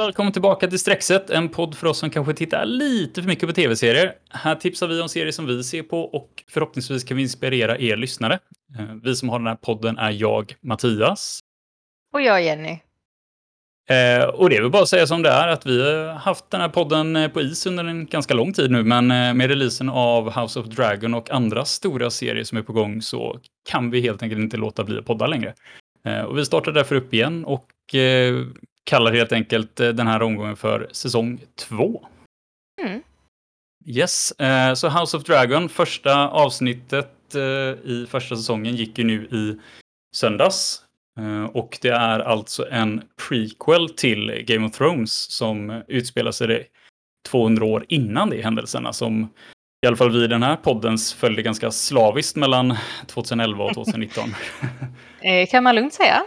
Välkommen 0.00 0.32
tillbaka 0.32 0.68
till 0.68 0.78
Streckset, 0.78 1.30
en 1.30 1.48
podd 1.48 1.74
för 1.74 1.86
oss 1.86 1.98
som 1.98 2.10
kanske 2.10 2.34
tittar 2.34 2.64
lite 2.66 3.22
för 3.22 3.28
mycket 3.28 3.48
på 3.48 3.54
tv-serier. 3.54 4.14
Här 4.30 4.54
tipsar 4.54 4.86
vi 4.88 5.00
om 5.00 5.08
serier 5.08 5.32
som 5.32 5.46
vi 5.46 5.64
ser 5.64 5.82
på 5.82 6.00
och 6.00 6.44
förhoppningsvis 6.48 7.04
kan 7.04 7.16
vi 7.16 7.22
inspirera 7.22 7.78
er 7.78 7.96
lyssnare. 7.96 8.38
Eh, 8.78 8.94
Vi 9.02 9.14
som 9.16 9.28
har 9.28 9.38
den 9.38 9.46
här 9.46 9.54
podden 9.54 9.98
är 9.98 10.10
jag, 10.10 10.54
Mattias. 10.60 11.40
Och 12.14 12.20
jag 12.20 12.42
Jenny. 12.42 12.70
Eh, 13.90 14.24
Och 14.24 14.50
det 14.50 14.56
är 14.56 14.60
väl 14.62 14.70
bara 14.70 14.82
att 14.82 14.88
säga 14.88 15.06
som 15.06 15.22
det 15.22 15.30
är, 15.30 15.48
att 15.48 15.66
vi 15.66 15.82
har 15.82 16.12
haft 16.14 16.50
den 16.50 16.60
här 16.60 16.68
podden 16.68 17.16
eh, 17.16 17.28
på 17.28 17.40
is 17.40 17.66
under 17.66 17.84
en 17.84 18.06
ganska 18.06 18.34
lång 18.34 18.52
tid 18.52 18.70
nu, 18.70 18.84
men 18.84 19.10
eh, 19.10 19.34
med 19.34 19.48
releasen 19.50 19.88
av 19.88 20.40
House 20.40 20.60
of 20.60 20.66
Dragon 20.66 21.14
och 21.14 21.30
andra 21.30 21.64
stora 21.64 22.10
serier 22.10 22.44
som 22.44 22.58
är 22.58 22.62
på 22.62 22.72
gång 22.72 23.02
så 23.02 23.40
kan 23.70 23.90
vi 23.90 24.00
helt 24.00 24.22
enkelt 24.22 24.40
inte 24.40 24.56
låta 24.56 24.84
bli 24.84 24.98
att 24.98 25.06
podda 25.06 25.26
längre. 25.26 25.54
Och 26.26 26.38
vi 26.38 26.44
startar 26.44 26.72
därför 26.72 26.96
upp 26.96 27.14
igen 27.14 27.44
och 27.44 27.66
kallar 28.90 29.12
helt 29.12 29.32
enkelt 29.32 29.80
eh, 29.80 29.88
den 29.88 30.06
här 30.06 30.22
omgången 30.22 30.56
för 30.56 30.88
säsong 30.92 31.40
2. 31.56 32.04
Mm. 32.82 33.02
Yes, 33.86 34.32
eh, 34.32 34.74
så 34.74 34.88
House 34.88 35.16
of 35.16 35.24
Dragon, 35.24 35.68
första 35.68 36.28
avsnittet 36.28 37.34
eh, 37.34 37.90
i 37.90 38.06
första 38.10 38.36
säsongen 38.36 38.76
gick 38.76 38.98
ju 38.98 39.04
nu 39.04 39.24
i 39.24 39.58
söndags. 40.16 40.84
Och 41.52 41.78
det 41.82 41.88
är 41.88 42.20
alltså 42.20 42.68
en 42.70 43.02
prequel 43.28 43.88
till 43.88 44.44
Game 44.46 44.66
of 44.66 44.72
Thrones 44.72 45.12
som 45.12 45.82
utspelar 45.88 46.32
sig 46.32 46.66
200 47.28 47.64
år 47.64 47.84
innan 47.88 48.30
de 48.30 48.42
händelserna 48.42 48.92
som 48.92 49.28
i 49.84 49.86
alla 49.86 49.96
fall 49.96 50.10
vi 50.10 50.24
i 50.24 50.26
den 50.26 50.42
här 50.42 50.56
poddens 50.56 51.14
följde 51.14 51.42
ganska 51.42 51.70
slaviskt 51.70 52.36
mellan 52.36 52.76
2011 53.06 53.64
och 53.64 53.74
2019. 53.74 54.24
Eh, 55.22 55.48
kan 55.48 55.64
man 55.64 55.74
lugnt 55.74 55.94
säga. 55.94 56.22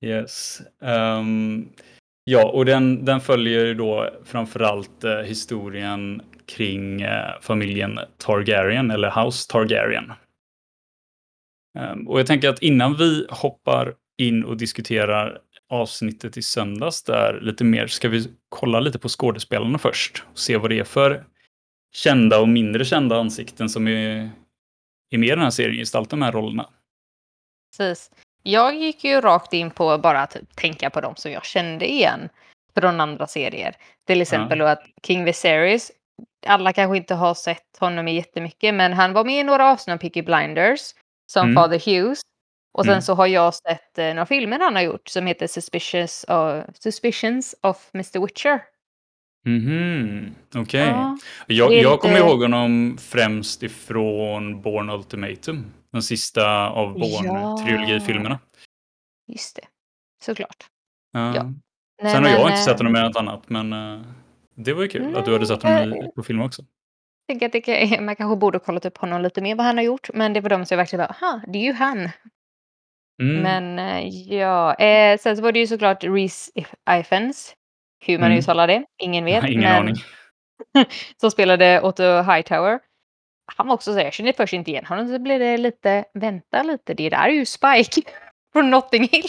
Yes. 0.00 0.62
Um, 0.78 1.68
ja, 2.24 2.50
och 2.50 2.64
den, 2.64 3.04
den 3.04 3.20
följer 3.20 3.64
ju 3.64 3.74
då 3.74 4.10
framförallt 4.24 5.04
uh, 5.04 5.16
historien 5.16 6.22
kring 6.46 7.02
eh, 7.02 7.40
familjen 7.40 7.98
Targaryen, 8.18 8.90
eller 8.90 9.24
House 9.24 9.52
Targaryen. 9.52 10.12
Um, 11.78 12.08
och 12.08 12.20
jag 12.20 12.26
tänker 12.26 12.48
att 12.48 12.62
innan 12.62 12.96
vi 12.96 13.26
hoppar 13.30 13.94
in 14.18 14.44
och 14.44 14.56
diskuterar 14.56 15.40
avsnittet 15.68 16.36
i 16.36 16.42
söndags 16.42 17.02
där 17.02 17.40
lite 17.40 17.64
mer, 17.64 17.86
ska 17.86 18.08
vi 18.08 18.28
kolla 18.48 18.80
lite 18.80 18.98
på 18.98 19.08
skådespelarna 19.08 19.78
först 19.78 20.22
och 20.32 20.38
se 20.38 20.56
vad 20.56 20.70
det 20.70 20.78
är 20.78 20.84
för 20.84 21.24
kända 21.94 22.40
och 22.40 22.48
mindre 22.48 22.84
kända 22.84 23.16
ansikten 23.16 23.68
som 23.68 23.88
är, 23.88 24.30
är 25.10 25.18
med 25.18 25.26
i 25.26 25.30
den 25.30 25.38
här 25.38 25.50
serien, 25.50 25.76
gestaltar 25.76 26.16
de 26.16 26.22
här 26.22 26.32
rollerna. 26.32 26.70
Precis. 27.76 28.10
Jag 28.46 28.74
gick 28.74 29.04
ju 29.04 29.20
rakt 29.20 29.52
in 29.52 29.70
på 29.70 29.98
bara 29.98 30.20
att 30.22 30.30
typ 30.30 30.56
tänka 30.56 30.90
på 30.90 31.00
dem 31.00 31.16
som 31.16 31.32
jag 31.32 31.44
kände 31.44 31.90
igen 31.90 32.28
från 32.76 33.00
andra 33.00 33.26
serier. 33.26 33.76
Till 34.06 34.22
exempel 34.22 34.58
då 34.58 34.64
att 34.66 34.82
King 35.06 35.24
Viserys, 35.24 35.92
alla 36.46 36.72
kanske 36.72 36.96
inte 36.96 37.14
har 37.14 37.34
sett 37.34 37.76
honom 37.78 38.08
i 38.08 38.14
jättemycket, 38.14 38.74
men 38.74 38.92
han 38.92 39.12
var 39.12 39.24
med 39.24 39.40
i 39.40 39.42
några 39.42 39.70
avsnitt 39.72 39.94
av 39.94 39.98
Peaky 39.98 40.22
Blinders 40.22 40.80
som 41.32 41.42
Mm. 41.50 41.54
Father 41.62 41.78
Hughes. 41.86 42.20
Och 42.78 42.84
sen 42.84 42.92
Mm. 42.92 43.02
så 43.02 43.14
har 43.14 43.26
jag 43.26 43.54
sett 43.54 43.98
eh, 43.98 44.06
några 44.06 44.26
filmer 44.26 44.58
han 44.58 44.74
har 44.74 44.82
gjort 44.82 45.08
som 45.08 45.26
heter 45.26 45.46
Suspicious 45.46 46.24
of, 46.28 46.64
Suspicions 46.78 47.54
of 47.62 47.88
Mr. 47.94 48.20
Witcher. 48.26 48.60
Mhm, 49.46 50.34
okej. 50.54 50.80
Ja, 50.88 51.18
Jag, 51.46 51.72
jag 51.72 52.00
kommer 52.00 52.18
ihåg 52.18 52.42
honom 52.42 52.98
främst 53.00 53.62
ifrån 53.62 54.60
Born 54.62 54.90
Ultimatum. 54.90 55.72
Den 55.94 56.02
sista 56.02 56.68
av 56.68 56.98
Born-trilogifilmerna. 56.98 58.38
just 59.32 59.56
det. 59.56 59.62
Såklart. 60.24 60.64
Ja. 61.12 61.34
Ja. 61.36 61.42
Nej, 62.02 62.12
Sen 62.12 62.24
har 62.24 62.30
jag 62.30 62.38
men, 62.38 62.46
inte 62.46 62.58
eh, 62.60 62.64
sett 62.64 62.76
honom 62.78 62.92
med 62.92 63.02
något 63.04 63.16
annat, 63.16 63.48
men 63.50 63.72
eh, 63.72 64.00
det 64.56 64.72
var 64.72 64.82
ju 64.82 64.88
kul 64.88 65.16
att 65.16 65.24
du 65.24 65.32
hade 65.32 65.46
sett 65.46 65.62
honom 65.62 65.94
i, 65.94 66.10
på 66.16 66.22
film 66.22 66.40
också. 66.42 66.62
Jag 67.26 67.40
tänker 67.40 67.46
att 67.58 67.64
det 67.92 68.00
man 68.04 68.16
kanske 68.16 68.36
borde 68.36 68.58
kollat 68.58 68.84
upp 68.84 68.98
honom 68.98 69.22
lite 69.22 69.40
mer 69.40 69.54
vad 69.54 69.66
han 69.66 69.76
har 69.76 69.84
gjort. 69.84 70.10
Men 70.14 70.32
det 70.32 70.40
var 70.40 70.48
de 70.50 70.66
som 70.66 70.74
jag 70.74 70.78
verkligen 70.78 71.06
bara, 71.06 71.16
aha, 71.20 71.40
det 71.46 71.58
är 71.58 71.62
ju 71.62 71.72
han. 71.72 72.08
Mm. 73.22 73.42
Men 73.42 73.78
eh, 73.78 74.08
ja, 74.34 74.74
eh, 74.74 75.18
sen 75.18 75.36
så 75.36 75.42
var 75.42 75.52
det 75.52 75.58
ju 75.58 75.66
såklart 75.66 76.04
Reese 76.04 76.50
Ifans. 77.00 77.54
Hur 78.06 78.18
man 78.18 78.26
Mm. 78.26 78.38
uttalar 78.38 78.66
det, 78.66 78.84
ingen 79.02 79.24
vet. 79.24 79.44
Ingen 79.48 79.60
men, 79.60 79.82
aning. 79.82 79.94
som 81.20 81.30
spelade 81.30 81.80
Otto 81.80 82.22
Hightower. 82.22 82.78
Han 83.56 83.66
var 83.66 83.74
också 83.74 83.92
så 83.92 83.98
här, 83.98 84.04
jag 84.04 84.12
kände 84.12 84.32
först 84.32 84.52
inte 84.52 84.70
igen 84.70 84.84
honom. 84.86 85.08
Så 85.08 85.18
blev 85.18 85.40
det 85.40 85.56
lite, 85.56 86.04
vänta 86.14 86.62
lite, 86.62 86.94
det 86.94 87.10
där 87.10 87.28
är 87.28 87.28
ju 87.28 87.46
Spike 87.46 88.02
från 88.52 88.70
Notting 88.70 89.08
Hill. 89.12 89.28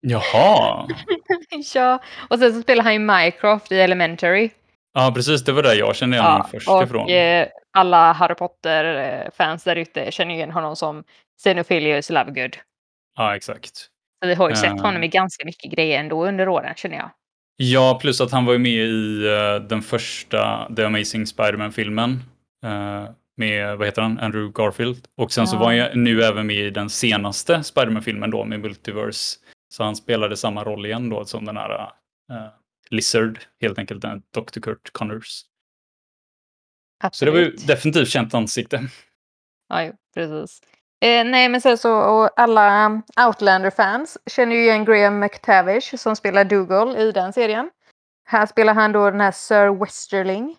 Jaha! 0.00 0.86
ja, 1.74 2.02
och 2.30 2.38
sen 2.38 2.52
så 2.54 2.62
spelar 2.62 2.84
han 2.84 2.92
ju 2.92 2.98
Mycroft 2.98 3.72
i 3.72 3.80
Elementary. 3.80 4.50
Ja, 4.92 5.12
precis. 5.14 5.44
Det 5.44 5.52
var 5.52 5.62
där 5.62 5.74
jag 5.74 5.96
kände 5.96 6.16
igen 6.16 6.26
honom 6.30 6.46
först 6.50 6.68
och 6.68 6.82
ifrån. 6.82 7.10
eh, 7.10 7.46
alla 7.72 8.12
Harry 8.12 8.34
Potter-fans 8.34 9.64
där 9.64 9.76
ute 9.76 10.10
känner 10.12 10.34
igen 10.34 10.50
honom 10.50 10.76
som 10.76 11.04
Xenophilius 11.40 12.10
Lovegood. 12.10 12.56
Ja, 13.16 13.36
exakt. 13.36 13.76
Så 14.22 14.28
vi 14.28 14.34
har 14.34 14.50
ju 14.50 14.56
sett 14.56 14.70
Eh. 14.70 14.76
honom 14.82 15.04
i 15.04 15.08
ganska 15.08 15.44
mycket 15.44 15.72
grejer 15.72 16.00
ändå 16.00 16.26
under 16.26 16.48
åren 16.48 16.74
känner 16.76 16.96
jag. 16.96 17.10
Ja, 17.56 17.98
plus 18.02 18.20
att 18.20 18.32
han 18.32 18.44
var 18.44 18.52
ju 18.52 18.58
med 18.58 18.72
i 18.72 19.26
eh, 19.26 19.68
den 19.68 19.82
första 19.82 20.68
The 20.76 20.84
Amazing 20.84 21.26
Spider-Man-filmen. 21.26 22.22
Eh, 22.64 23.10
med, 23.36 23.78
vad 23.78 23.86
heter 23.86 24.02
han, 24.02 24.18
Andrew 24.18 24.52
Garfield. 24.62 25.08
Och 25.16 25.32
sen 25.32 25.46
så 25.46 25.56
Ja. 25.56 25.60
var 25.60 25.74
han 25.90 26.04
nu 26.04 26.22
även 26.22 26.46
med 26.46 26.56
i 26.56 26.70
den 26.70 26.90
senaste 26.90 27.62
Spider-Man-filmen 27.64 28.30
då 28.30 28.44
med 28.44 28.60
Multiverse. 28.60 29.38
Så 29.74 29.84
han 29.84 29.96
spelade 29.96 30.36
samma 30.36 30.64
roll 30.64 30.86
igen 30.86 31.08
då 31.10 31.24
som 31.24 31.44
den 31.44 31.56
här 31.56 31.70
eh, 32.32 32.46
Lizard, 32.90 33.38
helt 33.60 33.78
enkelt 33.78 34.02
den 34.02 34.22
Dr. 34.34 34.60
Kurt 34.60 34.92
Connors. 34.92 35.40
Så 37.12 37.24
det 37.24 37.30
var 37.30 37.38
ju 37.38 37.44
Absolut. 37.46 37.66
definitivt 37.66 38.08
känt 38.08 38.34
ansikte. 38.34 38.80
Ja, 39.68 39.92
precis. 40.14 40.60
Eh, 41.04 41.24
nej, 41.24 41.48
men 41.48 41.60
sen 41.60 41.78
så 41.78 41.94
och 41.98 42.40
alla 42.40 42.86
um, 42.86 43.02
Outlander-fans 43.26 44.18
känner 44.30 44.56
ju 44.56 44.62
igen 44.62 44.84
Graham 44.84 45.18
McTavish 45.18 45.96
som 45.96 46.16
spelar 46.16 46.44
Dougal 46.44 46.96
i 46.96 47.12
den 47.12 47.32
serien. 47.32 47.70
Här 48.24 48.46
spelar 48.46 48.74
han 48.74 48.92
då 48.92 49.10
den 49.10 49.20
här 49.20 49.32
Sir 49.32 49.80
Westerling. 49.80 50.56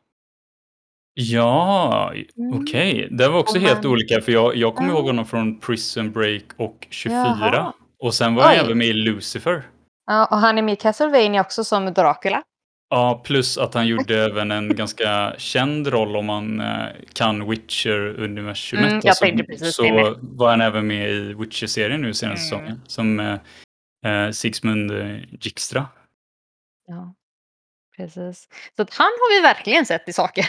Ja, 1.18 2.14
Mm. 2.38 2.62
okej. 2.62 3.08
Det 3.12 3.28
var 3.28 3.40
också 3.40 3.56
Och 3.56 3.62
helt 3.62 3.76
han- 3.84 3.86
olika 3.92 4.22
för 4.22 4.32
jag, 4.32 4.56
jag 4.56 4.76
kommer 4.76 4.90
Ja. 4.90 4.96
ihåg 4.96 5.06
honom 5.06 5.26
från 5.26 5.60
Prison 5.60 6.12
Break 6.12 6.44
och 6.58 6.88
24. 6.90 7.16
Jaha. 7.54 7.74
Och 8.00 8.14
sen 8.14 8.36
var 8.36 8.44
han 8.44 8.52
Oj. 8.54 8.60
även 8.66 8.78
med 8.78 8.88
i 8.88 8.94
Lucifer. 8.94 9.64
Ja, 10.08 10.26
och 10.26 10.38
han 10.38 10.58
är 10.58 10.62
med 10.62 10.74
i 10.74 10.76
Castlevania 10.76 11.42
också 11.42 11.64
som 11.64 11.86
Dracula. 11.94 12.44
Ja, 12.90 13.22
plus 13.26 13.58
att 13.58 13.74
han 13.74 13.88
gjorde 13.88 14.24
även 14.26 14.52
en 14.52 14.76
ganska 14.76 15.34
känd 15.38 15.88
roll 15.88 16.16
om 16.16 16.26
man 16.26 16.60
eh, 16.62 16.86
kan 17.14 17.50
Witcher-universumet. 17.50 18.86
Mm, 18.92 19.02
jag 19.04 19.16
tänkte 19.18 19.44
precis 19.44 19.76
så 19.76 19.84
det 19.84 19.94
med. 19.94 20.16
var 20.22 20.50
han 20.50 20.62
även 20.62 20.88
med 20.88 21.10
i 21.12 21.34
Witcher-serien 21.34 22.02
nu 22.02 22.14
senaste 22.14 22.56
Mm. 22.56 22.68
säsongen. 22.68 22.82
Som 22.88 23.20
eh, 23.20 24.26
eh, 24.26 24.32
Sigmund 24.32 24.92
eh, 24.92 25.18
Dijkstra. 25.32 25.88
Ja, 26.88 27.14
precis. 27.98 28.48
Så 28.76 28.82
att 28.82 28.94
han 28.94 29.06
har 29.06 29.36
vi 29.38 29.42
verkligen 29.48 29.86
sett 29.86 30.10
i 30.10 30.14
saker. 30.14 30.46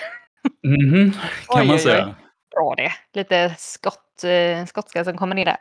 Mhm, 0.67 1.13
kan 1.49 1.61
Oj, 1.61 1.67
man 1.67 1.77
oj, 1.77 1.81
säga. 1.83 2.15
Bra 2.55 2.75
det. 2.77 2.93
Lite 3.15 3.55
skott, 3.59 4.25
eh, 4.25 4.67
skotska 4.67 5.05
som 5.05 5.17
kommer 5.19 5.35
ner 5.35 5.45
där. 5.45 5.57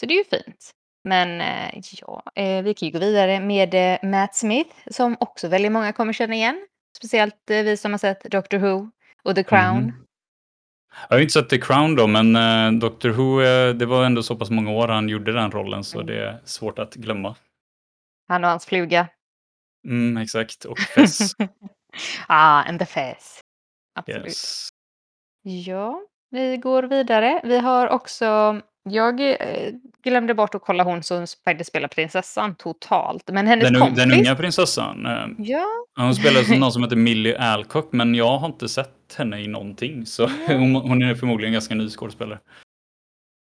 Så 0.00 0.06
det 0.06 0.14
är 0.14 0.18
ju 0.18 0.24
fint. 0.24 0.70
Men 1.04 1.40
eh, 1.40 1.80
ja, 2.00 2.22
eh, 2.34 2.62
vi 2.62 2.74
kan 2.74 2.86
ju 2.88 2.92
gå 2.92 2.98
vidare 2.98 3.40
med 3.40 3.98
Matt 4.02 4.34
Smith 4.36 4.70
som 4.90 5.16
också 5.20 5.48
väldigt 5.48 5.72
många 5.72 5.92
kommer 5.92 6.12
känna 6.12 6.34
igen. 6.34 6.66
Speciellt 6.96 7.34
vi 7.48 7.76
som 7.76 7.90
har 7.90 7.98
sett 7.98 8.22
Doctor 8.22 8.58
Who 8.58 8.90
och 9.22 9.34
The 9.34 9.44
Crown. 9.44 9.82
Mhm. 9.82 9.92
Jag 11.08 11.16
har 11.16 11.20
inte 11.20 11.32
sett 11.32 11.48
The 11.48 11.58
Crown 11.60 11.96
då, 11.96 12.06
men 12.06 12.78
Doctor 12.78 13.08
Who, 13.10 13.40
det 13.72 13.86
var 13.86 14.04
ändå 14.04 14.22
så 14.22 14.36
pass 14.36 14.50
många 14.50 14.70
år 14.70 14.88
han 14.88 15.08
gjorde 15.08 15.32
den 15.32 15.50
rollen 15.50 15.84
så 15.84 16.00
Mm. 16.00 16.06
det 16.06 16.24
är 16.24 16.40
svårt 16.44 16.78
att 16.78 16.94
glömma. 16.94 17.36
Han 18.28 18.44
och 18.44 18.50
hans 18.50 18.66
fluga. 18.66 19.08
Mm, 19.88 20.16
exakt, 20.22 20.64
och 20.64 20.78
Fess. 20.78 21.18
ah, 22.26 22.62
and 22.62 22.78
the 22.78 22.86
Fez. 22.86 23.40
Absolut. 23.94 24.26
yes. 24.26 24.68
Ja, 25.42 26.02
vi 26.30 26.56
går 26.56 26.82
vidare. 26.82 27.40
Vi 27.44 27.58
har 27.58 27.88
också, 27.88 28.60
jag 28.82 29.20
eh, 29.20 29.72
glömde 30.02 30.34
bort 30.34 30.54
att 30.54 30.62
kolla 30.62 30.84
hon 30.84 31.02
som 31.02 31.26
faktiskt 31.44 31.70
spelar 31.70 31.88
prinsessan 31.88 32.54
totalt. 32.54 33.28
Men 33.32 33.46
hennes 33.46 33.64
den, 33.70 33.80
kompis. 33.80 33.98
den 33.98 34.12
unga 34.12 34.34
prinsessan. 34.34 35.06
eh, 35.06 35.26
Ja, 35.38 35.66
Hon 35.98 36.14
spelar 36.14 36.42
som 36.42 36.56
någon 36.60 36.72
som 36.72 36.82
heter 36.82 36.96
Millie 36.96 37.36
Alcock, 37.38 37.92
men 37.92 38.14
jag 38.14 38.38
har 38.38 38.46
inte 38.46 38.68
sett 38.68 39.14
henne 39.18 39.40
i 39.40 39.48
någonting. 39.48 40.06
Så 40.06 40.26
hon, 40.46 40.74
hon 40.74 41.02
är 41.02 41.14
förmodligen 41.14 41.52
ganska 41.52 41.74
ny 41.74 41.88
skådespelare. 41.88 42.38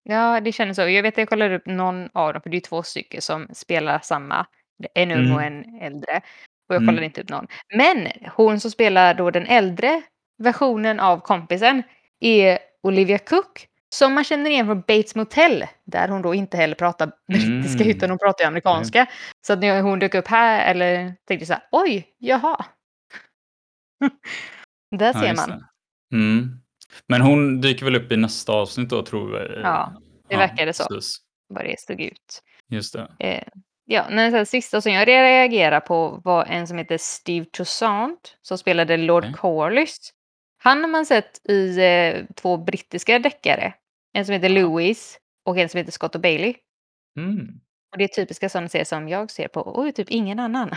ja, 0.03 0.41
det 0.41 0.51
känns 0.51 0.75
så. 0.75 0.81
Jag 0.89 1.03
vet 1.03 1.13
att 1.13 1.17
jag 1.17 1.29
kollade 1.29 1.55
upp 1.55 1.65
någon 1.65 2.09
av 2.13 2.33
dem, 2.33 2.41
för 2.41 2.49
det 2.49 2.57
är 2.57 2.61
två 2.61 2.83
stycken 2.83 3.21
som 3.21 3.47
spelar 3.53 3.99
samma. 3.99 4.45
En 4.93 5.11
ung 5.11 5.31
och 5.31 5.43
en 5.43 5.79
äldre. 5.81 6.21
Och 6.69 6.75
jag 6.75 6.81
Mm. 6.81 6.87
kollade 6.87 7.05
inte 7.05 7.21
upp 7.21 7.29
någon. 7.29 7.47
Men 7.75 8.07
hon 8.35 8.59
som 8.59 8.71
spelar 8.71 9.13
då 9.13 9.31
den 9.31 9.45
äldre 9.45 10.01
versionen 10.37 10.99
av 10.99 11.19
kompisen 11.19 11.83
är 12.19 12.59
Olivia 12.83 13.17
Cook 13.17 13.67
Som 13.89 14.13
man 14.13 14.23
känner 14.23 14.49
igen 14.49 14.65
från 14.65 14.81
Bates 14.81 15.15
Motel, 15.15 15.65
där 15.85 16.07
hon 16.07 16.21
då 16.21 16.33
inte 16.35 16.57
heller 16.57 16.75
pratar 16.75 17.11
brittiska 17.27 17.83
Mm. 17.83 17.97
utan 17.97 18.09
hon 18.09 18.19
pratar 18.19 18.43
ju 18.43 18.47
amerikanska. 18.47 19.05
Så 19.47 19.53
att 19.53 19.59
när 19.59 19.81
hon 19.81 19.99
dök 19.99 20.15
upp 20.15 20.27
här 20.27 20.71
eller 20.71 21.05
tänkte 21.27 21.33
jag 21.33 21.47
så 21.47 21.53
här, 21.53 21.63
oj, 21.71 22.07
jaha. 22.17 22.65
Där 24.95 25.05
Ja, 25.05 25.13
ser 25.21 25.27
just 25.27 25.47
man. 25.47 25.65
Mm. 26.13 26.49
Men 27.07 27.21
hon 27.21 27.61
dyker 27.61 27.85
väl 27.85 27.95
upp 27.95 28.11
i 28.11 28.17
nästa 28.17 28.51
avsnitt 28.53 28.89
då 28.89 29.03
tror 29.05 29.31
vi? 29.31 29.61
Ja, 29.61 30.01
det 30.29 30.37
verkade 30.37 30.73
så. 30.73 30.85
Precis. 30.85 31.17
Vad 31.49 31.65
det 31.65 31.79
stod 31.79 32.01
ut. 32.01 32.41
Just 32.69 32.93
det. 32.93 33.07
Eh, 33.19 33.43
ja, 33.85 34.05
men 34.09 34.33
den 34.33 34.45
sista 34.45 34.81
som 34.81 34.91
jag 34.91 35.07
reagerade 35.07 35.81
på 35.81 36.21
var 36.23 36.45
en 36.45 36.67
som 36.67 36.77
heter 36.77 36.97
Steve 36.97 37.45
Toussaint 37.51 38.37
som 38.41 38.57
spelade 38.57 38.97
Lord 38.97 39.23
Okej. 39.23 39.33
Corlys. 39.33 39.97
Han 40.65 40.81
har 40.81 40.87
man 40.87 41.05
sett 41.05 41.49
i 41.49 41.77
eh, 41.77 42.25
två 42.35 42.57
brittiska 42.57 43.19
deckare. 43.19 43.73
En 44.13 44.25
som 44.25 44.33
heter 44.33 44.49
Ja. 44.49 44.61
Louis 44.61 45.19
och 45.45 45.57
en 45.57 45.69
som 45.69 45.77
heter 45.77 45.91
Scott 45.91 46.15
och 46.15 46.21
Bailey. 46.21 46.53
Mm. 47.19 47.47
Och 47.91 47.97
det 47.97 48.03
är 48.03 48.07
typiska 48.07 48.49
sådana 48.49 48.69
serier 48.69 48.85
som 48.85 49.09
jag 49.09 49.31
ser 49.31 49.47
på 49.47 49.61
och 49.61 49.95
typ 49.95 50.09
ingen 50.09 50.39
annan. 50.39 50.69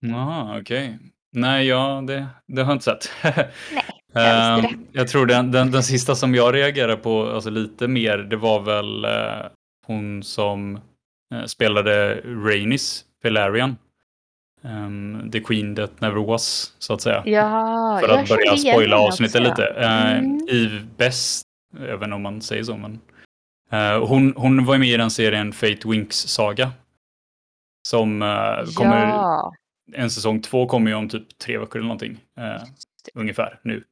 Jaha, 0.00 0.60
okej. 0.60 0.98
Nej, 1.32 1.66
ja, 1.66 2.04
det, 2.06 2.26
det 2.46 2.62
har 2.62 2.70
jag 2.70 2.76
inte 2.76 2.84
sett. 2.84 3.10
Nej, 3.22 3.84
jag 4.12 4.56
visste 4.62 4.76
Ehm, 4.76 4.86
jag 4.92 5.08
tror 5.08 5.26
den, 5.26 5.50
den, 5.50 5.70
den 5.70 5.82
sista 5.82 6.14
som 6.14 6.34
jag 6.34 6.54
reagerade 6.54 6.96
på, 6.96 7.30
alltså 7.30 7.50
lite 7.50 7.88
mer, 7.88 8.18
det 8.18 8.36
var 8.36 8.60
väl 8.60 9.04
eh, 9.04 9.50
hon 9.86 10.22
som 10.22 10.80
eh, 11.34 11.44
spelade 11.44 12.20
Rainis 12.24 13.04
Velaryon. 13.22 13.76
Ehm, 14.64 15.30
the 15.32 15.40
Queen 15.40 15.76
That 15.76 16.00
Never 16.00 16.20
Was, 16.26 16.74
så 16.78 16.94
att 16.94 17.00
säga. 17.02 17.22
Ja, 17.26 17.98
För 18.02 18.08
att 18.08 18.28
börja 18.28 18.56
spoila 18.56 18.98
avsnittet 18.98 19.42
lite. 19.42 19.62
Uh, 19.62 20.18
Mm. 20.18 20.40
Eve 20.50 20.80
Best, 20.96 21.46
även 21.78 22.12
om 22.12 22.22
man 22.22 22.42
säger 22.42 22.62
så. 22.64 22.76
Men, 22.76 23.00
eh, 23.70 24.06
hon, 24.06 24.34
hon 24.36 24.64
var 24.64 24.78
med 24.78 24.88
i 24.88 24.96
den 24.96 25.10
serien 25.10 25.52
Fate 25.52 25.88
Winks 25.88 26.16
Saga. 26.16 26.72
Som 27.88 28.22
eh, 28.22 28.64
kommer, 28.76 29.06
Ja, 29.06 29.52
en 29.92 30.10
säsong 30.10 30.42
två 30.42 30.66
kommer 30.66 30.90
ju 30.90 30.96
om 30.96 31.08
typ 31.08 31.38
tre 31.38 31.58
veckor 31.58 31.76
eller 31.76 31.88
någonting. 31.88 32.18
eh, 32.38 32.62
ungefär 33.14 33.58
nu. 33.62 33.84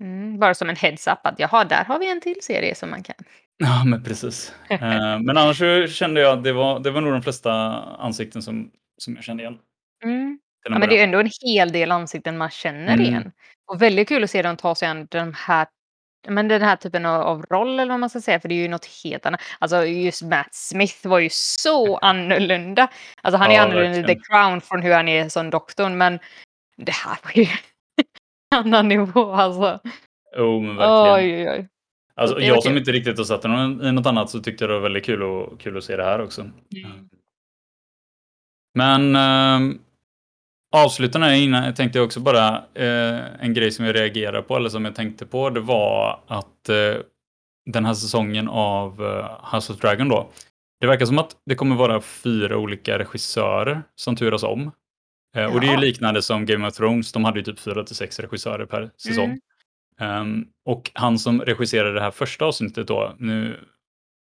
mm, 0.00 0.38
bara 0.38 0.54
som 0.54 0.68
en 0.70 0.76
heads 0.76 1.06
up 1.06 1.18
att 1.26 1.38
jaha, 1.38 1.64
där 1.64 1.84
har 1.84 1.98
vi 1.98 2.10
en 2.10 2.20
till 2.20 2.38
serie 2.42 2.74
som 2.74 2.90
man 2.90 3.02
kan. 3.02 3.16
Ja, 3.56 3.84
men 3.84 4.02
precis. 4.04 4.54
Men 5.20 5.36
annars 5.38 5.58
så 5.58 5.86
kände 5.86 6.20
jag 6.20 6.38
att 6.38 6.44
det 6.44 6.52
var, 6.52 6.80
det 6.80 6.90
var 6.90 7.00
nog 7.00 7.12
de 7.12 7.22
flesta 7.22 7.52
ansikten 7.82 8.42
som, 8.42 8.70
som 8.98 9.14
jag 9.14 9.24
kände 9.24 9.42
igen. 9.42 9.58
Mm. 10.04 10.38
till 10.64 10.72
Ja, 10.72 10.78
men 10.78 10.88
det 10.88 10.98
är 11.00 11.04
ändå 11.04 11.18
en 11.20 11.30
hel 11.42 11.72
del 11.72 11.92
ansikten 11.92 12.38
man 12.38 12.50
känner 12.50 12.94
Mm. 12.94 13.00
igen. 13.06 13.32
Och 13.72 13.82
väldigt 13.82 14.08
kul 14.08 14.24
att 14.24 14.30
se 14.30 14.42
dem 14.42 14.56
ta 14.56 14.74
sig 14.74 14.88
an 14.88 15.06
de 15.10 15.34
här, 15.36 15.66
men 16.28 16.48
den 16.48 16.62
här 16.62 16.76
typen 16.76 17.06
av, 17.06 17.20
av 17.22 17.42
roll 17.50 17.80
eller 17.80 17.92
vad 17.92 18.00
man 18.00 18.10
ska 18.10 18.20
säga, 18.20 18.40
för 18.40 18.48
det 18.48 18.54
är 18.54 18.62
ju 18.62 18.68
något 18.68 18.86
helt 19.04 19.26
annat. 19.26 19.40
Alltså 19.58 19.84
just 19.86 20.22
Matt 20.22 20.54
Smith 20.54 21.06
var 21.08 21.18
ju 21.18 21.28
så 21.32 21.96
annorlunda. 22.02 22.88
Alltså 23.22 23.38
han 23.38 23.50
är 23.50 23.54
Ja, 23.54 23.62
annorlunda 23.62 23.90
i 23.90 23.94
The 23.94 24.00
verkligen. 24.00 24.22
Crown 24.22 24.60
från 24.60 24.82
hur 24.82 24.92
han 24.94 25.08
är 25.08 25.28
som 25.28 25.50
doktorn, 25.50 25.98
men 25.98 26.18
det 26.76 26.92
här 26.92 27.18
var 27.24 27.30
ju 27.34 27.42
en 28.54 28.58
annan 28.58 28.88
nivå 28.88 29.32
alltså. 29.32 29.80
Jo, 30.36 30.60
men 30.60 30.76
verkligen. 30.76 31.34
Oj, 31.34 31.48
oj, 31.48 31.50
oj. 31.58 31.68
Alltså, 32.14 32.36
det 32.36 32.40
var 32.40 32.48
jag 32.48 32.62
som 32.62 32.70
kul. 32.72 32.78
inte 32.78 32.92
riktigt 32.92 33.18
har 33.18 33.24
sett 33.24 33.42
den 33.42 33.84
i 33.84 33.92
något 33.92 34.06
annat 34.06 34.30
så 34.30 34.40
tyckte 34.40 34.64
jag 34.64 34.70
det 34.70 34.74
var 34.74 34.80
väldigt 34.82 35.04
kul, 35.04 35.22
och, 35.22 35.60
kul 35.60 35.76
att 35.78 35.84
se 35.84 35.96
det 35.96 36.04
här 36.04 36.20
också. 36.20 36.40
Mm. 36.40 37.08
Men 38.74 39.16
eh, 40.74 40.80
avslutande 40.84 41.38
innan 41.38 41.74
tänkte 41.74 41.98
jag 41.98 42.06
också 42.06 42.20
bara 42.20 42.48
eh, 42.74 43.44
en 43.44 43.54
grej 43.54 43.70
som 43.70 43.84
jag 43.84 43.94
reagerade 43.94 44.42
på 44.42 44.56
eller 44.56 44.68
som 44.68 44.84
jag 44.84 44.94
tänkte 44.94 45.26
på. 45.26 45.50
Det 45.50 45.60
var 45.60 46.20
att 46.26 46.68
eh, 46.68 46.94
den 47.72 47.84
här 47.84 47.94
säsongen 47.94 48.48
av 48.48 49.02
eh, 49.02 49.54
House 49.54 49.72
of 49.72 49.78
Dragon 49.78 50.08
då. 50.08 50.30
Det 50.80 50.86
verkar 50.86 51.06
som 51.06 51.18
att 51.18 51.36
det 51.46 51.54
kommer 51.54 51.76
vara 51.76 52.00
fyra 52.00 52.58
olika 52.58 52.98
regissörer 52.98 53.82
som 53.94 54.16
turas 54.16 54.42
om. 54.42 54.72
Eh, 55.36 55.54
och 55.54 55.60
det 55.60 55.66
är 55.66 55.70
ju 55.70 55.80
liknande 55.80 56.22
som 56.22 56.46
Game 56.46 56.68
of 56.68 56.74
Thrones. 56.74 57.12
De 57.12 57.24
hade 57.24 57.38
ju 57.38 57.44
typ 57.44 57.60
fyra 57.60 57.84
till 57.84 57.96
sex 57.96 58.18
regissörer 58.18 58.66
per 58.66 58.90
säsong. 58.96 59.24
Mm. 59.24 59.40
Ehm, 60.00 60.46
och 60.64 60.90
han 60.94 61.18
som 61.18 61.40
regisserade 61.40 61.94
det 61.94 62.00
här 62.00 62.10
första 62.10 62.44
avsnittet 62.44 62.86
då, 62.86 63.14
nu, 63.18 63.60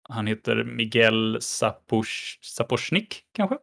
han 0.10 0.28
heter 0.28 0.64
Miguel 0.64 1.38
Sapoch, 1.42 2.40
Sapochnik 2.42 3.22
kanske? 3.34 3.58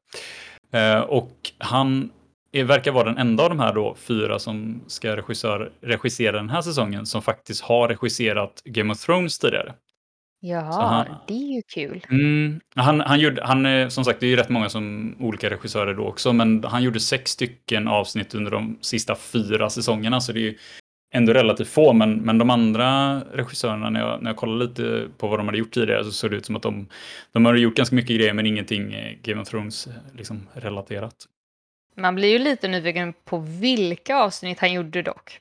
Eh, 0.72 1.00
och 1.00 1.36
han 1.58 2.10
är, 2.52 2.64
verkar 2.64 2.92
vara 2.92 3.04
den 3.04 3.18
enda 3.18 3.42
av 3.42 3.48
de 3.48 3.60
här 3.60 3.74
då 3.74 3.94
fyra 3.98 4.38
som 4.38 4.80
ska 4.86 5.16
regissör, 5.16 5.72
regissera 5.80 6.36
den 6.36 6.50
här 6.50 6.62
säsongen 6.62 7.06
som 7.06 7.22
faktiskt 7.22 7.62
har 7.62 7.88
regisserat 7.88 8.62
Game 8.64 8.92
of 8.92 9.00
Thrones 9.06 9.38
tidigare. 9.38 9.74
Jaha, 10.44 10.82
han- 11.08 11.16
det 11.28 11.34
är 11.34 11.54
ju 11.56 11.62
kul. 11.74 12.04
Mm, 12.10 12.60
han, 12.76 13.00
han 13.00 13.20
gjorde, 13.20 13.44
han, 13.44 13.66
är- 13.66 13.88
som 13.88 14.04
sagt, 14.04 14.20
det 14.20 14.26
är 14.26 14.30
ju 14.30 14.36
rätt 14.36 14.48
många 14.48 14.68
som 14.68 15.14
olika 15.20 15.50
regissörer 15.50 15.94
då 15.94 16.04
också, 16.06 16.32
men 16.32 16.64
han 16.64 16.82
gjorde 16.82 17.00
sex 17.00 17.30
stycken 17.30 17.88
avsnitt 17.88 18.34
under 18.34 18.50
de 18.50 18.78
sista 18.80 19.14
fyra 19.16 19.70
säsongerna, 19.70 20.20
så 20.20 20.32
det 20.32 20.38
är 20.40 20.42
ju 20.42 20.58
ändå 21.14 21.32
relativt 21.32 21.68
få, 21.68 21.92
men, 21.92 22.14
men 22.20 22.38
de 22.38 22.50
andra 22.50 23.20
regissörerna, 23.20 23.90
när 23.90 24.00
jag, 24.00 24.22
när 24.22 24.30
jag 24.30 24.36
kollade 24.36 24.64
lite 24.64 25.08
på 25.18 25.28
vad 25.28 25.38
de 25.38 25.46
hade 25.46 25.58
gjort 25.58 25.70
tidigare, 25.72 26.04
så 26.04 26.10
såg 26.12 26.30
det 26.30 26.36
ut 26.36 26.46
som 26.46 26.56
att 26.56 26.62
de, 26.62 26.86
de 27.32 27.44
har 27.44 27.54
gjort 27.54 27.76
ganska 27.76 27.96
mycket 27.96 28.16
grejer, 28.16 28.32
men 28.34 28.46
ingenting 28.46 28.92
eh, 28.94 29.16
Game 29.22 29.42
of 29.42 29.48
Thrones 29.48 29.86
eh, 29.86 29.92
liksom, 30.16 30.48
relaterat. 30.54 31.14
Man 31.96 32.14
blir 32.14 32.28
ju 32.28 32.38
lite 32.38 32.68
nyfiken 32.68 33.12
på 33.24 33.38
vilka 33.38 34.16
avsnitt 34.16 34.58
han 34.60 34.72
gjorde 34.72 35.02
dock. 35.02 35.38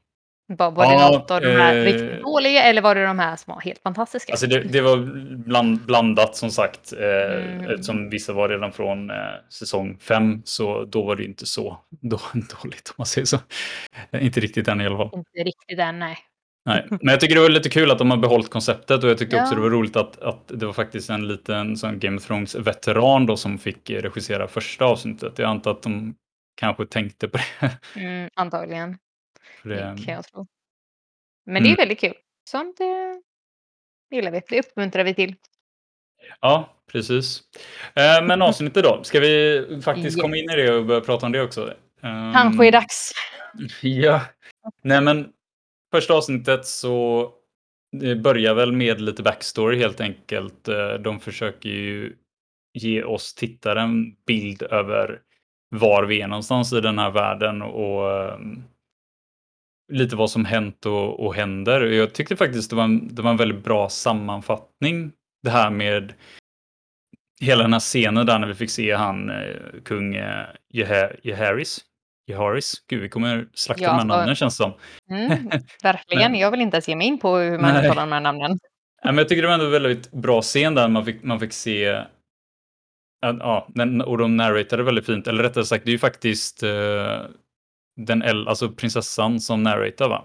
Var, 0.57 0.71
var 0.71 0.85
det 0.85 0.93
Ja, 0.93 1.11
något 1.11 1.31
av 1.31 1.41
de 1.41 1.47
här 1.51 1.75
eh, 1.77 1.83
riktigt 1.83 2.21
dåliga 2.21 2.63
eller 2.63 2.81
var 2.81 2.95
det 2.95 3.05
de 3.05 3.19
här 3.19 3.35
som 3.35 3.53
var 3.53 3.61
helt 3.61 3.79
fantastiska? 3.81 4.33
Alltså 4.33 4.47
det, 4.47 4.59
det 4.63 4.81
var 4.81 4.97
bland, 5.37 5.79
blandat 5.85 6.35
som 6.35 6.49
sagt, 6.51 6.93
eh, 6.93 6.99
Mm. 7.01 7.69
eftersom 7.69 8.09
vissa 8.09 8.33
var 8.33 8.49
redan 8.49 8.71
från 8.71 9.09
eh, 9.09 9.15
säsong 9.49 9.97
fem, 10.01 10.41
så 10.45 10.85
då 10.85 11.03
var 11.03 11.15
det 11.15 11.23
inte 11.23 11.45
så 11.45 11.77
då, 12.01 12.19
dåligt 12.33 12.89
om 12.89 12.95
man 12.97 13.05
säger 13.07 13.25
så. 13.25 13.37
Eh, 14.11 14.25
inte 14.25 14.39
riktigt 14.39 14.67
än 14.67 14.81
i 14.81 14.85
alla 14.85 14.97
fall. 14.97 15.09
Inte 15.13 15.49
riktigt 15.49 15.79
än, 15.79 15.99
nej. 15.99 16.17
Nej. 16.65 16.85
Men 16.89 17.07
jag 17.07 17.19
tycker 17.19 17.35
det 17.35 17.41
var 17.41 17.49
lite 17.49 17.69
kul 17.69 17.91
att 17.91 17.97
de 17.97 18.11
har 18.11 18.17
behållit 18.17 18.49
konceptet 18.49 19.03
och 19.03 19.09
jag 19.09 19.17
tyckte 19.17 19.35
också 19.35 19.51
Ja. 19.51 19.55
det 19.55 19.61
var 19.61 19.69
roligt 19.69 19.95
att, 19.95 20.21
att 20.21 20.43
det 20.47 20.65
var 20.65 20.73
faktiskt 20.73 21.09
en 21.09 21.27
liten 21.27 21.77
sån 21.77 21.99
Game 21.99 22.17
of 22.17 22.27
Thrones-veteran 22.27 23.25
då 23.25 23.37
som 23.37 23.57
fick 23.57 23.89
regissera 23.89 24.47
första 24.47 24.85
avsnittet. 24.85 25.39
Jag 25.39 25.49
antar 25.49 25.71
att 25.71 25.81
de 25.83 26.15
kanske 26.55 26.85
tänkte 26.85 27.27
på 27.27 27.37
det. 27.37 27.79
Mm, 27.95 28.29
antagligen, 28.33 28.97
För 29.61 29.69
det 29.69 29.95
kan 30.05 30.13
jag 30.13 30.23
tro. 30.27 30.47
Men 31.45 31.63
det 31.63 31.67
är 31.69 31.71
Mm. 31.71 31.77
väldigt 31.77 31.99
kul. 31.99 32.13
Sånt 32.49 32.77
det 32.77 33.21
gillar 34.15 34.31
vi. 34.31 34.41
Det 34.49 34.59
uppmuntrar 34.59 35.03
vi 35.03 35.13
till. 35.13 35.35
ja, 36.41 36.77
precis. 36.91 37.41
Eh, 37.95 38.25
men 38.27 38.41
avsnittet 38.49 38.83
då, 38.83 39.03
ska 39.03 39.19
vi 39.19 39.65
faktiskt 39.83 40.17
Ja. 40.17 40.21
komma 40.23 40.37
in 40.37 40.49
i 40.49 40.55
det 40.55 40.73
och 40.73 40.85
börja 40.85 41.01
prata 41.01 41.25
om 41.25 41.31
det 41.31 41.41
också? 41.41 41.73
Ehm, 42.01 42.33
Kanske 42.33 42.67
är 42.67 42.71
dags. 42.71 43.11
Ja, 43.81 44.21
nej 44.83 45.01
men 45.01 45.33
första 45.91 46.13
avsnittet 46.13 46.65
så 46.65 47.29
börjar 48.23 48.53
väl 48.53 48.71
med 48.71 49.01
lite 49.01 49.23
backstory 49.23 49.77
helt 49.77 50.01
enkelt. 50.01 50.67
Eh, 50.67 50.93
De 50.93 51.19
försöker 51.19 51.69
ju 51.69 52.15
ge 52.73 53.03
oss 53.03 53.33
tittare 53.35 53.81
en 53.81 54.15
bild 54.25 54.61
över 54.63 55.21
var 55.75 56.03
vi 56.03 56.21
är 56.21 56.27
någonstans 56.27 56.73
i 56.73 56.81
den 56.81 56.99
här 56.99 57.11
världen 57.11 57.61
och 57.61 58.11
ehm, 58.11 58.63
lite 59.93 60.15
vad 60.15 60.31
som 60.31 60.45
hänt 60.45 60.85
och, 60.85 61.25
och 61.25 61.35
händer. 61.35 61.81
Jag 61.81 62.13
tyckte 62.13 62.35
faktiskt 62.35 62.69
det 62.69 62.75
var, 62.75 62.83
en, 62.83 63.15
det 63.15 63.21
var 63.21 63.31
en 63.31 63.37
väldigt 63.37 63.63
bra 63.63 63.89
sammanfattning 63.89 65.11
det 65.43 65.49
här 65.49 65.69
med 65.69 66.13
hela 67.41 67.63
den 67.63 67.73
här 67.73 67.79
scenen 67.79 68.25
där 68.25 68.39
när 68.39 68.47
vi 68.47 68.53
fick 68.55 68.69
se 68.69 68.91
han 68.93 69.29
eh, 69.29 69.55
kung 69.85 70.15
eh, 70.15 70.45
Jeha- 70.73 71.15
Jeharis. 71.23 71.79
Jeharis. 72.27 72.73
Gud, 72.89 73.01
vi 73.01 73.09
kommer 73.09 73.47
slakta 73.53 73.83
Ja, 73.83 73.89
de 73.89 73.97
här 73.97 74.05
namnen 74.05 74.35
känns 74.35 74.57
det 74.57 74.63
som. 74.63 74.73
Mm, 75.11 75.49
verkligen. 75.83 76.31
Men- 76.31 76.39
Jag 76.41 76.51
vill 76.51 76.61
inte 76.61 76.75
ens 76.75 76.87
ge 76.89 76.95
mig 76.95 77.07
in 77.07 77.19
på 77.19 77.37
hur 77.37 77.59
man 77.59 77.73
Nej. 77.73 77.85
uttalar 77.85 78.01
de 78.01 78.11
här 78.11 78.21
namnen. 78.21 78.51
Ja, 79.03 79.07
men 79.11 79.17
jag 79.17 79.29
tycker 79.29 79.41
det 79.41 79.47
var 79.47 79.53
ändå 79.53 79.65
en 79.65 79.71
väldigt 79.71 80.11
bra 80.11 80.41
scen 80.41 80.75
där 80.75 80.87
man 80.87 81.05
fick, 81.05 81.23
man 81.23 81.39
fick 81.39 81.53
se 81.53 82.01
ja, 83.21 83.67
och 84.05 84.17
de 84.17 84.37
narratade 84.37 84.83
väldigt 84.83 85.05
fint, 85.05 85.27
eller 85.27 85.43
rättare 85.43 85.65
sagt, 85.65 85.85
det 85.85 85.89
är 85.89 85.93
ju 85.93 85.99
faktiskt 85.99 86.63
eh, 86.63 87.19
den 87.95 88.23
äl- 88.23 88.47
alltså 88.47 88.69
prinsessan 88.71 89.39
som 89.39 89.63
narratar 89.63 90.09
va? 90.09 90.23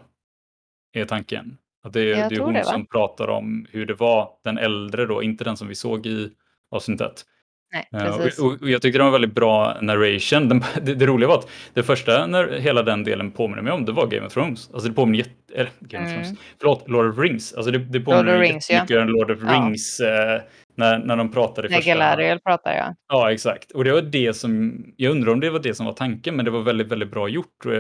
Är 0.93 1.05
tanken. 1.05 1.59
Att 1.85 1.93
det 1.93 2.01
är, 2.13 2.29
det 2.31 2.37
är 2.37 2.41
hon 2.41 2.55
det, 2.55 2.65
som 2.65 2.87
pratar 2.87 3.29
om 3.29 3.67
hur 3.71 3.87
det 3.87 3.95
var, 3.95 4.29
den 4.45 4.59
äldre 4.59 5.07
då, 5.07 5.23
inte 5.23 5.45
den 5.45 5.57
som 5.57 5.69
vi 5.69 5.75
såg 5.75 6.07
i 6.07 6.31
avsnittet. 6.71 7.25
Nej, 7.73 7.89
Eh. 7.93 8.15
Och, 8.15 8.47
och, 8.53 8.63
och 8.63 8.71
jag 8.71 8.83
tycker 8.83 8.99
det 8.99 9.03
var 9.03 9.09
en 9.09 9.13
väldigt 9.13 9.35
bra 9.35 9.77
narration. 9.81 10.49
Den, 10.49 10.65
det, 10.83 10.95
det 10.95 11.07
roliga 11.07 11.29
var 11.29 11.39
att 11.39 11.49
det 11.75 11.83
första 11.83 12.27
när 12.27 12.49
hela 12.59 12.83
den 12.83 13.05
delen 13.05 13.31
påminner 13.31 13.63
mig 13.63 13.73
om, 13.73 13.85
det 13.85 13.93
var 13.93 14.07
Game 14.07 14.27
of 14.27 14.33
Thrones. 14.33 14.71
Alltså 14.73 14.89
det 14.89 14.95
påminner 14.95 15.19
jätte... 15.19 15.55
Eller, 15.55 15.71
Game 15.81 16.05
of 16.05 16.11
Mm. 16.13 16.23
Thrones. 16.25 16.41
Förlåt, 16.59 16.89
Lord 16.89 17.07
of 17.11 17.19
Rings. 17.19 17.55
Alltså 17.55 17.71
det, 17.71 17.79
det 17.79 17.99
of 17.99 18.05
påminner 18.05 18.39
mig 18.39 18.49
Rings, 18.53 18.71
ja. 18.71 18.75
jättemycket 18.75 19.03
om 19.03 19.09
Lord 19.09 19.31
of 19.31 19.39
Ja. 19.43 19.53
Rings. 19.53 20.01
Eh, 20.01 20.41
när, 20.77 20.99
när 20.99 21.17
de 21.17 21.33
pratade 21.33 21.69
i 21.69 21.71
När 21.71 21.77
första... 21.79 21.91
Galadriel 21.91 22.41
pratar 22.41 22.73
jag. 22.75 22.95
Ja, 23.09 23.33
exakt. 23.33 23.71
Och 23.71 23.85
det 23.85 23.93
var 23.93 24.03
det 24.03 24.35
som... 24.37 24.85
Jag 24.97 25.11
undrar 25.11 25.33
om 25.33 25.41
det 25.41 25.51
var 25.51 25.59
det 25.59 25.75
som 25.75 25.87
var 25.87 25.93
tanken, 25.93 26.37
men 26.37 26.45
det 26.45 26.51
var 26.51 26.63
väldigt, 26.63 26.89
väldigt 26.89 27.11
bra 27.11 27.29
gjort. 27.29 27.67
Och, 27.67 27.73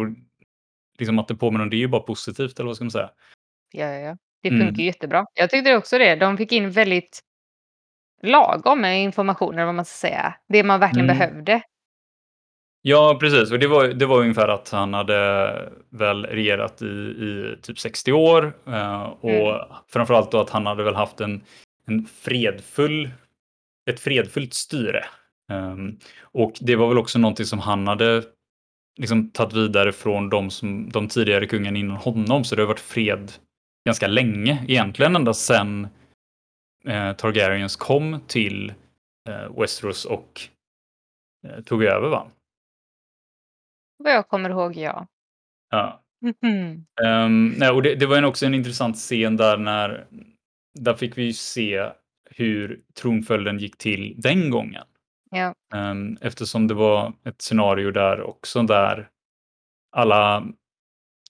och 0.00 0.06
liksom 0.98 1.18
att 1.18 1.28
det 1.28 1.34
påminner 1.34 1.64
om 1.64 1.70
det 1.70 1.76
är 1.76 1.78
ju 1.78 1.88
bara 1.88 2.02
positivt, 2.02 2.58
eller 2.58 2.66
vad 2.66 2.76
ska 2.76 2.84
man 2.84 2.90
säga? 2.90 3.10
Ja, 3.72 3.86
ja, 3.86 3.98
ja. 4.00 4.16
Det 4.42 4.48
funkar 4.50 4.66
Mm. 4.66 4.80
jättebra. 4.86 5.26
Jag 5.34 5.50
tyckte 5.50 5.76
också 5.76 5.98
det. 5.98 6.14
De 6.16 6.36
fick 6.36 6.52
in 6.52 6.70
väldigt 6.70 7.20
lagom 8.22 8.80
med 8.80 9.02
information 9.02 9.54
eller 9.54 9.64
vad 9.66 9.74
man 9.74 9.84
ska 9.84 10.08
säga. 10.08 10.34
Det 10.48 10.64
man 10.64 10.80
verkligen 10.80 11.10
Mm. 11.10 11.18
behövde. 11.18 11.62
Ja, 12.82 13.16
precis. 13.20 13.52
Och 13.52 13.58
det 13.58 13.66
var, 13.66 13.88
det 13.88 14.06
var 14.06 14.18
ungefär 14.20 14.48
att 14.48 14.70
han 14.70 14.94
hade 14.94 15.72
väl 15.90 16.26
regerat 16.26 16.82
i, 16.82 16.86
i 16.86 17.56
typ 17.62 17.78
60 17.78 18.12
år. 18.12 18.52
eh, 18.66 19.02
och 19.02 19.30
Mm. 19.30 19.66
framförallt 19.88 20.30
då 20.30 20.40
att 20.40 20.50
han 20.50 20.66
hade 20.66 20.82
väl 20.84 20.94
haft 20.94 21.20
en, 21.20 21.44
en 21.86 22.06
fredfull, 22.06 23.10
ett 23.90 24.00
fredfullt 24.00 24.54
styre. 24.54 25.04
Ehm, 25.52 25.98
och 26.20 26.52
det 26.60 26.76
var 26.76 26.88
väl 26.88 26.98
också 26.98 27.18
någonting 27.18 27.46
som 27.46 27.58
han 27.58 27.86
hade 27.86 28.24
liksom 28.98 29.30
tagit 29.30 29.52
vidare 29.54 29.92
från 29.92 30.30
de, 30.30 30.50
som, 30.50 30.90
de 30.90 31.08
tidigare 31.08 31.46
kungarna 31.46 31.78
innan 31.78 31.96
honom. 31.96 32.44
Så 32.44 32.54
det 32.56 32.62
har 32.62 32.66
varit 32.66 32.80
fred 32.80 33.32
ganska 33.84 34.06
länge, 34.06 34.64
egentligen 34.68 35.16
ända 35.16 35.34
sedan 35.34 35.88
eh, 36.84 37.12
Targaryens 37.12 37.76
kom 37.76 38.20
till 38.26 38.74
eh, 39.28 39.60
Westeros 39.60 40.04
och 40.04 40.40
eh, 41.46 41.60
tog 41.62 41.84
över 41.84 42.08
va? 42.08 42.26
Vad 43.96 44.12
jag 44.12 44.28
kommer 44.28 44.50
ihåg, 44.50 44.76
ja. 44.76 45.06
Ja. 45.70 46.02
Ehm, 47.04 47.54
nej, 47.58 47.70
och 47.70 47.82
det, 47.82 47.94
det 47.94 48.06
var 48.06 48.16
en 48.16 48.24
också 48.24 48.46
en 48.46 48.54
intressant 48.54 48.96
scen 48.96 49.36
där 49.36 49.56
när 49.56 50.06
där 50.80 50.94
fick 50.94 51.18
vi 51.18 51.22
ju 51.22 51.32
se 51.32 51.90
hur 52.30 52.80
tronföljden 52.94 53.58
gick 53.58 53.78
till 53.78 54.14
den 54.18 54.50
gången. 54.50 54.84
Ja. 55.30 55.54
Ehm, 55.74 56.18
eftersom 56.20 56.66
det 56.68 56.74
var 56.74 57.12
ett 57.24 57.42
scenario 57.42 57.90
där 57.90 58.20
också 58.22 58.62
där 58.62 59.08
alla 59.92 60.46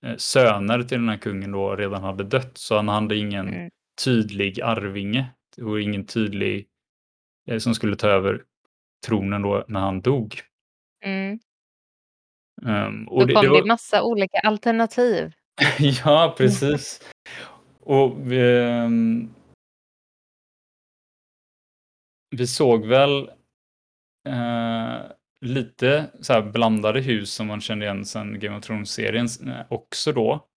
eh, 0.02 0.16
söner 0.16 0.82
till 0.82 0.98
den 0.98 1.08
här 1.08 1.16
kungen 1.16 1.52
då 1.52 1.76
redan 1.76 2.02
hade 2.02 2.24
dött 2.24 2.58
så 2.58 2.76
han 2.76 2.88
hade 2.88 3.16
ingen 3.16 3.48
Mm. 3.48 3.70
tydlig 4.04 4.60
arvinge 4.60 5.26
och 5.62 5.80
ingen 5.80 6.06
tydlig 6.06 6.66
eh, 7.48 7.58
som 7.58 7.74
skulle 7.74 7.96
ta 7.96 8.08
över 8.08 8.42
tronen 9.06 9.42
då 9.42 9.64
när 9.68 9.80
han 9.80 10.00
dog. 10.00 10.40
Mm. 11.04 11.38
Då 13.06 13.10
och 13.10 13.26
det, 13.26 13.34
kom 13.34 13.42
det 13.44 13.50
var, 13.50 13.66
massa 13.66 14.02
olika 14.02 14.38
alternativ. 14.38 15.32
ja, 16.04 16.34
precis. 16.38 17.11
Och 17.82 18.32
ehm, 18.32 19.34
vi 22.30 22.46
såg 22.46 22.86
väl 22.86 23.30
eh, 24.28 25.02
lite 25.40 26.10
så 26.20 26.32
här 26.32 26.42
blandade 26.42 27.00
hus 27.00 27.32
som 27.32 27.46
man 27.46 27.60
kände 27.60 27.84
igen 27.84 28.04
sedan 28.04 28.40
Game 28.40 28.56
of 28.56 28.64
Thrones-serien 28.64 29.26
eh, 29.48 29.66
också 29.68 30.12
då. 30.12 30.48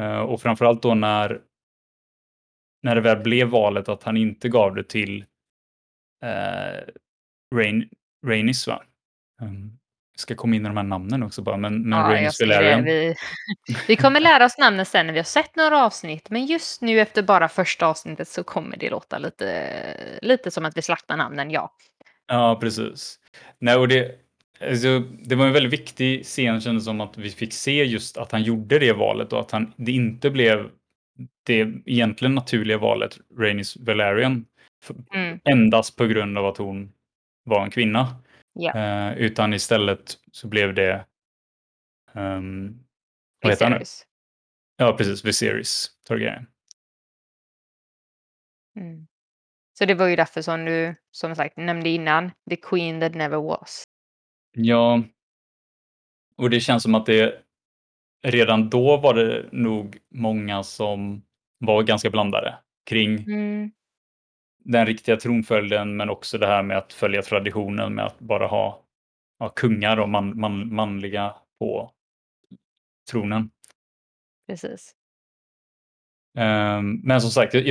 Eh, 0.00 0.20
och 0.20 0.40
framförallt 0.40 0.82
då 0.82 0.94
när, 0.94 1.42
när 2.82 2.94
det 2.94 3.00
väl 3.00 3.22
blev 3.22 3.48
valet 3.48 3.88
att 3.88 4.02
han 4.02 4.16
inte 4.16 4.48
gav 4.48 4.74
det 4.74 4.84
till 4.84 5.24
eh, 6.24 6.94
Rain, 7.54 7.88
Rainis 8.26 8.66
va? 8.66 8.82
Mm 9.42 9.77
ska 10.20 10.34
komma 10.34 10.56
in 10.56 10.62
i 10.66 10.68
de 10.68 10.76
här 10.76 10.84
namnen 10.84 11.22
också 11.22 11.42
bara, 11.42 11.56
men, 11.56 11.88
men 11.88 11.98
Ja, 11.98 12.08
det. 12.08 12.40
Velaryon. 12.40 12.84
Vi, 12.84 13.14
vi 13.86 13.96
kommer 13.96 14.20
lära 14.20 14.44
oss 14.44 14.58
namnen 14.58 14.86
sen 14.86 15.06
när 15.06 15.12
vi 15.12 15.18
har 15.18 15.24
sett 15.24 15.56
några 15.56 15.84
avsnitt. 15.84 16.30
Men 16.30 16.46
just 16.46 16.82
nu 16.82 17.00
efter 17.00 17.22
bara 17.22 17.48
första 17.48 17.86
avsnittet 17.86 18.28
så 18.28 18.44
kommer 18.44 18.76
det 18.76 18.90
låta 18.90 19.18
lite, 19.18 20.18
lite 20.22 20.50
som 20.50 20.64
att 20.64 20.76
vi 20.76 20.82
slaktar 20.82 21.16
namnen, 21.16 21.50
ja. 21.50 21.72
Ja, 22.26 22.58
precis. 22.60 23.18
Nej, 23.58 23.76
och 23.76 23.88
det, 23.88 24.10
alltså, 24.70 24.98
det 24.98 25.34
var 25.34 25.46
en 25.46 25.52
väldigt 25.52 25.72
viktig 25.72 26.24
scen 26.24 26.60
kändes 26.60 26.84
som 26.84 27.00
att 27.00 27.18
vi 27.18 27.30
fick 27.30 27.52
se 27.52 27.84
just 27.84 28.16
att 28.16 28.32
han 28.32 28.42
gjorde 28.42 28.78
det 28.78 28.92
valet 28.92 29.32
och 29.32 29.40
att 29.40 29.50
han, 29.50 29.72
det 29.76 29.92
inte 29.92 30.30
blev 30.30 30.70
det 31.46 31.68
egentligen 31.86 32.34
naturliga 32.34 32.78
valet, 32.78 33.18
Rainis 33.38 33.76
Velaryon, 33.76 34.44
Mm. 35.14 35.40
endast 35.44 35.96
på 35.96 36.06
grund 36.06 36.38
av 36.38 36.46
att 36.46 36.56
hon 36.56 36.92
var 37.44 37.64
en 37.64 37.70
kvinna. 37.70 38.16
Ja. 38.58 38.74
Eh, 38.74 39.18
utan 39.18 39.54
istället 39.54 40.18
så 40.32 40.48
blev 40.48 40.74
det 40.74 41.04
um, 42.14 42.84
vad 43.42 43.52
heter 43.52 43.70
han. 43.70 43.82
Ja, 44.76 44.96
precis, 44.96 45.24
Viserys 45.24 45.90
Targaryen. 46.04 46.46
Mm. 48.76 49.06
Så 49.78 49.84
det 49.84 49.94
var 49.94 50.06
ju 50.06 50.16
därför 50.16 50.42
som 50.42 50.64
du, 50.64 50.94
som 51.10 51.36
sagt, 51.36 51.56
nämnde 51.56 51.88
innan, 51.88 52.30
the 52.50 52.56
queen 52.56 53.00
that 53.00 53.14
never 53.14 53.36
was. 53.36 53.84
Ja, 54.56 55.02
och 56.36 56.50
det 56.50 56.60
känns 56.60 56.82
som 56.82 56.94
att 56.94 57.06
det 57.06 57.42
redan 58.22 58.70
då 58.70 58.96
var 58.96 59.14
det 59.14 59.48
nog 59.52 59.98
många 60.10 60.62
som 60.62 61.22
var 61.58 61.82
ganska 61.82 62.10
blandade 62.10 62.58
kring 62.86 63.18
Mm. 63.18 63.70
Den 64.68 64.86
riktiga 64.86 65.16
tronföljden, 65.16 65.96
men 65.96 66.10
också 66.10 66.38
det 66.38 66.46
här 66.46 66.62
med 66.62 66.78
att 66.78 66.92
följa 66.92 67.22
traditionen 67.22 67.94
med 67.94 68.06
att 68.06 68.18
bara 68.18 68.46
ha, 68.46 68.84
ha 69.38 69.48
kungar 69.48 69.96
och 69.96 70.08
man, 70.08 70.40
man, 70.40 70.74
manliga 70.74 71.34
på 71.58 71.92
tronen. 73.10 73.50
Precis. 74.48 74.94
Ehm, 76.38 77.00
men 77.04 77.20
som 77.20 77.30
sagt, 77.30 77.54
jag, 77.54 77.66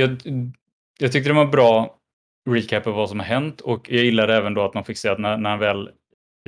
jag, 0.98 1.12
tyckte 1.12 1.30
det 1.30 1.32
var 1.32 1.46
bra 1.46 1.98
recap 2.50 2.86
av 2.86 2.94
vad 2.94 3.08
som 3.08 3.18
har 3.18 3.26
hänt 3.26 3.60
och 3.60 3.90
jag 3.90 4.04
gillade 4.04 4.34
även 4.34 4.54
då 4.54 4.64
att 4.64 4.74
man 4.74 4.84
fick 4.84 4.98
se 4.98 5.08
att 5.08 5.18
när, 5.18 5.36
när 5.36 5.50
han 5.50 5.58
väl 5.58 5.90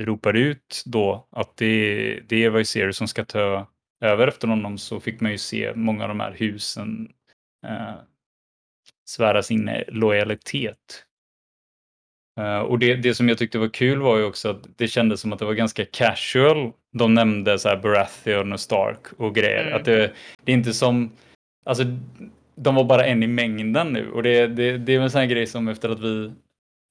ropade 0.01 0.39
ut 0.39 0.83
då 0.85 1.27
att 1.31 1.57
det, 1.57 2.19
det 2.19 2.43
är 2.43 2.49
Viserys 2.49 2.97
som 2.97 3.07
ska 3.07 3.25
ta 3.25 3.67
över 4.01 4.27
efter 4.27 4.47
honom 4.47 4.77
så 4.77 4.99
fick 4.99 5.21
man 5.21 5.31
ju 5.31 5.37
se 5.37 5.73
många 5.75 6.03
av 6.03 6.09
de 6.09 6.19
här 6.19 6.31
husen 6.31 7.13
eh, 7.67 8.10
svära 9.11 9.43
sin 9.43 9.69
lojalitet. 9.87 11.05
Eh, 12.39 12.59
och 12.59 12.79
det, 12.79 12.95
det 12.95 13.15
som 13.15 13.29
jag 13.29 13.37
tyckte 13.37 13.59
var 13.59 13.67
kul 13.67 14.01
var 14.01 14.17
ju 14.17 14.23
också 14.23 14.49
att 14.49 14.67
det 14.77 14.87
kändes 14.87 15.21
som 15.21 15.33
att 15.33 15.39
det 15.39 15.45
var 15.45 15.53
ganska 15.53 15.85
casual. 15.85 16.71
De 16.93 17.13
nämnde 17.13 17.59
så 17.59 17.69
här 17.69 17.77
Baratheon 17.77 18.53
och 18.53 18.59
Stark 18.59 19.07
och 19.17 19.35
grejer. 19.35 19.67
Mm. 19.67 19.79
Att 19.79 19.85
det, 19.85 20.11
det 20.43 20.51
är 20.51 20.55
inte 20.55 20.73
som, 20.73 21.11
alltså 21.65 21.83
de 22.55 22.75
var 22.75 22.83
bara 22.83 23.05
en 23.05 23.23
i 23.23 23.27
mängden 23.27 23.87
nu 23.87 24.11
och 24.11 24.23
det, 24.23 24.47
det, 24.47 24.77
det 24.77 24.95
är 24.95 24.99
en 24.99 25.11
sån 25.11 25.19
här 25.19 25.27
grej 25.27 25.47
som 25.47 25.67
efter 25.67 25.89
att 25.89 25.99
vi 25.99 26.31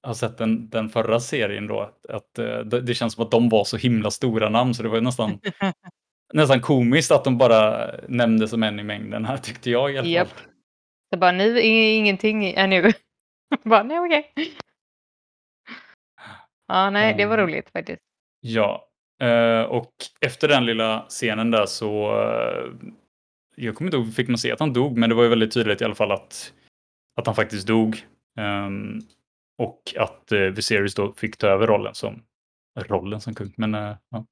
har 0.02 0.14
sett 0.14 0.38
den, 0.38 0.68
den 0.68 0.88
förra 0.88 1.20
serien 1.20 1.66
då, 1.66 1.80
att, 1.80 2.06
att 2.06 2.38
eh, 2.38 2.58
det, 2.58 2.80
det 2.80 2.94
känns 2.94 3.14
som 3.14 3.24
att 3.24 3.30
de 3.30 3.48
var 3.48 3.64
så 3.64 3.76
himla 3.76 4.10
stora 4.10 4.48
namn 4.48 4.74
så 4.74 4.82
det 4.82 4.88
var 4.88 5.00
nästan, 5.00 5.38
nästan 6.32 6.60
komiskt 6.60 7.10
att 7.10 7.24
de 7.24 7.38
bara 7.38 7.90
nämnde 8.08 8.48
som 8.48 8.62
en 8.62 8.80
i 8.80 8.82
mängden 8.82 9.24
här 9.24 9.36
tyckte 9.36 9.70
jag 9.70 9.92
i 9.92 9.98
alla 9.98 10.02
fall. 10.04 10.12
Japp. 10.12 10.49
Så 11.10 11.16
bara 11.18 11.32
nu 11.32 11.58
är 11.58 11.96
ingenting 11.96 12.44
ännu. 12.56 12.92
bara 13.64 13.82
nej 13.82 13.98
okej. 13.98 14.32
Ja 16.68 16.90
nej 16.90 17.14
det 17.14 17.26
var 17.26 17.38
Mm. 17.38 17.46
roligt 17.46 17.70
faktiskt. 17.70 18.02
Ja, 18.40 18.88
eh, 19.22 19.62
och 19.62 19.92
efter 20.20 20.48
den 20.48 20.66
lilla 20.66 21.06
scenen 21.08 21.50
där 21.50 21.66
så, 21.66 22.20
eh, 22.22 22.72
jag 23.56 23.74
kommer 23.74 23.88
inte 23.88 23.96
ihåg, 23.96 24.14
fick 24.14 24.28
man 24.28 24.38
se 24.38 24.52
att 24.52 24.60
han 24.60 24.72
dog, 24.72 24.98
men 24.98 25.08
det 25.08 25.14
var 25.16 25.22
ju 25.22 25.28
väldigt 25.28 25.54
tydligt 25.54 25.80
i 25.80 25.84
alla 25.84 25.94
fall 25.94 26.12
att, 26.12 26.52
att 27.16 27.26
han 27.26 27.34
faktiskt 27.34 27.66
dog. 27.66 27.96
Ehm, 28.38 28.98
och 29.58 29.82
att 29.96 30.32
eh, 30.32 30.38
Viserys 30.40 30.94
då 30.94 31.12
fick 31.12 31.36
ta 31.36 31.46
över 31.46 31.66
rollen 31.66 31.94
som, 31.94 32.22
rollen 32.78 33.20
som 33.20 33.34
kung, 33.34 33.52
men 33.56 33.72
ja. 33.74 34.26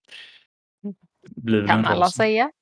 Blir 1.37 1.67
Kan 1.67 1.85
alla 1.85 2.07
som- 2.07 2.17
säga. 2.25 2.53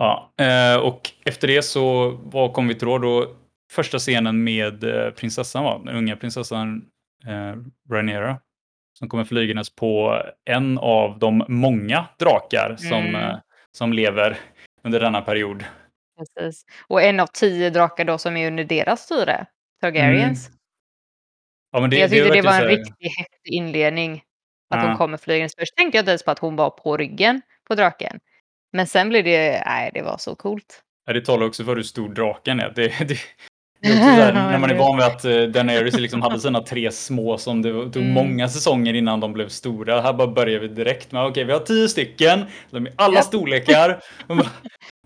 Ja, 0.00 0.32
eh, 0.40 0.76
och 0.80 1.10
efter 1.24 1.48
det 1.48 1.62
så, 1.62 2.10
vad 2.10 2.52
kom 2.52 2.68
vi 2.68 2.74
till 2.74 2.88
då? 2.88 2.98
då? 2.98 3.36
Första 3.72 3.98
scenen 3.98 4.44
med 4.44 4.84
eh, 4.84 5.10
prinsessan 5.10 5.64
var, 5.64 5.78
den 5.84 5.96
unga 5.96 6.16
prinsessan 6.16 6.84
eh, 7.26 7.56
Rhaenyra. 7.92 8.38
Som 8.98 9.08
kommer 9.08 9.24
flygandes 9.24 9.70
på 9.76 10.22
en 10.50 10.78
av 10.78 11.18
de 11.18 11.44
många 11.48 12.06
drakar 12.18 12.76
som, 12.78 12.92
Mm. 12.98 13.14
eh, 13.14 13.36
som 13.72 13.92
lever 13.92 14.38
under 14.84 15.00
denna 15.00 15.20
period. 15.22 15.64
Precis. 16.18 16.64
Och 16.88 17.02
en 17.02 17.20
av 17.20 17.26
tio 17.26 17.70
drakar 17.70 18.04
då 18.04 18.18
som 18.18 18.36
är 18.36 18.46
under 18.46 18.64
deras 18.64 19.00
styre. 19.00 19.46
Targaryens. 19.80 20.50
Ja, 21.72 21.80
men 21.80 21.90
det, 21.90 21.96
jag 21.98 22.10
tyckte 22.10 22.24
det, 22.24 22.30
verkar 22.30 22.50
var 22.50 22.60
en 22.60 22.66
riktigt 22.76 23.18
häftig 23.18 23.52
inledning. 23.52 24.22
Att 24.70 24.80
hon 24.82 24.90
Ja. 24.90 24.96
kommer 24.96 25.16
flygandes. 25.18 25.52
Först 25.58 25.76
tänkte 25.76 25.98
jag 25.98 26.06
ens 26.06 26.22
på 26.24 26.30
att 26.30 26.38
hon 26.38 26.56
var 26.56 26.70
på 26.70 26.96
ryggen 26.96 27.42
på 27.68 27.74
draken. 27.74 28.20
Men 28.72 28.86
sen 28.86 29.08
blev 29.08 29.24
det, 29.24 29.62
nej 29.66 29.90
det 29.94 30.02
var 30.02 30.16
så 30.18 30.34
coolt. 30.34 30.82
Ja, 31.06 31.12
det 31.12 31.20
talar 31.24 31.46
också 31.46 31.64
för 31.64 31.76
hur 31.76 31.82
stor 31.82 32.08
draken 32.08 32.60
är. 32.60 32.72
Det, 32.76 32.88
det, 33.08 33.18
det 33.80 33.88
är 33.88 33.92
också 33.92 34.04
så 34.04 34.10
här, 34.22 34.32
när 34.32 34.58
man 34.58 34.70
är 34.70 34.74
van 34.78 34.96
vid 34.96 35.06
att 35.06 35.24
uh, 35.24 35.42
Daenerys 35.48 35.94
liksom 35.98 36.22
hade 36.22 36.40
sina 36.40 36.60
tre 36.60 36.90
små 36.90 37.38
som 37.38 37.62
det 37.62 37.72
tog 37.72 37.96
Mm. 37.96 38.12
många 38.12 38.48
säsonger 38.48 38.94
innan 38.94 39.20
de 39.20 39.32
blev 39.32 39.48
stora. 39.48 40.00
Här 40.00 40.12
bara 40.12 40.28
börjar 40.28 40.60
vi 40.60 40.68
direkt 40.68 41.12
med, 41.12 41.24
okej 41.24 41.44
vi 41.44 41.52
har 41.52 41.60
tio 41.60 41.88
stycken, 41.88 42.44
de 42.70 42.86
är 42.86 42.92
alla 42.96 43.14
Japp. 43.14 43.24
storlekar. 43.24 44.02
Bara, 44.28 44.46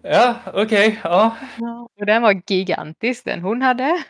ja, 0.02 0.35
okej, 0.54 1.00
ja. 1.04 1.37
Ja, 1.59 1.88
och 2.00 2.06
den 2.06 2.23
var 2.23 2.42
gigantisk 2.47 3.25
den 3.25 3.40
hon 3.40 3.62
hade. 3.62 4.04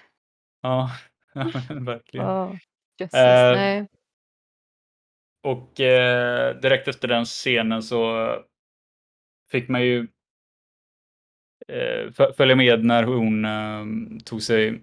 Ja, 0.62 0.90
verkligen. 1.70 2.26
Oh, 2.26 2.54
jösses, 2.98 3.14
Eh. 3.14 3.84
Och 5.46 5.80
eh, 5.80 6.54
direkt 6.56 6.88
efter 6.88 7.08
den 7.08 7.24
scenen 7.24 7.82
så 7.82 8.28
fick 9.54 9.68
man 9.68 9.82
ju 9.82 10.08
eh, 11.68 12.32
följa 12.36 12.56
med 12.56 12.84
när 12.84 13.02
hon 13.02 13.44
eh, 13.44 13.84
tog 14.24 14.42
sig 14.42 14.82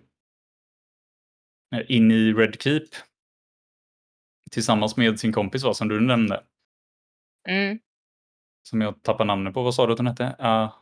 in 1.87 2.11
i 2.11 2.33
Red 2.33 2.61
Keep. 2.61 2.87
Tillsammans 4.51 4.97
med 4.97 5.19
sin 5.19 5.33
kompis 5.33 5.63
va, 5.63 5.73
som 5.73 5.87
du 5.87 5.99
nämnde. 5.99 6.43
Mm. 7.49 7.79
Som 8.69 8.81
jag 8.81 9.03
tappar 9.03 9.25
namnet 9.25 9.53
på. 9.53 9.63
Vad 9.63 9.75
sa 9.75 9.85
du 9.85 9.93
att 9.93 9.99
hon 9.99 10.07
hette? 10.07 10.23
Uh, 10.23 10.73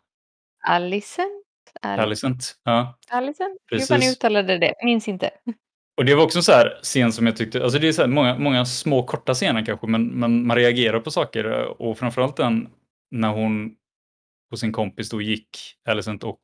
Alicent? 0.68 1.44
Al 1.82 2.00
Alicent, 2.00 2.56
ja. 2.64 3.00
Alicent? 3.10 3.58
Hur 3.66 3.80
fan 3.80 4.04
uttalade 4.04 4.58
det? 4.58 4.74
Minns 4.84 5.08
inte. 5.08 5.30
Och 5.98 6.06
det 6.06 6.16
var 6.16 6.24
också 6.24 6.40
en 6.40 6.44
så 6.44 6.52
här 6.52 6.80
scen 6.84 7.14
som 7.14 7.26
jag 7.26 7.38
tyckte, 7.38 7.64
alltså 7.64 7.80
det 7.80 7.88
är 7.88 7.92
så 7.92 8.08
många, 8.08 8.38
många 8.38 8.66
små 8.66 9.04
korta 9.04 9.34
scener 9.34 9.66
kanske, 9.66 9.88
men, 9.88 10.08
men 10.08 10.48
man 10.48 10.58
reagerar 10.58 11.00
på 11.00 11.12
saker 11.12 11.46
och 11.82 11.98
framförallt 11.98 12.38
den 12.38 12.70
när 13.12 13.30
hon 13.30 13.76
och 14.52 14.60
sin 14.60 14.72
kompis 14.72 15.10
då 15.10 15.22
gick, 15.22 15.76
Alicent 15.86 16.24
och 16.24 16.44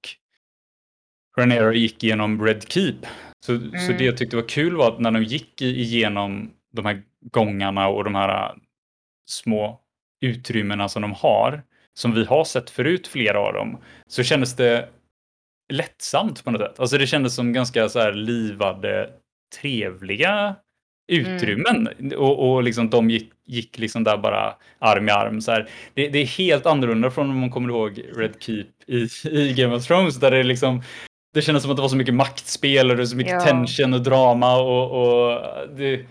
Rhaenyra 1.38 1.74
gick 1.74 2.04
igenom 2.04 2.46
Red 2.46 2.64
Keep. 2.70 2.98
Så, 3.46 3.52
mm. 3.52 3.72
så 3.72 3.88
det 3.88 3.94
mm. 3.94 4.06
jag 4.06 4.18
tyckte 4.18 4.36
var 4.36 4.50
kul 4.50 4.76
var 4.76 4.92
att 4.92 5.00
när 5.00 5.12
de 5.12 5.24
gick 5.24 5.62
igenom 5.62 6.52
de 6.74 6.86
här 6.86 7.04
gångarna 7.22 7.88
och 7.88 8.04
de 8.04 8.16
här 8.16 8.50
äh, 8.50 8.56
små 9.26 9.82
utrymmena 10.22 10.90
som 10.90 11.02
de 11.02 11.14
har, 11.14 11.64
som 11.94 12.14
vi 12.14 12.26
har 12.26 12.44
sett 12.44 12.70
förut, 12.70 13.08
flera 13.08 13.40
av 13.40 13.54
dem, 13.54 13.78
så 14.08 14.24
kändes 14.24 14.56
det 14.56 14.90
lättsamt 15.74 16.44
på 16.44 16.52
något 16.52 16.62
sätt. 16.62 16.80
Alltså 16.80 16.98
det 16.98 17.08
kändes 17.08 17.36
som 17.36 17.54
ganska 17.54 17.90
så 17.90 18.00
här 18.00 18.14
livade, 18.14 19.10
trevliga 19.62 20.56
utrymmen. 21.08 21.88
Mm. 22.00 22.20
Och, 22.20 22.50
och 22.50 22.64
liksom 22.64 22.90
de 22.90 23.10
gick, 23.10 23.32
gick 23.46 23.78
liksom 23.78 24.04
där 24.04 24.18
bara 24.18 24.56
arm 24.80 25.10
i 25.10 25.12
arm. 25.12 25.42
Så. 25.42 25.52
Det, 25.94 26.10
det, 26.10 26.20
är 26.20 26.26
helt 26.26 26.66
annorlunda 26.66 27.12
från 27.12 27.30
om 27.30 27.40
man 27.40 27.50
kommer 27.50 27.70
ihåg 27.70 28.02
Red 28.16 28.34
Keep 28.40 28.66
i, 28.88 29.08
i 29.30 29.54
Game 29.54 29.76
of 29.76 29.88
Thrones 29.88 30.20
där 30.20 30.32
det 30.32 30.44
liksom 30.44 30.82
det 31.34 31.42
kändes 31.42 31.64
som 31.64 31.72
att 31.72 31.78
det 31.78 31.82
var 31.82 31.90
så 31.90 31.96
mycket 31.96 32.14
maktspel 32.14 32.92
och 32.92 32.98
det 32.98 33.08
så 33.08 33.16
mycket 33.16 33.34
ja. 33.34 33.40
tension 33.40 33.94
och 33.94 34.02
drama 34.02 34.58
och, 34.58 35.02
och 35.02 35.42
det, 35.78 36.06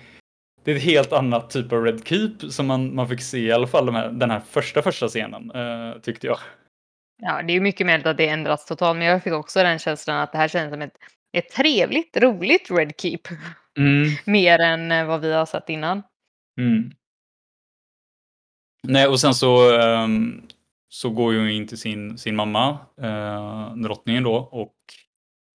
det, 0.65 0.73
är 0.73 0.77
ett 0.77 0.83
helt 0.83 1.13
annat 1.13 1.51
typ 1.51 1.73
av 1.73 1.85
Red 1.85 2.07
Keep 2.07 2.51
som 2.51 2.67
man, 2.67 2.95
man 2.95 3.09
fick 3.09 3.23
se 3.23 3.39
i 3.39 3.53
alla 3.53 3.67
fall 3.67 3.87
de 3.87 3.95
här, 3.95 4.09
den 4.09 4.31
här 4.31 4.41
första 4.51 4.83
första 4.83 5.09
scenen 5.09 5.51
uh, 5.51 6.01
tyckte 6.01 6.27
jag. 6.27 6.39
Ja, 7.23 7.43
det 7.43 7.53
är 7.53 7.61
mycket 7.61 7.87
möjligt 7.87 8.07
att 8.07 8.17
det 8.17 8.29
ändras 8.29 8.67
totalt, 8.67 8.99
men 8.99 9.07
jag 9.07 9.23
fick 9.23 9.33
också 9.33 9.63
den 9.63 9.79
känslan 9.79 10.17
att 10.17 10.33
det 10.33 10.39
här 10.39 10.49
känns 10.49 10.73
som 10.73 10.83
ett, 10.83 10.97
ett 11.33 11.49
trevligt, 11.49 12.17
roligt 12.17 12.71
Red 12.71 12.93
Keep. 12.99 13.21
Mm. 13.79 14.11
Mer 14.25 14.59
än 14.59 14.93
eh, 14.93 15.07
vad 15.07 15.21
vi 15.21 15.33
har 15.33 15.47
sett 15.47 15.69
innan. 15.69 16.03
Mm. 16.61 16.91
Nej, 18.83 19.09
och 19.09 19.21
sen 19.21 19.35
så, 19.35 19.81
um, 19.81 20.43
så 20.89 21.11
går 21.11 21.35
hon 21.35 21.49
in 21.49 21.67
till 21.67 21.79
sin, 21.79 22.19
sin 22.19 22.37
mamma, 22.37 22.79
uh, 23.03 23.77
drottningen 23.77 24.23
då, 24.23 24.35
och 24.35 24.75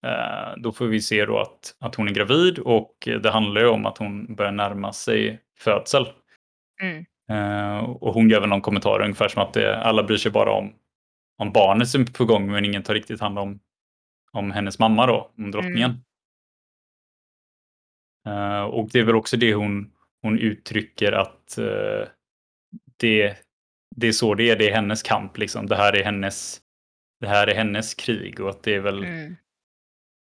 uh, 0.07 0.63
då 0.63 0.73
får 0.73 0.87
vi 0.87 1.01
se 1.01 1.25
då 1.25 1.39
att, 1.39 1.77
att 1.81 1.95
hon 1.95 2.09
är 2.09 2.13
gravid 2.13 2.59
och 2.59 3.09
det 3.23 3.31
handlar 3.31 3.61
ju 3.61 3.69
om 3.69 3.87
att 3.87 3.99
hon 3.99 4.35
börjar 4.35 4.53
närma 4.53 4.93
sig 4.93 5.41
födsel. 5.59 6.07
Mm. 6.83 7.05
Uh, 7.31 7.85
och 7.85 8.15
hon 8.15 8.31
gör 8.31 8.41
väl 8.41 8.49
någon 8.49 8.61
kommentar 8.61 9.03
ungefär 9.03 9.29
som 9.29 9.43
att 9.43 9.53
det, 9.53 9.79
alla 9.79 10.03
bryr 10.03 10.17
sig 10.17 10.33
bara 10.33 10.53
om, 10.53 10.73
om 11.39 11.53
barnet 11.53 11.89
som 11.89 12.03
är 12.03 12.07
på 12.07 12.25
gång 12.25 12.51
men 12.51 12.65
ingen 12.65 12.83
tar 12.83 12.95
riktigt 12.95 13.21
hand 13.21 13.39
om, 13.39 13.61
om 14.33 14.51
hennes 14.51 14.79
mamma 14.79 15.07
då, 15.07 15.31
om 15.39 15.51
drottningen. 15.51 15.91
Mm. 15.91 16.03
Uh, 18.27 18.63
och 18.63 18.89
det 18.93 18.99
är 18.99 19.05
väl 19.05 19.17
också 19.17 19.37
det 19.37 19.55
hon, 19.55 19.93
hon 20.23 20.39
uttrycker 20.39 21.13
att 21.13 21.57
uh, 21.59 22.07
det, 22.97 23.37
det 23.97 24.09
är 24.09 24.13
så 24.13 24.35
det 24.35 24.51
är, 24.51 24.57
det 24.57 24.71
är 24.71 24.75
hennes 24.75 25.03
kamp 25.03 25.39
liksom. 25.39 25.67
Det 25.67 25.77
här 25.77 25.93
är 25.93 26.05
hennes, 26.05 26.61
det 27.21 27.29
här 27.29 27.47
är 27.47 27.55
hennes 27.55 27.95
krig 27.95 28.41
och 28.41 28.51
att 28.51 28.63
det 28.63 28.75
är 28.75 28.81
väl 28.81 29.05
mm. 29.05 29.37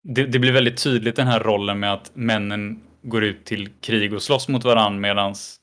det, 0.03 0.27
det, 0.27 0.39
blir 0.39 0.53
väldigt 0.53 0.83
tydligt 0.83 1.17
den 1.17 1.27
här 1.27 1.41
rollen 1.41 1.81
med 1.81 1.93
att 1.93 2.11
männen 2.15 2.81
går 3.03 3.25
ut 3.25 3.45
till 3.45 3.69
krig 3.69 4.15
och 4.15 4.23
slåss 4.23 4.49
mot 4.49 4.65
varandra 4.65 5.01
medans 5.01 5.61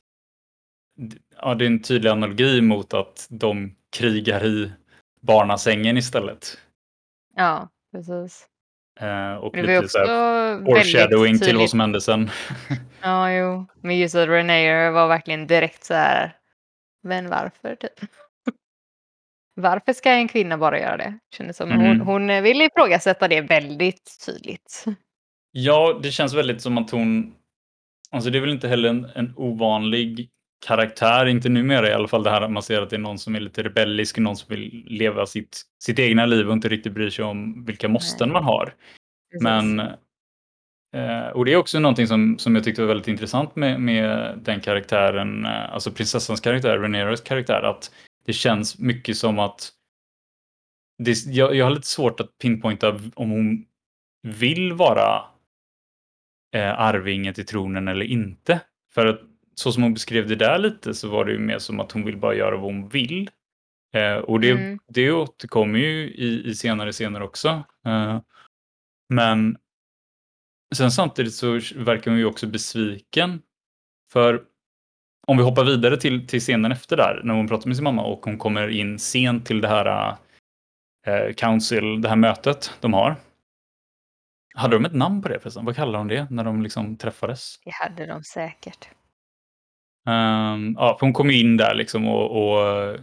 ja, 1.37 1.55
det 1.55 1.65
är 1.65 1.67
en 1.67 1.81
tydlig 1.81 2.09
analogi 2.09 2.61
mot 2.61 2.93
att 2.93 3.27
de 3.29 3.75
krigar 3.89 4.45
i 4.45 4.71
barnasängen 5.21 5.97
istället. 5.97 6.57
Ja, 7.35 7.69
precis. 7.91 8.47
Uh, 9.01 9.35
och 9.35 9.53
det 9.53 9.61
lite 9.61 9.87
så 9.87 9.99
här 9.99 10.65
foreshadowing 10.65 11.39
till 11.39 11.57
vad 11.57 11.69
som 11.69 11.79
hände 11.79 12.01
sen. 12.01 12.29
ja, 13.01 13.31
jo. 13.31 13.65
Men 13.81 13.97
just 13.97 14.15
att 14.15 14.29
René 14.29 14.89
var 14.89 15.07
verkligen 15.07 15.47
direkt 15.47 15.83
så 15.83 15.93
här. 15.93 16.35
Men 17.03 17.29
varför 17.29 17.75
typ? 17.75 17.91
Varför 19.55 19.93
ska 19.93 20.11
en 20.11 20.27
kvinna 20.27 20.57
bara 20.57 20.79
göra 20.79 20.97
det? 20.97 21.19
Kändes 21.37 21.57
som 21.57 21.71
mm. 21.71 21.87
hon, 21.87 22.01
hon 22.01 22.43
vill 22.43 22.61
ifrågasätta 22.61 23.27
det 23.27 23.41
väldigt 23.41 24.25
tydligt. 24.25 24.85
Ja, 25.51 25.99
det 26.03 26.11
känns 26.11 26.33
väldigt 26.33 26.61
som 26.61 26.77
att 26.77 26.91
hon... 26.91 27.33
Alltså 28.11 28.29
det 28.29 28.37
är 28.37 28.41
väl 28.41 28.51
inte 28.51 28.67
heller 28.67 28.89
en, 28.89 29.05
en 29.15 29.33
ovanlig 29.35 30.29
karaktär, 30.65 31.25
inte 31.25 31.49
numera 31.49 31.89
i 31.89 31.93
alla 31.93 32.07
fall 32.07 32.23
det 32.23 32.29
här 32.29 32.41
att 32.41 32.51
man 32.51 32.63
ser 32.63 32.81
att 32.81 32.89
det 32.89 32.95
är 32.95 32.99
någon 32.99 33.19
som 33.19 33.35
är 33.35 33.39
lite 33.39 33.63
rebellisk, 33.63 34.17
någon 34.17 34.37
som 34.37 34.55
vill 34.55 34.83
leva 34.87 35.25
sitt, 35.25 35.61
sitt 35.79 35.99
egna 35.99 36.25
liv 36.25 36.47
och 36.47 36.53
inte 36.53 36.69
riktigt 36.69 36.93
bryr 36.93 37.09
sig 37.09 37.25
om 37.25 37.65
vilka 37.65 37.87
måsten 37.87 38.29
Nej. 38.29 38.33
man 38.33 38.43
har. 38.43 38.73
Precis. 39.31 39.43
Men 39.43 39.79
eh, 40.95 41.27
och 41.27 41.45
det 41.45 41.53
är 41.53 41.57
också 41.57 41.79
någonting 41.79 42.07
som, 42.07 42.39
som 42.39 42.55
jag 42.55 42.63
tyckte 42.63 42.81
var 42.81 42.87
väldigt 42.87 43.07
intressant 43.07 43.55
med, 43.55 43.81
med 43.81 44.39
den 44.43 44.59
karaktären, 44.59 45.45
eh, 45.45 45.73
alltså 45.73 45.91
prinsessans 45.91 46.41
karaktär, 46.41 46.79
Reneras 46.79 47.21
karaktär, 47.21 47.61
att 47.61 47.91
det 48.25 48.33
känns 48.33 48.79
mycket 48.79 49.17
som 49.17 49.39
att 49.39 49.71
det, 51.03 51.25
jag, 51.25 51.55
jag 51.55 51.65
har 51.65 51.71
lite 51.71 51.87
svårt 51.87 52.19
att 52.19 52.37
pinpointa 52.37 52.99
om 53.13 53.29
hon 53.29 53.65
vill 54.27 54.73
vara 54.73 55.23
eh, 56.55 56.79
arvinge 56.79 57.33
till 57.33 57.45
tronen 57.45 57.87
eller 57.87 58.05
inte. 58.05 58.59
För 58.93 59.05
att 59.05 59.30
så 59.61 59.71
som 59.71 59.83
hon 59.83 59.93
beskrev 59.93 60.27
det 60.27 60.35
där 60.35 60.57
lite 60.57 60.93
så 60.93 61.09
var 61.09 61.25
det 61.25 61.31
ju 61.31 61.39
mer 61.39 61.59
som 61.59 61.79
att 61.79 61.91
hon 61.91 62.05
vill 62.05 62.17
bara 62.17 62.35
göra 62.35 62.55
vad 62.55 62.73
hon 62.73 62.89
vill. 62.89 63.29
Eh, 63.93 64.15
och 64.15 64.39
det, 64.39 64.51
mm. 64.51 64.79
det 64.87 65.11
återkommer 65.11 65.79
ju 65.79 66.07
i, 66.07 66.49
i 66.49 66.55
senare 66.55 66.91
scener 66.91 67.21
också. 67.21 67.63
Eh, 67.85 68.19
men 69.09 69.57
sen 70.75 70.91
samtidigt 70.91 71.33
så 71.33 71.51
verkar 71.75 72.11
hon 72.11 72.19
ju 72.19 72.25
också 72.25 72.47
besviken. 72.47 73.41
För 74.11 74.43
om 75.27 75.37
vi 75.37 75.43
hoppar 75.43 75.63
vidare 75.63 75.97
till, 75.97 76.27
till 76.27 76.39
scenen 76.39 76.71
efter 76.71 76.97
där, 76.97 77.21
när 77.23 77.33
hon 77.33 77.47
pratar 77.47 77.67
med 77.67 77.75
sin 77.75 77.83
mamma 77.83 78.03
och 78.03 78.25
hon 78.25 78.37
kommer 78.37 78.67
in 78.67 78.99
sent 78.99 79.45
till 79.45 79.61
det 79.61 79.67
här 79.67 80.17
eh, 81.07 81.33
council, 81.33 82.01
det 82.01 82.09
här 82.09 82.15
mötet 82.15 82.77
de 82.79 82.93
har. 82.93 83.15
Hade 84.55 84.75
de 84.75 84.85
ett 84.85 84.93
namn 84.93 85.21
på 85.21 85.29
det 85.29 85.39
förresten? 85.39 85.65
Vad 85.65 85.75
kallar 85.75 85.99
de 85.99 86.07
det 86.07 86.27
när 86.29 86.43
de 86.43 86.61
liksom 86.61 86.97
träffades? 86.97 87.59
Det 87.65 87.71
hade 87.71 88.05
de 88.05 88.23
säkert. 88.23 88.89
Um, 90.05 90.75
ja, 90.77 90.97
hon 91.01 91.13
kommer 91.13 91.33
in 91.33 91.57
där 91.57 91.75
liksom 91.75 92.07
och, 92.07 92.53
och 92.53 92.97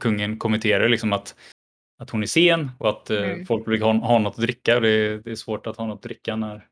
kungen 0.00 0.38
kommenterar 0.38 0.88
liksom 0.88 1.12
att, 1.12 1.34
att 1.98 2.10
hon 2.10 2.22
är 2.22 2.26
sen 2.26 2.70
och 2.78 2.88
att 2.88 3.10
eh, 3.10 3.30
mm. 3.30 3.46
folk 3.46 3.68
vill 3.68 3.82
ha, 3.82 3.92
ha 3.92 4.18
något 4.18 4.34
att 4.34 4.44
dricka 4.44 4.76
och 4.76 4.82
det 4.82 4.88
är, 4.88 5.18
det 5.18 5.30
är 5.30 5.34
svårt 5.34 5.66
att 5.66 5.76
ha 5.76 5.86
något 5.86 5.96
att 5.96 6.02
dricka 6.02 6.36
när, 6.36 6.66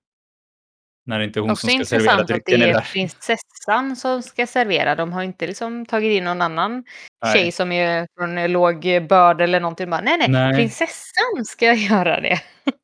när 1.06 1.18
det 1.18 1.24
inte 1.24 1.38
är 1.38 1.40
hon 1.40 1.50
Också 1.50 1.66
som 1.66 1.84
ska 1.84 1.98
servera 1.98 2.22
drycken. 2.22 2.60
Det 2.60 2.70
är 2.70 2.80
prinsessan 2.92 3.96
som 3.96 4.22
ska 4.22 4.46
servera. 4.46 4.94
De 4.94 5.12
har 5.12 5.22
inte 5.22 5.46
liksom 5.46 5.86
tagit 5.86 6.12
in 6.12 6.24
någon 6.24 6.42
annan 6.42 6.84
nej. 7.24 7.32
tjej 7.34 7.52
som 7.52 7.72
är 7.72 8.06
från 8.18 8.52
låg 8.52 9.06
börd 9.08 9.40
eller 9.40 9.60
någonting. 9.60 9.90
Bara, 9.90 10.00
nej, 10.00 10.18
nej, 10.18 10.28
nej, 10.28 10.54
prinsessan 10.54 11.44
ska 11.44 11.72
göra 11.74 12.20
det. 12.20 12.40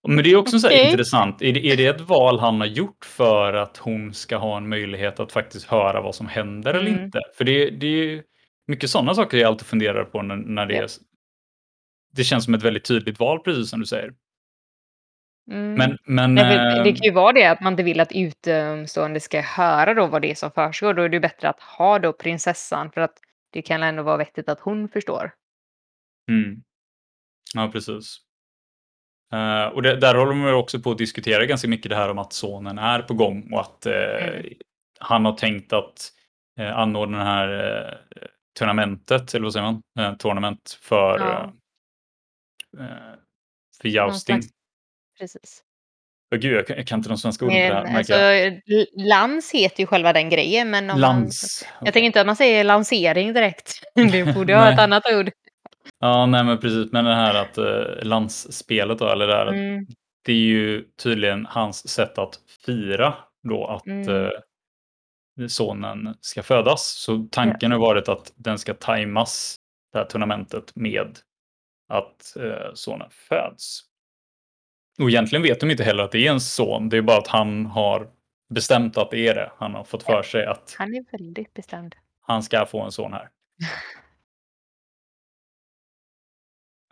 Men 0.09 0.25
det 0.25 0.31
är 0.31 0.37
också 0.37 0.59
så 0.59 0.67
okay. 0.67 0.91
intressant. 0.91 1.43
Är 1.43 1.53
det, 1.53 1.67
är 1.67 1.77
det 1.77 1.87
ett 1.87 2.01
val 2.01 2.39
han 2.39 2.61
har 2.61 2.67
gjort 2.67 3.05
för 3.05 3.53
att 3.53 3.77
hon 3.77 4.15
ska 4.15 4.37
ha 4.37 4.57
en 4.57 4.69
möjlighet 4.69 5.21
att 5.21 5.33
faktiskt 5.33 5.67
höra 5.67 6.01
vad 6.01 6.15
som 6.15 6.27
händer 6.27 6.75
mm. 6.75 6.87
eller 6.87 7.03
inte? 7.03 7.21
För 7.37 7.45
det, 7.45 7.71
det 7.71 7.87
är 7.87 8.23
mycket 8.67 8.91
sådana 8.91 9.15
saker 9.15 9.39
jag 9.39 9.49
alltid 9.49 9.67
funderar 9.67 10.05
på 10.05 10.23
när, 10.23 10.37
när 10.37 10.67
det 10.67 10.75
yep. 10.75 10.85
är 10.85 10.91
det 12.17 12.25
känns 12.25 12.45
som 12.45 12.55
ett 12.55 12.63
väldigt 12.63 12.85
tydligt 12.85 13.21
val, 13.21 13.41
precis 13.41 13.71
som 13.71 13.81
du 13.81 13.87
säger. 13.87 14.13
Mm. 15.51 15.75
Men, 15.75 15.99
men, 16.05 16.35
Nej, 16.35 16.85
det 16.85 16.93
kan 16.93 17.05
ju 17.05 17.13
vara 17.13 17.33
det 17.33 17.45
att 17.45 17.61
man 17.61 17.73
inte 17.73 17.83
vill 17.83 18.01
att 18.01 18.13
utomstående 18.13 19.21
ska 19.21 19.41
höra 19.41 19.95
då 19.95 20.07
vad 20.07 20.23
det 20.23 20.31
är 20.31 20.35
som 20.35 20.51
försiggår. 20.51 20.95
Då 20.95 21.03
är 21.03 21.09
det 21.09 21.21
bättre 21.21 21.49
att 21.49 21.61
ha 21.61 21.99
då 21.99 22.13
prinsessan 22.13 22.93
för 22.93 23.01
att 23.01 23.19
det 23.53 23.63
kan 23.63 23.83
ändå 23.83 24.03
vara 24.03 24.17
vettigt 24.17 24.49
att 24.49 24.61
hon 24.61 24.89
förstår. 24.89 25.35
Mm. 26.31 26.63
Ja, 27.55 27.71
precis. 27.73 28.19
Uh, 29.35 29.65
och 29.65 29.83
det, 29.83 29.97
där 29.97 30.15
håller 30.15 30.35
man 30.35 30.55
också 30.55 30.81
på 30.81 30.91
att 30.91 30.99
diskutera 30.99 31.47
ganska 31.47 31.69
mycket 31.69 31.91
det 31.91 31.97
här 31.97 32.11
om 32.11 32.19
att 32.19 32.33
sonen 32.33 32.79
är 32.79 33.03
på 33.03 33.15
gång 33.15 33.53
och 33.53 33.61
att 33.61 33.87
uh, 33.87 33.93
mm. 33.93 34.55
han 35.01 35.25
har 35.25 35.33
tänkt 35.33 35.73
att 35.73 36.13
uh, 36.61 36.79
anordna 36.79 37.19
det 37.19 37.25
här 37.25 37.49
uh, 37.85 37.95
turnamentet, 38.59 39.35
eller 39.35 39.45
vad 39.45 39.53
säger 39.53 39.73
man? 39.73 39.83
Uh, 40.01 40.17
tournament 40.17 40.79
för, 40.83 41.19
ja. 41.19 41.53
för 43.83 43.89
jousting 43.89 44.41
precis. 45.23 45.63
Oh, 46.35 46.39
gud, 46.39 46.57
jag 46.57 46.67
kan, 46.67 46.77
jag 46.77 46.87
kan 46.87 46.99
inte 46.99 47.09
de 47.09 47.19
svenska 47.19 47.45
orden 47.45 47.97
alltså, 47.97 48.15
Lans 48.97 49.53
heter 49.53 49.81
ju 49.81 49.87
själva 49.87 50.13
den 50.13 50.31
grejen. 50.31 50.71
Men 50.71 50.91
om 50.91 50.99
lans. 51.01 51.65
Man, 51.65 51.71
jag 51.75 51.83
okay. 51.83 51.93
tänker 51.93 52.07
inte 52.07 52.21
att 52.21 52.27
man 52.27 52.37
säger 52.37 52.65
lansering 52.65 53.33
direkt. 53.33 53.83
Det 53.95 54.35
borde 54.35 54.55
ha 54.57 54.73
ett 54.73 54.79
annat 54.81 55.03
ord. 55.13 55.31
Ja, 55.99 56.27
nej 56.27 56.45
men 56.45 56.59
precis. 56.59 56.93
Men 56.93 57.05
det 57.05 57.15
här 57.15 57.35
att 57.35 57.59
eh, 57.59 58.05
landspelet 58.05 58.99
då, 58.99 59.09
eller 59.09 59.27
det 59.27 59.35
här, 59.37 59.47
Mm. 59.47 59.87
det 60.25 60.33
är 60.33 60.37
ju 60.37 60.85
tydligen 61.03 61.47
hans 61.47 61.89
sätt 61.89 62.19
att 62.19 62.39
fira 62.67 63.15
då 63.49 63.67
att 63.67 63.87
Mm. 63.87 64.09
eh, 64.09 64.31
sonen 65.49 66.15
ska 66.21 66.43
födas. 66.43 66.83
Så 66.87 67.13
Ja. 67.13 67.29
tanken 67.31 67.73
har 67.73 67.79
varit 67.79 68.09
att 68.09 68.33
den 68.37 68.59
ska 68.59 68.75
tajmas, 68.75 69.57
det 69.93 69.99
här 69.99 70.07
turnamentet, 70.07 70.77
med 70.77 71.19
att 71.89 72.37
eh, 72.37 72.75
sonen 72.75 73.11
föds. 73.11 73.81
Och 75.01 75.09
egentligen 75.11 75.43
vet 75.43 75.61
de 75.61 75.71
inte 75.71 75.85
heller 75.85 76.05
att 76.05 76.13
det 76.13 76.27
är 76.27 76.31
en 76.33 76.41
son. 76.41 76.89
Det 76.89 76.97
är 76.97 77.03
bara 77.03 77.19
att 77.19 77.29
han 77.29 77.67
har 77.67 78.09
bestämt 78.55 78.97
att 78.97 79.11
det 79.11 79.29
är 79.29 79.35
det. 79.35 79.53
Han 79.57 79.75
har 79.75 79.85
fått 79.85 80.03
för 80.03 80.23
sig 80.23 80.47
att 80.47 80.75
Han 80.79 80.95
är 80.95 81.05
väldigt 81.19 81.55
bestämd. 81.55 81.95
han 82.21 82.43
ska 82.43 82.67
få 82.67 82.81
en 82.83 82.93
son 82.93 83.13
här. 83.13 83.29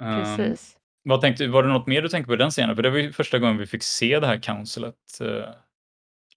Ehm, 0.03 0.37
Precis. 0.37 0.77
vad 1.03 1.21
tänkte, 1.21 1.47
var 1.47 1.63
det 1.63 1.69
något 1.69 1.87
mer 1.87 2.03
du 2.03 2.09
tänkte 2.09 2.27
på 2.27 2.35
i 2.35 2.37
den 2.37 2.51
scenen? 2.51 2.77
För 2.77 2.83
det 2.83 2.91
var 2.91 2.99
ju 2.99 3.13
första 3.13 3.39
gången 3.39 3.59
vi 3.59 3.67
fick 3.67 3.83
se 3.83 4.21
det 4.21 4.27
här 4.27 4.43
councilet, 4.43 4.95
eh, 5.21 5.49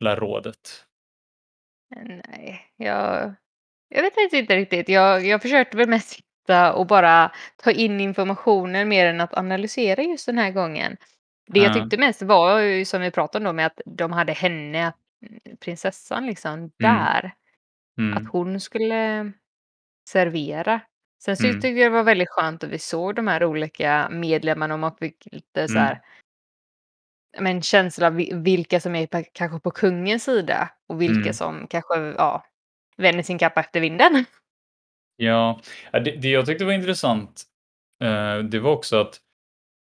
här 0.06 0.15
rådet. 0.15 0.86
Nej, 1.95 2.62
jag 2.76 3.34
jag 3.89 4.04
vet 4.04 4.13
faktiskt 4.13 4.34
inte 4.34 4.56
riktigt. 4.56 4.89
Jag 4.89 5.26
jag 5.26 5.41
försökte 5.41 5.78
väl 5.78 5.89
mest 5.89 6.10
sitta 6.10 6.73
och 6.73 6.88
bara 6.88 7.32
ta 7.63 7.71
in 7.71 8.02
informationen 8.02 8.88
mer 8.89 9.06
än 9.06 9.21
att 9.21 9.34
analysera 9.34 10.04
just 10.04 10.26
den 10.26 10.38
här 10.38 10.52
gången. 10.52 10.97
Det 11.47 11.60
jag 11.60 11.69
Ja. 11.69 11.73
tyckte 11.82 11.97
mest 11.97 12.21
var 12.21 12.60
ju 12.60 12.86
som 12.86 13.01
vi 13.01 13.12
pratade 13.12 13.43
om 13.43 13.45
då 13.45 13.53
med 13.53 13.65
att 13.65 13.82
de 13.86 14.12
hade 14.12 14.34
henne, 14.34 14.93
mm, 15.27 15.58
prinsessan 15.60 16.25
liksom 16.27 16.53
Mm. 16.60 16.71
där. 16.79 17.25
Att 17.95 17.99
Mm. 18.21 18.27
hon 18.32 18.60
skulle 18.60 19.32
servera. 20.10 20.82
Sen 21.23 21.38
så 21.38 21.43
Mm. 21.43 21.56
tyckte 21.62 21.67
jag 21.82 21.91
det 21.91 21.95
var 21.97 22.03
väldigt 22.03 22.29
skönt 22.29 22.63
att 22.63 22.69
vi 22.69 22.79
såg 22.79 23.15
de 23.15 23.27
här 23.27 23.43
olika 23.43 24.10
medlemmarna 24.12 24.73
och 24.73 24.79
man 24.79 24.95
fick 24.97 25.27
lite 25.32 25.67
så 25.67 25.73
Mm. 25.73 25.84
här 25.86 26.01
men 27.39 27.62
känsla 27.62 28.08
av 28.08 28.15
vi 28.15 28.32
vilka 28.34 28.79
som 28.79 28.95
är 28.95 29.08
på 29.08 29.23
kanske 29.34 29.60
på 29.60 29.71
kungens 29.71 30.23
sida 30.23 30.69
och 30.88 31.01
vilka 31.01 31.15
Mm. 31.21 31.34
som 31.34 31.67
kanske, 31.69 31.95
ja, 31.99 32.45
vänder 32.97 33.23
sin 33.23 33.38
kappa 33.38 33.60
efter 33.60 33.79
vinden. 33.82 34.13
Ja, 35.17 35.62
ja, 35.91 35.99
det 35.99 36.12
det 36.12 36.29
jag 36.29 36.45
tyckte 36.45 36.65
var 36.65 36.71
intressant, 36.73 37.43
eh, 38.03 38.38
det 38.38 38.60
var 38.60 38.71
också 38.71 38.97
att 39.01 39.19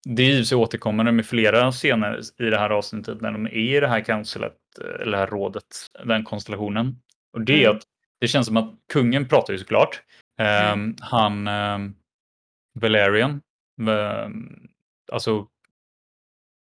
det 0.05 0.23
är 0.23 0.43
sig 0.43 0.57
återkommande 0.57 1.11
med 1.11 1.25
flera 1.25 1.71
scener 1.71 2.19
i 2.37 2.43
det 2.49 2.57
här 2.57 2.69
avsnittet 2.69 3.21
när 3.21 3.31
de 3.31 3.45
är 3.45 3.51
i 3.51 3.79
det 3.79 3.87
här 3.87 4.01
councilet, 4.01 4.57
eh, 4.81 5.01
eller 5.01 5.11
det 5.11 5.17
här 5.17 5.27
rådet, 5.27 5.65
den 6.05 6.23
konstellationen. 6.23 6.95
Och 7.33 7.41
det 7.41 7.53
är 7.63 7.65
Mm. 7.67 7.77
att 7.77 7.83
det 8.19 8.27
känns 8.27 8.47
som 8.47 8.57
att 8.57 8.73
kungen 8.93 9.27
pratar 9.27 9.53
ju 9.53 9.59
såklart. 9.59 10.01
Mm. 10.39 10.71
Ehm, 10.79 10.95
han, 11.01 11.47
ehm, 11.47 11.95
Valerian, 12.79 13.41
ehm, 13.89 14.67
alltså 15.11 15.47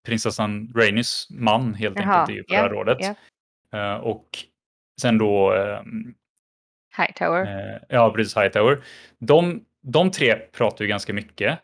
prinsessan 0.08 0.74
Rhaenys 0.76 1.28
man 1.30 1.74
helt 1.74 2.00
Jaha, 2.00 2.20
enkelt 2.22 2.30
är 2.30 2.34
ju 2.40 2.44
på 2.44 2.54
det 2.54 2.60
här 2.60 2.70
rådet. 2.70 2.98
ja. 3.00 3.16
Eh, 3.80 3.96
och 4.00 4.30
sen 5.02 5.18
då 5.18 5.54
ehm, 5.54 6.14
Hightower. 6.98 7.42
Eh, 7.74 7.82
ja, 7.90 8.14
precis. 8.14 8.38
Hightower. 8.38 8.84
De, 9.20 9.66
de 9.84 10.12
tre 10.12 10.36
pratar 10.36 10.86
ju 10.86 10.90
ganska 10.90 11.14
mycket. 11.14 11.60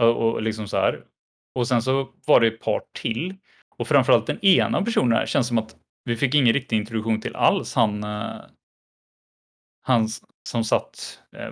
Och, 0.00 0.16
och 0.32 0.42
liksom 0.42 0.68
så 0.68 0.76
här. 0.76 1.04
Och 1.54 1.68
sen 1.68 1.82
så 1.82 2.08
var 2.26 2.40
det 2.40 2.46
ett 2.46 2.60
par 2.60 2.82
till. 2.92 3.34
Och 3.76 3.88
framförallt 3.88 4.26
den 4.26 4.44
ena 4.44 4.82
personen 4.82 5.12
här 5.18 5.26
känns 5.26 5.48
som 5.48 5.58
att 5.58 5.76
vi 6.04 6.16
fick 6.16 6.34
ingen 6.34 6.52
riktig 6.52 6.76
introduktion 6.76 7.20
till 7.20 7.36
alls. 7.36 7.74
Han, 7.74 8.04
eh, 8.04 8.40
han 9.82 10.08
som 10.48 10.64
satt 10.64 11.22
eh, 11.36 11.50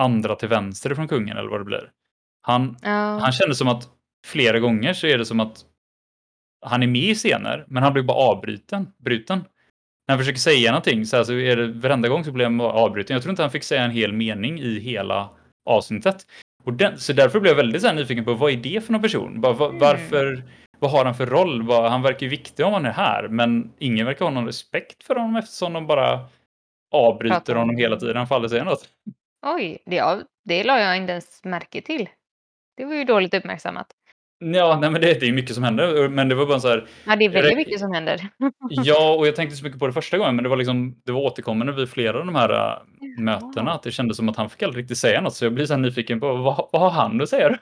andra 0.00 0.34
till 0.36 0.48
vänster 0.48 0.94
från 0.94 1.08
kungen 1.08 1.36
eller 1.36 1.48
vad 1.50 1.60
det 1.60 1.64
blir. 1.64 1.90
Han, 2.42 2.76
Ja. 2.82 3.18
han 3.18 3.32
kände 3.32 3.54
som 3.54 3.68
att 3.68 3.88
flera 4.26 4.58
gånger 4.58 4.92
så 4.94 5.06
är 5.06 5.18
det 5.18 5.24
som 5.26 5.40
att 5.40 5.64
han 6.66 6.82
är 6.82 6.86
med 6.86 7.02
i 7.02 7.14
scener, 7.14 7.64
men 7.68 7.82
han 7.82 7.92
blir 7.92 8.02
bara 8.02 8.16
avbruten. 8.30 8.92
Bruten. 8.98 9.38
När 9.38 10.14
han 10.14 10.18
försöker 10.18 10.38
säga 10.38 10.70
någonting 10.70 11.06
så, 11.06 11.16
här, 11.16 11.24
så 11.24 11.32
är 11.32 11.56
det 11.56 11.72
varenda 11.72 12.08
gång 12.08 12.24
så 12.24 12.32
blir 12.32 12.44
han 12.44 12.58
bara 12.58 12.72
avbruten. 12.72 13.14
Jag 13.14 13.22
tror 13.22 13.30
inte 13.30 13.42
han 13.42 13.50
fick 13.50 13.64
säga 13.64 13.84
en 13.84 13.90
hel 13.90 14.12
mening 14.12 14.60
i 14.60 14.78
hela 14.80 15.30
avsnittet. 15.64 16.26
Och 16.64 16.72
den, 16.72 16.98
så 16.98 17.12
därför 17.12 17.40
blev 17.40 17.50
jag 17.50 17.56
väldigt 17.56 17.82
så 17.82 17.92
nyfiken 17.92 18.24
på 18.24 18.34
vad 18.34 18.52
är 18.52 18.56
det 18.56 18.84
för 18.84 18.92
någon 18.92 19.02
person? 19.02 19.40
Bara, 19.40 19.52
va, 19.52 19.66
Mm. 19.66 19.78
varför, 19.78 20.42
vad 20.78 20.90
har 20.90 21.04
han 21.04 21.14
för 21.14 21.26
roll? 21.26 21.62
Vad, 21.62 21.90
han 21.90 22.02
verkar 22.02 22.20
ju 22.26 22.28
viktig 22.30 22.66
om 22.66 22.72
han 22.72 22.86
är 22.86 22.92
här, 22.92 23.28
men 23.28 23.72
ingen 23.78 24.06
verkar 24.06 24.24
ha 24.24 24.32
någon 24.32 24.46
respekt 24.46 25.04
för 25.04 25.14
honom 25.14 25.36
eftersom 25.36 25.72
de 25.72 25.86
bara 25.86 26.28
avbryter 26.94 27.34
Pratar 27.34 27.54
honom 27.54 27.76
hela 27.76 27.96
tiden. 27.96 28.16
Han 28.16 28.26
faller 28.26 28.48
säga 28.48 28.64
något. 28.64 28.88
Oj, 29.46 29.78
det, 29.86 30.24
det 30.44 30.64
la 30.64 30.80
jag 30.80 30.96
inte 30.96 31.12
ens 31.12 31.44
märke 31.44 31.80
till. 31.82 32.08
Det 32.76 32.84
var 32.84 32.94
ju 32.94 33.04
dåligt 33.04 33.34
uppmärksammat. 33.34 33.86
Ja, 34.42 34.78
nej, 34.80 34.90
men 34.90 35.00
det, 35.00 35.20
det 35.20 35.26
är 35.28 35.32
mycket 35.32 35.54
som 35.54 35.64
händer, 35.64 36.08
men 36.08 36.28
det 36.28 36.34
var 36.34 36.46
bara 36.46 36.60
så 36.60 36.68
här. 36.68 36.86
Ja, 37.06 37.16
det 37.16 37.24
är 37.24 37.28
väldigt 37.28 37.56
mycket 37.56 37.80
som 37.80 37.92
händer. 37.92 38.28
Ja, 38.70 39.14
och 39.18 39.26
jag 39.26 39.36
tänkte 39.36 39.56
så 39.56 39.64
mycket 39.64 39.78
på 39.78 39.86
det 39.86 39.92
första 39.92 40.18
gången, 40.18 40.36
men 40.36 40.42
det 40.42 40.48
var 40.48 40.56
liksom, 40.56 41.02
det 41.04 41.12
var 41.12 41.20
återkommande 41.20 41.72
vid 41.72 41.88
flera 41.88 42.18
av 42.18 42.26
de 42.26 42.34
här 42.34 42.50
äh, 42.72 42.78
mötena, 43.18 43.72
att 43.72 43.82
det 43.82 43.90
kändes 43.92 44.16
som 44.16 44.28
att 44.28 44.36
han 44.36 44.50
fick 44.50 44.62
aldrig 44.62 44.82
riktigt 44.82 44.98
säga 44.98 45.20
något, 45.20 45.34
så 45.34 45.44
jag 45.44 45.54
blir 45.54 45.66
så 45.66 45.72
här 45.74 45.80
nyfiken 45.80 46.20
på 46.20 46.34
vad, 46.36 46.68
vad 46.72 46.82
har 46.82 46.90
han 46.90 47.20
att 47.20 47.28
säga? 47.28 47.48
då? 47.48 47.56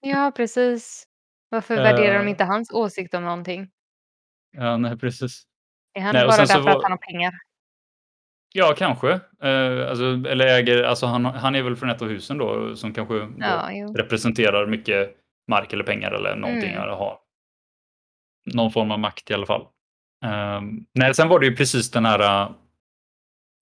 Ja, 0.00 0.32
precis. 0.36 1.04
Varför 1.50 1.76
värderar 1.76 2.18
de 2.18 2.28
inte 2.28 2.44
hans 2.44 2.72
åsikt 2.72 3.14
om 3.14 3.24
någonting? 3.24 3.68
Ja, 4.56 4.76
nej, 4.76 4.98
precis. 4.98 5.42
Är 5.94 6.00
han 6.00 6.14
Nej, 6.14 6.24
bara 6.26 6.32
sen 6.32 6.40
där 6.46 6.54
så 6.54 6.62
för 6.62 6.70
att 6.70 6.76
var- 6.76 6.82
han 6.82 6.92
har 6.92 6.98
pengar? 6.98 7.32
Ja, 8.54 8.74
kanske. 8.78 9.10
Eh, 9.42 9.88
alltså, 9.90 10.04
eller 10.04 10.46
äger, 10.46 10.82
alltså 10.82 11.06
han, 11.06 11.24
han 11.24 11.54
är 11.54 11.62
väl 11.62 11.76
från 11.76 11.90
ett 11.90 12.02
av 12.02 12.08
husen 12.08 12.38
då, 12.38 12.76
som 12.76 12.94
kanske 12.94 13.14
då 13.14 13.28
Ja, 13.38 13.72
jo. 13.72 13.94
representerar 13.94 14.66
mycket 14.66 15.16
mark 15.48 15.72
eller 15.72 15.84
pengar 15.84 16.12
eller 16.12 16.36
någonting, 16.36 16.70
Mm. 16.70 16.82
eller 16.82 16.92
har 16.92 17.18
någon 18.54 18.72
form 18.72 18.90
av 18.90 18.98
makt 18.98 19.30
i 19.30 19.34
alla 19.34 19.46
fall. 19.46 19.66
Um, 20.24 20.86
nej, 20.94 21.14
sen 21.14 21.28
var 21.28 21.40
det 21.40 21.46
ju 21.46 21.56
precis 21.56 21.90
den 21.90 22.04
här, 22.04 22.20
uh, 22.46 22.54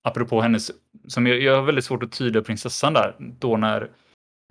apropå 0.05 0.41
hennes, 0.41 0.71
som 1.09 1.27
jag, 1.27 1.41
jag 1.41 1.57
har 1.57 1.63
väldigt 1.63 1.85
svårt 1.85 2.03
att 2.03 2.13
tyda 2.13 2.43
prinsessan 2.43 2.93
där, 2.93 3.17
då 3.19 3.57
när 3.57 3.91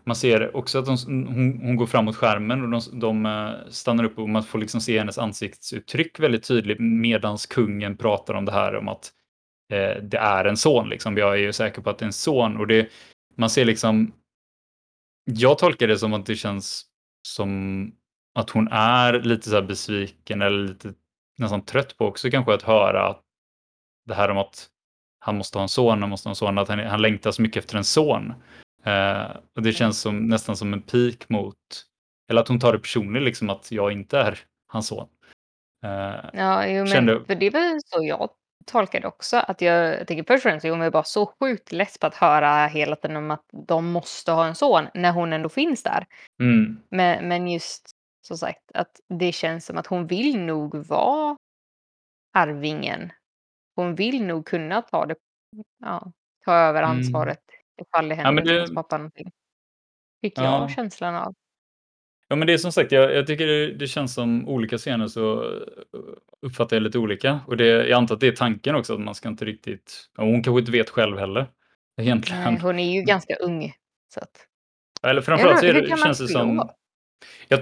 man 0.03 0.15
ser 0.15 0.55
också 0.55 0.79
att 0.79 0.85
de, 0.85 0.97
hon, 1.07 1.59
hon 1.63 1.75
går 1.75 1.85
fram 1.85 2.05
mot 2.05 2.15
skärmen 2.15 2.61
och 2.61 2.69
de, 2.69 2.99
de 2.99 3.25
eh, 3.25 3.69
stannar 3.69 4.03
upp 4.03 4.19
och 4.19 4.29
man 4.29 4.43
får 4.43 4.59
liksom 4.59 4.81
se 4.81 4.99
hennes 4.99 5.17
ansiktsuttryck 5.17 6.19
väldigt 6.19 6.43
tydligt 6.43 6.79
medans 6.79 7.45
kungen 7.45 7.97
pratar 7.97 8.33
om 8.33 8.45
det 8.45 8.51
här 8.51 8.75
om 8.75 8.87
att 8.87 9.11
eh, 9.73 10.03
det 10.03 10.17
är 10.17 10.45
en 10.45 10.57
son. 10.57 10.89
Liksom. 10.89 11.17
Jag 11.17 11.33
är 11.33 11.37
ju 11.37 11.53
säker 11.53 11.81
på 11.81 11.89
att 11.89 11.97
det 11.97 12.03
är 12.03 12.07
en 12.07 12.13
son 12.13 12.57
och 12.57 12.67
det, 12.67 12.89
man 13.35 13.49
ser 13.49 13.65
liksom, 13.65 14.13
jag 15.25 15.57
tolkar 15.57 15.87
det 15.87 15.97
som 15.97 16.13
att 16.13 16.25
det 16.25 16.35
känns 16.35 16.85
som 17.29 17.91
att 18.35 18.49
hon 18.49 18.67
är 18.71 19.13
lite 19.13 19.49
så 19.49 19.61
besviken 19.61 20.41
eller 20.41 20.67
lite 20.67 20.93
nästan 21.37 21.65
trött 21.65 21.97
på 21.97 22.05
också 22.05 22.29
kanske 22.29 22.53
att 22.53 22.61
höra 22.61 23.07
att 23.07 23.23
det 24.05 24.13
här 24.13 24.29
om 24.31 24.37
att 24.37 24.67
han 25.19 25.37
måste 25.37 25.57
ha 25.57 25.63
en 25.63 25.69
son, 25.69 26.01
han 26.01 26.09
måste 26.09 26.27
ha 26.29 26.31
en 26.31 26.35
son, 26.35 26.57
att 26.57 26.67
han, 26.67 26.79
han 26.79 27.01
längtar 27.01 27.31
så 27.31 27.41
mycket 27.41 27.63
efter 27.63 27.77
en 27.77 27.83
son. 27.83 28.33
Eh, 28.85 29.27
och 29.55 29.61
det 29.61 29.73
känns 29.73 30.01
som, 30.01 30.27
nästan 30.27 30.57
som 30.57 30.73
en 30.73 30.81
pik 30.81 31.29
mot, 31.29 31.55
eller 32.29 32.41
att 32.41 32.47
hon 32.47 32.59
tar 32.59 32.73
det 32.73 32.79
personligt, 32.79 33.23
liksom 33.23 33.49
att 33.49 33.71
jag 33.71 33.91
inte 33.91 34.19
är 34.19 34.39
hans 34.67 34.87
son. 34.87 35.07
Eh, 35.85 36.29
Ja, 36.33 36.67
jo, 36.67 36.73
men 36.83 36.87
Kände- 36.87 37.25
för 37.25 37.35
det 37.35 37.49
var 37.49 37.79
så 37.85 38.03
jag 38.03 38.29
tolkade 38.65 39.07
också. 39.07 39.37
Att 39.37 39.61
jag, 39.61 40.07
tänker 40.07 40.23
först 40.23 40.45
och 40.45 40.51
främst, 40.51 40.65
hon 40.67 40.81
är 40.81 40.91
bara 40.91 41.03
så 41.03 41.25
sjukt 41.39 41.71
less 41.71 41.97
på 41.97 42.07
att 42.07 42.15
höra 42.15 42.67
hela 42.67 42.95
tiden 42.95 43.17
om 43.17 43.31
att 43.31 43.45
de 43.51 43.91
måste 43.91 44.31
ha 44.31 44.45
en 44.47 44.55
son 44.55 44.87
när 44.93 45.11
hon 45.11 45.33
ändå 45.33 45.49
finns 45.49 45.83
där. 45.83 46.05
mm, 46.39 46.79
Men, 46.89 47.27
men 47.27 47.47
just 47.47 47.89
som 48.21 48.37
sagt 48.37 48.71
att 48.73 48.99
det 49.09 49.31
känns 49.31 49.65
som 49.65 49.77
att 49.77 49.87
hon 49.87 50.07
vill 50.07 50.39
nog 50.39 50.75
vara 50.75 51.37
arvingen. 52.33 53.11
Hon 53.75 53.95
vill 53.95 54.25
nog 54.25 54.45
kunna 54.45 54.81
ta 54.81 55.05
det, 55.05 55.15
ja, 55.79 56.11
ta 56.45 56.53
över 56.53 56.83
Mm. 56.83 56.97
ansvaret 56.97 57.43
ifall 57.81 58.09
det 58.09 58.15
händer 58.15 58.31
men 58.33 58.45
det- 58.45 58.75
pappa 58.75 58.97
någonting. 58.97 59.31
Fick 60.21 60.37
Ja. 60.37 60.43
jag 60.43 60.71
känslan 60.71 61.15
av. 61.15 61.33
Ja, 62.29 62.35
men 62.35 62.47
det 62.47 62.53
är 62.53 62.57
som 62.57 62.71
sagt, 62.71 62.91
jag, 62.91 63.13
jag 63.15 63.27
tycker 63.27 63.47
det, 63.47 63.73
det 63.73 63.87
känns 63.87 64.13
som 64.13 64.47
olika 64.49 64.77
scener 64.77 65.07
så 65.07 65.43
eh, 65.43 65.49
uppfattar 66.45 66.75
jag 66.75 66.83
lite 66.83 66.97
olika. 66.97 67.39
Och 67.47 67.57
det, 67.57 67.65
jag 67.65 67.91
antar 67.91 68.15
att 68.15 68.21
det 68.21 68.27
är 68.27 68.31
tanken 68.31 68.75
också, 68.75 68.93
att 68.93 68.99
man 68.99 69.15
ska 69.15 69.29
inte 69.29 69.45
riktigt, 69.45 70.09
och 70.17 70.25
hon 70.25 70.43
kanske 70.43 70.59
inte 70.59 70.71
vet 70.71 70.89
själv 70.89 71.17
heller. 71.17 71.47
Egentligen. 72.01 72.43
Nej, 72.43 72.61
hon 72.61 72.79
är 72.79 72.93
ju 72.93 73.01
ganska 73.01 73.35
ung. 73.35 73.73
Så 74.13 74.19
att, 74.19 74.29
Eller 75.03 75.21
framförallt 75.21 75.59
så 75.59 75.65
är 75.65 75.73
hur 75.73 75.81
det, 75.81 75.97
känns 75.97 76.17
det 76.19 76.27
som... 76.27 76.69
Jag, 77.47 77.59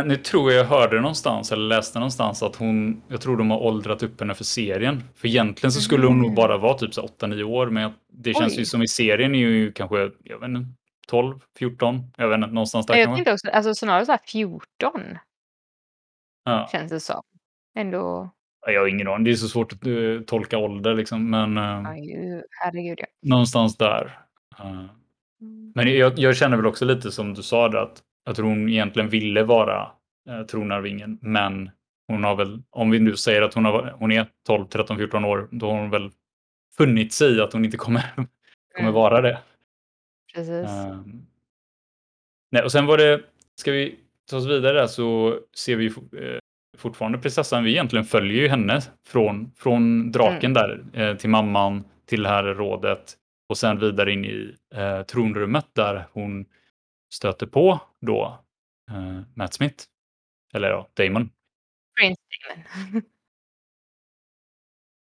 eh, 0.00 0.04
nu 0.06 0.16
tror 0.16 0.52
jag 0.52 0.60
jag 0.60 0.66
hörde 0.68 0.96
någonstans, 1.00 1.52
eller 1.52 1.64
läste 1.68 1.98
någonstans, 1.98 2.42
att 2.42 2.56
hon, 2.56 3.02
jag 3.08 3.20
tror 3.20 3.36
de 3.36 3.50
har 3.50 3.58
åldrat 3.62 4.02
upp 4.02 4.20
henne 4.20 4.34
för 4.34 4.44
serien. 4.44 5.02
För 5.14 5.28
egentligen 5.28 5.72
så 5.72 5.80
skulle 5.80 6.06
hon 6.06 6.18
nog 6.18 6.26
Mhm. 6.26 6.34
bara 6.34 6.58
vara 6.58 6.74
typ 6.78 6.94
så 6.94 7.02
8-9 7.02 7.42
år, 7.42 7.66
men 7.66 7.90
det 8.12 8.34
känns 8.34 8.52
Oj. 8.52 8.58
ju 8.58 8.64
som 8.64 8.82
i 8.82 8.88
serien 8.88 9.34
är 9.34 9.38
ju 9.38 9.72
kanske, 9.72 10.10
jag 10.24 10.38
vet 10.40 10.48
inte, 10.48 10.66
12, 11.08 11.40
14, 11.58 12.12
jag 12.16 12.28
vet 12.28 12.36
inte, 12.36 12.48
någonstans 12.48 12.86
där 12.86 12.94
jag 12.96 13.04
kanske. 13.06 13.24
tänkte 13.24 13.32
också, 13.32 13.56
alltså 13.56 13.74
snarare 13.74 14.06
så 14.06 14.12
här 14.12 14.20
14 14.26 15.18
Ja. 16.44 16.68
känns 16.72 16.90
det 16.90 17.00
som. 17.00 17.22
Ändå, 17.76 18.30
Ja, 18.66 18.72
Jag 18.72 18.80
har 18.80 18.88
ingen 18.88 19.08
aning, 19.08 19.24
det 19.24 19.30
är 19.30 19.34
så 19.34 19.48
svårt 19.48 19.72
att 19.72 19.86
eh, 19.86 20.20
tolka 20.26 20.58
ålder 20.58 20.94
liksom, 20.94 21.30
men 21.30 21.58
eh, 21.58 21.64
ja, 21.64 21.96
ju, 21.96 22.42
herregud 22.50 22.98
ja. 23.00 23.06
någonstans 23.22 23.76
där. 23.76 24.18
Eh, 24.58 24.84
Mm. 25.40 25.72
Men 25.74 25.94
jag, 25.96 26.18
jag 26.18 26.36
känner 26.36 26.56
väl 26.56 26.66
också 26.66 26.84
lite 26.84 27.10
som 27.12 27.34
du 27.34 27.42
sa 27.42 27.68
där, 27.68 27.78
att, 27.78 28.02
att 28.26 28.36
hon 28.38 28.68
egentligen 28.68 29.08
ville 29.08 29.42
vara 29.42 29.90
eh, 30.28 30.42
tronarvingen, 30.42 31.18
men 31.22 31.70
hon 32.08 32.24
har 32.24 32.36
väl, 32.36 32.62
om 32.70 32.90
vi 32.90 32.98
nu 33.00 33.16
säger 33.16 33.42
att 33.42 33.54
hon, 33.54 33.64
har, 33.64 33.96
hon 33.98 34.12
är 34.12 34.26
12, 34.46 34.66
13, 34.66 34.96
14 34.96 35.24
år, 35.24 35.48
då 35.50 35.70
har 35.70 35.80
hon 35.80 35.90
väl 35.90 36.10
funnit 36.76 37.12
sig 37.12 37.36
i 37.36 37.40
att 37.40 37.52
hon 37.52 37.64
inte 37.64 37.76
kommer, 37.76 38.02
kommer 38.16 38.28
Mm. 38.80 38.92
vara 38.92 39.20
det. 39.20 39.38
Precis. 40.34 40.70
Ehm, 40.70 41.26
nej, 42.50 42.62
och 42.62 42.72
sen 42.72 42.86
var 42.86 42.98
det, 42.98 43.24
ska 43.54 43.72
vi 43.72 43.98
ta 44.30 44.36
oss 44.36 44.46
vidare 44.46 44.78
där 44.78 44.86
så 44.86 45.38
ser 45.56 45.76
vi 45.76 45.86
eh, 45.86 46.38
fortfarande 46.76 47.18
prinsessan, 47.18 47.64
vi 47.64 47.70
egentligen 47.70 48.04
följer 48.04 48.42
ju 48.42 48.48
henne 48.48 48.80
från, 49.06 49.52
från 49.56 50.12
draken 50.12 50.52
där 50.52 50.84
eh, 50.92 51.16
till 51.16 51.30
mamman, 51.30 51.84
till 52.06 52.22
det 52.22 52.28
här 52.28 52.44
rådet 52.44 53.16
och 53.48 53.58
sen 53.58 53.78
vidare 53.78 54.12
in 54.12 54.24
i 54.24 54.56
eh, 54.74 55.02
tronrummet 55.02 55.66
där 55.72 56.06
hon 56.12 56.46
stöter 57.14 57.46
på 57.46 57.80
då 58.00 58.44
eh, 58.90 59.20
Matt 59.34 59.54
Smith. 59.54 59.84
Eller 60.54 60.68
ja, 60.68 60.88
Damon 60.94 61.30
Prince 62.00 62.20
Damon. 62.48 63.02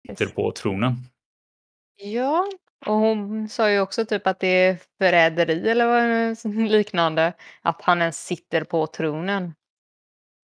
sitter 0.07 0.25
på 0.25 0.51
tronen. 0.51 0.93
Ja, 1.95 2.49
och 2.85 2.93
hon 2.93 3.49
sa 3.49 3.71
ju 3.71 3.79
också 3.79 4.05
typ 4.05 4.27
att 4.27 4.39
det 4.39 4.47
är 4.47 4.77
förräderi 4.97 5.69
eller 5.69 5.85
vad 5.85 6.55
liknande. 6.71 7.33
Att 7.61 7.81
han 7.81 8.01
ens 8.01 8.25
sitter 8.25 8.63
på 8.63 8.87
tronen. 8.87 9.53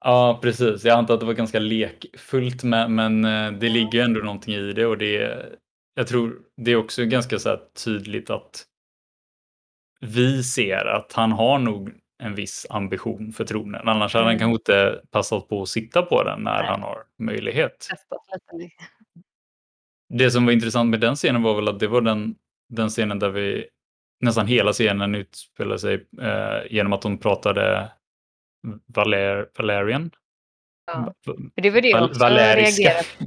Ja, 0.05 0.39
precis. 0.43 0.85
Jag 0.85 0.99
antar 0.99 1.15
att 1.15 1.21
det 1.21 1.27
var 1.27 1.33
ganska 1.35 1.59
lekfullt, 1.59 2.63
men, 2.65 2.95
men 2.95 3.25
eh, 3.25 3.53
det 3.53 3.69
ligger 3.69 4.05
ändå 4.05 4.21
någonting 4.21 4.55
i 4.55 4.73
det 4.73 4.87
och 4.87 4.99
det, 4.99 5.47
jag 5.95 6.07
tror 6.07 6.39
det 6.57 6.71
är 6.71 6.77
också 6.77 7.05
ganska 7.05 7.39
så 7.39 7.57
tydligt 7.85 8.31
att 8.31 8.65
vi 10.01 10.43
ser 10.43 10.85
att 10.87 11.13
han 11.13 11.33
har 11.33 11.59
nog 11.59 11.93
en 12.23 12.35
viss 12.35 12.67
ambition 12.71 13.33
för 13.33 13.45
tronen. 13.45 13.89
Annars 13.89 14.15
hade 14.15 14.25
han 14.25 14.35
Mm. 14.35 14.39
kanske 14.41 14.55
inte 14.61 15.01
passat 15.11 15.49
på 15.49 15.63
att 15.63 15.69
sitta 15.69 16.03
på 16.03 16.23
den 16.25 16.43
när 16.43 16.59
Nej. 16.63 16.67
han 16.71 16.83
har 16.83 16.99
möjlighet. 17.19 17.89
Det 20.09 20.31
som 20.31 20.47
var 20.47 20.53
intressant 20.53 20.91
med 20.91 21.01
den 21.01 21.15
scenen 21.17 21.43
var 21.43 21.55
väl 21.55 21.69
att 21.69 21.81
det 21.81 21.87
var 21.89 22.01
den, 22.01 22.35
den 22.69 22.89
scenen 22.89 23.19
där 23.19 23.31
vi 23.31 23.67
nästan 24.21 24.47
hela 24.47 24.73
scenen 24.73 25.15
utspelar 25.15 25.77
sig 25.77 26.07
eh, 26.23 26.73
genom 26.73 26.93
att 26.93 27.03
de 27.03 27.19
pratade 27.19 27.93
Valer, 28.87 29.49
Valerian. 29.59 30.11
Ja. 30.87 31.13
För 31.25 31.37
det 31.63 31.71
var 31.71 31.81
det 31.81 31.89
jag 31.89 32.05
också 32.05 32.21
Valeriska. 32.21 32.93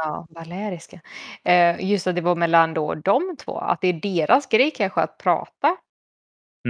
Ja, 0.00 0.26
valeriska. 0.30 1.00
Eh, 1.44 1.90
just 1.90 2.06
att 2.06 2.14
det 2.14 2.20
var 2.20 2.36
mellan 2.36 2.74
då 2.74 2.94
de 2.94 3.36
två. 3.38 3.58
Att 3.58 3.80
det 3.80 3.88
är 3.88 3.92
deras 3.92 4.46
grej 4.48 4.70
kanske 4.70 5.00
att 5.00 5.18
prata 5.18 5.76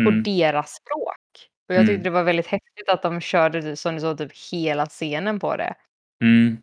på 0.04 0.10
Mm. 0.10 0.22
deras 0.22 0.70
språk. 0.74 1.48
Och 1.68 1.74
jag 1.74 1.82
Mm. 1.82 1.86
tyckte 1.86 2.02
det 2.02 2.10
var 2.10 2.22
väldigt 2.22 2.46
häftigt 2.46 2.88
att 2.88 3.02
de 3.02 3.20
körde, 3.20 3.76
som 3.76 3.94
du 3.94 4.00
sa, 4.00 4.14
typ 4.16 4.32
hela 4.52 4.86
scenen 4.86 5.40
på 5.40 5.56
det. 5.56 5.74
Mm. 6.24 6.56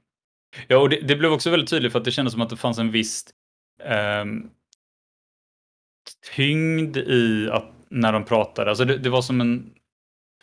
Ja, 0.67 0.77
och 0.77 0.89
det, 0.89 0.99
det 1.07 1.15
blev 1.15 1.31
också 1.31 1.49
väldigt 1.49 1.69
tydligt 1.69 1.91
för 1.91 1.99
att 1.99 2.05
det 2.05 2.11
kändes 2.11 2.31
som 2.31 2.41
att 2.41 2.49
det 2.49 2.57
fanns 2.57 2.77
en 2.77 2.91
viss 2.91 3.25
ehm, 3.83 4.49
tyngd 6.35 6.97
i 6.97 7.49
att 7.51 7.71
när 7.89 8.13
de 8.13 8.25
pratade. 8.25 8.69
Alltså 8.69 8.85
det, 8.85 8.97
det 8.97 9.09
var 9.09 9.21
som 9.21 9.41
en... 9.41 9.71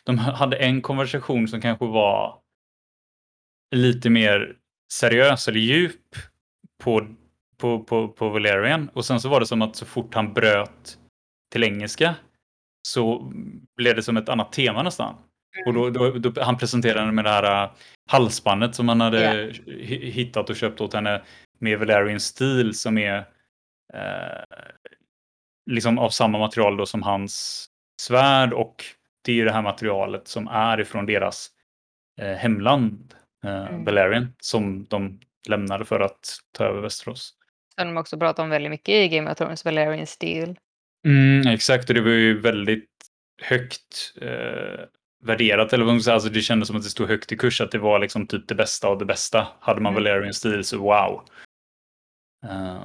De 0.05 0.17
hade 0.17 0.57
en 0.57 0.81
konversation 0.81 1.47
som 1.47 1.61
kanske 1.61 1.85
var 1.85 2.39
lite 3.75 4.09
mer 4.09 4.55
seriös 4.93 5.47
eller 5.47 5.59
djup 5.59 6.15
på, 6.83 7.07
på, 7.57 7.83
på, 7.83 8.07
på 8.07 8.29
Valerian. 8.29 8.89
Och 8.93 9.05
sen 9.05 9.19
så 9.19 9.29
var 9.29 9.39
det 9.39 9.45
som 9.45 9.61
att 9.61 9.75
så 9.75 9.85
fort 9.85 10.13
han 10.13 10.33
bröt 10.33 10.99
till 11.51 11.63
engelska 11.63 12.15
så 12.87 13.33
blev 13.77 13.95
det 13.95 14.03
som 14.03 14.17
ett 14.17 14.29
annat 14.29 14.51
tema 14.51 14.83
nästan. 14.83 15.15
Och 15.65 15.73
då, 15.73 15.89
då, 15.89 16.11
då 16.11 16.41
han 16.41 16.57
presenterade 16.57 17.11
med 17.11 17.25
det 17.25 17.29
här 17.29 17.63
äh, 17.63 17.71
halsbandet 18.09 18.75
som 18.75 18.89
han 18.89 19.01
hade 19.01 19.51
hi- 19.65 20.11
hittat 20.11 20.49
och 20.49 20.55
köpt 20.55 20.81
åt 20.81 20.93
henne 20.93 21.21
med 21.59 21.79
Valerian 21.79 22.19
stil 22.19 22.73
som 22.73 22.97
är 22.97 23.17
eh, 23.93 24.43
liksom 25.71 25.99
av 25.99 26.09
samma 26.09 26.37
material 26.37 26.77
då 26.77 26.85
som 26.85 27.03
hans 27.03 27.65
svärd 28.01 28.53
och 28.53 28.83
det 29.25 29.31
är 29.31 29.35
ju 29.35 29.45
det 29.45 29.51
här 29.51 29.61
materialet 29.61 30.27
som 30.27 30.47
är 30.47 30.79
ifrån 30.81 31.05
deras 31.05 31.47
eh, 32.21 32.33
hemland, 32.33 33.13
eh, 33.45 33.67
Mm. 33.67 33.85
Valerian, 33.85 34.33
som 34.39 34.85
de 34.89 35.19
lämnade 35.47 35.85
för 35.85 35.99
att 35.99 36.37
ta 36.51 36.63
över 36.65 36.81
Västerås. 36.81 37.33
Som 37.79 37.87
de 37.87 37.97
också 37.97 38.19
pratar 38.19 38.43
om 38.43 38.49
väldigt 38.49 38.69
mycket 38.69 38.89
i 38.95 39.07
Game 39.09 39.31
of 39.31 39.37
Thrones, 39.37 39.65
Valerian 39.65 40.07
Steel. 40.07 40.55
Mm, 41.05 41.47
exakt, 41.53 41.89
och 41.89 41.95
det 41.95 42.01
var 42.01 42.09
ju 42.09 42.39
väldigt 42.39 42.89
högt 43.41 44.13
eh, 44.21 44.85
värderat. 45.23 45.73
Eller 45.73 45.85
vad 45.85 45.93
man 45.93 46.01
ska 46.01 46.05
säga, 46.05 46.13
alltså 46.13 46.29
det 46.29 46.41
kändes 46.41 46.67
som 46.67 46.77
att 46.77 46.83
det 46.83 46.89
stod 46.89 47.07
högt 47.07 47.31
i 47.31 47.37
kurs, 47.37 47.61
att 47.61 47.71
det 47.71 47.77
var 47.79 47.99
liksom 47.99 48.27
typ 48.27 48.47
det 48.47 48.55
bästa 48.55 48.87
av 48.87 48.97
det 48.97 49.05
bästa. 49.05 49.47
Hade 49.59 49.81
man 49.81 49.93
Mm. 49.93 50.03
Valerian 50.03 50.33
stil 50.33 50.63
så 50.63 50.77
wow. 50.77 51.23
Eh, 52.45 52.83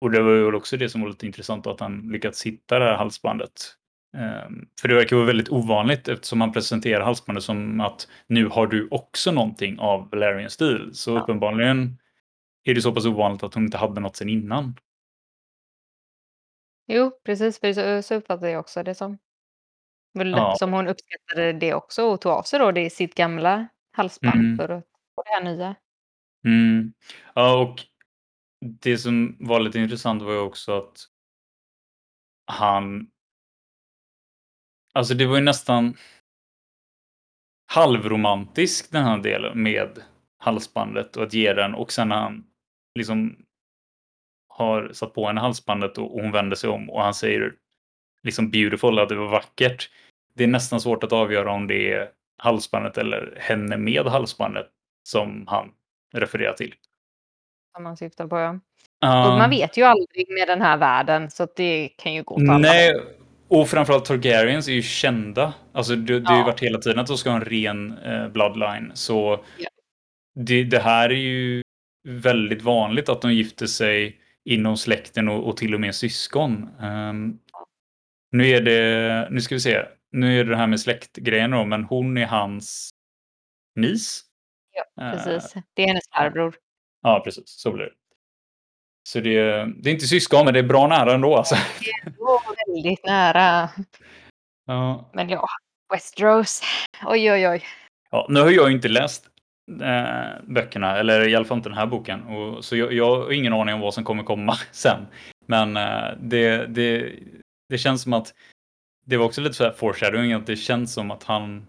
och 0.00 0.10
det 0.10 0.22
var 0.22 0.30
ju 0.32 0.54
också 0.54 0.76
det 0.76 0.88
som 0.88 1.00
var 1.00 1.08
lite 1.08 1.26
intressant, 1.26 1.66
att 1.66 1.80
han 1.80 2.00
lyckats 2.12 2.46
hitta 2.46 2.78
det 2.78 2.84
här 2.84 2.96
halsbandet. 2.96 3.76
Eh, 4.16 4.50
för 4.80 4.88
det 4.88 4.94
verkar 4.94 5.16
vara 5.16 5.26
väldigt 5.26 5.48
ovanligt 5.48 6.08
eftersom 6.08 6.40
han 6.40 6.52
presenterar 6.52 7.04
halsbandet 7.04 7.44
som 7.44 7.80
att 7.80 8.08
nu 8.26 8.46
har 8.46 8.66
du 8.66 8.88
också 8.90 9.32
någonting 9.32 9.78
av 9.78 10.10
Valerian 10.10 10.50
stil. 10.50 10.90
Så 10.92 11.10
Ja. 11.10 11.20
uppenbarligen 11.20 11.98
är 12.64 12.74
det 12.74 12.82
så 12.82 12.92
pass 12.94 13.06
ovanligt 13.06 13.42
att 13.42 13.54
hon 13.54 13.64
inte 13.64 13.78
hade 13.78 14.00
något 14.00 14.16
sen 14.16 14.28
innan. 14.28 14.74
Jo, 16.86 17.12
precis. 17.24 17.60
För 17.60 17.72
så, 17.72 18.02
så 18.08 18.14
uppfattade 18.14 18.50
jag 18.50 18.60
också 18.60 18.82
det 18.82 18.94
som. 18.94 19.18
Väl 20.14 20.30
Ja. 20.30 20.54
Som 20.58 20.72
hon 20.72 20.88
uppskattade 20.88 21.52
det 21.52 21.74
också 21.74 22.02
och 22.04 22.20
tog 22.20 22.32
av 22.32 22.42
sig 22.42 22.58
då 22.58 22.72
det 22.72 22.84
i 22.84 22.90
sitt 22.90 23.14
gamla 23.14 23.68
halsband 23.92 24.40
Mm. 24.40 24.56
för 24.56 24.68
att 24.68 24.84
få 25.14 25.22
det 25.22 25.30
här 25.30 25.44
nya. 25.44 25.74
Mm. 26.44 26.92
Ja, 27.34 27.58
och 27.62 27.80
det 28.82 28.98
som 28.98 29.36
var 29.40 29.60
lite 29.60 29.78
intressant 29.78 30.22
var 30.22 30.32
ju 30.32 30.38
också 30.38 30.78
att 30.78 30.98
han... 32.46 33.10
Alltså 34.94 35.14
det 35.14 35.26
var 35.26 35.36
ju 35.36 35.42
nästan 35.42 35.96
halvromantisk 37.66 38.92
den 38.92 39.04
här 39.04 39.18
delen 39.18 39.62
med 39.62 40.02
halsbandet 40.38 41.16
och 41.16 41.22
att 41.22 41.34
ge 41.34 41.52
den 41.52 41.74
och 41.74 41.92
sen 41.92 42.08
när 42.08 42.16
han 42.16 42.46
liksom 42.94 43.36
har 44.48 44.92
satt 44.92 45.14
på 45.14 45.26
henne 45.26 45.40
halsbandet 45.40 45.98
och 45.98 46.10
hon 46.10 46.32
vänder 46.32 46.56
sig 46.56 46.70
om 46.70 46.90
och 46.90 47.02
han 47.02 47.14
säger 47.14 47.56
liksom 48.22 48.50
beautiful, 48.50 48.98
att 48.98 49.08
det 49.08 49.14
var 49.14 49.28
vackert. 49.28 49.90
Det 50.34 50.44
är 50.44 50.48
nästan 50.48 50.80
svårt 50.80 51.04
att 51.04 51.12
avgöra 51.12 51.52
om 51.52 51.66
det 51.66 51.92
är 51.92 52.08
halsbandet 52.38 52.98
eller 52.98 53.36
henne 53.40 53.76
med 53.76 54.06
halsbandet 54.06 54.66
som 55.02 55.44
han 55.46 55.70
refererar 56.14 56.52
till. 56.52 56.74
Som 57.74 57.84
man 57.84 57.96
syftar 57.96 58.26
på. 58.26 58.38
Ja. 58.38 58.60
Ja. 59.00 59.32
Och 59.32 59.38
man 59.38 59.50
vet 59.50 59.76
ju 59.76 59.82
aldrig 59.82 60.26
med 60.30 60.48
den 60.48 60.62
här 60.62 60.76
världen 60.76 61.30
så 61.30 61.46
det 61.56 61.88
kan 61.96 62.14
ju 62.14 62.22
gå 62.22 62.34
åt 62.34 62.40
alla. 62.40 62.58
Nej, 62.58 63.00
och 63.48 63.68
framförallt 63.68 64.04
Targaryens 64.04 64.68
är 64.68 64.72
ju 64.72 64.82
kända. 64.82 65.52
Alltså 65.72 65.96
det, 65.96 66.20
det 66.20 66.28
har 66.28 66.34
ju 66.34 66.40
Ja. 66.40 66.46
varit 66.46 66.60
hela 66.60 66.78
tiden 66.78 66.98
att 66.98 67.06
de 67.06 67.18
ska 67.18 67.30
ha 67.30 67.36
en 67.36 67.44
ren 67.44 67.98
eh, 67.98 68.28
bloodline. 68.28 68.90
Så 68.94 69.44
Ja. 69.58 69.68
det, 70.34 70.64
det 70.64 70.78
här 70.78 71.10
är 71.10 71.14
ju 71.14 71.62
väldigt 72.08 72.62
vanligt 72.62 73.08
att 73.08 73.22
de 73.22 73.32
gifter 73.34 73.66
sig 73.66 74.20
inom 74.44 74.76
släkten 74.76 75.28
och, 75.28 75.48
och 75.48 75.56
till 75.56 75.74
och 75.74 75.80
med 75.80 75.94
syskon. 75.94 76.68
Ehm, 76.80 77.38
nu 78.30 78.46
är 78.46 78.60
det, 78.60 79.28
nu 79.30 79.40
ska 79.40 79.54
vi 79.54 79.60
se, 79.60 79.86
nu 80.12 80.40
är 80.40 80.44
det 80.44 80.50
det 80.50 80.56
här 80.56 80.66
med 80.66 80.80
släktgrejen 80.80 81.50
då, 81.50 81.64
men 81.64 81.84
hon 81.84 82.18
är 82.18 82.26
hans 82.26 82.90
nis. 83.74 84.24
Ja, 84.72 85.04
Eh, 85.04 85.12
precis. 85.12 85.54
Det 85.74 85.82
är 85.82 85.86
hennes 85.86 86.08
farbror. 86.16 86.54
Ja, 87.02 87.20
precis. 87.24 87.44
Så 87.46 87.72
blir 87.72 87.84
det. 87.84 87.92
Så 89.08 89.20
det, 89.20 89.64
det 89.64 89.90
är 89.90 89.92
inte 89.92 90.06
syskon, 90.06 90.44
men 90.44 90.54
det 90.54 90.60
är 90.60 90.64
bra 90.64 90.86
nära 90.86 91.14
ändå. 91.14 91.36
Alltså. 91.36 91.54
Det 92.04 92.14
var 92.18 92.40
väldigt 92.66 93.04
nära. 93.04 93.68
Ja. 94.66 95.10
Men 95.12 95.28
ja, 95.28 95.46
Westeros. 95.92 96.62
Oj, 97.06 97.32
oj, 97.32 97.48
oj. 97.48 97.62
Ja, 98.10 98.26
nu 98.28 98.40
har 98.40 98.50
jag 98.50 98.68
ju 98.68 98.74
inte 98.74 98.88
läst 98.88 99.26
eh, 99.82 100.42
böckerna, 100.44 100.96
eller 100.96 101.28
i 101.28 101.34
alla 101.34 101.44
fall 101.44 101.56
inte 101.56 101.68
den 101.68 101.78
här 101.78 101.86
boken. 101.86 102.22
Och, 102.22 102.64
så 102.64 102.76
jag, 102.76 102.92
jag 102.92 103.16
har 103.16 103.32
ingen 103.32 103.52
aning 103.52 103.74
om 103.74 103.80
vad 103.80 103.94
som 103.94 104.04
kommer 104.04 104.22
komma 104.22 104.54
sen. 104.72 105.06
Men 105.46 105.76
eh, 105.76 106.10
det, 106.20 106.66
det, 106.66 107.12
det 107.70 107.78
känns 107.78 108.02
som 108.02 108.12
att 108.12 108.34
det 109.06 109.16
var 109.16 109.26
också 109.26 109.40
lite 109.40 109.54
så 109.54 109.64
här 109.64 109.72
foreshadowing, 109.72 110.32
att 110.32 110.46
det 110.46 110.56
känns 110.56 110.92
som 110.94 111.10
att 111.10 111.24
han... 111.24 111.66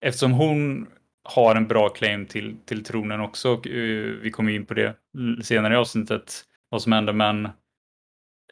Eftersom 0.00 0.32
hon 0.32 0.86
har 1.24 1.54
en 1.54 1.66
bra 1.68 1.88
claim 1.88 2.26
till, 2.26 2.56
till 2.64 2.84
tronen 2.84 3.20
också, 3.20 3.50
och 3.52 3.66
eh, 3.66 4.04
vi 4.22 4.30
kommer 4.30 4.52
in 4.52 4.66
på 4.66 4.74
det 4.74 4.96
senare 5.42 5.74
i 5.74 5.76
avsnittet, 5.76 6.44
vad 6.68 6.82
som 6.82 6.92
händer, 6.92 7.12
men 7.12 7.48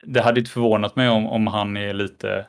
det 0.03 0.21
hade 0.23 0.41
inte 0.41 0.51
förvånat 0.53 0.97
mig 0.97 1.09
om, 1.09 1.27
om 1.27 1.47
han 1.47 1.77
är 1.77 1.95
lite 1.95 2.47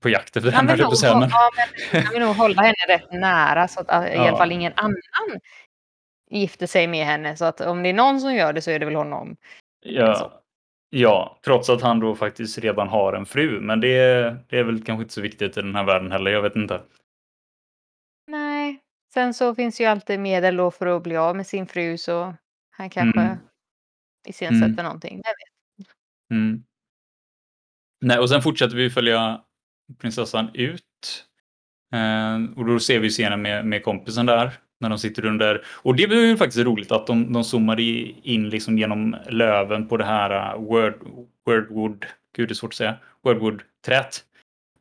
på 0.00 0.08
jakt 0.08 0.36
efter 0.36 0.52
Han 0.52 0.68
henne, 0.68 0.76
vill, 0.76 0.84
höll 0.84 0.84
jag 0.84 0.90
nog, 0.90 0.98
säga, 0.98 1.18
men- 1.18 1.28
ja, 1.30 1.50
men 1.92 2.02
han 2.04 2.12
vill 2.12 2.22
nog 2.22 2.36
hålla 2.36 2.62
henne 2.62 2.74
rätt 2.88 3.12
nära 3.12 3.68
så 3.68 3.80
att 3.80 4.08
i 4.08 4.14
Ja. 4.14 4.28
alla 4.28 4.36
fall 4.36 4.52
ingen 4.52 4.72
annan 4.76 5.40
gifter 6.30 6.66
sig 6.66 6.86
med 6.86 7.06
henne. 7.06 7.36
Så 7.36 7.44
att 7.44 7.60
om 7.60 7.82
det 7.82 7.88
är 7.88 7.94
någon 7.94 8.20
som 8.20 8.34
gör 8.34 8.52
det 8.52 8.62
så 8.62 8.70
är 8.70 8.78
det 8.78 8.86
väl 8.86 8.94
honom. 8.94 9.36
Ja. 9.80 10.43
Ja, 10.96 11.38
trots 11.44 11.70
att 11.70 11.82
han 11.82 12.00
då 12.00 12.14
faktiskt 12.14 12.58
redan 12.58 12.88
har 12.88 13.12
en 13.12 13.26
fru. 13.26 13.60
Men 13.60 13.80
det, 13.80 13.88
det 14.48 14.58
är 14.58 14.64
väl 14.64 14.84
kanske 14.84 15.02
inte 15.02 15.14
så 15.14 15.20
viktigt 15.20 15.56
i 15.56 15.60
den 15.60 15.74
här 15.74 15.84
världen 15.84 16.12
heller, 16.12 16.30
jag 16.30 16.42
vet 16.42 16.56
inte. 16.56 16.82
Nej, 18.26 18.80
sen 19.14 19.34
så 19.34 19.54
finns 19.54 19.80
ju 19.80 19.84
alltid 19.84 20.20
medel 20.20 20.56
då 20.56 20.70
för 20.70 20.86
att 20.86 21.02
bli 21.02 21.16
av 21.16 21.36
med 21.36 21.46
sin 21.46 21.66
fru 21.66 21.98
så 21.98 22.34
han 22.70 22.90
kanske 22.90 23.20
Mm. 23.20 23.38
iscensätter 24.28 24.64
Mm. 24.72 24.84
någonting. 24.84 25.14
Vem 25.24 25.34
vet? 25.78 25.88
Mm. 26.30 26.64
Nej, 28.00 28.18
och 28.18 28.28
sen 28.28 28.42
fortsätter 28.42 28.76
vi 28.76 28.90
följa 28.90 29.44
prinsessan 29.98 30.50
ut. 30.54 31.26
Eh, 31.94 32.58
och 32.58 32.64
då 32.66 32.80
ser 32.80 33.00
vi 33.00 33.08
scenen 33.10 33.42
med, 33.42 33.66
med 33.66 33.84
kompisen 33.84 34.26
där. 34.26 34.52
När 34.84 34.90
de 34.90 34.98
sitter 34.98 35.24
under... 35.24 35.64
Och 35.82 35.96
det 35.96 36.06
var 36.06 36.16
ju 36.16 36.36
faktiskt 36.36 36.64
roligt 36.64 36.92
att 36.92 37.06
de, 37.06 37.32
de 37.32 37.44
zoomade 37.44 37.82
in 37.82 38.48
liksom 38.48 38.78
genom 38.78 39.16
löven 39.28 39.88
på 39.88 39.96
det 39.96 40.04
här 40.04 40.56
uh, 40.56 40.62
Word, 40.62 40.94
Wordwood... 41.46 42.04
Gud, 42.36 42.48
det 42.48 42.52
är 42.52 42.54
svårt 42.54 42.72
att 42.72 42.76
säga. 42.76 42.94
Wordwood-trät. 43.22 44.24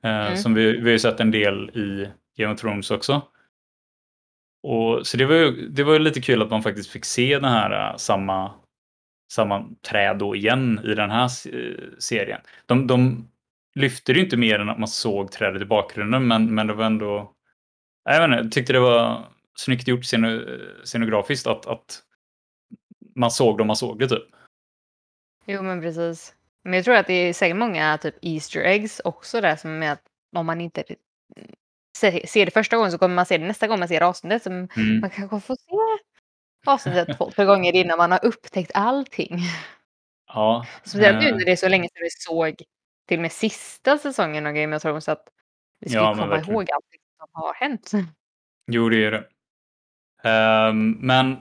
Eh, 0.03 0.25
Mm. 0.25 0.37
Som 0.37 0.53
vi, 0.53 0.71
vi 0.71 0.81
har 0.81 0.89
ju 0.89 0.99
sett 0.99 1.19
en 1.19 1.31
del 1.31 1.69
i 1.69 2.09
Game 2.37 2.53
of 2.53 2.59
Thrones 2.59 2.91
också. 2.91 3.21
Och, 4.63 5.07
så 5.07 5.17
det 5.17 5.25
var 5.25 5.35
ju 5.35 5.69
det 5.69 5.83
var 5.83 5.93
ju 5.93 5.99
lite 5.99 6.21
kul 6.21 6.41
att 6.41 6.49
man 6.49 6.63
faktiskt 6.63 6.89
fick 6.89 7.05
se 7.05 7.35
den 7.39 7.51
här 7.51 7.91
uh, 7.91 7.97
samma, 7.97 8.51
samma 9.31 9.69
träd 9.89 10.17
då 10.17 10.35
igen 10.35 10.79
i 10.83 10.95
den 10.95 11.11
här 11.11 11.29
serien. 11.99 12.41
De, 12.65 12.87
de 12.87 13.27
lyfte 13.75 14.13
det 14.13 14.17
ju 14.19 14.25
inte 14.25 14.37
mer 14.37 14.59
än 14.59 14.69
att 14.69 14.79
man 14.79 14.87
såg 14.87 15.31
trädet 15.31 15.61
i 15.61 15.65
bakgrunden, 15.65 16.27
men, 16.27 16.55
men 16.55 16.67
det 16.67 16.73
var 16.73 16.85
ändå... 16.85 17.33
Jag, 18.03 18.25
inte, 18.25 18.37
jag 18.37 18.51
tyckte 18.51 18.73
det 18.73 18.79
var 18.79 19.25
snyggt 19.55 19.87
gjort 19.87 20.05
sceno, 20.05 20.41
scenografiskt 20.83 21.47
att, 21.47 21.65
att 21.67 22.03
man 23.15 23.31
såg 23.31 23.57
det 23.57 23.63
man 23.63 23.75
såg 23.75 23.99
det 23.99 24.07
typ. 24.09 24.23
Jo, 25.45 25.61
men 25.61 25.81
precis. 25.81 26.35
Men 26.63 26.73
jag 26.73 26.85
tror 26.85 26.95
att 26.95 27.07
det 27.07 27.13
är 27.13 27.33
säkert 27.33 27.57
många 27.57 27.97
typ 27.97 28.15
Easter 28.21 28.59
eggs 28.61 29.01
också 29.03 29.41
där 29.41 29.55
som 29.55 29.83
är 29.83 29.91
att 29.91 30.01
om 30.35 30.45
man 30.45 30.61
inte 30.61 30.83
se- 31.97 32.27
ser 32.27 32.45
det 32.45 32.51
första 32.51 32.75
gången 32.77 32.91
så 32.91 32.97
kommer 32.97 33.15
man 33.15 33.25
se 33.25 33.37
det 33.37 33.47
nästa 33.47 33.67
gång 33.67 33.79
man 33.79 33.87
ser 33.87 34.01
avsnittet. 34.01 34.43
Så 34.43 34.49
Mm. 34.49 34.67
Man 35.01 35.09
kanske 35.09 35.39
får 35.39 35.55
se 35.55 36.03
avsnittet 36.65 37.17
två, 37.17 37.31
tre 37.31 37.45
gånger 37.45 37.75
innan 37.75 37.97
man 37.97 38.11
har 38.11 38.25
upptäckt 38.25 38.71
allting. 38.73 39.39
Ja, 40.27 40.65
Speciellt 40.85 41.21
nu 41.23 41.29
eh, 41.29 41.35
när 41.35 41.45
det 41.45 41.51
är 41.51 41.55
så 41.55 41.67
länge 41.69 41.89
sedan 41.93 42.03
vi 42.03 42.09
såg 42.09 42.63
till 43.07 43.17
och 43.17 43.21
med 43.21 43.31
sista 43.31 43.97
säsongen 43.97 44.45
av 44.47 44.53
Game 44.53 44.75
of 44.75 44.81
Thrones. 44.81 45.09
Att 45.09 45.27
vi 45.79 45.89
ska 45.89 45.97
Ja, 45.99 46.13
komma 46.13 46.27
verkligen. 46.27 46.53
ihåg 46.55 46.71
allt 46.71 46.85
som 47.17 47.27
har 47.31 47.53
hänt. 47.53 47.91
jo 48.71 48.89
det 48.89 49.05
är 49.05 49.11
det. 49.11 49.27
Ehm, 50.23 50.91
men 50.91 51.37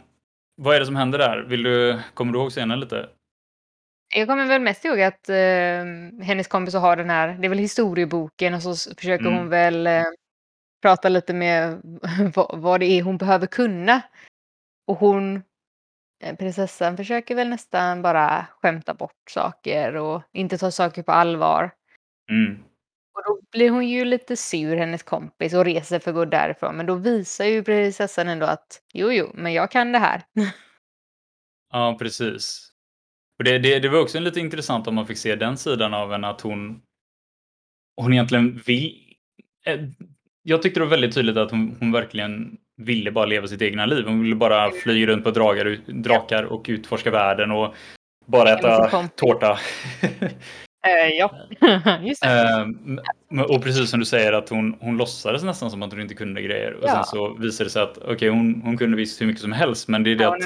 vad 0.57 0.77
är 0.77 0.81
det 0.81 0.87
som 0.87 0.97
händer 0.97 1.19
där? 1.19 1.39
Vill 1.43 1.63
du, 1.63 2.01
kommer 2.15 2.33
du 2.33 2.39
ihåg 2.39 2.51
scenen 2.51 2.81
lite? 2.81 3.09
Jag 4.15 4.29
kommer 4.29 4.47
väl 4.47 4.63
mest 4.63 4.85
ihåg 4.85 5.01
att 5.01 5.29
eh, 5.29 5.85
hennes 6.23 6.49
kompis 6.49 6.75
har 6.75 6.97
den 6.97 7.11
här, 7.11 7.29
det 7.29 7.47
är 7.47 7.49
väl 7.49 7.59
historieboken 7.59 8.55
och 8.55 8.63
så 8.63 8.95
försöker 8.95 9.25
Mm. 9.27 9.39
hon 9.39 9.49
väl 9.49 9.87
eh, 9.87 10.03
prata 10.83 11.09
lite 11.09 11.35
med 11.35 11.81
vad, 12.35 12.59
vad 12.59 12.81
det 12.81 12.87
är 12.87 13.03
hon 13.03 13.17
behöver 13.17 13.47
kunna. 13.47 14.03
Och 14.87 14.97
hon, 14.99 15.43
eh, 16.25 16.37
prinsessan, 16.37 16.97
försöker 16.97 17.35
väl 17.35 17.49
nästan 17.49 18.03
bara 18.03 18.47
skämta 18.63 18.95
bort 18.95 19.31
saker 19.31 19.97
och 19.97 20.23
inte 20.33 20.59
ta 20.59 20.71
saker 20.71 21.03
på 21.03 21.13
allvar. 21.13 21.71
Mm. 22.31 22.59
Och 23.27 23.37
då 23.37 23.41
blir 23.51 23.71
hon 23.71 23.89
ju 23.89 24.05
lite 24.05 24.37
sur, 24.37 24.77
hennes 24.77 25.03
kompis, 25.03 25.55
och 25.55 25.65
reser 25.65 25.99
för 25.99 26.11
att 26.11 26.15
gå 26.15 26.25
därifrån. 26.25 26.77
Men 26.77 26.87
då 26.87 26.95
visar 26.95 27.45
ju 27.45 27.63
prinsessan 27.65 28.29
ändå 28.29 28.47
att 28.47 28.83
jo, 28.95 29.13
jo, 29.13 29.31
men 29.35 29.53
jag 29.53 29.71
kan 29.71 29.93
det 29.93 29.99
här. 29.99 30.23
Ja, 31.75 31.97
precis. 31.99 32.69
Och 33.39 33.45
det, 33.45 33.59
det, 33.59 33.79
det 33.79 33.89
var 33.89 34.01
också 34.01 34.21
lite 34.21 34.41
intressant 34.41 34.87
om 34.87 34.95
man 34.95 35.07
fick 35.07 35.19
se 35.19 35.37
den 35.37 35.57
sidan 35.57 35.95
av 35.95 36.13
henne, 36.13 36.29
att 36.29 36.41
hon, 36.41 36.83
hon 37.97 38.13
egentligen 38.13 38.63
vill... 38.67 39.15
eh, 39.67 39.81
Jag 40.43 40.63
tyckte 40.63 40.81
det 40.81 40.85
var 40.85 40.91
väldigt 40.91 41.15
tydligt 41.15 41.37
att 41.37 41.51
hon, 41.51 41.77
hon 41.81 41.93
verkligen 41.93 42.59
ville 42.77 43.11
bara 43.11 43.27
leva 43.27 43.47
sitt 43.47 43.63
egna 43.63 43.87
liv. 43.87 44.05
Hon 44.07 44.23
ville 44.23 44.37
bara 44.37 44.71
flyga 44.71 45.07
runt 45.07 45.25
på 45.25 45.31
dragar, 45.31 45.81
drakar 45.87 46.43
och 46.45 46.65
utforska 46.69 47.11
världen 47.11 47.51
och 47.51 47.75
bara 48.27 48.51
äta 48.51 49.09
tårta. 49.17 49.59
Eh, 50.87 51.09
ja, 51.19 51.35
just 52.03 52.23
det. 52.23 52.67
Men- 53.29 53.45
och 53.45 53.63
precis 53.63 53.91
som 53.91 54.01
du 54.01 54.07
säger 54.07 54.33
att 54.33 54.49
hon, 54.49 54.77
hon 54.81 54.97
låtsades 54.97 55.43
nästan 55.43 55.71
som 55.71 55.83
att 55.83 55.91
hon 55.93 56.01
inte 56.01 56.15
kunde 56.15 56.43
grejer. 56.43 56.73
Och 56.75 56.85
Ja. 56.89 56.93
sen 56.95 57.05
så 57.05 57.35
visade 57.35 57.67
det 57.67 57.71
sig 57.73 57.83
att 57.83 57.99
okej, 57.99 58.29
hon, 58.29 58.63
hon 58.65 58.77
kunde 58.77 58.97
visst 58.97 59.21
hur 59.21 59.27
mycket 59.27 59.43
som 59.43 59.53
helst, 59.53 59.89
men 59.89 60.03
det 60.05 60.11
är 60.11 60.17
det 60.17 60.25
Ja, 60.25 60.37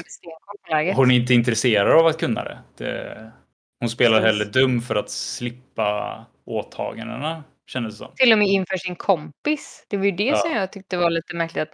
att 0.89 0.95
hon 0.95 1.11
är 1.11 1.15
inte 1.15 1.33
intresserad 1.33 1.91
av 1.99 2.07
att 2.07 2.17
kunna 2.19 2.43
det. 2.43 2.57
det 2.77 3.31
hon 3.79 3.89
spelar 3.89 4.21
Precis. 4.21 4.39
hellre 4.39 4.61
dum 4.61 4.81
för 4.81 4.95
att 4.95 5.09
slippa 5.09 6.25
åtagandena, 6.45 7.43
kändes 7.67 7.93
det 7.93 7.97
som. 8.05 8.13
Till 8.15 8.31
och 8.31 8.37
med 8.37 8.47
inför 8.47 8.77
sin 8.77 8.95
kompis. 8.95 9.85
Det 9.87 9.97
var 9.97 10.05
ju 10.05 10.11
det 10.11 10.23
Ja. 10.23 10.35
som 10.37 10.51
jag 10.51 10.71
tyckte 10.71 10.97
var 10.97 11.09
lite 11.09 11.35
märkligt. 11.35 11.61
Att 11.61 11.73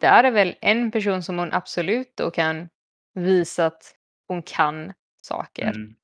där 0.00 0.24
är 0.24 0.30
väl 0.30 0.54
en 0.60 0.90
person 0.90 1.22
som 1.22 1.38
hon 1.38 1.52
absolut 1.52 2.12
då 2.16 2.30
kan 2.30 2.68
visa 3.14 3.66
att 3.66 3.94
hon 4.28 4.42
kan 4.42 4.92
saker. 5.22 5.66
Mm. 5.66 5.94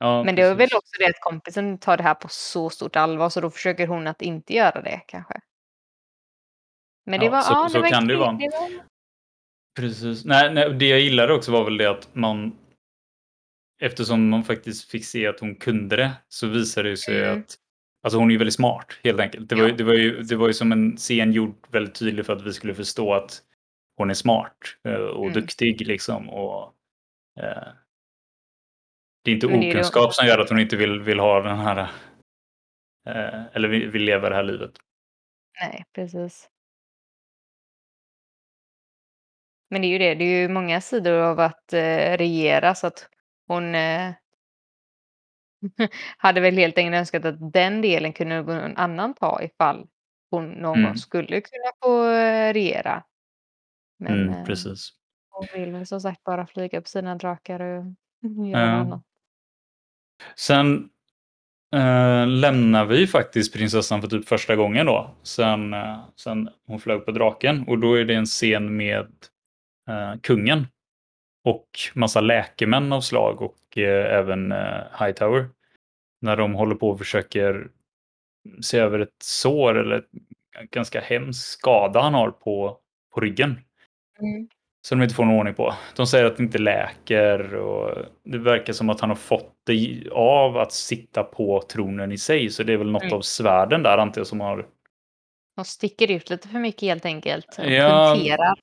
Ja, 0.00 0.24
Men 0.24 0.34
det 0.36 0.42
är 0.42 0.54
väl 0.54 0.68
också 0.74 0.98
det 0.98 1.06
att 1.06 1.20
kompisen 1.20 1.78
tar 1.78 1.96
det 1.96 2.02
här 2.02 2.14
på 2.14 2.28
så 2.28 2.70
stort 2.70 2.96
allvar 2.96 3.28
så 3.30 3.40
då 3.40 3.50
försöker 3.50 3.86
hon 3.86 4.06
att 4.06 4.22
inte 4.22 4.54
göra 4.54 4.82
det 4.82 5.00
kanske. 5.08 5.40
Men 7.06 7.20
det 7.20 7.26
Ja, 7.26 7.32
var, 7.32 7.40
så- 7.42 7.52
ja, 7.52 7.68
så 7.68 7.74
det 7.76 7.82
var 7.82 7.88
kan 7.90 8.06
det 8.06 8.16
vara. 8.16 8.32
Var, 8.32 8.84
Precis. 9.76 10.24
Nej, 10.24 10.54
nej, 10.54 10.74
det 10.74 10.88
jag 10.88 11.00
gillade 11.00 11.32
också 11.34 11.52
var 11.52 11.64
väl 11.64 11.76
det 11.76 11.90
att 11.90 12.14
man 12.14 12.56
eftersom 13.82 14.28
man 14.28 14.44
faktiskt 14.44 14.90
fick 14.90 15.04
se 15.04 15.26
att 15.26 15.40
hon 15.40 15.54
kunde 15.54 15.96
det 15.96 16.12
så 16.28 16.46
visade 16.46 16.90
det 16.90 16.96
sig 16.96 17.22
Mm. 17.24 17.38
att 17.40 17.54
alltså 18.02 18.18
hon 18.18 18.28
är 18.28 18.32
ju 18.32 18.38
väldigt 18.38 18.54
smart 18.54 18.86
helt 19.04 19.20
enkelt. 19.20 19.48
Det 19.48 19.54
var, 19.54 19.68
Ja. 19.68 19.74
det, 19.74 19.84
var 19.84 19.94
ju, 19.94 20.22
det 20.22 20.36
var 20.36 20.46
ju 20.46 20.52
som 20.54 20.72
en 20.72 20.96
scen 20.96 21.32
gjord 21.32 21.54
väldigt 21.68 21.94
tydlig 21.94 22.26
för 22.26 22.32
att 22.32 22.42
vi 22.42 22.52
skulle 22.52 22.74
förstå 22.74 23.14
att 23.14 23.42
hon 23.96 24.10
är 24.10 24.14
smart 24.14 24.56
eh, 24.88 24.94
och 24.94 25.26
Mm. 25.26 25.32
duktig 25.40 25.86
liksom. 25.86 26.30
Och, 26.30 26.74
eh, 27.40 27.68
det 29.22 29.30
är 29.30 29.34
inte 29.34 29.46
Men 29.48 29.62
är 29.62 29.70
okunskap 29.70 30.14
som 30.14 30.26
gör 30.26 30.38
att 30.38 30.48
hon 30.50 30.58
inte 30.58 30.76
vill, 30.76 31.00
vill 31.00 31.20
ha 31.20 31.40
den 31.40 31.58
här 31.58 31.78
eh, 33.06 33.46
eller 33.52 33.68
vill, 33.68 33.90
vill 33.90 34.02
leva 34.04 34.28
det 34.28 34.34
här 34.34 34.42
livet. 34.42 34.70
nej, 35.60 35.84
precis. 35.94 36.50
Men 39.70 39.82
det 39.82 39.86
är 39.86 39.90
ju 39.90 39.98
det, 39.98 40.14
det 40.14 40.24
är 40.24 40.40
ju 40.42 40.48
många 40.48 40.80
sidor 40.80 41.12
av 41.18 41.40
att 41.40 41.72
eh, 41.72 42.16
regera 42.16 42.74
så 42.74 42.86
att 42.86 43.08
hon 43.46 43.74
eh, 43.74 44.12
hade 46.16 46.40
väl 46.40 46.56
helt 46.56 46.78
enkelt 46.78 46.96
önskat 46.96 47.24
att 47.24 47.52
den 47.52 47.82
delen 47.82 48.12
kunde 48.12 48.42
någon 48.42 48.76
annan 48.76 49.14
ta 49.14 49.42
ifall 49.42 49.86
hon 50.30 50.48
någon 50.50 50.78
Mm. 50.78 50.84
gång 50.90 50.96
skulle 50.96 51.40
kunna 51.40 51.70
få 51.82 52.04
regera. 52.52 53.04
Men 53.98 54.28
Mm, 54.28 54.44
precis. 54.46 54.90
hon 55.30 55.46
vill 55.54 55.86
som 55.86 56.00
sagt 56.00 56.24
bara 56.24 56.46
flyga 56.46 56.80
på 56.80 56.88
sina 56.88 57.14
drakar 57.14 57.60
och 57.60 57.84
göra 58.50 58.60
Ja. 58.66 58.68
annat. 58.80 59.02
Sen 60.36 60.88
eh, 61.74 62.26
lämnar 62.26 62.84
vi 62.84 63.06
faktiskt 63.06 63.52
prinsessan 63.54 64.00
för 64.00 64.08
typ 64.08 64.28
första 64.28 64.56
gången 64.56 64.86
då. 64.86 65.14
Sen, 65.22 65.74
eh, 65.74 65.98
sen 66.16 66.48
hon 66.66 66.80
flög 66.80 67.04
på 67.06 67.10
draken. 67.10 67.64
Och 67.68 67.78
då 67.78 67.94
är 67.94 68.04
det 68.04 68.14
en 68.14 68.26
scen 68.26 68.76
med 68.76 69.08
eh, 69.88 70.20
kungen. 70.22 70.66
Och 71.44 71.66
massa 71.94 72.20
läkemän 72.20 72.92
av 72.92 73.00
slag 73.00 73.42
och 73.42 73.78
eh, 73.78 74.18
även 74.18 74.52
eh, 74.52 74.82
Hightower. 74.98 75.48
När 76.20 76.36
de 76.36 76.54
håller 76.54 76.74
på 76.74 76.90
och 76.90 76.98
försöker 76.98 77.68
se 78.62 78.78
över 78.78 78.98
ett 78.98 79.16
sår 79.22 79.78
eller 79.78 80.04
ganska 80.70 81.00
hemsk 81.00 81.58
skada 81.58 82.00
han 82.00 82.14
har 82.14 82.30
på, 82.30 82.78
på 83.14 83.20
ryggen. 83.20 83.60
Mm. 84.20 84.48
Som 84.86 84.98
de 84.98 85.02
inte 85.02 85.14
får 85.14 85.24
någon 85.24 85.38
ordning 85.38 85.54
på. 85.54 85.74
De 85.96 86.06
säger 86.06 86.24
att 86.24 86.36
det 86.36 86.42
inte 86.42 86.58
läker 86.58 87.54
och 87.54 88.06
det 88.24 88.38
verkar 88.38 88.72
som 88.72 88.90
att 88.90 89.00
han 89.00 89.10
har 89.10 89.16
fått 89.16 89.49
det 89.66 89.74
i- 89.74 90.08
av 90.12 90.56
att 90.56 90.72
sitta 90.72 91.22
på 91.22 91.62
tronen 91.72 92.12
i 92.12 92.18
sig. 92.18 92.50
Så 92.50 92.62
det 92.62 92.72
är 92.72 92.76
väl 92.76 92.90
något 92.90 93.02
Mm. 93.02 93.14
av 93.14 93.20
svärden 93.20 93.82
där 93.82 93.98
antar 93.98 94.20
jag 94.20 94.26
som 94.26 94.40
har... 94.40 94.66
De 95.56 95.64
sticker 95.64 96.10
ut 96.10 96.30
lite 96.30 96.48
för 96.48 96.58
mycket 96.58 96.82
helt 96.82 97.04
enkelt. 97.04 97.58
Och 97.58 97.70
Ja. 97.70 98.12
Punkterar. 98.14 98.54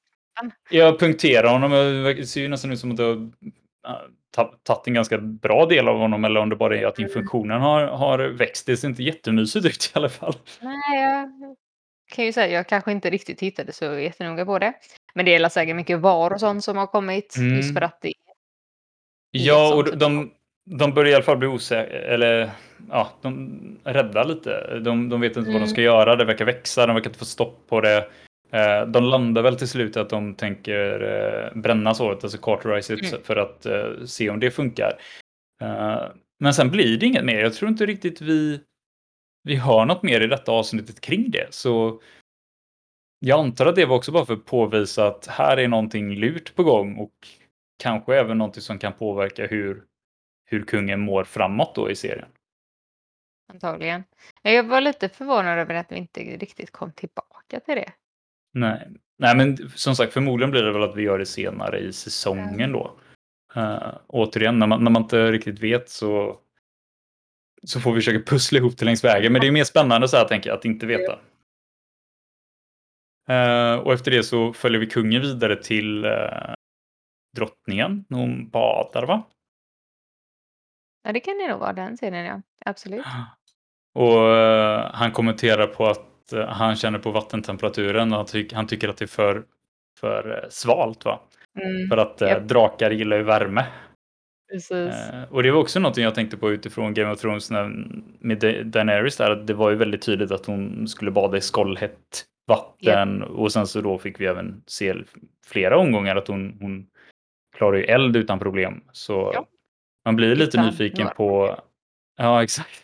Jag 0.69 0.99
punkterar 0.99 1.51
honom. 1.51 1.71
Det 1.71 2.25
ser 2.27 2.41
ju 2.41 2.47
nästan 2.47 2.71
ut 2.71 2.79
som 2.79 2.91
att 2.91 2.99
ja, 2.99 4.01
ta- 4.35 4.53
tagit 4.63 4.87
en 4.87 4.93
ganska 4.93 5.17
bra 5.17 5.65
del 5.65 5.87
av 5.87 5.97
honom. 5.97 6.25
Eller 6.25 6.39
om 6.39 6.49
det 6.49 6.55
bara 6.55 6.77
är 6.77 6.85
att 6.85 6.97
Mm. 6.97 7.09
infektionen 7.09 7.61
har, 7.61 7.87
har 7.87 8.19
växt. 8.19 8.65
Det 8.65 8.77
ser 8.77 8.87
inte 8.87 9.03
jättemysigt 9.03 9.65
ut 9.65 9.91
i 9.95 9.97
alla 9.97 10.09
fall. 10.09 10.33
Nej, 10.61 11.01
jag 11.01 11.55
kan 12.15 12.25
ju 12.25 12.33
säga 12.33 12.53
jag 12.53 12.67
kanske 12.67 12.91
inte 12.91 13.09
riktigt 13.09 13.37
tittade 13.37 13.73
så 13.73 13.85
jättenoga 13.99 14.45
på 14.45 14.59
det. 14.59 14.73
Men 15.13 15.25
det 15.25 15.35
är 15.35 15.49
säkert 15.49 15.75
mycket 15.75 15.99
var 15.99 16.33
och 16.33 16.39
sånt 16.39 16.63
som 16.63 16.77
har 16.77 16.87
kommit 16.87 17.23
just 17.37 17.37
Mm. 17.69 17.73
för 17.73 17.81
att 17.81 18.01
det 18.01 18.13
Ja, 19.31 19.69
sånt 19.71 19.87
och 19.89 19.97
de, 19.97 20.31
de 20.69 20.93
börjar 20.93 21.11
i 21.11 21.15
alla 21.15 21.23
fall 21.23 21.37
bli 21.37 21.47
osäkra, 21.47 21.97
eller 21.99 22.49
ja, 22.89 23.11
de 23.21 23.59
rädda 23.83 24.23
lite. 24.23 24.79
De, 24.79 25.09
de 25.09 25.21
vet 25.21 25.37
inte 25.37 25.47
vad 25.49 25.55
de 25.55 25.57
Mm. 25.57 25.67
ska 25.69 25.81
göra, 25.81 26.15
det 26.15 26.25
verkar 26.25 26.45
växa, 26.45 26.85
de 26.87 26.93
verkar 26.95 27.09
inte 27.09 27.19
få 27.19 27.25
stopp 27.25 27.67
på 27.67 27.81
det. 27.81 27.97
Eh, 28.51 28.85
De 28.87 29.03
landar 29.03 29.41
väl 29.41 29.55
till 29.57 29.67
slut 29.67 29.97
att 29.97 30.09
de 30.09 30.35
tänker 30.35 31.01
eh, 31.03 31.61
bränna 31.61 31.93
såret, 31.93 32.23
alltså 32.23 32.37
cauterize 32.37 32.93
it, 32.93 33.11
Mm. 33.13 33.23
för 33.23 33.35
att 33.35 33.65
eh, 33.65 34.05
se 34.05 34.29
om 34.29 34.39
det 34.39 34.51
funkar. 34.51 34.93
Eh, 35.61 36.01
men 36.39 36.53
sen 36.53 36.69
blir 36.71 36.97
det 36.99 37.05
inget 37.05 37.25
mer. 37.25 37.39
Jag 37.39 37.53
tror 37.53 37.69
inte 37.71 37.85
riktigt 37.85 38.21
vi, 38.21 38.59
vi 39.43 39.55
hör 39.55 39.85
något 39.85 40.03
mer 40.03 40.21
i 40.21 40.27
detta 40.27 40.51
avsnittet 40.51 41.01
kring 41.01 41.31
det. 41.31 41.47
Så 41.53 42.01
jag 43.19 43.39
antar 43.39 43.65
att 43.65 43.75
det 43.75 43.85
var 43.85 43.95
också 43.95 44.11
bara 44.11 44.25
för 44.25 44.33
att 44.33 44.45
påvisa 44.45 45.07
att 45.07 45.27
här 45.27 45.57
är 45.57 45.67
någonting 45.67 46.15
lurt 46.15 46.55
på 46.55 46.63
gång 46.63 46.97
och 46.97 47.13
kanske 47.83 48.15
även 48.15 48.37
någonting 48.37 48.61
som 48.61 48.79
kan 48.79 48.93
påverka 48.93 49.47
hur, 49.47 49.83
hur 50.47 50.63
kungen 50.63 50.99
mår 50.99 51.23
framåt 51.23 51.75
då 51.75 51.91
i 51.91 51.95
serien. 51.95 52.29
Antagligen. 53.53 54.03
Jag 54.41 54.63
var 54.63 54.81
lite 54.81 55.09
förvånad 55.09 55.59
över 55.59 55.75
att 55.75 55.91
vi 55.91 55.95
inte 55.95 56.19
riktigt 56.19 56.71
kom 56.71 56.91
tillbaka 56.91 57.59
till 57.59 57.75
det. 57.75 57.91
Nej, 58.53 58.87
Nej 59.17 59.35
men 59.35 59.69
som 59.69 59.95
sagt 59.95 60.13
förmodligen 60.13 60.51
blir 60.51 60.63
det 60.63 60.71
väl 60.71 60.83
att 60.83 60.95
vi 60.95 61.01
gör 61.01 61.19
det 61.19 61.25
senare 61.25 61.79
i 61.79 61.93
säsongen 61.93 62.71
då. 62.71 62.99
Uh, 63.57 63.93
återigen, 64.07 64.59
när 64.59 64.67
man, 64.67 64.83
när 64.83 64.91
man 64.91 65.01
inte 65.01 65.31
riktigt 65.31 65.59
vet 65.59 65.89
så, 65.89 66.39
så 67.63 67.79
får 67.79 67.91
vi 67.91 67.97
försöka 67.97 68.31
pussla 68.31 68.57
ihop 68.57 68.77
det 68.77 68.85
längs 68.85 69.03
vägen. 69.03 69.31
Men 69.31 69.41
det 69.41 69.47
är 69.47 69.51
mer 69.51 69.63
spännande 69.63 70.07
så 70.07 70.17
här 70.17 70.27
tänker 70.27 70.49
jag, 70.49 70.57
att 70.57 70.65
inte 70.65 70.85
veta. 70.85 71.19
Uh, 73.29 73.79
och 73.79 73.93
efter 73.93 74.11
det 74.11 74.23
så 74.23 74.53
följer 74.53 74.79
vi 74.79 74.87
kungen 74.87 75.21
vidare 75.21 75.63
till 75.63 76.05
uh, 76.05 76.53
drottningen. 77.35 78.05
Hon 78.09 78.49
badar 78.49 79.05
va? 79.05 79.23
Ja, 81.07 81.13
det 81.13 81.19
kan 81.19 81.37
det 81.37 81.47
nog 81.47 81.59
vara 81.59 81.73
den 81.73 81.97
scenen 81.97 82.25
ja. 82.25 82.41
Absolut. 82.65 83.05
Och 83.95 84.17
uh, 84.17 84.91
han 84.93 85.11
kommenterar 85.11 85.67
på 85.67 85.87
att 85.87 86.33
uh, 86.33 86.45
han 86.45 86.75
känner 86.75 86.99
på 86.99 87.11
vattentemperaturen 87.11 88.11
och 88.11 88.17
han, 88.17 88.25
ty 88.25 88.47
han 88.53 88.67
tycker 88.67 88.89
att 88.89 88.97
det 88.97 89.05
är 89.05 89.07
för, 89.07 89.43
för 89.99 90.27
uh, 90.31 90.49
svalt 90.49 91.05
va? 91.05 91.19
Mm. 91.59 91.89
För 91.89 91.97
att 91.97 92.21
yep. 92.21 92.47
drakar 92.47 92.91
gillar 92.91 93.17
ju 93.17 93.23
värme. 93.23 93.65
Precis. 94.51 94.95
och 95.29 95.43
det 95.43 95.51
var 95.51 95.59
också 95.59 95.79
någonting 95.79 96.03
jag 96.03 96.15
tänkte 96.15 96.37
på 96.37 96.51
utifrån 96.51 96.93
Game 96.93 97.11
of 97.11 97.21
Thrones 97.21 97.51
när, 97.51 97.85
med 98.19 98.65
Daenerys 98.65 99.17
där. 99.17 99.35
Det 99.35 99.53
var 99.53 99.69
ju 99.69 99.75
väldigt 99.75 100.01
tydligt 100.01 100.31
att 100.31 100.45
hon 100.45 100.87
skulle 100.87 101.11
bada 101.11 101.37
i 101.37 101.41
skållhett 101.41 102.25
vatten 102.47 103.17
yep. 103.17 103.29
och 103.29 103.51
sen 103.51 103.67
så 103.67 103.81
då 103.81 103.97
fick 103.97 104.21
vi 104.21 104.25
även 104.25 104.63
se 104.65 104.95
flera 105.45 105.77
omgångar 105.77 106.15
att 106.15 106.27
hon, 106.27 106.57
hon 106.61 106.87
klarar 107.57 107.77
ju 107.77 107.83
eld 107.83 108.15
utan 108.15 108.39
problem. 108.39 108.83
Så 108.91 109.31
ja. 109.33 109.45
Man 110.07 110.15
blir 110.15 110.35
lite 110.35 110.43
utan 110.43 110.65
nyfiken 110.65 111.09
på... 111.15 111.59
Ja, 112.17 112.43
exakt. 112.43 112.83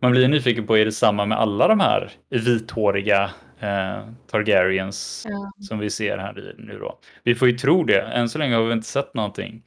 Man 0.00 0.12
blir 0.12 0.28
nyfiken 0.28 0.66
på, 0.66 0.78
är 0.78 0.84
det 0.84 0.92
samma 0.92 1.26
med 1.26 1.38
alla 1.38 1.68
de 1.68 1.80
här 1.80 2.12
vithåriga 2.30 3.30
eh, 3.60 4.08
Targaryens 4.26 5.26
ja. 5.28 5.52
som 5.68 5.78
vi 5.78 5.90
ser 5.90 6.18
här 6.18 6.54
nu 6.58 6.78
då? 6.78 6.98
Vi 7.24 7.34
får 7.34 7.48
ju 7.48 7.58
tro 7.58 7.84
det. 7.84 8.00
Än 8.00 8.28
så 8.28 8.38
länge 8.38 8.54
har 8.54 8.62
vi 8.62 8.72
inte 8.72 8.86
sett 8.86 9.14
någonting. 9.14 9.62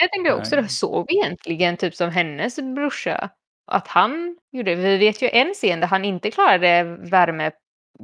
Jag 0.00 0.12
tänkte 0.12 0.34
också, 0.34 0.56
det 0.56 0.68
såg 0.68 1.06
vi 1.08 1.18
egentligen 1.18 1.76
typ 1.76 1.94
som 1.94 2.10
hennes 2.10 2.56
brorsa. 2.56 3.30
Att 3.66 3.88
han 3.88 4.36
gjorde, 4.52 4.74
vi 4.74 4.96
vet 4.96 5.22
ju 5.22 5.28
en 5.28 5.54
scen 5.54 5.80
där 5.80 5.86
han 5.86 6.04
inte 6.04 6.30
klarade 6.30 6.84
värme 6.84 7.50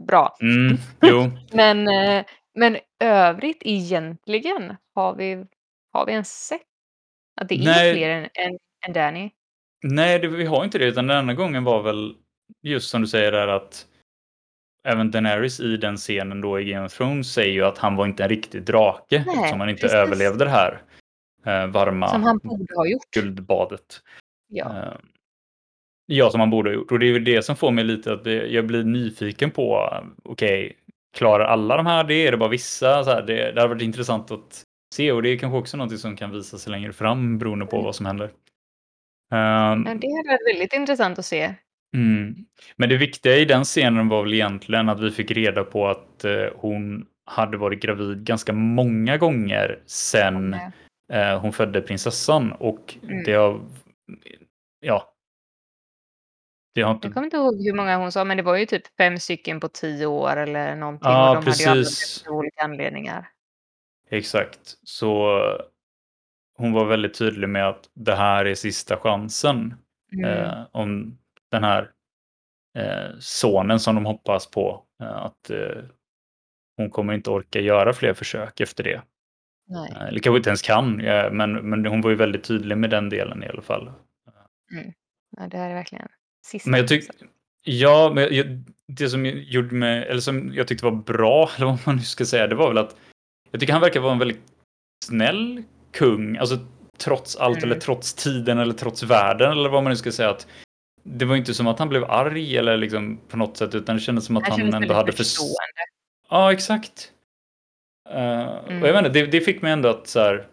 bra. 0.07 0.37
Mm, 0.41 0.76
men, 1.53 1.89
eh, 1.89 2.24
men 2.55 2.78
övrigt 3.01 3.62
egentligen 3.64 4.76
har 4.95 5.14
vi, 5.14 5.47
har 5.93 6.07
vi 6.07 6.12
ens 6.12 6.47
sett 6.47 6.74
att 7.41 7.49
det 7.49 7.55
är 7.55 7.64
Nej. 7.64 7.95
fler 7.95 8.11
än, 8.11 8.24
än, 8.24 8.59
än 8.87 8.93
Danny? 8.93 9.30
Nej, 9.82 10.18
det, 10.18 10.28
vi 10.28 10.45
har 10.45 10.64
inte 10.64 10.78
det, 10.78 10.85
utan 10.85 11.07
den 11.07 11.16
enda 11.16 11.35
gången 11.35 11.64
var 11.64 11.82
väl 11.82 12.14
just 12.62 12.91
som 12.91 13.01
du 13.01 13.07
säger 13.07 13.32
där 13.32 13.49
att 13.49 13.87
även 14.89 15.11
Daenerys 15.11 15.61
i 15.61 15.76
den 15.76 15.97
scenen 15.97 16.41
då 16.41 16.61
i 16.61 16.64
Game 16.64 16.87
of 16.87 16.93
Thrones 16.93 17.32
säger 17.32 17.53
ju 17.53 17.64
att 17.64 17.78
han 17.78 17.97
var 17.97 18.07
inte 18.07 18.22
en 18.22 18.28
riktig 18.28 18.62
drake 18.62 19.24
Nej, 19.26 19.37
eftersom 19.37 19.61
han 19.61 19.68
inte 19.68 19.80
precis. 19.80 19.97
överlevde 19.97 20.45
det 20.45 20.51
här 20.51 20.82
eh, 21.47 21.66
varma 21.66 22.09
som 22.09 22.22
han 22.22 22.39
borde 22.39 22.74
ha 22.76 22.87
gjort. 22.87 23.11
guldbadet. 23.14 24.01
Ja. 24.49 24.76
Eh, 24.76 24.93
ja, 26.07 26.30
som 26.30 26.41
han 26.41 26.51
borde 26.51 26.70
ha 26.70 26.74
gjort. 26.74 26.93
Och 26.93 26.99
det 26.99 27.07
är 27.07 27.12
ju 27.12 27.18
det 27.18 27.43
som 27.43 27.57
får 27.57 27.70
mig 27.70 27.85
lite 27.85 28.12
att 28.12 28.26
jag 28.26 28.66
blir 28.66 28.85
nyfiken 28.85 29.51
på, 29.51 29.93
okej, 30.24 30.64
okay, 30.64 30.72
klarar 31.16 31.45
alla 31.45 31.76
de 31.76 31.87
här 31.87 32.05
det? 32.05 32.26
Är 32.26 32.30
det 32.30 32.37
bara 32.37 32.49
vissa? 32.49 33.05
Så 33.05 33.11
här, 33.11 33.22
det, 33.22 33.53
det 33.53 33.61
hade 33.61 33.74
varit 33.74 33.82
intressant 33.82 34.30
att 34.30 34.64
se 34.95 35.13
och 35.13 35.23
det 35.23 35.29
är 35.29 35.39
kanske 35.39 35.59
också 35.59 35.77
något 35.77 35.99
som 35.99 36.17
kan 36.17 36.31
visa 36.31 36.59
sig 36.59 36.71
längre 36.71 36.93
fram 36.93 37.39
beroende 37.39 37.67
på 37.67 37.77
mm. 37.77 37.85
vad 37.85 37.95
som 37.95 38.07
händer. 38.07 38.25
Um, 38.25 39.85
det 39.85 39.91
hade 39.91 40.29
varit 40.29 40.55
väldigt 40.55 40.73
intressant 40.73 41.19
att 41.19 41.25
se. 41.25 41.55
Mm. 41.97 42.35
Men 42.77 42.89
det 42.89 42.97
viktiga 42.97 43.37
i 43.37 43.45
den 43.45 43.65
scenen 43.65 44.09
var 44.09 44.23
väl 44.23 44.35
egentligen 44.35 44.89
att 44.89 45.01
vi 45.01 45.11
fick 45.11 45.31
reda 45.31 45.65
på 45.65 45.89
att 45.89 46.25
uh, 46.25 46.49
hon 46.57 47.07
hade 47.27 47.57
varit 47.57 47.83
gravid 47.83 48.25
ganska 48.25 48.53
många 48.53 49.17
gånger 49.17 49.83
sen 49.87 50.55
mm. 50.55 51.33
uh, 51.35 51.41
hon 51.41 51.53
födde 51.53 51.81
prinsessan 51.81 52.53
och 52.53 52.99
mm. 53.03 53.25
det 53.25 53.33
har, 53.33 53.61
ja. 54.81 55.11
Det 56.75 56.83
har 56.83 56.95
inte... 56.95 57.07
Jag 57.07 57.15
kommer 57.15 57.25
inte 57.25 57.37
ihåg 57.37 57.63
hur 57.63 57.75
många 57.75 57.97
hon 57.97 58.13
sa, 58.13 58.25
men 58.25 58.37
det 58.37 58.43
var 58.43 58.57
ju 58.57 58.67
typ 58.67 58.97
fem 58.97 59.19
stycken 59.19 59.61
på 59.61 59.69
tio 59.69 60.07
år 60.07 60.37
eller 60.37 60.77
någonting. 60.77 61.11
Ja, 61.11 61.31
och 61.31 61.37
de 61.37 61.45
precis. 61.45 61.67
hade 61.67 61.81
ju 61.81 62.39
olika 62.39 62.63
anledningar. 62.63 63.29
Exakt, 64.11 64.77
så 64.83 65.41
hon 66.57 66.73
var 66.73 66.85
väldigt 66.85 67.19
tydlig 67.19 67.49
med 67.49 67.69
att 67.69 67.91
det 67.95 68.15
här 68.15 68.45
är 68.45 68.55
sista 68.55 68.97
chansen. 68.97 69.75
Mm. 70.13 70.31
Eh, 70.31 70.67
om 70.73 71.19
den 71.51 71.65
här 71.65 71.91
eh, 72.79 73.19
sonen 73.19 73.81
som 73.81 73.95
de 73.95 74.07
hoppas 74.07 74.51
på. 74.51 74.85
Eh, 75.03 75.17
att 75.17 75.51
eh, 75.51 75.85
hon 76.77 76.91
kommer 76.91 77.13
inte 77.13 77.31
orka 77.31 77.61
göra 77.61 77.93
fler 77.93 78.15
försök 78.15 78.61
efter 78.61 78.85
det. 78.85 79.03
Nej. 79.69 79.93
Eh, 79.97 80.03
eller 80.03 80.21
kanske 80.21 80.37
inte 80.37 80.51
ens 80.51 80.63
kan, 80.63 80.97
men, 81.37 81.53
men 81.53 81.87
hon 81.87 82.01
var 82.01 82.11
ju 82.11 82.17
väldigt 82.17 82.45
tydlig 82.45 82.79
med 82.79 82.91
den 82.91 83.09
delen 83.09 83.43
i 83.43 83.49
alla 83.49 83.63
fall. 83.63 83.93
Mm. 84.73 84.93
Ja, 85.37 85.47
det 85.47 85.57
här 85.57 85.71
är 85.71 85.75
verkligen 85.75 86.09
sista 86.47 86.71
men 86.71 86.81
jag 86.81 86.89
tyck, 86.89 87.11
Ja, 87.67 88.13
men 88.15 88.35
jag, 88.35 88.47
det 88.87 89.09
som 89.09 89.27
gjorde 89.27 89.75
mig, 89.75 90.07
eller 90.07 90.21
som 90.21 90.55
jag 90.55 90.69
tyckte 90.69 90.85
var 90.85 90.93
bra, 90.93 91.51
eller 91.57 91.67
vad 91.67 91.79
man 91.87 91.97
nu 91.97 92.03
ska 92.03 92.25
säga, 92.25 92.47
det 92.47 92.55
var 92.55 92.69
väl 92.69 92.79
att 92.79 92.97
jag 93.55 93.61
tycker 93.61 93.73
han 93.73 93.83
verkar 93.83 94.01
vara 94.01 94.13
en 94.13 94.19
väldigt 94.19 94.43
snäll 95.05 95.63
kung, 95.93 96.37
alltså 96.37 96.59
trots 96.99 97.37
allt 97.37 97.57
mm. 97.59 97.71
eller 97.71 97.81
trots 97.81 98.15
tiden 98.15 98.59
eller 98.59 98.75
trots 98.75 99.03
världen 99.03 99.53
eller 99.53 99.69
vad 99.69 99.83
man 99.83 99.91
nu 99.91 99.97
ska 99.97 100.13
säga. 100.13 100.31
att 100.31 100.47
Det 101.03 101.25
var 101.25 101.37
inte 101.37 101.55
som 101.55 101.67
att 101.67 101.79
han 101.79 101.89
blev 101.89 102.05
arg 102.05 102.57
eller 102.57 102.77
liksom 102.77 103.21
på 103.29 103.37
något 103.37 103.57
sätt 103.57 103.75
utan 103.75 103.97
det 103.97 104.03
kändes 104.03 104.25
som 104.25 104.37
att 104.37 104.49
han, 104.49 104.61
han 104.61 104.83
ändå 104.83 104.95
hade 104.95 105.13
förstående. 105.13 105.57
Ja, 106.31 106.53
exakt. 106.53 107.13
Uh, 108.11 108.19
mm. 108.19 108.83
Och 108.83 108.89
jag 108.89 108.95
menar, 108.95 109.09
det, 109.09 109.27
det 109.27 109.41
fick 109.41 109.63
mig 109.63 109.73
ändå 109.73 109.89
att 109.89 110.07
så 110.07 110.21
här. 110.21 110.47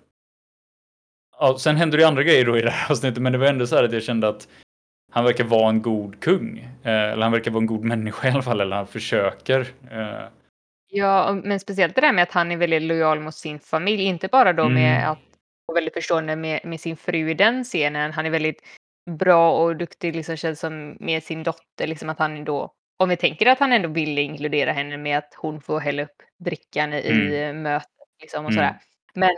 Ja, 1.40 1.58
sen 1.60 1.76
hände 1.76 1.98
det 1.98 2.08
andra 2.08 2.24
grejer 2.24 2.46
då 2.46 2.58
i 2.58 2.62
det 2.62 2.70
här 2.70 2.92
avsnittet, 2.92 3.22
men 3.22 3.32
det 3.32 3.38
var 3.38 3.48
ändå 3.48 3.68
så 3.68 3.76
här 3.76 3.84
att 3.84 3.94
jag 3.94 4.04
kände 4.04 4.28
att 4.28 4.48
han 5.12 5.24
verkar 5.24 5.44
vara 5.44 5.70
en 5.70 5.82
god 5.82 6.20
kung. 6.20 6.60
Uh, 6.60 6.92
eller 6.92 7.24
han 7.24 7.32
verkar 7.32 7.52
vara 7.52 7.62
en 7.62 7.68
god 7.68 7.84
människa 7.84 8.28
i 8.28 8.32
alla 8.32 8.42
fall, 8.42 8.62
eller 8.62 8.76
han 8.76 8.88
försöker. 8.88 9.60
Uh, 9.92 10.28
Ja, 10.94 11.42
men 11.44 11.60
speciellt 11.60 11.96
det 11.96 12.02
där 12.02 12.14
med 12.14 12.24
att 12.24 12.32
han 12.32 12.52
är 12.52 12.58
väldigt 12.58 12.82
lojal 12.82 13.20
mot 13.20 13.36
sin 13.36 13.60
familj, 13.60 14.04
inte 14.04 14.28
bara 14.28 14.54
då 14.54 14.70
med 14.70 14.98
mm. 14.98 15.12
att 15.12 15.20
och 15.72 15.78
väldigt 15.78 15.94
förstående 15.94 16.36
med, 16.36 16.60
med 16.64 16.80
sin 16.80 16.98
fru 16.98 17.30
i 17.30 17.34
den 17.34 17.64
scenen. 17.64 18.12
Han 18.12 18.26
är 18.26 18.30
väldigt 18.30 18.62
bra 19.10 19.52
och 19.52 19.76
duktig, 19.76 20.16
liksom 20.16 20.36
känns 20.36 20.60
som 20.60 20.98
med 21.00 21.24
sin 21.24 21.44
dotter, 21.44 21.88
liksom 21.88 22.10
att 22.10 22.20
han 22.20 22.44
då, 22.44 22.74
om 23.00 23.10
vi 23.10 23.18
tänker 23.18 23.46
att 23.46 23.60
han 23.60 23.74
ändå 23.74 23.90
ville 23.90 24.22
inkludera 24.22 24.72
henne 24.72 24.98
med 24.98 25.18
att 25.18 25.34
hon 25.38 25.62
får 25.62 25.80
hälla 25.80 26.04
upp 26.04 26.24
drickan 26.40 26.94
i 26.94 27.08
mm. 27.08 27.62
mötet 27.62 27.88
liksom 28.22 28.46
och 28.46 28.52
mm. 28.52 28.64
sådär. 28.64 28.80
Men 29.14 29.36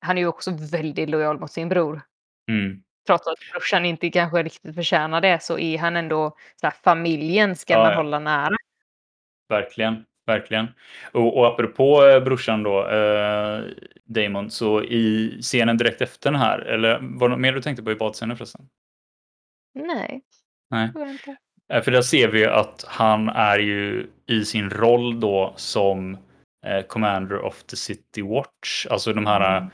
han 0.00 0.18
är 0.18 0.22
ju 0.22 0.28
också 0.28 0.50
väldigt 0.70 1.10
lojal 1.10 1.40
mot 1.40 1.52
sin 1.52 1.68
bror. 1.68 2.02
Mm. 2.50 2.82
Trots 3.06 3.26
att 3.26 3.38
brorsan 3.52 3.84
inte 3.84 4.10
kanske 4.10 4.42
riktigt 4.42 4.74
förtjänar 4.74 5.20
det 5.20 5.42
så 5.42 5.58
är 5.58 5.78
han 5.78 5.96
ändå 5.96 6.36
så 6.60 6.66
här, 6.66 6.74
familjen 6.84 7.56
ska 7.56 7.72
ja, 7.72 7.78
man 7.78 7.94
hålla 7.94 8.18
nära. 8.18 8.56
Verkligen. 9.48 10.04
Verkligen. 10.26 10.66
Och, 11.12 11.38
och 11.38 11.46
apropå 11.46 12.06
eh, 12.06 12.24
brorsan 12.24 12.62
då, 12.62 12.88
eh, 12.88 13.60
Damon, 14.04 14.50
så 14.50 14.82
i 14.82 15.38
scenen 15.40 15.76
direkt 15.76 16.02
efter 16.02 16.30
den 16.30 16.40
här, 16.40 16.58
eller 16.58 16.98
var 17.02 17.28
det 17.28 17.34
något 17.34 17.40
mer 17.40 17.52
du 17.52 17.62
tänkte 17.62 17.82
på 17.82 17.92
i 17.92 17.96
badscenen 17.96 18.36
förresten? 18.36 18.68
Nej. 19.74 20.22
Nej. 20.70 20.90
Eh, 21.72 21.82
för 21.82 21.90
där 21.90 22.02
ser 22.02 22.28
vi 22.28 22.46
att 22.46 22.84
han 22.88 23.28
är 23.28 23.58
ju 23.58 24.06
i 24.26 24.44
sin 24.44 24.70
roll 24.70 25.20
då 25.20 25.52
som 25.56 26.18
eh, 26.66 26.82
Commander 26.86 27.44
of 27.44 27.62
the 27.62 27.76
City 27.76 28.22
Watch, 28.22 28.86
alltså 28.90 29.12
de 29.12 29.26
här 29.26 29.58
mm. 29.58 29.70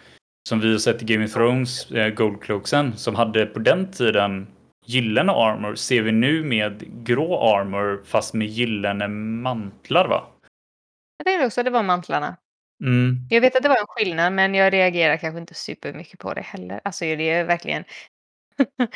som 0.48 0.60
vi 0.60 0.72
har 0.72 0.78
sett 0.78 1.02
i 1.02 1.04
Game 1.04 1.24
of 1.24 1.32
Thrones, 1.32 1.90
eh, 1.90 2.14
Goldcloaksen, 2.14 2.96
som 2.96 3.14
hade 3.14 3.46
på 3.46 3.58
den 3.58 3.90
tiden 3.90 4.46
gyllene 4.86 5.32
armor 5.32 5.74
ser 5.74 6.02
vi 6.02 6.12
nu 6.12 6.44
med 6.44 6.84
grå 7.04 7.56
armor 7.56 8.02
fast 8.04 8.34
med 8.34 8.48
gyllene 8.48 9.08
mantlar 9.08 10.08
va? 10.08 10.26
Jag 11.24 11.26
tänkte 11.26 11.46
också 11.46 11.60
att 11.60 11.64
det 11.64 11.70
var 11.70 11.82
mantlarna. 11.82 12.36
Mm. 12.84 13.16
Jag 13.30 13.40
vet 13.40 13.56
att 13.56 13.62
det 13.62 13.68
var 13.68 13.76
en 13.76 13.86
skillnad, 13.88 14.32
men 14.32 14.54
jag 14.54 14.72
reagerar 14.72 15.16
kanske 15.16 15.40
inte 15.40 15.54
supermycket 15.54 16.20
på 16.20 16.34
det 16.34 16.40
heller. 16.40 16.80
Alltså 16.84 17.04
det 17.04 17.30
är 17.30 17.44
verkligen... 17.44 17.84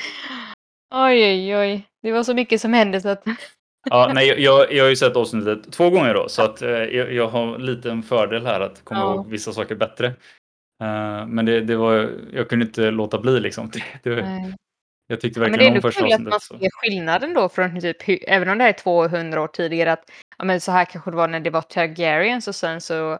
oj, 0.94 1.24
oj, 1.24 1.56
oj. 1.56 1.86
Det 2.02 2.12
var 2.12 2.22
så 2.22 2.34
mycket 2.34 2.60
som 2.60 2.72
hände 2.72 3.00
så 3.00 3.08
att... 3.08 3.24
ja, 3.90 4.10
nej, 4.14 4.42
jag, 4.42 4.72
jag 4.72 4.84
har 4.84 4.88
ju 4.88 4.96
sett 4.96 5.16
avsnittet 5.16 5.72
två 5.72 5.90
gånger 5.90 6.14
då, 6.14 6.28
så 6.28 6.42
att, 6.42 6.62
eh, 6.62 6.70
jag, 6.70 7.12
jag 7.12 7.28
har 7.28 7.58
lite 7.58 7.90
en 7.90 8.02
fördel 8.02 8.46
här 8.46 8.60
att 8.60 8.84
komma 8.84 9.00
ja. 9.00 9.14
ihåg 9.14 9.30
vissa 9.30 9.52
saker 9.52 9.74
bättre. 9.74 10.06
Uh, 10.82 11.26
men 11.26 11.46
det, 11.46 11.60
det 11.60 11.76
var, 11.76 12.10
jag 12.32 12.48
kunde 12.48 12.64
inte 12.64 12.90
låta 12.90 13.18
bli 13.18 13.40
liksom. 13.40 13.70
Det, 14.02 14.14
det, 14.14 14.54
Jag 15.06 15.20
tyckte 15.20 15.40
Ja, 15.40 15.48
men 15.48 15.58
det 15.58 15.64
är 15.64 15.70
verkligen 15.70 15.76
om 15.76 15.82
första 15.82 16.00
kul 16.00 16.12
att 16.12 16.20
man 16.20 16.32
avsnittet. 16.32 16.60
Så. 16.60 16.64
ser 16.64 16.70
skillnaden 16.72 17.34
då 17.34 17.48
från 17.48 17.80
typ 17.80 18.20
även 18.26 18.48
om 18.48 18.58
det 18.58 18.64
är 18.64 18.72
200 18.72 19.42
år 19.42 19.48
tidigare 19.48 19.92
att 19.92 20.10
ja, 20.39 20.45
men 20.45 20.61
så 20.61 20.72
här 20.72 20.84
kanske 20.84 21.11
det 21.11 21.16
var 21.16 21.28
när 21.28 21.41
det 21.41 21.51
var 21.51 21.62
Targaryens 21.62 22.49
och 22.49 22.55
sen 22.55 22.80
så 22.80 23.18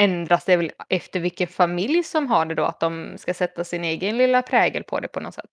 ändras 0.00 0.44
det 0.44 0.56
väl 0.56 0.70
efter 0.88 1.20
vilken 1.20 1.48
familj 1.48 2.02
som 2.02 2.26
har 2.26 2.46
det 2.46 2.54
då, 2.54 2.64
att 2.64 2.80
de 2.80 3.14
ska 3.18 3.34
sätta 3.34 3.64
sin 3.64 3.84
egen 3.84 4.16
lilla 4.18 4.42
prägel 4.42 4.84
på 4.84 5.00
det 5.00 5.08
på 5.08 5.20
något 5.20 5.34
sätt. 5.34 5.50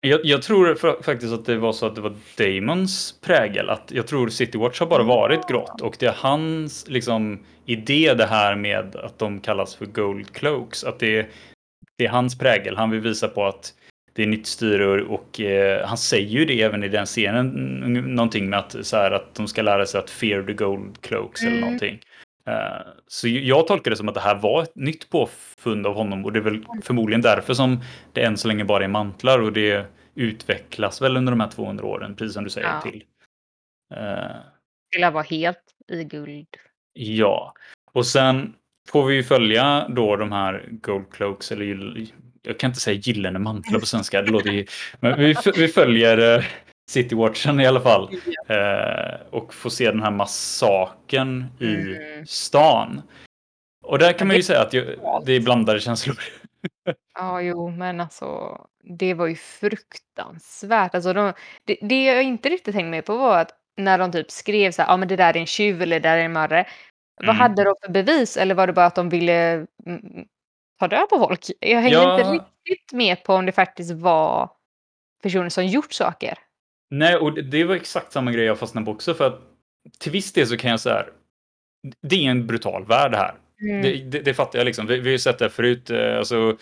Jag, 0.00 0.20
jag 0.24 0.42
tror 0.42 0.74
fa- 0.74 1.02
faktiskt 1.02 1.32
att 1.32 1.44
det 1.44 1.56
var 1.56 1.72
så 1.72 1.86
att 1.86 1.94
det 1.94 2.00
var 2.00 2.16
Damons 2.36 3.20
prägel. 3.20 3.70
Att 3.70 3.90
jag 3.90 4.06
tror 4.06 4.28
City 4.28 4.58
Watch 4.58 4.80
har 4.80 4.86
bara 4.86 5.02
Ja. 5.02 5.08
varit 5.08 5.48
grått 5.48 5.80
och 5.80 5.96
det 5.98 6.06
är 6.06 6.12
hans 6.16 6.88
liksom, 6.88 7.44
idé 7.64 8.14
det 8.14 8.26
här 8.26 8.56
med 8.56 8.96
att 8.96 9.18
de 9.18 9.40
kallas 9.40 9.74
för 9.74 9.86
Gold 9.86 10.32
Cloaks. 10.34 10.84
Att 10.84 10.98
det, 10.98 11.26
det 11.98 12.04
är 12.06 12.10
hans 12.10 12.38
prägel. 12.38 12.76
Han 12.76 12.90
vill 12.90 13.00
visa 13.00 13.28
på 13.28 13.46
att 13.46 13.74
det 14.18 14.22
är 14.24 14.26
nytt 14.26 14.46
styre 14.46 15.02
och 15.02 15.40
eh, 15.40 15.86
han 15.86 15.98
säger 15.98 16.28
ju 16.28 16.44
det 16.44 16.62
även 16.62 16.84
i 16.84 16.88
den 16.88 17.06
scenen. 17.06 17.46
n- 17.84 18.14
Någonting 18.14 18.50
med 18.50 18.58
att, 18.58 18.86
så 18.86 18.96
här, 18.96 19.10
att 19.10 19.34
de 19.34 19.48
ska 19.48 19.62
lära 19.62 19.86
sig 19.86 19.98
att 20.00 20.10
fear 20.10 20.42
the 20.42 20.52
Gold 20.52 21.00
Cloaks 21.00 21.40
eller 21.42 21.50
Mm. 21.50 21.60
någonting. 21.60 21.98
Eh, 22.46 22.86
så 23.06 23.28
jag 23.28 23.66
tolkar 23.66 23.90
det 23.90 23.96
som 23.96 24.08
att 24.08 24.14
det 24.14 24.20
här 24.20 24.34
var 24.38 24.62
ett 24.62 24.76
nytt 24.76 25.10
påfund 25.10 25.86
av 25.86 25.94
honom 25.94 26.24
och 26.24 26.32
det 26.32 26.38
är 26.38 26.42
väl 26.42 26.64
förmodligen 26.82 27.20
därför 27.22 27.54
som 27.54 27.80
det 28.12 28.22
än 28.24 28.36
så 28.36 28.48
länge 28.48 28.64
bara 28.64 28.84
är 28.84 28.88
mantlar 28.88 29.38
och 29.38 29.52
det 29.52 29.86
utvecklas 30.14 31.02
väl 31.02 31.16
under 31.16 31.32
de 31.32 31.40
här 31.40 31.48
200 31.50 31.84
åren, 31.84 32.16
precis 32.16 32.34
som 32.34 32.44
du 32.44 32.50
säger 32.50 32.68
Ja. 32.68 32.80
till. 32.90 33.04
Eh, 33.94 34.36
Till 34.92 35.04
att 35.04 35.12
vara 35.14 35.24
helt 35.30 35.62
i 35.92 36.04
guld. 36.04 36.48
ja, 36.92 37.52
och 37.92 38.06
sen 38.06 38.54
får 38.88 39.06
vi 39.06 39.14
ju 39.14 39.22
följa 39.22 39.86
då 39.88 40.16
de 40.16 40.32
här 40.32 40.68
Gold 40.70 41.10
Cloaks, 41.12 41.52
eller 41.52 42.06
jag 42.48 42.58
kan 42.58 42.70
inte 42.70 42.80
säga 42.80 42.98
gyllene 43.02 43.38
mantlar 43.38 43.80
på 43.80 43.86
svenska, 43.86 44.22
det 44.22 44.30
låter 44.30 44.50
ju, 44.50 44.66
men 45.00 45.18
vi, 45.20 45.34
vi 45.56 45.68
följer 45.68 46.36
eh, 46.38 46.44
City 46.90 47.14
Watchen 47.14 47.60
i 47.60 47.66
alla 47.66 47.80
fall 47.80 48.10
eh, 48.48 49.20
och 49.30 49.54
får 49.54 49.70
se 49.70 49.90
den 49.90 50.02
här 50.02 50.10
massakern 50.10 51.44
i 51.60 51.74
Mm. 51.74 52.26
stan. 52.26 53.02
Och 53.84 53.98
där 53.98 54.12
kan 54.12 54.26
man 54.26 54.36
ju 54.36 54.42
säga 54.42 54.60
att 54.60 54.70
det 55.26 55.32
är 55.32 55.40
blandade 55.40 55.80
känslor. 55.80 56.16
Ja, 57.18 57.40
jo, 57.42 57.70
men 57.70 58.00
alltså 58.00 58.58
det 58.98 59.14
var 59.14 59.26
ju 59.26 59.34
fruktansvärt. 59.34 60.94
Alltså, 60.94 61.12
de, 61.12 61.32
det, 61.64 61.76
det 61.82 62.04
jag 62.04 62.22
inte 62.22 62.48
riktigt 62.48 62.74
hängde 62.74 62.90
med 62.90 63.04
på 63.04 63.16
var 63.16 63.38
att 63.38 63.50
när 63.76 63.98
de 63.98 64.12
typ 64.12 64.30
skrev 64.30 64.70
så 64.70 64.82
här, 64.82 64.88
ja 64.88 64.96
men 64.96 65.08
det 65.08 65.16
där 65.16 65.36
är 65.36 65.40
en 65.40 65.46
tjuv 65.46 65.82
eller 65.82 66.00
det 66.00 66.08
där 66.08 66.16
är 66.18 66.24
en 66.24 66.32
mördare. 66.32 66.66
Vad 67.20 67.24
Mm. 67.28 67.36
hade 67.36 67.64
de 67.64 67.74
för 67.84 67.92
bevis 67.92 68.36
eller 68.36 68.54
var 68.54 68.66
det 68.66 68.72
bara 68.72 68.86
att 68.86 68.94
de 68.94 69.08
ville 69.08 69.66
ta 70.78 70.88
död 70.88 71.08
på 71.08 71.18
folk? 71.18 71.40
Jag 71.60 71.80
hängde 71.80 71.96
Ja. 71.98 72.20
inte 72.34 72.44
riktigt 72.70 72.92
med 72.92 73.24
på 73.24 73.34
om 73.34 73.46
det 73.46 73.52
faktiskt 73.52 73.90
var 73.92 74.50
personer 75.22 75.48
som 75.48 75.66
gjort 75.66 75.92
saker. 75.92 76.38
Nej, 76.90 77.16
och 77.16 77.44
det- 77.44 77.64
var 77.64 77.74
exakt 77.74 78.12
samma 78.12 78.32
grej 78.32 78.44
jag 78.44 78.58
fastnade 78.58 78.84
på 78.84 78.90
också 78.90 79.14
för 79.14 79.26
att 79.26 79.40
till 79.98 80.12
viss 80.12 80.32
del 80.32 80.46
så 80.46 80.56
kan 80.56 80.70
jag 80.70 80.80
säga 80.80 81.06
det 82.02 82.26
är 82.26 82.30
en 82.30 82.46
brutal 82.46 82.84
värld 82.84 83.14
här. 83.14 83.34
Mm. 83.60 83.82
Det, 83.82 83.96
det, 83.96 84.20
det 84.20 84.34
fattar 84.34 84.58
jag 84.58 84.64
liksom. 84.66 84.86
Vi, 84.86 84.96
vi 84.96 85.08
har 85.08 85.12
ju 85.12 85.18
sett 85.18 85.38
det 85.38 85.50
förut. 85.50 85.90
eh, 85.90 86.18
Alltså, 86.18 86.56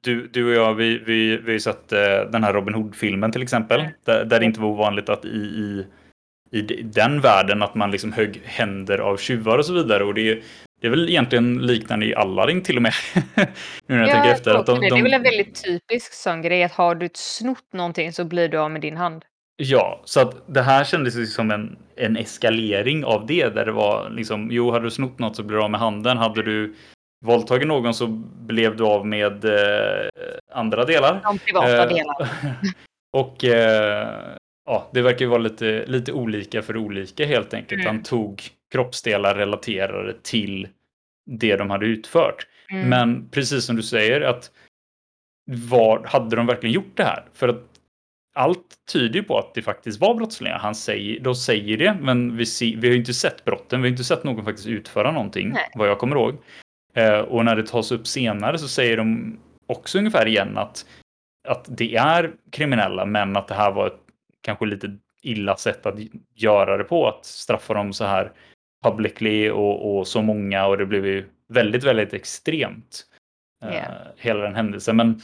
du, 0.00 0.28
du 0.32 0.44
och 0.48 0.52
jag, 0.64 0.74
vi, 0.74 0.98
vi, 0.98 1.36
vi 1.36 1.42
har 1.44 1.50
ju 1.52 1.60
sett 1.60 1.92
eh, 1.92 2.20
den 2.30 2.44
här 2.44 2.52
Robin 2.52 2.74
Hood-filmen 2.74 3.32
till 3.32 3.42
exempel. 3.42 3.80
Mm. 3.80 3.92
Där, 4.04 4.24
där 4.24 4.38
det 4.40 4.44
inte 4.46 4.60
var 4.60 4.68
ovanligt 4.68 5.08
att 5.08 5.24
i, 5.24 5.28
i, 5.28 6.58
i 6.58 6.82
den 6.82 7.20
världen 7.20 7.62
att 7.62 7.74
man 7.74 7.90
liksom 7.90 8.12
högg 8.12 8.40
händer 8.44 8.98
av 8.98 9.16
tjuvar 9.16 9.58
och 9.58 9.66
så 9.66 9.72
vidare. 9.72 10.04
Och 10.04 10.14
det, 10.14 10.42
det 10.80 10.86
är 10.86 10.90
väl 10.90 11.08
egentligen 11.08 11.66
liknande 11.66 12.06
i 12.06 12.14
Aladdin 12.14 12.62
till 12.62 12.76
och 12.76 12.82
med. 12.82 12.92
nu 13.34 13.44
när 13.86 13.98
jag 13.98 14.10
tänker 14.10 14.30
efter. 14.30 14.50
jag 14.50 14.60
Att 14.60 14.66
tror 14.66 14.76
de, 14.76 14.80
det. 14.80 14.86
är 14.86 15.02
väl 15.02 15.10
de, 15.10 15.16
en 15.16 15.22
väldigt 15.22 15.64
typisk 15.64 16.12
sån 16.12 16.42
grej 16.42 16.62
att 16.62 16.72
har 16.72 16.94
du 16.94 17.08
snott 17.14 17.72
någonting 17.72 18.12
så 18.12 18.24
blir 18.24 18.48
du 18.48 18.58
av 18.58 18.70
med 18.70 18.80
din 18.80 18.96
hand. 18.96 19.24
Ja, 19.56 20.00
så 20.04 20.20
att 20.20 20.54
det 20.54 20.62
här 20.62 20.84
kändes 20.84 21.16
ju 21.16 21.26
som 21.26 21.50
en, 21.50 21.76
en 21.96 22.16
eskalering 22.16 23.04
av 23.04 23.26
det. 23.26 23.48
Där 23.54 23.64
det 23.64 23.72
var 23.72 24.10
liksom, 24.10 24.48
jo, 24.50 24.70
hade 24.70 24.84
du 24.84 24.90
snott 24.90 25.18
något 25.18 25.36
så 25.36 25.42
blir 25.42 25.56
du 25.56 25.62
av 25.64 25.70
med 25.70 25.80
handen. 25.80 26.18
Hade 26.18 26.42
du 26.42 26.74
våldtagit 27.24 27.68
någon 27.68 27.94
så 27.94 28.06
blev 28.46 28.76
du 28.76 28.84
av 28.84 29.06
med 29.06 29.44
eh, 29.44 30.08
andra 30.52 30.84
delar. 30.84 31.20
De 31.24 31.38
privata 31.38 31.82
Eh, 31.82 31.88
delarna. 31.88 32.28
och 33.12 33.44
eh, 33.44 34.08
ja, 34.66 34.88
det 34.92 35.02
verkar 35.02 35.20
ju 35.20 35.26
vara 35.26 35.42
lite, 35.42 35.84
lite 35.86 36.12
olika 36.12 36.62
för 36.62 36.76
olika 36.76 37.26
helt 37.26 37.54
enkelt. 37.54 37.80
Mm. 37.80 37.86
Han 37.86 38.02
tog 38.02 38.42
kroppsdelar 38.72 39.34
relaterade 39.34 40.14
till 40.22 40.68
det 41.26 41.56
de 41.56 41.70
hade 41.70 41.86
utfört. 41.86 42.46
Mm. 42.70 42.88
Men 42.88 43.28
precis 43.28 43.64
som 43.64 43.76
du 43.76 43.82
säger 43.82 44.20
att 44.20 44.50
var, 45.50 46.04
hade 46.06 46.36
de 46.36 46.46
verkligen 46.46 46.74
gjort 46.74 46.96
det 46.96 47.04
här? 47.04 47.24
För 47.32 47.48
att 47.48 47.78
allt 48.34 48.74
tyder 48.92 49.22
på 49.22 49.38
att 49.38 49.54
det 49.54 49.62
faktiskt 49.62 50.00
var 50.00 50.14
brottslingar. 50.14 50.58
Han 50.58 50.74
säger, 50.74 51.20
de 51.20 51.34
säger 51.34 51.76
det, 51.76 51.96
men 52.00 52.36
vi, 52.36 52.46
ser, 52.46 52.76
vi 52.76 52.88
har 52.88 52.92
ju 52.92 52.98
inte 52.98 53.14
sett 53.14 53.44
brotten. 53.44 53.82
Vi 53.82 53.88
har 53.88 53.90
inte 53.90 54.04
sett 54.04 54.24
någon 54.24 54.44
faktiskt 54.44 54.68
utföra 54.68 55.12
någonting, 55.12 55.48
Nej. 55.48 55.70
vad 55.74 55.88
jag 55.88 55.98
kommer 55.98 56.16
ihåg. 56.16 56.34
Eh, 56.94 57.18
och 57.18 57.44
när 57.44 57.56
det 57.56 57.66
tas 57.66 57.92
upp 57.92 58.06
senare 58.06 58.58
så 58.58 58.68
säger 58.68 58.96
de 58.96 59.38
också 59.66 59.98
ungefär 59.98 60.26
igen 60.26 60.58
att, 60.58 60.86
att 61.48 61.64
det 61.68 61.96
är 61.96 62.32
kriminella, 62.50 63.04
men 63.04 63.36
att 63.36 63.48
det 63.48 63.54
här 63.54 63.72
var 63.72 63.86
ett 63.86 64.00
kanske 64.40 64.66
lite 64.66 64.96
illa 65.22 65.56
sätt 65.56 65.86
att 65.86 65.98
göra 66.34 66.76
det 66.76 66.84
på. 66.84 67.08
Att 67.08 67.24
straffa 67.24 67.74
dem 67.74 67.92
så 67.92 68.04
här 68.04 68.32
publicly 68.84 69.50
och, 69.50 69.98
och 69.98 70.08
så 70.08 70.22
många 70.22 70.66
och 70.66 70.78
det 70.78 70.86
blev 70.86 71.06
ju 71.06 71.28
väldigt, 71.48 71.84
väldigt 71.84 72.12
extremt. 72.12 73.06
eh, 73.64 73.74
Ja. 73.74 73.84
Hela 74.16 74.40
den 74.40 74.54
händelsen. 74.54 74.96
Men 74.96 75.20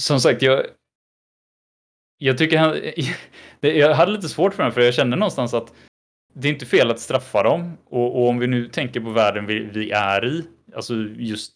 som 0.00 0.20
sagt, 0.20 0.42
jag, 0.42 0.66
jag 2.18 2.38
tycker 2.38 2.58
han, 2.58 2.76
jag 3.60 3.94
hade 3.94 4.12
lite 4.12 4.28
svårt 4.28 4.54
för 4.54 4.62
den 4.62 4.72
för 4.72 4.80
jag 4.80 4.94
kände 4.94 5.16
någonstans 5.16 5.54
att 5.54 5.74
det 6.34 6.48
är 6.48 6.52
inte 6.52 6.66
fel 6.66 6.90
att 6.90 7.00
straffa 7.00 7.42
dem 7.42 7.78
och, 7.84 8.16
och 8.22 8.28
om 8.28 8.38
vi 8.38 8.46
nu 8.46 8.68
tänker 8.68 9.00
på 9.00 9.10
världen 9.10 9.46
vi, 9.46 9.58
vi 9.64 9.90
är 9.90 10.24
i, 10.24 10.44
alltså 10.74 10.94
just 11.16 11.52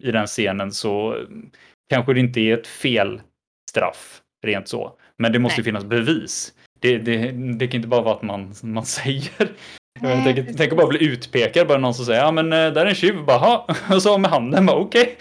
i 0.00 0.10
den 0.10 0.26
scenen 0.26 0.72
så 0.72 1.24
kanske 1.90 2.14
det 2.14 2.20
inte 2.20 2.40
är 2.40 2.58
ett 2.58 2.66
fel 2.66 3.20
straff 3.70 4.22
rent 4.46 4.68
så. 4.68 4.98
Men 5.18 5.32
det 5.32 5.38
måste 5.38 5.60
Nej. 5.60 5.64
finnas 5.64 5.84
bevis. 5.84 6.54
Det, 6.80 6.98
det, 6.98 7.32
det 7.32 7.66
kan 7.68 7.76
inte 7.78 7.88
bara 7.88 8.02
vara 8.02 8.14
att 8.16 8.22
man, 8.22 8.54
man 8.62 8.86
säger. 8.96 9.52
Jag 10.02 10.24
tänker, 10.24 10.42
precis. 10.42 10.56
tänk 10.56 10.72
att 10.72 10.78
bara 10.78 10.86
bli 10.86 11.04
utpekad, 11.12 11.66
bara 11.68 11.78
någon 11.78 11.94
som 11.94 12.04
säger 12.04 12.20
ja 12.20 12.30
men 12.30 12.52
eh, 12.52 12.72
där 12.72 12.76
är 12.76 12.86
en 12.86 12.94
tjuv, 12.94 13.24
bara 13.24 13.38
"Ha." 13.38 13.66
och 13.94 14.02
så 14.02 14.18
med 14.18 14.30
handen, 14.30 14.66
bara 14.66 14.76
okej. 14.76 15.16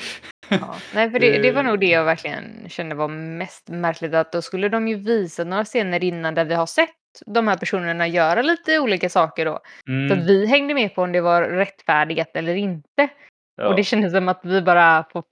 Ja. 0.50 0.76
Nej, 0.94 1.12
för 1.12 1.20
det, 1.20 1.38
det 1.42 1.52
var 1.52 1.64
nog 1.64 1.80
det 1.80 1.86
jag 1.90 2.04
verkligen 2.04 2.70
kände 2.70 2.96
var 2.96 3.08
mest 3.08 3.70
märkligt. 3.70 4.14
Att 4.14 4.32
då 4.32 4.42
skulle 4.42 4.70
de 4.70 4.88
ju 4.88 4.96
visa 4.96 5.44
några 5.44 5.66
scener 5.66 6.04
innan 6.04 6.36
där 6.36 6.46
vi 6.46 6.54
har 6.56 6.66
sett 6.66 6.90
de 7.26 7.48
här 7.48 7.58
personerna 7.58 8.08
göra 8.08 8.42
lite 8.42 8.80
olika 8.80 9.10
saker 9.10 9.46
då. 9.46 9.60
Så 9.86 9.92
Mm, 9.92 10.20
att 10.20 10.26
vi 10.26 10.46
hängde 10.46 10.74
med 10.74 10.96
på 10.96 11.02
om 11.02 11.12
det 11.12 11.22
var 11.22 11.42
rättfärdigat 11.44 12.30
eller 12.34 12.56
inte. 12.56 13.08
ja. 13.58 13.68
Och 13.68 13.76
det 13.76 13.84
kändes 13.84 14.14
som 14.14 14.28
att 14.30 14.42
vi 14.44 14.62
bara 14.62 15.06
får 15.12 15.24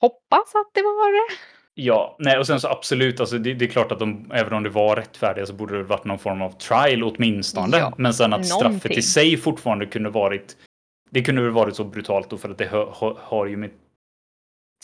hoppas 0.00 0.54
att 0.54 0.70
det 0.74 0.82
var 0.82 1.12
det. 1.12 1.34
Ja, 1.76 2.16
nej 2.18 2.38
och 2.38 2.46
sen 2.46 2.60
så 2.60 2.68
absolut, 2.68 3.20
alltså 3.20 3.38
det, 3.38 3.54
det 3.54 3.64
är 3.64 3.68
klart 3.68 3.92
att 3.92 3.98
de, 3.98 4.30
även 4.34 4.52
om 4.52 4.62
det 4.62 4.68
var 4.70 4.96
rättfärdiga 4.96 5.46
så 5.46 5.52
borde 5.52 5.76
det 5.76 5.82
varit 5.82 6.04
någon 6.04 6.18
form 6.18 6.42
av 6.42 6.50
trial 6.50 7.02
åtminstone. 7.02 7.76
Ja, 7.76 7.92
Men 7.98 8.14
sen 8.14 8.32
att 8.32 8.46
straffet 8.46 8.64
någonting. 8.64 8.98
i 8.98 9.02
sig 9.02 9.36
fortfarande 9.36 9.86
kunde 9.86 10.10
varit, 10.10 10.56
det 11.10 11.22
kunde 11.22 11.42
väl 11.42 11.50
varit 11.50 11.76
så 11.76 11.84
brutalt 11.84 12.30
då 12.30 12.36
för 12.38 12.48
att 12.48 12.58
det 12.58 12.66
har, 12.66 13.16
har 13.20 13.46
ju 13.46 13.56
med 13.56 13.70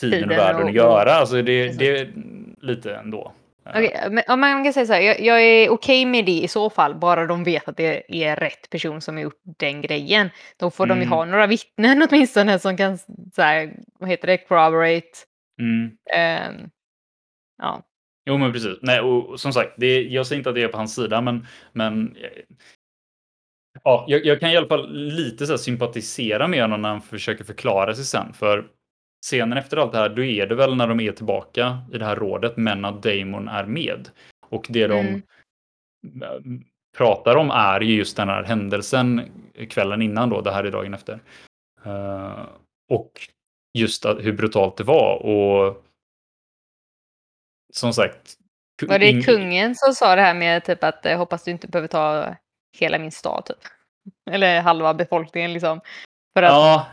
tiden, 0.01 0.19
Tiden 0.19 0.29
och 0.31 0.37
världen 0.37 0.61
och- 0.63 0.67
att 0.69 0.73
göra. 0.75 1.11
Alltså 1.13 1.41
det, 1.41 1.67
det 1.79 1.97
är 1.99 2.13
lite 2.61 2.95
ändå. 2.95 3.31
Ja. 3.63 3.71
Okej, 3.71 4.07
men 4.11 4.23
om 4.27 4.39
man 4.39 4.63
kan 4.63 4.73
säga 4.73 4.85
så 4.85 4.93
här, 4.93 5.01
jag, 5.01 5.19
jag 5.21 5.41
är 5.41 5.69
okej 5.69 6.05
med 6.05 6.25
det 6.25 6.31
i 6.41 6.47
så 6.47 6.69
fall, 6.69 6.95
bara 6.95 7.25
de 7.25 7.43
vet 7.43 7.67
att 7.67 7.77
det 7.77 8.23
är 8.25 8.35
rätt 8.35 8.69
person 8.69 9.01
som 9.01 9.15
har 9.15 9.21
gjort 9.23 9.41
den 9.59 9.81
grejen. 9.81 10.29
Då 10.57 10.71
får 10.71 10.85
de 10.85 10.97
ju 10.97 11.01
Mm. 11.03 11.11
ha 11.11 11.25
några 11.25 11.47
vittnen 11.47 12.01
åtminstone 12.09 12.59
som 12.59 12.77
kan, 12.77 12.97
så 13.35 13.41
här, 13.41 13.73
vad 13.99 14.09
heter 14.09 14.27
det, 14.27 14.37
corroborate. 14.37 15.07
Mm. 15.61 15.91
ehm, 16.15 16.69
ja, 17.61 17.83
Jo 18.25 18.37
men 18.37 18.53
precis. 18.53 18.77
Nej, 18.81 18.99
och 19.01 19.39
som 19.39 19.53
sagt, 19.53 19.73
det, 19.77 20.01
jag 20.01 20.27
säger 20.27 20.39
inte 20.39 20.49
att 20.49 20.55
det 20.55 20.63
är 20.63 20.67
på 20.67 20.77
hans 20.77 20.95
sida, 20.95 21.21
men, 21.21 21.47
men 21.73 22.15
eh, 22.15 22.29
ja, 23.83 24.05
jag, 24.07 24.25
jag 24.25 24.39
kan 24.39 24.49
i 24.49 24.57
alla 24.57 24.67
fall 24.67 24.93
lite 24.93 25.45
så 25.45 25.53
här 25.53 25.57
sympatisera 25.57 26.47
med 26.47 26.61
honom 26.61 26.81
när 26.81 26.89
han 26.89 27.01
försöker 27.01 27.43
förklara 27.43 27.95
sig 27.95 28.05
sen. 28.05 28.33
För 28.33 28.67
scenen 29.25 29.57
efter 29.57 29.77
allt 29.77 29.91
det 29.91 29.97
här, 29.97 30.09
då 30.09 30.23
är 30.23 30.47
det 30.47 30.55
väl 30.55 30.75
när 30.75 30.87
de 30.87 30.99
är 30.99 31.11
tillbaka 31.11 31.77
i 31.93 31.97
det 31.97 32.05
här 32.05 32.15
rådet, 32.15 32.57
men 32.57 32.85
att 32.85 33.03
Damon 33.03 33.47
är 33.47 33.65
med. 33.65 34.09
Och 34.49 34.65
det 34.69 34.87
de 34.87 34.99
Mm. 34.99 36.23
eh, 36.23 36.61
pratar 36.97 37.35
om 37.35 37.49
är 37.51 37.81
ju 37.81 37.95
just 37.95 38.17
den 38.17 38.29
här 38.29 38.43
händelsen 38.43 39.21
kvällen 39.69 40.01
innan 40.01 40.29
då, 40.29 40.41
det 40.41 40.51
här 40.51 40.63
är 40.63 40.71
dagen 40.71 40.93
efter. 40.93 41.19
Eh, 41.85 42.45
och 42.89 43.11
just 43.77 44.05
att, 44.05 44.25
hur 44.25 44.33
brutalt 44.33 44.77
det 44.77 44.83
var. 44.83 45.15
Och 45.25 45.85
som 47.73 47.93
sagt. 47.93 48.33
var 48.87 48.99
det 48.99 49.21
kungen 49.21 49.75
som 49.75 49.93
sa 49.93 50.15
det 50.15 50.21
här 50.21 50.33
med 50.33 50.63
typ 50.63 50.83
att 50.83 51.05
eh, 51.05 51.17
hoppas 51.17 51.43
du 51.43 51.51
inte 51.51 51.67
behöver 51.67 51.87
ta 51.87 52.35
hela 52.77 52.99
min 52.99 53.11
stad 53.11 53.45
typ? 53.45 53.57
Eller 54.31 54.61
halva 54.61 54.93
befolkningen 54.93 55.53
liksom. 55.53 55.81
För 56.37 56.43
att 56.43 56.51
Ja, 56.51 56.85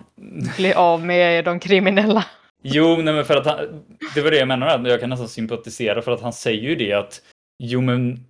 bli 0.56 0.74
av 0.74 1.04
med 1.04 1.44
de 1.44 1.60
kriminella. 1.60 2.24
Jo, 2.62 2.96
nej, 2.96 3.14
men 3.14 3.24
för 3.24 3.36
att 3.36 3.46
han, 3.46 3.84
det 4.14 4.20
var 4.20 4.30
det 4.30 4.38
jag 4.38 4.48
menade, 4.48 4.90
jag 4.90 5.00
kan 5.00 5.10
nästan 5.10 5.28
sympatisera 5.28 6.02
för 6.02 6.12
att 6.12 6.22
han 6.22 6.32
säger 6.32 6.62
ju 6.62 6.74
det 6.74 6.92
att 6.92 7.20
jo, 7.58 7.80
men 7.80 8.26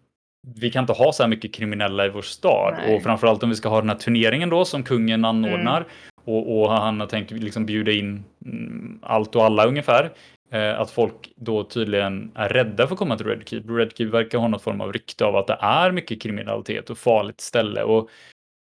vi 0.56 0.70
kan 0.70 0.82
inte 0.82 0.92
ha 0.92 1.12
så 1.12 1.22
här 1.22 1.30
mycket 1.30 1.54
kriminella 1.54 2.06
i 2.06 2.08
vår 2.08 2.22
stad 2.22 2.74
Nej. 2.78 2.96
och 2.96 3.02
framförallt 3.02 3.42
om 3.42 3.50
vi 3.50 3.56
ska 3.56 3.68
ha 3.68 3.80
den 3.80 3.88
här 3.88 3.96
turneringen 3.96 4.50
då 4.50 4.64
som 4.64 4.82
kungen 4.82 5.24
anordnar 5.24 5.76
Mm. 5.76 5.90
och, 6.24 6.60
och 6.60 6.70
han 6.72 7.00
har 7.00 7.06
tänkt 7.06 7.30
liksom 7.30 7.66
bjuda 7.66 7.92
in 7.92 8.24
mm, 8.44 8.98
allt 9.02 9.36
och 9.36 9.44
alla 9.44 9.66
ungefär. 9.66 10.10
Eh, 10.50 10.80
att 10.80 10.90
folk 10.90 11.32
då 11.36 11.64
tydligen 11.64 12.32
är 12.34 12.48
rädda 12.48 12.86
för 12.86 12.94
att 12.94 12.98
komma 12.98 13.16
till 13.16 13.26
Red 13.26 13.48
Keep. 13.48 13.62
Red 13.68 13.92
Keep 13.96 14.06
verkar 14.10 14.38
ha 14.38 14.48
något 14.48 14.62
form 14.62 14.80
av 14.80 14.92
rykte 14.92 15.24
av 15.24 15.36
att 15.36 15.46
det 15.46 15.58
är 15.60 15.92
mycket 15.92 16.22
kriminalitet 16.22 16.90
och 16.90 16.98
farligt 16.98 17.40
ställe 17.40 17.82
och 17.82 18.10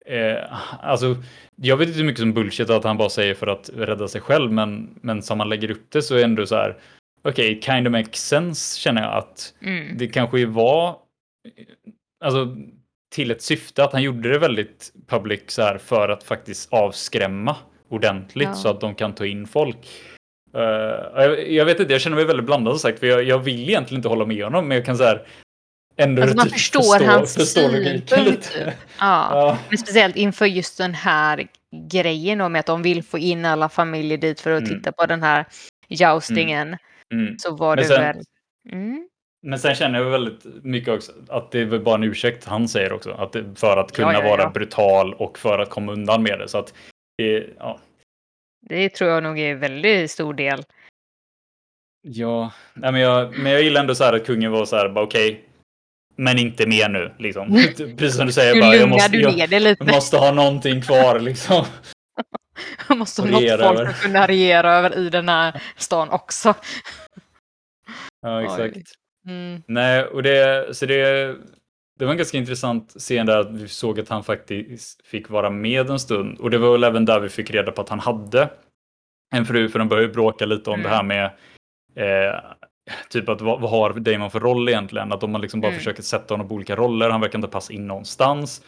Eh, 0.09 0.43
alltså, 0.79 1.15
jag 1.55 1.77
vet 1.77 1.87
inte 1.87 1.99
hur 1.99 2.05
mycket 2.05 2.19
som 2.19 2.33
bullshit 2.33 2.69
att 2.69 2.83
han 2.83 2.97
bara 2.97 3.09
säger 3.09 3.33
för 3.33 3.47
att 3.47 3.69
rädda 3.75 4.07
sig 4.07 4.21
själv, 4.21 4.51
men, 4.51 4.99
men 5.01 5.21
som 5.21 5.37
man 5.37 5.49
lägger 5.49 5.71
upp 5.71 5.91
det 5.91 6.01
så 6.01 6.13
är 6.13 6.17
det 6.17 6.23
ändå 6.23 6.45
så 6.45 6.55
här. 6.55 6.77
Okej, 7.23 7.57
okay, 7.57 7.61
kind 7.61 7.87
of 7.87 7.91
makes 7.91 8.27
sense 8.27 8.79
känner 8.79 9.01
jag 9.01 9.13
att 9.13 9.53
Mm. 9.61 9.97
det 9.97 10.07
kanske 10.07 10.45
var 10.45 10.95
alltså 12.25 12.55
till 13.15 13.31
ett 13.31 13.41
syfte 13.41 13.83
att 13.83 13.93
han 13.93 14.03
gjorde 14.03 14.29
det 14.29 14.39
väldigt 14.39 14.93
public 15.07 15.41
så 15.47 15.61
här 15.61 15.77
för 15.77 16.09
att 16.09 16.23
faktiskt 16.23 16.73
avskrämma 16.73 17.55
ordentligt 17.89 18.47
Ja. 18.47 18.53
så 18.53 18.69
att 18.69 18.81
de 18.81 18.95
kan 18.95 19.15
ta 19.15 19.25
in 19.25 19.47
folk. 19.47 19.77
Eh, 20.57 21.23
jag, 21.23 21.51
jag 21.51 21.65
vet 21.65 21.79
inte, 21.79 21.93
jag 21.93 22.01
känner 22.01 22.15
mig 22.15 22.25
väldigt 22.25 22.45
blandad 22.45 22.73
som 22.73 22.79
sagt, 22.79 22.99
för 22.99 23.07
jag, 23.07 23.23
jag 23.23 23.39
vill 23.39 23.69
egentligen 23.69 23.99
inte 23.99 24.07
hålla 24.09 24.25
med 24.25 24.43
honom, 24.43 24.67
men 24.67 24.77
jag 24.77 24.85
kan 24.85 24.97
så 24.97 25.03
här 25.03 25.27
ändå 25.97 26.21
Alltså 26.21 26.37
man 26.37 26.45
typ 26.45 26.53
förstår 26.53 26.81
förstå, 26.97 27.05
hans 27.11 27.35
förstå 27.35 27.61
logiken 27.71 28.23
lite. 28.23 28.47
Ja. 28.63 28.71
Ja. 28.99 29.57
Men 29.69 29.77
speciellt 29.77 30.15
inför 30.15 30.45
just 30.45 30.77
den 30.77 30.93
här 30.93 31.47
grejen 31.89 32.41
om 32.41 32.55
att 32.55 32.65
de 32.65 32.81
vill 32.81 33.03
få 33.03 33.17
in 33.17 33.45
alla 33.45 33.69
familjer 33.69 34.17
dit 34.17 34.41
för 34.41 34.51
att 34.51 34.63
Mm. 34.63 34.77
titta 34.77 34.91
på 34.91 35.05
den 35.05 35.23
här 35.23 35.45
joustingen. 35.87 36.77
Mm. 37.13 37.35
Så 37.39 37.55
var 37.55 37.75
Men 37.75 37.83
det 37.83 37.89
sen- 37.89 38.01
väl... 38.01 38.15
Mm. 38.71 39.07
Men 39.43 39.59
sen 39.59 39.75
känner 39.75 39.99
jag 39.99 40.09
väldigt 40.09 40.45
mycket 40.63 40.93
också 40.93 41.11
att 41.29 41.51
det 41.51 41.59
är 41.59 41.65
väl 41.65 41.79
bara 41.79 41.95
en 41.95 42.03
ursäkt 42.03 42.45
han 42.45 42.67
säger 42.67 42.93
också. 42.93 43.11
Att 43.11 43.31
det, 43.33 43.45
för 43.55 43.77
att 43.77 43.91
kunna 43.91 44.13
ja, 44.13 44.23
ja. 44.23 44.29
vara 44.29 44.49
brutal 44.49 45.13
och 45.13 45.37
för 45.37 45.59
att 45.59 45.69
komma 45.69 45.91
undan 45.91 46.23
med 46.23 46.39
det. 46.39 46.47
Så 46.47 46.57
att 46.57 46.73
det, 47.17 47.45
ja. 47.59 47.79
Det 48.69 48.89
tror 48.89 49.09
jag 49.09 49.23
nog 49.23 49.39
är 49.39 49.51
en 49.51 49.59
väldigt 49.59 50.11
stor 50.11 50.33
del. 50.33 50.63
Ja, 52.01 52.51
nej, 52.73 52.91
men, 52.91 53.01
jag, 53.01 53.39
men 53.39 53.51
jag 53.51 53.63
gillar 53.63 53.81
ändå 53.81 53.95
så 53.95 54.03
här 54.03 54.13
att 54.13 54.25
kungen 54.25 54.51
var 54.51 54.65
så 54.65 54.75
här, 54.75 54.89
bara 54.89 55.05
okej. 55.05 55.43
men 56.15 56.39
inte 56.39 56.67
mer 56.67 56.89
nu, 56.89 57.13
liksom. 57.19 57.47
Precis 57.77 58.15
som 58.15 58.25
du 58.25 58.33
säger, 58.33 58.61
bara, 58.61 58.75
jag 58.75 58.89
måste, 58.89 59.17
jag, 59.17 59.87
måste 59.93 60.17
ha 60.17 60.31
någonting 60.31 60.81
kvar, 60.81 61.19
liksom. 61.19 61.65
Jag 62.87 62.97
måste 62.97 63.21
ha 63.21 63.29
något 63.29 63.39
folk 63.39 63.51
över. 63.51 63.85
att 63.85 64.01
kunna 64.01 64.27
regera 64.27 64.73
över 64.73 64.97
i 64.97 65.09
den 65.09 65.29
här 65.29 65.61
stan 65.77 66.09
också. 66.09 66.53
Ja, 68.21 68.43
exakt. 68.63 68.91
Mm. 69.27 69.63
Nej, 69.67 70.03
och 70.03 70.23
det, 70.23 70.75
så 70.75 70.85
det, 70.85 71.35
det 71.97 72.05
var 72.05 72.11
en 72.11 72.17
ganska 72.17 72.37
intressant 72.37 72.93
scen 72.97 73.25
där 73.25 73.43
vi 73.43 73.67
såg 73.67 73.99
att 73.99 74.09
han 74.09 74.23
faktiskt 74.23 75.05
fick 75.07 75.29
vara 75.29 75.49
med 75.49 75.89
en 75.89 75.99
stund. 75.99 76.39
Och 76.39 76.49
det 76.49 76.57
var 76.57 76.71
väl 76.71 76.83
även 76.83 77.05
där 77.05 77.19
vi 77.19 77.29
fick 77.29 77.51
reda 77.51 77.71
på 77.71 77.81
att 77.81 77.89
han 77.89 77.99
hade 77.99 78.49
en 79.35 79.45
fru, 79.45 79.69
för 79.69 79.79
de 79.79 79.87
började 79.87 80.13
bråka 80.13 80.45
lite 80.45 80.69
om 80.69 80.79
Mm. 80.79 80.83
det 80.91 80.95
här 80.95 81.03
med 81.03 81.25
eh, 81.95 82.39
typ 83.09 83.29
att 83.29 83.41
vad, 83.41 83.61
vad 83.61 83.71
har 83.71 83.93
Damon 83.93 84.31
för 84.31 84.39
roll 84.39 84.69
egentligen? 84.69 85.11
Att 85.13 85.21
de 85.21 85.33
har 85.33 85.41
liksom 85.41 85.61
bara 85.61 85.67
Mm. 85.67 85.77
försöker 85.79 86.03
sätta 86.03 86.33
honom 86.33 86.47
på 86.47 86.55
olika 86.55 86.75
roller, 86.75 87.09
han 87.09 87.21
verkar 87.21 87.37
inte 87.39 87.47
passa 87.47 87.73
in 87.73 87.87
någonstans. 87.87 88.61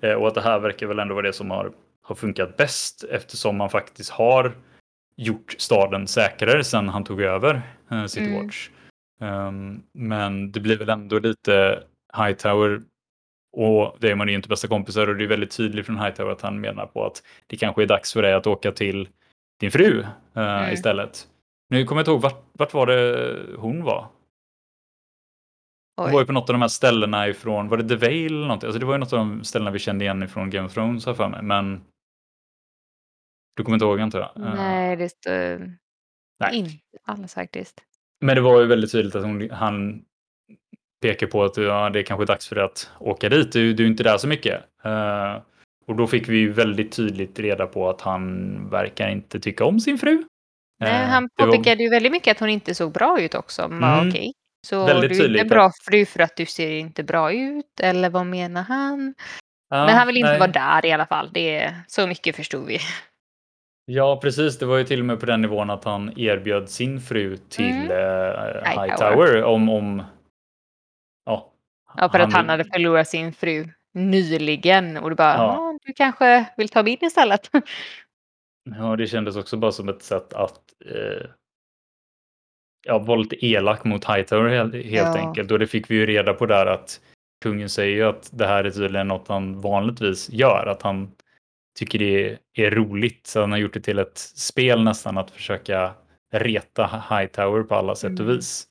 Eh, 0.00 0.12
och 0.14 0.28
att 0.28 0.34
det 0.34 0.40
här 0.40 0.58
verkar 0.58 0.86
väl 0.86 0.98
ändå 0.98 1.14
vara 1.14 1.26
det 1.26 1.32
som 1.32 1.50
har, 1.50 1.72
har 2.02 2.14
funkat 2.14 2.56
bäst 2.56 3.04
eftersom 3.10 3.56
man 3.56 3.70
faktiskt 3.70 4.10
har 4.10 4.52
gjort 5.16 5.54
staden 5.58 6.06
säkrare 6.06 6.64
sedan 6.64 6.88
han 6.88 7.04
tog 7.04 7.20
över 7.22 7.62
eh, 7.90 8.06
City 8.06 8.26
Mm. 8.26 8.46
Watch. 8.46 8.68
Um, 9.20 9.82
men 9.94 10.52
det 10.52 10.60
blir 10.60 10.78
väl 10.78 10.88
ändå 10.88 11.18
lite 11.18 11.82
Hightower 12.16 12.82
och 13.56 13.96
Damon 14.00 14.28
är 14.28 14.32
ju 14.32 14.36
inte 14.36 14.48
bästa 14.48 14.68
kompisar 14.68 15.06
och 15.08 15.16
det 15.16 15.24
är 15.24 15.28
väldigt 15.28 15.56
tydligt 15.56 15.86
från 15.86 15.98
Hightower 15.98 16.30
att 16.32 16.40
han 16.40 16.60
menar 16.60 16.86
på 16.86 17.04
att 17.06 17.22
det 17.46 17.56
kanske 17.56 17.82
är 17.82 17.86
dags 17.86 18.12
för 18.12 18.22
dig 18.22 18.32
att 18.34 18.46
åka 18.46 18.72
till 18.72 19.08
din 19.60 19.70
fru 19.70 20.00
eh, 20.00 20.08
Mm. 20.34 20.72
istället. 20.74 21.28
Nu 21.70 21.84
kommer 21.84 22.00
jag 22.00 22.02
inte 22.02 22.10
ihåg 22.10 22.20
vart, 22.22 22.44
vart 22.52 22.74
var 22.74 22.86
det 22.86 23.56
hon 23.58 23.84
var? 23.84 24.08
Hon 25.96 26.06
Oj. 26.06 26.12
var 26.12 26.20
ju 26.20 26.26
på 26.26 26.32
något 26.32 26.50
av 26.50 26.54
de 26.54 26.60
här 26.60 26.68
ställena 26.68 27.28
ifrån, 27.28 27.68
var 27.68 27.76
det 27.76 27.88
The 27.88 27.96
Vale 27.96 28.26
eller 28.26 28.40
någonting? 28.46 28.66
Alltså 28.66 28.78
det 28.80 28.86
var 28.86 28.94
ju 28.94 28.98
något 28.98 29.12
av 29.12 29.18
de 29.18 29.44
ställena 29.44 29.70
vi 29.70 29.78
kände 29.78 30.04
igen 30.04 30.22
ifrån 30.22 30.50
Game 30.50 30.66
of 30.66 30.74
Thrones 30.74 31.06
har 31.06 31.14
för 31.14 31.28
mig, 31.28 31.42
men 31.42 31.80
du 33.56 33.62
kommer 33.64 33.74
inte 33.76 33.84
ihåg 33.84 34.00
antar 34.00 34.18
jag? 34.20 34.46
Eh, 34.46 34.54
Nej, 34.54 34.96
det 34.96 35.08
står 35.08 35.76
nej. 36.40 36.56
inte 36.58 36.78
alls 37.02 37.34
faktiskt. 37.34 37.82
Men 38.20 38.36
det 38.36 38.40
var 38.42 38.60
ju 38.60 38.66
väldigt 38.66 38.92
tydligt 38.92 39.14
att 39.14 39.22
hon, 39.24 39.50
han 39.50 40.04
pekar 41.02 41.26
på 41.26 41.44
att 41.44 41.56
ja, 41.56 41.90
det 41.90 41.98
är 41.98 42.02
kanske 42.02 42.24
dags 42.26 42.48
för 42.48 42.54
dig 42.56 42.64
att 42.64 42.90
åka 42.98 43.28
dit. 43.28 43.52
Du, 43.52 43.72
du 43.72 43.82
är 43.84 43.86
inte 43.88 44.02
där 44.02 44.18
så 44.18 44.28
mycket. 44.28 44.60
Eh, 44.84 45.36
och 45.86 45.96
då 45.96 46.06
fick 46.06 46.28
vi 46.28 46.36
ju 46.36 46.52
väldigt 46.52 46.92
tydligt 46.92 47.38
reda 47.38 47.66
på 47.66 47.88
att 47.90 48.00
han 48.00 48.52
verkar 48.70 49.08
inte 49.08 49.40
tycka 49.40 49.64
om 49.64 49.80
sin 49.80 49.98
fru. 49.98 50.24
Nej, 50.80 51.02
Eh, 51.02 51.08
han 51.08 51.28
det 51.36 51.44
var- 51.44 51.52
påpekade 51.56 51.82
ju 51.82 51.90
väldigt 51.90 52.12
mycket 52.12 52.30
att 52.36 52.40
hon 52.40 52.48
inte 52.48 52.74
såg 52.74 52.92
bra 52.92 53.20
ut 53.20 53.34
också. 53.34 53.68
Bara, 53.68 53.94
Mm. 53.98 54.08
Okej, 54.08 54.32
så 54.66 54.86
Väldigt 54.86 55.10
du 55.10 55.16
är 55.16 55.20
tydligt 55.20 55.42
inte 55.42 55.54
bra 55.54 55.70
fru 55.84 56.04
för 56.06 56.20
att 56.20 56.36
du 56.36 56.46
ser 56.46 56.70
inte 56.70 57.02
bra 57.02 57.32
ut? 57.32 57.80
Eller 57.82 58.10
vad 58.10 58.26
menar 58.26 58.62
han? 58.62 59.14
Ja, 59.70 59.86
Men 59.86 59.94
han 59.94 60.06
vill 60.06 60.16
inte 60.16 60.30
nej. 60.30 60.38
vara 60.40 60.50
där 60.50 60.86
i 60.86 60.92
alla 60.92 61.06
fall. 61.06 61.30
Det 61.34 61.56
är, 61.56 61.74
så 61.88 62.06
mycket 62.06 62.36
förstod 62.36 62.66
vi. 62.66 62.78
Ja, 63.84 64.18
precis. 64.22 64.58
Det 64.58 64.66
var 64.66 64.76
ju 64.78 64.84
till 64.84 65.00
och 65.00 65.06
med 65.06 65.20
på 65.20 65.26
den 65.26 65.42
nivån 65.42 65.70
att 65.70 65.84
han 65.84 66.12
erbjöd 66.18 66.68
sin 66.68 67.00
fru 67.00 67.36
till 67.36 67.64
Mm. 67.64 67.90
eh, 67.90 67.96
Hightower. 68.64 68.86
Hightower 68.86 69.44
om, 69.44 69.68
om 69.68 70.02
ja, 71.96 72.08
för 72.08 72.18
att 72.18 72.32
han 72.32 72.48
hade 72.48 72.64
förlorat 72.64 73.08
sin 73.08 73.32
fru 73.32 73.68
nyligen. 73.94 74.96
Och 74.96 75.10
du 75.10 75.16
bara, 75.16 75.34
Ja. 75.34 75.54
ja. 75.54 75.78
du 75.86 75.92
kanske 75.92 76.44
vill 76.56 76.68
ta 76.68 76.82
min 76.82 76.98
istället? 77.04 77.50
Ja, 78.78 78.96
det 78.96 79.06
kändes 79.06 79.36
också 79.36 79.56
bara 79.56 79.72
som 79.72 79.88
ett 79.88 80.02
sätt 80.02 80.32
att 80.32 80.60
eh, 80.86 81.26
ja, 82.86 82.98
vara 82.98 83.18
lite 83.18 83.46
elak 83.46 83.84
mot 83.84 84.04
Hightower 84.04 84.48
helt, 84.50 84.74
helt 84.74 84.86
Ja. 85.16 85.18
enkelt. 85.18 85.50
Och 85.50 85.58
det 85.58 85.66
fick 85.66 85.90
vi 85.90 85.94
ju 85.94 86.06
reda 86.06 86.34
på 86.34 86.46
där 86.46 86.66
att 86.66 87.00
kungen 87.44 87.68
säger 87.68 87.96
ju 87.96 88.02
att 88.02 88.30
det 88.32 88.46
här 88.46 88.64
är 88.64 88.70
tydligen 88.70 89.08
något 89.08 89.28
han 89.28 89.60
vanligtvis 89.60 90.30
gör. 90.30 90.66
Att 90.66 90.82
han 90.82 91.12
tycker 91.78 91.98
det 91.98 92.38
är 92.54 92.70
roligt. 92.70 93.26
Så 93.26 93.40
han 93.40 93.52
har 93.52 93.58
gjort 93.58 93.74
det 93.74 93.80
till 93.80 93.98
ett 93.98 94.18
spel 94.18 94.84
nästan 94.84 95.18
att 95.18 95.30
försöka 95.30 95.92
reta 96.34 96.86
Hightower 97.10 97.62
på 97.62 97.74
alla 97.74 97.94
sätt 97.94 98.12
och 98.12 98.20
Mm. 98.26 98.36
vis. 98.36 98.66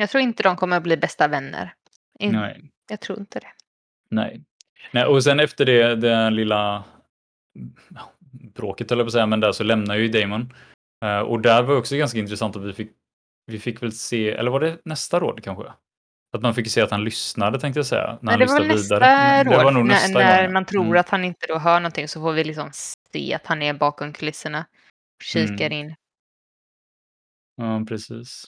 Jag 0.00 0.10
tror 0.10 0.22
inte 0.22 0.42
de 0.42 0.56
kommer 0.56 0.76
att 0.76 0.82
bli 0.82 0.96
bästa 0.96 1.28
vänner. 1.28 1.74
In, 2.18 2.32
Nej. 2.32 2.70
Jag 2.90 3.00
tror 3.00 3.18
inte 3.18 3.40
det. 3.40 3.52
Nej. 4.10 4.44
Nej, 4.92 5.04
och 5.04 5.24
sen 5.24 5.40
efter 5.40 5.64
det, 5.64 5.94
det 5.96 6.30
lilla 6.30 6.84
bråket 8.54 8.90
jag 8.90 8.98
på 9.00 9.06
att 9.06 9.12
säga, 9.12 9.26
men 9.26 9.40
där 9.40 9.52
så 9.52 9.64
lämnar 9.64 9.96
ju 9.96 10.08
Damon. 10.08 10.54
Eh, 11.04 11.18
och 11.18 11.40
där 11.40 11.62
var 11.62 11.76
också 11.76 11.96
ganska 11.96 12.18
intressant 12.18 12.56
att 12.56 12.64
vi 12.64 12.72
fick, 12.72 12.90
vi 13.46 13.58
fick 13.58 13.82
väl 13.82 13.92
se, 13.92 14.30
eller 14.30 14.50
var 14.50 14.60
det 14.60 14.78
nästa 14.84 15.20
råd 15.20 15.44
kanske? 15.44 15.64
Att 16.36 16.42
man 16.42 16.54
fick 16.54 16.70
se 16.70 16.80
att 16.80 16.90
han 16.90 17.04
lyssnade 17.04 17.60
tänkte 17.60 17.78
jag 17.78 17.86
säga. 17.86 18.18
När 18.22 18.38
Nej, 18.38 18.46
det 18.46 18.52
var 18.52 18.64
nästa 18.64 18.98
Men 19.00 19.44
råd. 19.44 19.52
Det 19.58 19.64
var 19.64 19.72
nog 19.72 19.86
när 19.86 19.94
nästa 19.94 20.18
när 20.18 20.42
gång. 20.44 20.52
man 20.52 20.64
tror 20.64 20.84
Mm. 20.84 21.00
att 21.00 21.08
han 21.08 21.24
inte 21.24 21.46
då 21.46 21.58
hör 21.58 21.80
någonting 21.80 22.08
så 22.08 22.20
får 22.20 22.32
vi 22.32 22.44
liksom 22.44 22.70
se 23.12 23.34
att 23.34 23.46
han 23.46 23.62
är 23.62 23.74
bakom 23.74 24.12
kulisserna. 24.12 24.66
Kikar 25.24 25.66
Mm. 25.66 25.72
in. 25.72 25.94
Ja, 27.56 27.84
precis. 27.88 28.44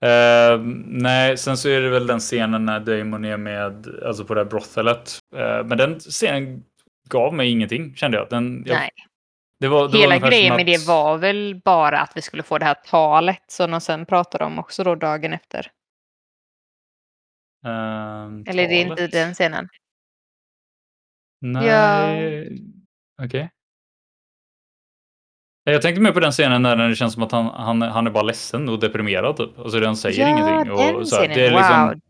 Eh, 0.00 0.60
nej, 0.86 1.36
sen 1.38 1.56
så 1.56 1.68
är 1.68 1.80
det 1.80 1.88
väl 1.90 2.06
den 2.06 2.18
scenen 2.20 2.64
när 2.64 2.80
Damon 2.80 3.24
är 3.24 3.36
med, 3.36 3.86
alltså 4.06 4.24
på 4.24 4.34
det 4.34 4.40
här 4.40 4.50
brotthelet. 4.50 5.18
Eh, 5.36 5.64
men 5.64 5.78
den 5.78 6.00
scenen 6.00 6.64
gav 7.08 7.34
mig 7.34 7.50
ingenting, 7.50 7.94
kände 7.96 8.16
jag. 8.16 8.28
Den, 8.30 8.62
jag 8.66 8.74
Nej. 8.76 8.90
det 9.60 9.68
var, 9.68 9.88
det 9.88 9.92
var 9.92 9.98
Hela 10.00 10.14
ungefär 10.14 10.30
grejen 10.30 10.48
som 10.50 10.56
med 10.56 10.66
det 10.66 10.74
att- 10.76 10.86
var 10.86 11.18
väl 11.18 11.60
bara 11.64 12.00
att 12.00 12.12
vi 12.16 12.22
skulle 12.22 12.42
få 12.42 12.58
det 12.58 12.64
här 12.64 12.74
talet 12.74 13.44
som 13.50 13.70
de 13.70 13.80
sen 13.80 14.06
pratade 14.06 14.44
om 14.44 14.58
också 14.58 14.84
då 14.84 14.94
dagen 14.94 15.32
efter. 15.32 15.70
Ehm, 17.66 18.44
Eller 18.46 18.62
är 18.62 18.68
det 18.68 18.74
inte 18.80 18.96
talet? 18.96 19.12
den 19.12 19.34
scenen? 19.34 19.68
Nej. 21.40 22.58
Okej. 23.22 23.50
Jag 25.64 25.82
tänkte 25.82 26.00
mer 26.00 26.12
på 26.12 26.20
den 26.20 26.32
scenen 26.32 26.62
när 26.62 26.88
det 26.88 26.96
känns 26.96 27.14
som 27.14 27.22
att 27.22 27.32
han, 27.32 27.46
han, 27.46 27.82
han 27.82 28.06
är 28.06 28.10
bara 28.10 28.22
ledsen 28.22 28.68
och 28.68 28.80
deprimerad 28.80 29.36
typ. 29.36 29.58
Alltså 29.58 29.80
den 29.80 29.96
säger 29.96 30.20
ja, 30.20 30.28
ingenting. 30.28 30.76
den 30.76 30.96
Och 30.96 31.08
så 31.08 31.16
här, 31.16 31.28
det 31.28 31.46
är 31.46 31.50
liksom, 31.50 31.88
Wow. 31.88 32.00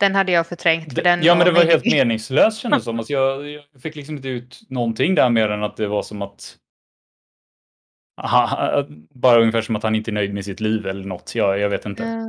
Den 0.00 0.14
hade 0.14 0.32
jag 0.32 0.46
förträngt. 0.46 0.94
För 0.94 1.02
den 1.02 1.22
ja 1.22 1.34
men 1.34 1.46
det 1.46 1.52
var 1.52 1.64
helt 1.64 1.84
meningslöst 1.84 2.58
kändes 2.60 2.80
det 2.80 2.84
som. 2.84 2.98
Alltså, 2.98 3.12
jag, 3.12 3.48
jag 3.50 3.82
fick 3.82 3.96
liksom 3.96 4.16
inte 4.16 4.28
ut 4.28 4.60
någonting 4.68 5.14
där 5.14 5.30
mer 5.30 5.48
än 5.48 5.62
att 5.62 5.76
det 5.76 5.86
var 5.86 6.02
som 6.02 6.22
att 6.22 6.56
ha, 8.22 8.46
ha, 8.46 8.86
bara 9.10 9.40
ungefär 9.40 9.62
som 9.62 9.76
att 9.76 9.82
han 9.82 9.94
inte 9.94 10.10
är 10.10 10.12
nöjd 10.12 10.34
med 10.34 10.44
sitt 10.44 10.60
liv 10.60 10.86
eller 10.86 11.04
något. 11.04 11.34
Jag, 11.34 11.58
jag 11.58 11.68
vet 11.68 11.86
inte. 11.86 12.02
Ja, 12.02 12.26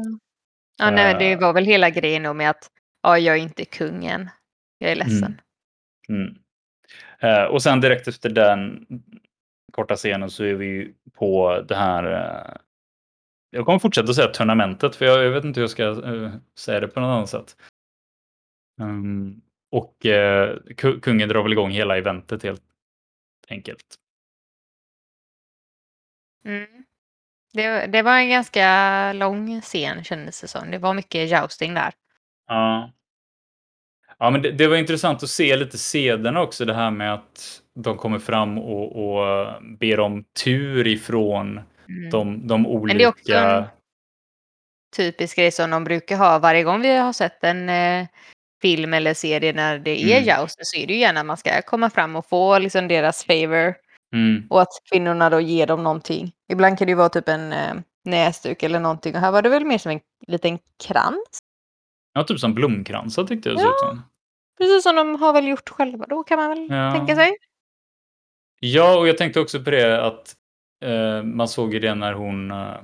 ja 0.77 0.91
nej, 0.91 1.15
det 1.19 1.31
Eh. 1.31 1.39
var 1.39 1.53
väl 1.53 1.65
hela 1.65 1.89
grejen 1.89 2.37
med 2.37 2.49
att 2.49 2.67
ja, 3.03 3.17
jag 3.17 3.37
är 3.37 3.41
inte 3.41 3.65
kungen. 3.65 4.29
Jag 4.77 4.91
är 4.91 4.95
ledsen. 4.95 5.41
Mm. 6.09 6.35
Mm. 7.21 7.51
Och 7.51 7.63
sen 7.63 7.81
direkt 7.81 8.07
efter 8.07 8.29
den 8.29 8.85
korta 9.73 9.95
scenen 9.95 10.29
så 10.29 10.43
är 10.43 10.53
vi 10.53 10.93
på 11.13 11.61
det 11.67 11.75
här 11.75 12.03
eh, 12.03 12.57
jag 13.53 13.65
kommer 13.65 13.79
fortsätta 13.79 14.13
säga 14.13 14.27
turnamentet 14.27 14.95
för 14.95 15.05
jag, 15.05 15.23
jag 15.23 15.31
vet 15.31 15.43
inte 15.43 15.59
hur 15.59 15.63
jag 15.63 15.71
ska 15.71 15.85
uh, 15.85 16.35
säga 16.59 16.79
det 16.79 16.87
på 16.87 16.99
något 16.99 17.07
annat 17.07 17.29
sätt. 17.29 17.55
Um, 18.81 19.41
och 19.71 20.05
uh, 20.05 20.99
kungen 21.01 21.29
drar 21.29 21.43
väl 21.43 21.51
igång 21.51 21.71
hela 21.71 21.97
eventet 21.97 22.43
helt 22.43 22.63
enkelt. 23.49 23.95
Mm. 26.45 26.83
Det, 27.53 27.85
det 27.85 28.01
var 28.01 28.17
en 28.17 28.29
ganska 28.29 29.13
lång 29.13 29.61
scen 29.61 30.03
kändes 30.03 30.41
det 30.41 30.47
som. 30.47 30.71
Det 30.71 30.77
var 30.77 30.93
mycket 30.93 31.29
jousting 31.29 31.73
där. 31.73 31.93
Ja. 32.47 32.91
Ja, 34.17 34.29
men 34.29 34.41
det, 34.41 34.51
det, 34.51 34.67
var 34.67 34.77
intressant 34.77 35.23
att 35.23 35.29
se 35.29 35.55
lite 35.55 35.77
sederna 35.77 36.41
också, 36.41 36.65
det 36.65 36.73
här 36.73 36.91
med 36.91 37.13
att 37.13 37.62
de 37.75 37.97
kommer 37.97 38.19
fram 38.19 38.57
och, 38.57 38.95
och 38.95 39.47
ber 39.79 39.99
om 39.99 40.23
tur 40.43 40.87
ifrån 40.87 41.59
mm. 41.89 42.09
de, 42.11 42.47
de 42.47 42.67
olika... 42.67 42.87
Men 42.87 42.97
det 42.97 43.03
är 43.03 43.07
också 43.07 43.33
en 43.33 43.63
typisk 44.95 45.37
grej 45.37 45.51
som 45.51 45.69
de 45.69 45.83
brukar 45.83 46.17
ha 46.17 46.39
varje 46.39 46.63
gång 46.63 46.81
vi 46.81 46.97
har 46.97 47.13
sett 47.13 47.43
en 47.43 47.69
eh, 47.69 48.07
film 48.61 48.93
eller 48.93 49.13
serie 49.13 49.53
när 49.53 49.79
det 49.79 50.03
är 50.03 50.21
mm. 50.21 50.41
joust 50.41 50.59
så 50.61 50.77
är 50.77 50.87
det 50.87 50.93
ju 50.93 50.99
gärna 50.99 51.19
att 51.19 51.25
man 51.25 51.37
ska 51.37 51.61
komma 51.61 51.89
fram 51.89 52.15
och 52.15 52.25
få 52.25 52.59
liksom 52.59 52.87
deras 52.87 53.23
favor. 53.23 53.75
Mm. 54.13 54.47
Och 54.49 54.61
att 54.61 54.69
kvinnorna 54.91 55.29
då 55.29 55.39
ger 55.39 55.67
dem 55.67 55.83
någonting. 55.83 56.31
Ibland 56.51 56.77
kan 56.77 56.85
det 56.85 56.91
ju 56.91 56.95
vara 56.95 57.09
typ 57.09 57.29
en 57.29 57.53
eh, 57.53 57.73
näsduk 58.05 58.63
eller 58.63 58.79
någonting 58.79 59.15
och 59.15 59.21
här 59.21 59.31
var 59.31 59.41
det 59.41 59.49
väl 59.49 59.65
mer 59.65 59.77
som 59.77 59.91
en 59.91 59.99
liten 60.27 60.59
krans. 60.83 61.39
Ja, 62.13 62.23
typ 62.23 62.39
som 62.39 62.53
blomkransar 62.53 63.23
tyckte 63.23 63.49
jag 63.49 63.57
det 63.57 63.61
ja. 63.61 63.69
ut 63.69 63.79
som. 63.79 64.01
Precis 64.57 64.83
som 64.83 64.95
de 64.95 65.15
har 65.15 65.33
väl 65.33 65.47
gjort 65.47 65.69
själva 65.69 66.05
då 66.05 66.23
kan 66.23 66.37
man 66.37 66.49
väl 66.49 66.67
ja. 66.69 66.91
tänka 66.91 67.15
sig. 67.15 67.37
Ja, 68.65 68.97
och 68.97 69.07
jag 69.07 69.17
tänkte 69.17 69.39
också 69.39 69.63
på 69.63 69.69
det 69.69 70.05
att 70.05 70.35
eh, 70.85 71.23
man 71.23 71.47
såg 71.47 71.73
ju 71.73 71.79
det 71.79 71.95
när 71.95 72.13
hon 72.13 72.51
eh, 72.51 72.77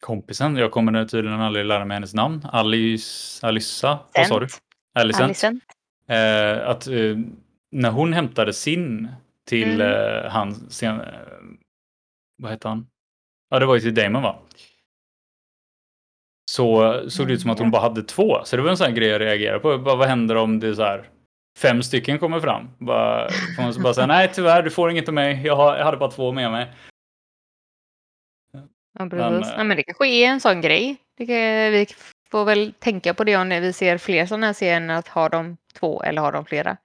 kompisen, 0.00 0.56
jag 0.56 0.70
kommer 0.70 1.04
tydligen 1.04 1.40
aldrig 1.40 1.66
lära 1.66 1.84
mig 1.84 1.94
hennes 1.94 2.14
namn, 2.14 2.46
Alice, 2.52 3.46
Alyssa, 3.46 3.98
vad 4.14 4.26
sa 4.26 4.40
du? 4.40 4.46
Alicent. 4.94 5.24
Alicent. 5.24 5.62
Eh, 6.08 6.68
att 6.68 6.86
eh, 6.86 7.16
när 7.70 7.90
hon 7.90 8.12
hämtade 8.12 8.52
sin 8.52 9.08
till 9.46 9.80
mm. 9.80 10.24
eh, 10.24 10.30
han, 10.30 10.54
sen, 10.70 11.00
eh, 11.00 11.06
vad 12.38 12.50
heter 12.50 12.68
han? 12.68 12.86
Ja, 13.50 13.58
det 13.58 13.66
var 13.66 13.74
ju 13.74 13.80
till 13.80 13.94
Damon 13.94 14.22
va? 14.22 14.36
Så 16.50 17.00
såg 17.10 17.26
det 17.26 17.32
ut 17.32 17.40
som 17.40 17.50
att 17.50 17.58
hon 17.58 17.70
bara 17.70 17.82
hade 17.82 18.02
två. 18.02 18.44
Så 18.44 18.56
det 18.56 18.62
var 18.62 18.70
en 18.70 18.76
sån 18.76 18.86
här 18.86 18.94
grej 18.94 19.08
jag 19.08 19.20
reagerade 19.20 19.60
på. 19.60 19.78
Bara, 19.78 19.96
vad 19.96 20.08
händer 20.08 20.36
om 20.36 20.60
det 20.60 20.68
är 20.68 20.74
så 20.74 20.82
här 20.82 21.10
fem 21.58 21.82
stycken 21.82 22.18
kommer 22.18 22.40
fram? 22.40 22.70
Bara, 22.78 23.30
får 23.56 23.62
man 23.62 23.82
bara 23.82 23.94
säga 23.94 24.06
nej 24.06 24.30
tyvärr, 24.34 24.62
du 24.62 24.70
får 24.70 24.90
inget 24.90 25.08
av 25.08 25.14
mig. 25.14 25.42
Jag, 25.44 25.56
har, 25.56 25.76
jag 25.76 25.84
hade 25.84 25.96
bara 25.96 26.10
två 26.10 26.32
med 26.32 26.50
mig. 26.50 26.72
Ja, 28.98 29.08
precis. 29.08 29.50
Men, 29.50 29.58
ja, 29.58 29.64
men 29.64 29.76
det 29.76 29.82
kanske 29.82 30.06
är 30.08 30.26
en 30.26 30.40
sån 30.40 30.60
grej. 30.60 30.96
Kan, 31.18 31.26
vi 31.26 31.86
får 32.30 32.44
väl 32.44 32.72
tänka 32.78 33.14
på 33.14 33.24
det 33.24 33.36
om 33.36 33.48
vi 33.48 33.72
ser 33.72 33.98
fler 33.98 34.26
sådana 34.26 34.46
här 34.46 34.54
scener, 34.54 34.94
att 34.94 35.08
ha 35.08 35.28
de 35.28 35.56
två 35.74 36.02
eller 36.02 36.22
har 36.22 36.32
de 36.32 36.44
flera. 36.44 36.76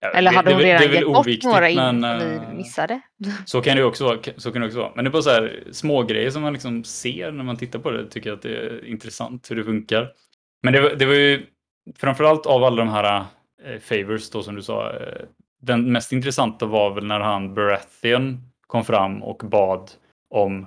Ja, 0.00 0.08
eller 0.08 0.32
hade 0.32 0.52
hon 0.52 0.62
redan 0.62 0.92
gett 0.92 1.04
bort 1.04 1.42
några 1.42 1.68
innan 1.68 2.00
men, 2.00 2.18
vi 2.18 2.36
eh, 2.36 2.52
missade? 2.52 3.00
Så 3.44 3.62
kan 3.62 3.76
det 3.76 3.84
också 3.84 4.04
vara. 4.04 4.18
Så 4.36 4.52
kan 4.52 4.60
det 4.60 4.66
också 4.66 4.78
vara. 4.78 4.92
Men 4.94 5.04
det 5.04 5.08
är 5.08 5.12
bara 5.12 5.22
så 5.22 5.30
här 5.30 5.64
små 5.72 6.02
grejer 6.02 6.30
som 6.30 6.42
man 6.42 6.52
liksom 6.52 6.84
ser 6.84 7.32
när 7.32 7.44
man 7.44 7.56
tittar 7.56 7.78
på 7.78 7.90
det. 7.90 8.08
Tycker 8.10 8.30
jag 8.30 8.36
att 8.36 8.42
det 8.42 8.56
är 8.56 8.86
intressant 8.86 9.50
hur 9.50 9.56
det 9.56 9.64
funkar. 9.64 10.12
Men 10.62 10.72
det, 10.72 10.94
det 10.94 11.06
var 11.06 11.14
ju 11.14 11.46
framförallt 11.98 12.46
av 12.46 12.64
alla 12.64 12.76
de 12.76 12.88
här 12.88 13.16
eh, 13.16 13.26
favors 13.80 14.30
då 14.30 14.42
som 14.42 14.54
du 14.54 14.62
sa. 14.62 14.92
Eh, 14.92 15.26
den 15.62 15.92
mest 15.92 16.12
intressanta 16.12 16.66
var 16.66 16.94
väl 16.94 17.06
när 17.06 17.20
han 17.20 17.54
Baratheon 17.54 18.40
kom 18.66 18.84
fram 18.84 19.22
och 19.22 19.36
bad 19.38 19.90
om 20.30 20.62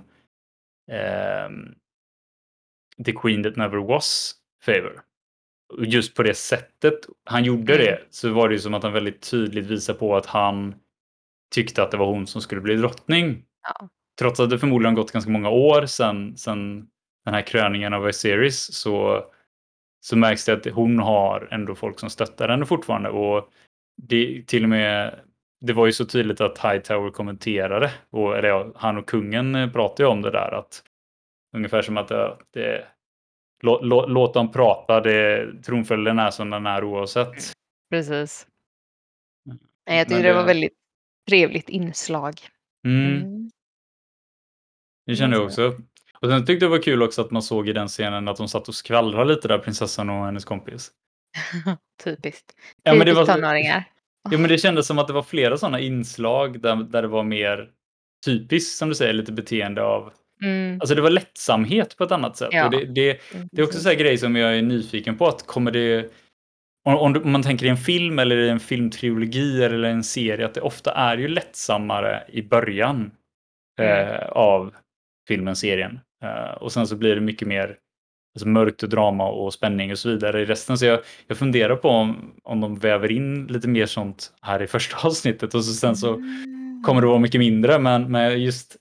eh, 0.92 1.50
The 3.06 3.12
Queen 3.12 3.44
That 3.44 3.56
Never 3.56 3.78
Was 3.78 4.36
favor. 4.66 5.02
Just 5.78 6.16
på 6.16 6.24
det 6.24 6.34
sättet 6.34 7.00
han 7.26 7.44
gjorde 7.44 7.76
mm. 7.76 7.86
det 7.86 8.00
så 8.10 8.34
var 8.34 8.50
det 8.50 8.56
ju 8.56 8.60
som 8.60 8.74
att 8.74 8.84
han 8.84 8.94
väldigt 8.94 9.30
tydligt 9.32 9.66
visade 9.66 10.00
på 10.00 10.16
att 10.16 10.26
han 10.26 10.76
tyckte 11.54 11.84
att 11.84 11.92
det 11.92 11.98
var 11.98 12.06
hon 12.06 12.28
som 12.28 12.42
skulle 12.42 12.62
bli 12.62 12.76
drottning. 12.76 13.46
Ja. 13.64 13.90
Trots 14.20 14.40
att 14.40 14.50
det 14.50 14.60
förmodligen 14.60 14.96
gått 14.96 15.12
ganska 15.12 15.32
många 15.32 15.50
år 15.50 15.86
sedan, 15.86 16.38
sedan 16.38 16.88
den 17.26 17.34
här 17.34 17.42
kröningen 17.42 17.94
av 17.94 18.12
series 18.12 18.74
så, 18.74 19.26
så 20.04 20.18
märks 20.18 20.46
det 20.46 20.54
att 20.54 20.66
hon 20.66 21.00
har 21.00 21.48
ändå 21.52 21.76
folk 21.76 22.00
som 22.00 22.10
stöttar 22.10 22.50
henne 22.50 22.66
fortfarande. 22.66 23.10
Och 23.10 23.50
det, 24.02 24.48
till 24.48 24.64
och 24.64 24.70
med, 24.70 25.20
det 25.62 25.74
var 25.74 25.86
ju 25.86 25.92
så 25.92 26.06
tydligt 26.06 26.42
att 26.42 26.60
Hightower 26.60 27.12
kommenterade, 27.12 27.92
och, 28.10 28.38
eller 28.38 28.50
ja, 28.50 28.72
han 28.76 28.98
och 28.98 29.10
kungen 29.10 29.72
pratade 29.74 30.04
ju 30.04 30.10
om 30.10 30.22
det 30.22 30.32
där 30.32 30.52
att 30.52 30.84
ungefär 31.56 31.82
som 31.82 31.98
att 31.98 32.08
det, 32.08 32.38
det 32.54 32.88
lå, 33.64 33.82
lå, 33.82 34.08
låt 34.08 34.34
dem 34.34 34.52
prata, 34.52 35.02
det, 35.02 35.54
tronföljden 35.64 36.20
är 36.20 36.32
som 36.32 36.50
den 36.50 36.66
är 36.66 36.84
oavsett. 36.84 37.54
Precis. 37.90 38.48
Nej, 39.88 39.98
jag 39.98 40.08
tycker 40.08 40.24
det, 40.24 40.30
det 40.30 40.36
var 40.36 40.46
väldigt 40.46 40.78
trevligt 41.30 41.70
inslag. 41.70 42.34
Mm. 42.88 43.16
Mm. 43.16 43.52
Det 45.06 45.16
kände 45.16 45.36
jag 45.36 45.46
också. 45.46 45.74
Och 46.24 46.30
sen 46.30 46.46
tyckte 46.46 46.66
jag 46.66 46.72
det 46.72 46.78
var 46.78 46.84
kul 46.84 47.04
också 47.04 47.22
att 47.22 47.32
man 47.32 47.42
såg 47.42 47.70
i 47.70 47.74
den 47.74 47.88
scenen 47.88 48.28
att 48.28 48.38
de 48.38 48.48
satt 48.48 48.68
och 48.68 48.76
skvallrade 48.76 49.34
lite 49.34 49.48
där, 49.48 49.58
prinsessan 49.58 50.10
och 50.10 50.26
hennes 50.26 50.46
kompis. 50.46 50.92
Typiskt. 52.04 52.54
Ja, 52.84 52.94
men 52.94 53.08
det 53.08 53.14
var, 53.14 53.26
tonåringar. 53.26 53.84
Ja, 54.32 54.38
men 54.38 54.50
det 54.50 54.58
kändes 54.58 54.88
som 54.88 55.00
att 55.00 55.08
det 55.08 55.14
var 55.14 55.24
flera 55.24 55.58
sådana 55.58 55.80
inslag 55.80 56.62
där, 56.62 56.76
där 56.76 57.02
det 57.02 57.08
var 57.08 57.24
mer 57.24 57.70
typiskt, 58.26 58.78
som 58.78 58.90
du 58.90 58.96
säger, 58.96 59.14
lite 59.14 59.32
beteende 59.32 59.84
av 59.84 60.14
Mm. 60.44 60.78
Alltså 60.82 60.96
det 60.96 61.02
var 61.02 61.10
lättsamhet 61.10 61.98
på 61.98 62.04
ett 62.04 62.12
annat 62.12 62.38
sätt. 62.38 62.50
Ja. 62.52 62.70
Det, 62.70 62.86
det, 62.86 63.20
det, 63.52 63.62
är 63.62 63.66
också 63.66 63.90
en 63.90 63.98
grej 63.98 64.18
som 64.18 64.36
jag 64.36 64.58
är 64.58 64.62
nyfiken 64.62 65.18
på. 65.18 65.28
att 65.28 65.48
kommer 65.48 65.72
det... 65.72 66.12
Om, 66.86 66.96
om, 66.98 67.32
man 67.32 67.44
tänker 67.44 67.66
i 67.66 67.70
en 67.70 67.78
film 67.78 68.20
eller 68.20 68.38
i 68.38 68.50
en 68.50 68.60
filmtrilogi 68.60 69.64
eller 69.64 69.84
en 69.84 70.04
serie, 70.04 70.46
att 70.46 70.54
det 70.54 70.62
ofta 70.62 70.92
är 70.92 71.18
ju 71.18 71.28
lättsammare 71.28 72.24
i 72.28 72.42
början 72.42 73.12
mm. 73.80 74.10
eh, 74.10 74.28
av 74.28 74.74
filmen, 75.28 75.56
serien. 75.56 76.00
Eh, 76.24 76.52
och 76.52 76.72
sen 76.72 76.88
så 76.88 76.96
blir 76.96 77.16
det 77.16 77.22
mycket 77.22 77.48
mer 77.48 77.78
alltså 78.36 78.48
mörkt 78.48 78.84
och 78.84 78.90
drama 78.90 79.28
och 79.28 79.54
spänning 79.54 79.92
och 79.92 80.00
så 80.00 80.10
vidare 80.10 80.42
i 80.42 80.46
resten. 80.46 80.78
Så 80.78 80.86
jag, 80.86 81.00
jag 81.28 81.38
funderar 81.38 81.76
på 81.76 81.90
om, 81.90 82.34
om 82.44 82.62
de 82.62 82.76
väver 82.76 83.12
in 83.12 83.48
lite 83.48 83.68
mer 83.68 83.86
sånt 83.86 84.34
här 84.42 84.62
i 84.62 84.68
första 84.68 84.98
avsnittet 85.08 85.54
och 85.54 85.66
så 85.66 85.74
sen 85.74 85.96
så 85.96 86.14
mm. 86.14 86.84
kommer 86.86 87.02
det 87.02 87.08
vara 87.08 87.20
mycket 87.20 87.40
mindre. 87.40 87.80
Men, 87.80 88.12
men 88.12 88.42
just 88.42 88.78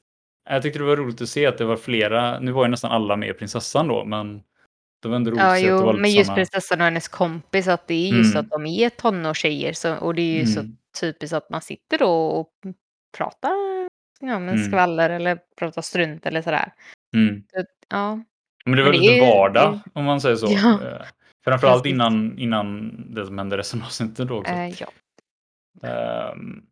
jag 0.50 0.62
tyckte 0.62 0.78
det 0.78 0.84
var 0.84 0.96
roligt 0.96 1.20
att 1.20 1.28
se 1.28 1.46
att 1.46 1.58
det 1.58 1.64
var 1.64 1.76
flera, 1.76 2.40
nu 2.40 2.52
var 2.52 2.64
ju 2.64 2.70
nästan 2.70 2.92
alla 2.92 3.16
med 3.16 3.38
prinsessan 3.38 3.88
då, 3.88 4.04
men 4.04 4.42
det 5.02 5.08
var 5.08 5.16
ändå 5.16 5.30
roligt 5.30 5.42
ja, 5.42 5.52
att 5.52 5.58
se 5.58 5.66
jo, 5.66 5.74
att 5.74 5.80
det 5.80 5.86
var 5.86 5.92
men 5.92 6.10
just 6.10 6.34
prinsessan 6.34 6.80
och 6.80 6.84
hennes 6.84 7.08
kompis, 7.08 7.68
att 7.68 7.86
det 7.86 7.94
är 7.94 8.08
ju 8.08 8.20
mm. 8.20 8.32
så 8.32 8.38
att 8.38 8.50
de 8.50 8.66
är 8.66 8.88
tonårstjejer 8.88 9.72
så, 9.72 9.96
och 9.96 10.14
det 10.14 10.22
är 10.22 10.34
ju 10.34 10.40
mm. 10.40 10.46
så 10.46 10.62
typiskt 11.00 11.34
att 11.34 11.50
man 11.50 11.62
sitter 11.62 11.98
då 11.98 12.26
och 12.26 12.50
pratar 13.16 13.52
ja, 14.20 14.38
med 14.38 14.54
mm. 14.54 14.66
skvaller 14.66 15.10
eller 15.10 15.38
pratar 15.58 15.82
strunt 15.82 16.26
eller 16.26 16.42
sådär. 16.42 16.72
Mm. 17.16 17.42
Så, 17.52 17.64
ja. 17.88 18.22
Men 18.64 18.76
det 18.76 18.82
var 18.82 18.90
men 18.90 19.00
lite 19.00 19.14
är... 19.14 19.20
vardag 19.20 19.80
om 19.92 20.04
man 20.04 20.20
säger 20.20 20.36
så. 20.36 20.46
Ja. 20.50 20.72
Eh, 20.72 21.06
framförallt 21.44 21.86
innan, 21.86 22.38
innan 22.38 22.94
det 23.14 23.26
som 23.26 23.38
hände 23.38 23.56
resten 23.56 23.80
av 23.80 23.86
avsnittet 23.86 24.28
då 24.28 24.38
också. 24.38 24.52
Äh, 24.52 24.74
ja. 24.80 24.86
Um, 26.32 26.66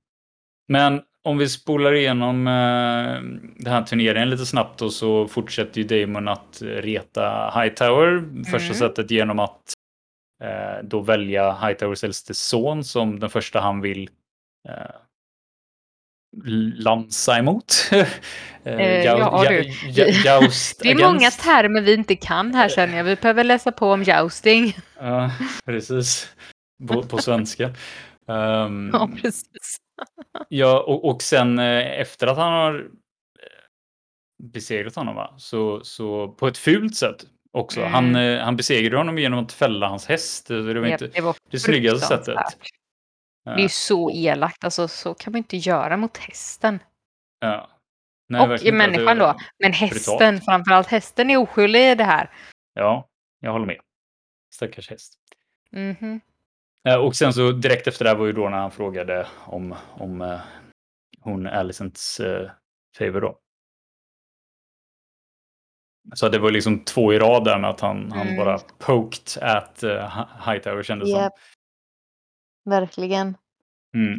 men 0.69 1.03
om 1.23 1.39
vi 1.39 1.49
spolar 1.49 1.93
igenom 1.93 2.47
eh, 2.47 3.23
den 3.57 3.73
här 3.73 3.83
turneringen 3.83 4.31
lite 4.31 4.47
snabbt 4.47 4.83
och 4.83 4.93
så 4.93 5.29
fortsätter 5.29 5.81
ju 5.81 6.07
Damon 6.07 6.29
att 6.29 6.63
reta 6.63 7.53
Hightower. 7.61 8.09
Mm. 8.09 8.45
Första 8.45 8.75
sättet 8.75 9.11
genom 9.11 9.39
att 9.39 9.75
då 10.83 11.01
välja 11.01 11.53
Hightowers 11.53 12.05
äldste 12.05 12.35
son 12.35 12.85
som 12.85 13.21
den 13.21 13.31
första 13.31 13.61
han 13.61 13.81
vill 13.81 14.11
lansa 16.75 17.39
emot. 17.39 17.75
eh, 18.65 19.05
ja, 19.05 19.45
du. 19.49 19.63
Joust 20.25 20.81
det 20.83 20.91
är 20.91 21.13
många 21.13 21.31
termer 21.31 21.81
vi 21.81 21.95
inte 21.95 22.17
kan 22.17 22.55
här 22.55 22.69
känner 22.69 22.97
jag. 22.97 23.05
Vi 23.05 23.17
behöver 23.17 23.45
läsa 23.45 23.73
på 23.73 23.93
om 23.93 24.03
jousting. 24.03 24.77
Ja, 25.03 25.31
precis. 25.65 26.33
På, 26.89 27.03
på 27.03 27.19
svenska. 27.19 27.75
Um, 28.27 28.91
ja, 28.93 29.11
precis. 29.23 29.77
Ja, 30.49 30.81
och, 30.81 31.05
och 31.05 31.23
sen 31.23 31.59
eh, 31.59 32.01
efter 32.01 32.27
att 32.27 32.37
han 32.37 32.53
har 32.53 32.87
besegrat 34.43 34.97
honom, 34.97 35.15
va? 35.15 35.35
Så, 35.39 35.81
så 35.85 36.29
på 36.29 36.49
ett 36.49 36.59
fult 36.59 36.97
sätt 36.97 37.27
också. 37.53 37.81
Mm. 37.81 37.93
Han, 37.93 38.15
han 38.39 38.57
besegrade 38.57 38.97
honom 38.97 39.19
genom 39.19 39.45
att 39.45 39.53
fälla 39.53 39.89
hans 39.89 40.07
häst. 40.07 40.49
Det 40.49 40.81
var 40.81 40.87
inte 40.87 41.07
det, 41.07 41.21
var 41.21 41.37
det 41.51 41.59
snyggaste 41.59 42.07
sättet. 42.07 42.37
Det 43.57 43.61
är 43.61 43.63
ju 43.63 43.69
så 43.69 44.11
elakt, 44.11 44.65
alltså 44.65 44.89
så 44.89 45.15
kan 45.15 45.33
man 45.33 45.39
inte 45.39 45.57
göra 45.57 45.97
mot 45.97 46.17
hästen. 46.17 46.79
Ja. 47.41 47.71
Nej, 48.29 48.41
och 48.41 48.75
människan 48.75 49.19
då. 49.19 49.37
Men 49.59 49.73
hästen, 49.73 50.17
brutalt. 50.19 50.45
framförallt 50.45 50.87
hästen 50.87 51.31
är 51.31 51.37
oskyldig 51.37 51.91
i 51.91 51.95
det 51.95 52.05
här. 52.05 52.31
Ja, 52.75 53.09
jag 53.41 53.53
håller 53.53 53.67
med. 53.67 53.81
Stackars 54.55 54.91
häst. 54.91 55.15
Mm 55.73 55.95
-hmm. 55.95 56.21
Och 56.97 57.17
sen 57.17 57.33
så 57.33 57.53
direkt 57.53 57.87
efter 57.87 58.05
det 58.05 58.15
var 58.15 58.27
ju 58.27 58.33
då 58.33 58.49
när 58.49 58.59
han 58.59 58.71
frågade 58.71 59.27
om, 59.47 59.75
om 59.93 60.39
hon 61.21 61.47
Alicents 61.47 62.21
uh, 62.21 62.51
favor 62.99 63.21
då. 63.21 63.39
Så 66.15 66.29
det 66.29 66.39
var 66.39 66.51
liksom 66.51 66.85
två 66.85 67.13
i 67.13 67.19
rad 67.19 67.45
där 67.45 67.59
med 67.59 67.71
att 67.71 67.81
han, 67.81 67.97
mm. 67.99 68.13
han 68.13 68.37
bara 68.37 68.59
poked 68.59 69.43
at 69.43 69.85
uh, 69.85 70.27
Hightower 70.47 70.83
kändes 70.83 71.09
yep. 71.09 71.17
som. 71.17 71.31
Verkligen. 72.65 73.37
Mm. 73.95 74.15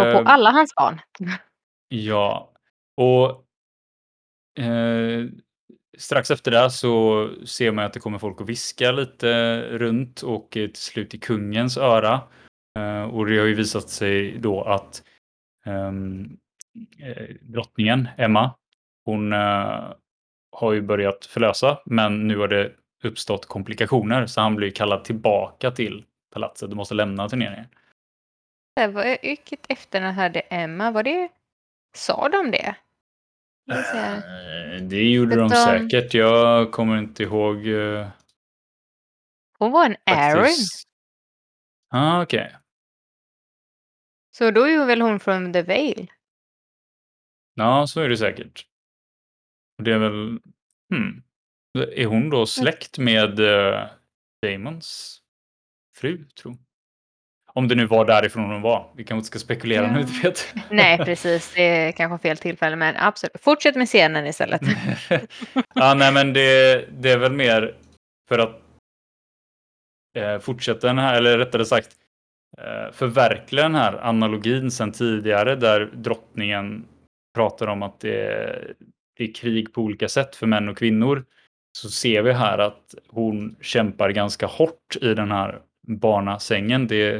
Och 0.00 0.12
på 0.12 0.18
eh, 0.18 0.22
alla 0.24 0.50
hans 0.50 0.74
barn. 0.74 1.00
Ja, 1.88 2.52
och 2.96 3.30
eh, 4.64 5.26
strax 5.98 6.30
efter 6.30 6.50
det 6.50 6.70
så 6.70 7.28
ser 7.44 7.72
man 7.72 7.84
att 7.84 7.92
det 7.92 8.00
kommer 8.00 8.18
folk 8.18 8.40
att 8.40 8.48
viska 8.48 8.92
lite 8.92 9.60
runt 9.62 10.22
och 10.22 10.50
till 10.50 10.74
slut 10.74 11.14
i 11.14 11.18
kungens 11.18 11.76
öra. 11.76 12.20
Eh, 12.78 13.02
och 13.02 13.26
det 13.26 13.38
har 13.38 13.46
ju 13.46 13.54
visat 13.54 13.88
sig 13.88 14.38
då 14.38 14.62
att 14.62 15.02
ehm, 15.66 16.36
eh, 16.98 17.34
drottningen 17.40 18.08
Emma, 18.18 18.54
hon 19.04 19.32
eh, 19.32 19.92
har 20.52 20.72
ju 20.72 20.82
börjat 20.82 21.26
förlösa, 21.26 21.78
men 21.86 22.28
nu 22.28 22.38
har 22.38 22.48
det 22.48 22.72
uppstått 23.04 23.46
komplikationer 23.46 24.26
så 24.26 24.40
han 24.40 24.56
blir 24.56 24.70
kallad 24.70 25.04
tillbaka 25.04 25.70
till 25.70 26.04
palatset. 26.32 26.70
Du 26.70 26.76
måste 26.76 26.94
lämna 26.94 27.28
turneringen. 27.28 27.68
Vilket 29.22 29.66
efter 29.68 30.00
när 30.00 30.12
hade 30.12 30.40
Emma, 30.40 30.90
var 30.90 31.02
det, 31.02 31.28
sa 31.94 32.28
de 32.28 32.50
det? 32.50 32.76
Uh, 33.70 34.82
det 34.82 35.10
gjorde 35.10 35.36
de 35.36 35.50
säkert. 35.50 36.14
Jag 36.14 36.72
kommer 36.72 36.98
inte 36.98 37.22
ihåg. 37.22 37.66
Uh, 37.66 38.08
Hon 39.58 39.72
var 39.72 39.86
en 39.86 39.96
Aaron. 40.06 40.48
Ah, 41.90 42.22
okej. 42.22 42.46
Okay. 42.46 42.58
Så 44.36 44.50
då 44.50 44.68
är 44.68 44.86
väl 44.86 45.00
hon 45.00 45.20
från 45.20 45.52
The 45.52 45.62
Vale? 45.62 46.06
Ja, 47.54 47.86
så 47.86 48.00
är 48.00 48.08
det 48.08 48.16
säkert. 48.16 48.66
Det 49.82 49.92
är 49.92 49.98
väl... 49.98 50.40
Hmm. 50.90 51.22
Är 51.78 52.06
hon 52.06 52.30
då 52.30 52.46
släkt 52.46 52.98
med 52.98 53.40
uh, 53.40 53.86
Damons 54.42 55.21
fru, 55.94 56.24
tror 56.42 56.56
Om 57.52 57.68
det 57.68 57.74
nu 57.74 57.86
var 57.86 58.04
därifrån 58.04 58.50
hon 58.50 58.62
var. 58.62 58.92
Vi 58.96 59.04
kanske 59.04 59.18
inte 59.18 59.26
ska 59.26 59.38
spekulera 59.38 59.86
ja. 59.86 59.92
nu, 59.92 60.02
du 60.02 60.20
vet. 60.20 60.54
Nej, 60.70 60.98
precis. 60.98 61.52
Det 61.54 61.62
är 61.62 61.92
kanske 61.92 62.28
fel 62.28 62.36
tillfälle, 62.36 62.76
men 62.76 62.94
absolut. 62.98 63.32
Fortsätt 63.40 63.76
med 63.76 63.86
scenen 63.86 64.26
istället. 64.26 64.60
ja, 65.74 65.94
nej, 65.94 66.12
men 66.12 66.32
det, 66.32 66.84
det 66.90 67.10
är 67.10 67.18
väl 67.18 67.32
mer 67.32 67.74
för 68.28 68.38
att 68.38 68.60
eh, 70.16 70.38
fortsätta 70.38 70.86
den 70.86 70.98
här, 70.98 71.14
eller 71.14 71.38
rättare 71.38 71.64
sagt 71.64 71.96
eh, 72.58 72.92
förverkliga 72.92 73.62
den 73.62 73.74
här 73.74 74.06
analogin 74.08 74.70
sedan 74.70 74.92
tidigare 74.92 75.56
där 75.56 75.90
drottningen 75.94 76.86
pratar 77.34 77.66
om 77.66 77.82
att 77.82 78.00
det 78.00 78.26
är, 78.26 78.74
det 79.16 79.24
är 79.24 79.34
krig 79.34 79.72
på 79.72 79.80
olika 79.80 80.08
sätt 80.08 80.36
för 80.36 80.46
män 80.46 80.68
och 80.68 80.78
kvinnor 80.78 81.24
så 81.78 81.90
ser 81.90 82.22
vi 82.22 82.32
här 82.32 82.58
att 82.58 82.94
hon 83.08 83.56
kämpar 83.60 84.10
ganska 84.10 84.46
hårt 84.46 84.96
i 85.00 85.14
den 85.14 85.30
här 85.30 85.60
barnasängen. 85.86 86.86
Det, 86.86 87.12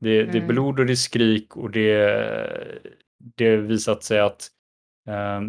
det, 0.00 0.20
mm. 0.20 0.32
det 0.32 0.38
är 0.38 0.42
mm. 0.42 0.46
blod 0.46 0.80
och 0.80 0.86
det 0.86 0.92
är 0.92 0.96
skrik 0.96 1.56
och 1.56 1.70
det, 1.70 2.88
det 3.18 3.56
visat 3.56 4.04
sig 4.04 4.20
att 4.20 4.48
eh, 5.08 5.40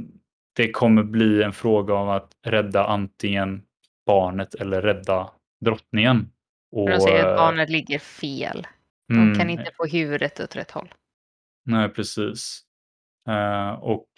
det 0.55 0.71
kommer 0.71 1.03
bli 1.03 1.43
en 1.43 1.53
fråga 1.53 1.93
om 1.93 2.09
att 2.09 2.31
rädda 2.45 2.85
antingen 2.85 3.63
barnet 4.05 4.53
eller 4.55 4.81
rädda 4.81 5.31
drottningen. 5.65 6.31
Och, 6.71 6.89
de 6.89 6.99
säger 6.99 7.25
att 7.25 7.31
eh, 7.31 7.35
barnet 7.35 7.69
ligger 7.69 7.99
fel. 7.99 8.67
De 9.07 9.13
mm, 9.13 9.39
kan 9.39 9.49
inte 9.49 9.71
få 9.77 9.85
huvudet 9.85 10.39
åt 10.39 10.55
rätt 10.55 10.71
håll. 10.71 10.93
Nej, 11.65 11.89
precis. 11.89 12.61
Uh, 13.29 13.69
och 13.69 14.09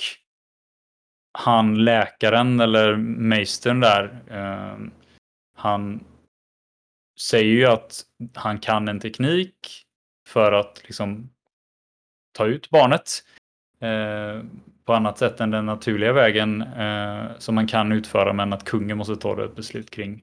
han 1.31 1.85
läkaren 1.85 2.59
eller 2.59 2.95
meistern 2.97 3.79
där, 3.79 4.23
uh, 4.31 4.87
han 5.55 6.03
säger 7.21 7.53
ju 7.53 7.65
att 7.65 8.01
han 8.33 8.59
kan 8.59 8.87
en 8.87 8.99
teknik 8.99 9.85
för 10.27 10.51
att 10.51 10.81
liksom 10.83 11.29
ta 12.31 12.45
ut 12.45 12.69
barnet 12.69 13.23
uh, 13.83 14.43
på 14.85 14.93
annat 14.93 15.17
sätt 15.17 15.39
än 15.39 15.51
den 15.51 15.65
naturliga 15.65 16.13
vägen 16.13 16.65
som 17.37 17.55
man 17.55 17.67
kan 17.67 17.91
utföra 17.91 18.33
men 18.33 18.53
att 18.53 18.63
kungen 18.63 18.97
måste 18.97 19.15
ta 19.15 19.45
ett 19.45 19.55
beslut 19.55 19.89
kring 19.89 20.21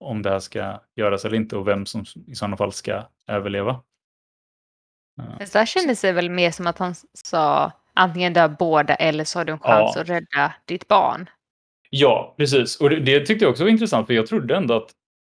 om 0.00 0.22
det 0.22 0.30
här 0.30 0.38
ska 0.38 0.80
göras 0.96 1.24
eller 1.24 1.36
inte 1.36 1.56
och 1.56 1.68
vem 1.68 1.86
som 1.86 2.04
i 2.26 2.34
sådana 2.34 2.56
fall 2.56 2.72
ska 2.72 3.02
överleva. 3.28 3.82
Så 5.46 5.58
där 5.58 5.66
kändes 5.66 6.00
det 6.00 6.12
väl 6.12 6.30
mer 6.30 6.50
som 6.50 6.66
att 6.66 6.78
han 6.78 6.94
sa 7.14 7.72
antingen 7.94 8.32
dö 8.32 8.48
båda 8.48 8.94
eller 8.94 9.24
så 9.24 9.38
har 9.38 9.44
du 9.44 9.52
en 9.52 9.58
chans 9.58 9.92
ja. 9.94 10.00
att 10.00 10.08
rädda 10.08 10.54
ditt 10.64 10.88
barn. 10.88 11.30
Ja, 11.90 12.34
precis. 12.36 12.80
Och 12.80 12.90
det, 12.90 13.00
det, 13.00 13.26
tyckte 13.26 13.44
jag 13.44 13.50
också 13.50 13.64
var 13.64 13.70
intressant 13.70 14.06
för 14.06 14.14
jag 14.14 14.26
trodde 14.26 14.56
ändå 14.56 14.74
att 14.74 14.90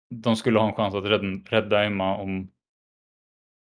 de 0.10 0.36
skulle 0.36 0.60
ha 0.60 0.68
en 0.68 0.76
chans 0.76 0.96
att 0.96 1.06
rädda, 1.06 1.40
rädda 1.46 1.84
Emma 1.84 2.18
om, 2.18 2.52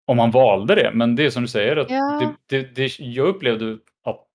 om 0.07 0.19
han 0.19 0.31
valde 0.31 0.75
det. 0.75 0.91
Men 0.95 1.17
det 1.17 1.27
är 1.27 1.31
som 1.31 1.43
du 1.43 1.49
säger, 1.49 1.77
att 1.77 1.91
ja. 1.91 2.37
det, 2.49 2.59
det, 2.59 2.75
det, 2.75 2.99
jag 2.99 3.29
upplevde 3.29 3.79
att 4.05 4.27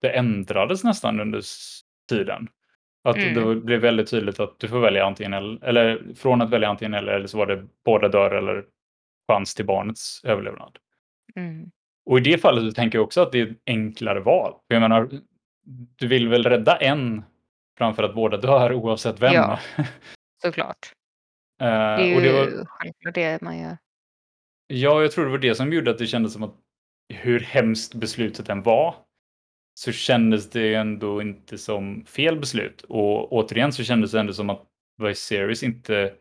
det 0.00 0.10
ändrades 0.10 0.84
nästan 0.84 1.20
under 1.20 1.42
tiden. 2.08 2.48
Att 3.04 3.16
mm. 3.16 3.34
det 3.34 3.54
blev 3.54 3.80
väldigt 3.80 4.10
tydligt 4.10 4.40
att 4.40 4.58
du 4.58 4.68
får 4.68 4.80
välja 4.80 5.06
antingen 5.06 5.32
eller, 5.32 5.64
eller 5.64 6.14
från 6.14 6.42
att 6.42 6.50
välja 6.50 6.68
antingen 6.68 6.94
eller, 6.94 7.12
eller 7.12 7.26
så 7.26 7.38
var 7.38 7.46
det 7.46 7.66
båda 7.84 8.08
dör 8.08 8.30
eller 8.30 8.64
chans 9.32 9.54
till 9.54 9.66
barnets 9.66 10.24
överlevnad. 10.24 10.78
Mm. 11.36 11.70
Och 12.06 12.18
i 12.18 12.20
det 12.20 12.38
fallet 12.38 12.64
så 12.64 12.72
tänker 12.72 12.98
jag 12.98 13.04
också 13.04 13.20
att 13.20 13.32
det 13.32 13.40
är 13.40 13.46
ett 13.46 13.58
enklare 13.66 14.20
val. 14.20 14.52
För 14.66 14.74
jag 14.74 14.80
menar, 14.80 15.10
du 15.96 16.06
vill 16.06 16.28
väl 16.28 16.44
rädda 16.44 16.76
en 16.76 17.22
framför 17.78 18.02
att 18.02 18.14
båda 18.14 18.36
dör 18.36 18.72
oavsett 18.72 19.22
vem? 19.22 19.34
Ja, 19.34 19.58
såklart. 20.42 20.92
Uh, 21.62 21.66
det 21.66 22.02
är 22.02 22.06
ju 22.06 22.16
och 22.16 22.22
det 22.22 22.32
var... 22.32 22.66
självklart 22.66 23.14
det 23.14 23.42
man 23.42 23.58
gör. 23.58 23.76
Ja, 24.66 25.02
jag 25.02 25.12
tror 25.12 25.24
det 25.24 25.30
var 25.30 25.38
det 25.38 25.54
som 25.54 25.72
gjorde 25.72 25.90
att 25.90 25.98
det 25.98 26.06
kändes 26.06 26.32
som 26.32 26.42
att 26.42 26.54
hur 27.08 27.40
hemskt 27.40 27.94
beslutet 27.94 28.48
än 28.48 28.62
var 28.62 28.94
så 29.74 29.92
kändes 29.92 30.50
det 30.50 30.74
ändå 30.74 31.22
inte 31.22 31.58
som 31.58 32.04
fel 32.04 32.40
beslut. 32.40 32.82
Och 32.82 33.32
återigen 33.32 33.72
så 33.72 33.84
kändes 33.84 34.12
det 34.12 34.20
ändå 34.20 34.32
som 34.32 34.50
att 34.50 34.62
Vice 35.02 35.20
Series 35.20 35.62
inte... 35.62 36.14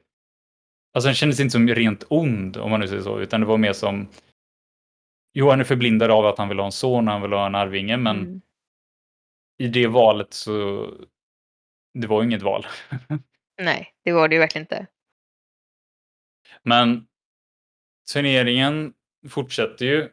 Alltså 0.94 1.08
den 1.08 1.16
kändes 1.16 1.40
inte 1.40 1.52
som 1.52 1.68
rent 1.68 2.04
ond 2.10 2.58
om 2.58 2.72
man 2.72 2.80
nu 2.80 2.88
säger 2.88 3.02
så, 3.02 3.20
utan 3.20 3.42
det 3.42 3.48
var 3.48 3.58
mer 3.58 3.74
som 3.74 4.08
Jo, 5.34 5.50
han 5.50 5.60
är 5.60 5.64
förblindad 5.64 6.12
av 6.12 6.26
att 6.26 6.38
han 6.38 6.50
vill 6.50 6.60
ha 6.60 6.66
en 6.66 6.72
son 6.72 7.08
och 7.08 7.14
han 7.14 7.22
vill 7.22 7.34
ha 7.34 7.46
en 7.46 7.56
arvinge, 7.56 7.98
men 7.98 8.20
mm. 8.20 8.42
i 9.58 9.68
det 9.68 9.88
valet 9.88 10.34
så 10.34 10.88
det 11.94 12.08
var 12.08 12.24
inget 12.24 12.42
val. 12.42 12.68
Nej, 13.62 13.94
det 14.04 14.12
var 14.12 14.28
det 14.28 14.36
ju 14.36 14.40
verkligen 14.40 14.64
inte. 14.64 14.88
Men 16.64 17.08
turneringen 18.14 18.94
fortsätter 19.30 19.86
ju 19.86 20.10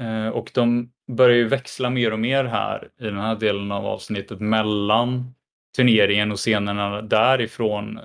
eh, 0.00 0.28
och 0.28 0.50
de 0.54 0.92
börjar 1.12 1.36
ju 1.36 1.48
växla 1.48 1.90
mer 1.90 2.12
och 2.12 2.18
mer 2.18 2.44
här 2.44 2.90
i 3.00 3.04
den 3.04 3.18
här 3.18 3.36
delen 3.36 3.72
av 3.72 3.86
avsnittet 3.86 4.40
mellan 4.40 5.34
turneringen 5.76 6.32
och 6.32 6.38
scenerna 6.38 7.02
därifrån. 7.02 7.98
Eh, 7.98 8.04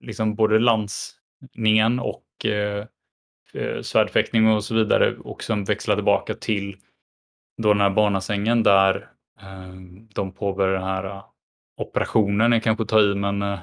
liksom 0.00 0.34
både 0.34 0.58
landsningen 0.58 2.00
och 2.00 2.24
eh, 2.44 2.86
eh, 3.52 3.82
svärdfäktning 3.82 4.48
och 4.48 4.64
så 4.64 4.74
vidare 4.74 5.16
och 5.16 5.42
som 5.42 5.64
växlar 5.64 5.94
tillbaka 5.94 6.34
till 6.34 6.76
då 7.62 7.68
den 7.68 7.80
här 7.80 7.90
barnasängen 7.90 8.62
där 8.62 9.10
eh, 9.40 9.74
de 10.14 10.32
påbörjar 10.32 10.74
den 10.74 10.88
här 10.88 11.22
operationen, 11.76 12.52
Jag 12.52 12.62
kanske 12.62 12.84
tar 12.84 13.12
i 13.12 13.14
men 13.14 13.58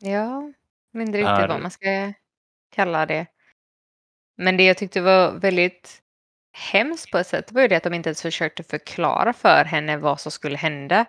Ja, 0.00 0.52
mindre 0.92 1.20
riktigt 1.20 1.38
är... 1.38 1.48
vad 1.48 1.60
man 1.60 1.70
ska 1.70 2.12
kalla 2.74 3.06
det. 3.06 3.26
Men 4.36 4.56
det 4.56 4.64
jag 4.64 4.76
tyckte 4.76 5.00
var 5.00 5.32
väldigt 5.32 6.02
hemskt 6.72 7.10
på 7.10 7.18
ett 7.18 7.26
sätt 7.26 7.52
var 7.52 7.62
ju 7.62 7.68
det 7.68 7.76
att 7.76 7.82
de 7.82 7.94
inte 7.94 8.08
ens 8.08 8.22
försökte 8.22 8.62
förklara 8.62 9.32
för 9.32 9.64
henne 9.64 9.96
vad 9.96 10.20
som 10.20 10.32
skulle 10.32 10.56
hända. 10.56 11.06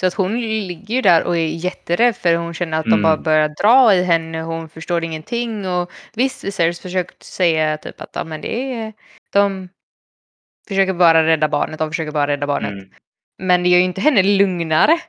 Så 0.00 0.06
att 0.06 0.14
hon 0.14 0.40
ligger 0.40 0.94
ju 0.94 1.02
där 1.02 1.24
och 1.24 1.36
är 1.36 1.46
jätterädd 1.46 2.16
för 2.16 2.34
hon 2.34 2.54
känner 2.54 2.78
att 2.80 2.84
de 2.84 3.02
bara 3.02 3.12
mm. 3.12 3.22
börjar 3.22 3.48
dra 3.48 3.94
i 3.94 4.02
henne. 4.02 4.42
Hon 4.42 4.68
förstår 4.68 5.04
ingenting. 5.04 5.66
Och 5.66 5.90
visst, 6.14 6.44
Viserys 6.44 6.80
försökt 6.80 7.22
säga 7.22 7.76
typ 7.76 8.00
att 8.00 8.10
ja, 8.12 8.24
men 8.24 8.40
det 8.40 8.74
är, 8.74 8.92
de 9.32 9.68
försöker 10.68 10.92
bara 10.92 11.26
rädda 11.26 11.48
barnet. 11.48 11.78
De 11.78 11.90
försöker 11.90 12.12
bara 12.12 12.26
rädda 12.26 12.46
barnet. 12.46 12.72
Mm. 12.72 12.90
Men 13.38 13.62
det 13.62 13.68
gör 13.68 13.78
ju 13.78 13.84
inte 13.84 14.00
henne 14.00 14.22
lugnare. 14.22 15.00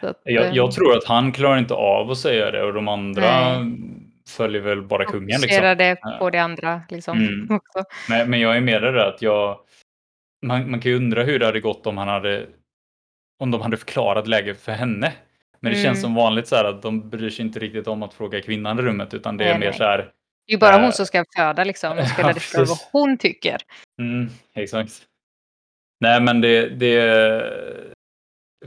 Att, 0.00 0.20
jag, 0.24 0.56
jag, 0.56 0.68
eh, 0.68 0.70
tror 0.70 0.96
att 0.96 1.04
han 1.04 1.32
klarar 1.32 1.58
inte 1.58 1.74
av 1.74 2.10
att 2.10 2.18
säga 2.18 2.50
det 2.50 2.62
och 2.62 2.74
de 2.74 2.88
andra 2.88 3.58
nej. 3.58 3.78
följer 4.28 4.60
väl 4.60 4.82
bara 4.82 5.04
kungen. 5.04 5.40
Liksom. 5.40 5.62
det 5.62 5.96
på 6.18 6.30
det 6.30 6.38
andra 6.38 6.82
liksom. 6.88 7.18
Mm. 7.18 7.60
Men, 8.08 8.30
men 8.30 8.40
jag 8.40 8.56
är 8.56 8.60
mer 8.60 8.80
rädd 8.80 9.08
att 9.08 9.22
jag 9.22 9.58
man, 10.44 10.70
man 10.70 10.80
kan 10.80 10.90
ju 10.90 10.96
undra 10.96 11.22
hur 11.22 11.38
det 11.38 11.46
hade 11.46 11.60
gått 11.60 11.86
om 11.86 11.98
han 11.98 12.08
hade 12.08 12.46
om 13.38 13.50
de 13.50 13.60
hade 13.60 13.76
förklarat 13.76 14.26
läget 14.26 14.60
för 14.60 14.72
henne. 14.72 15.12
Men 15.60 15.72
det 15.72 15.78
mm. 15.78 15.84
känns 15.84 16.00
som 16.00 16.14
vanligt 16.14 16.48
så 16.48 16.56
här 16.56 16.64
att 16.64 16.82
de 16.82 17.10
bryr 17.10 17.30
sig 17.30 17.44
inte 17.44 17.58
riktigt 17.58 17.86
om 17.86 18.02
att 18.02 18.14
fråga 18.14 18.40
kvinnan 18.40 18.78
i 18.78 18.82
rummet 18.82 19.14
utan 19.14 19.36
det 19.36 19.44
är 19.44 19.48
nej, 19.48 19.58
mer 19.58 19.66
nej. 19.66 19.78
så 19.78 19.84
här. 19.84 19.98
Det 19.98 20.50
är 20.50 20.52
ju 20.52 20.58
bara 20.58 20.74
äh, 20.74 20.82
hon 20.82 20.92
som 20.92 21.06
ska 21.06 21.24
föda 21.36 21.64
liksom 21.64 21.98
och 21.98 22.08
spelar 22.08 22.28
ja, 22.28 22.34
det 22.34 22.40
för 22.40 22.64
vad 22.64 22.78
hon 22.92 23.18
tycker. 23.18 23.56
Mm, 24.00 24.28
exakt. 24.54 24.92
Nej, 26.00 26.20
men 26.20 26.40
det, 26.40 26.68
det, 26.68 27.93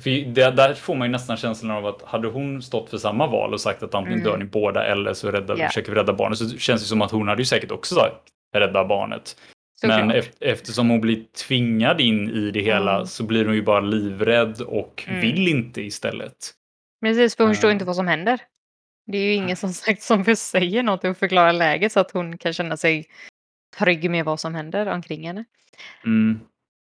för 0.02 0.10
det, 0.34 0.52
där 0.52 0.74
får 0.74 0.96
man 0.96 1.08
ju 1.08 1.12
nästan 1.12 1.38
känslan 1.38 1.72
av 1.72 1.86
att 1.86 2.02
hade 2.02 2.28
hon 2.28 2.62
stått 2.62 2.90
för 2.90 2.98
samma 2.98 3.28
val 3.28 3.54
och 3.54 3.62
sagt 3.62 3.84
att 3.84 3.96
antingen 3.96 4.20
Mm. 4.20 4.32
dör 4.32 4.38
ni 4.38 4.46
båda 4.46 4.86
eller 4.86 5.14
så 5.14 5.32
rädda, 5.32 5.58
Ja. 5.58 5.68
försöker 5.68 5.92
vi 5.92 5.98
rädda 6.00 6.14
barnet 6.14 6.38
så 6.38 6.58
känns 6.58 6.82
det 6.82 6.88
som 6.88 7.02
att 7.02 7.12
hon 7.12 7.28
hade 7.28 7.42
ju 7.42 7.46
säkert 7.46 7.72
också 7.72 7.96
sagt 7.96 8.16
rädda 8.56 8.86
barnet. 8.86 9.38
Men 9.84 9.92
Såklart. 10.00 10.16
eft- 10.16 10.38
eftersom 10.42 10.90
hon 10.90 11.02
blir 11.02 11.24
tvingad 11.48 12.02
in 12.02 12.30
i 12.30 12.52
det 12.52 12.62
hela 12.62 12.96
Mm. 12.96 13.06
så 13.08 13.24
blir 13.24 13.46
hon 13.46 13.56
ju 13.56 13.62
bara 13.62 13.80
livrädd 13.80 14.62
och 14.62 15.04
Mm. 15.08 15.22
vill 15.22 15.48
inte 15.48 15.82
istället. 15.82 16.34
Precis, 17.06 17.36
för 17.36 17.44
hon 17.44 17.54
förstår 17.54 17.70
Ja. 17.70 17.74
inte 17.74 17.86
vad 17.86 17.96
som 17.96 18.08
händer. 18.08 18.40
Det 19.12 19.18
är 19.18 19.24
ju 19.24 19.34
ingen 19.34 19.56
som 19.58 19.74
sagt 19.74 20.02
som 20.02 20.36
säger 20.36 20.84
något 20.84 21.04
och 21.04 21.18
förklarar 21.18 21.54
läget 21.54 21.92
så 21.92 22.00
att 22.00 22.12
hon 22.12 22.38
kan 22.38 22.54
känna 22.54 22.78
sig 22.78 23.06
trygg 23.80 24.12
med 24.12 24.26
vad 24.26 24.40
som 24.40 24.56
händer 24.56 24.86
omkring 24.88 25.28
henne. 25.28 25.46
Mm. 26.06 26.40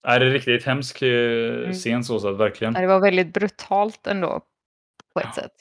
Nej, 0.07 0.19
det 0.21 0.27
är 0.27 0.31
riktigt 0.31 0.65
hemsk 0.65 1.03
eh, 1.03 1.55
Mm. 1.59 1.73
scen 1.73 2.05
så, 2.05 2.29
att 2.29 2.37
verkligen. 2.37 2.75
Ja, 2.75 2.81
Det 2.81 2.87
var 2.87 3.01
väldigt 3.01 3.33
brutalt 3.35 4.07
ändå 4.07 4.41
på 5.15 5.21
ett 5.21 5.35
sätt. 5.35 5.53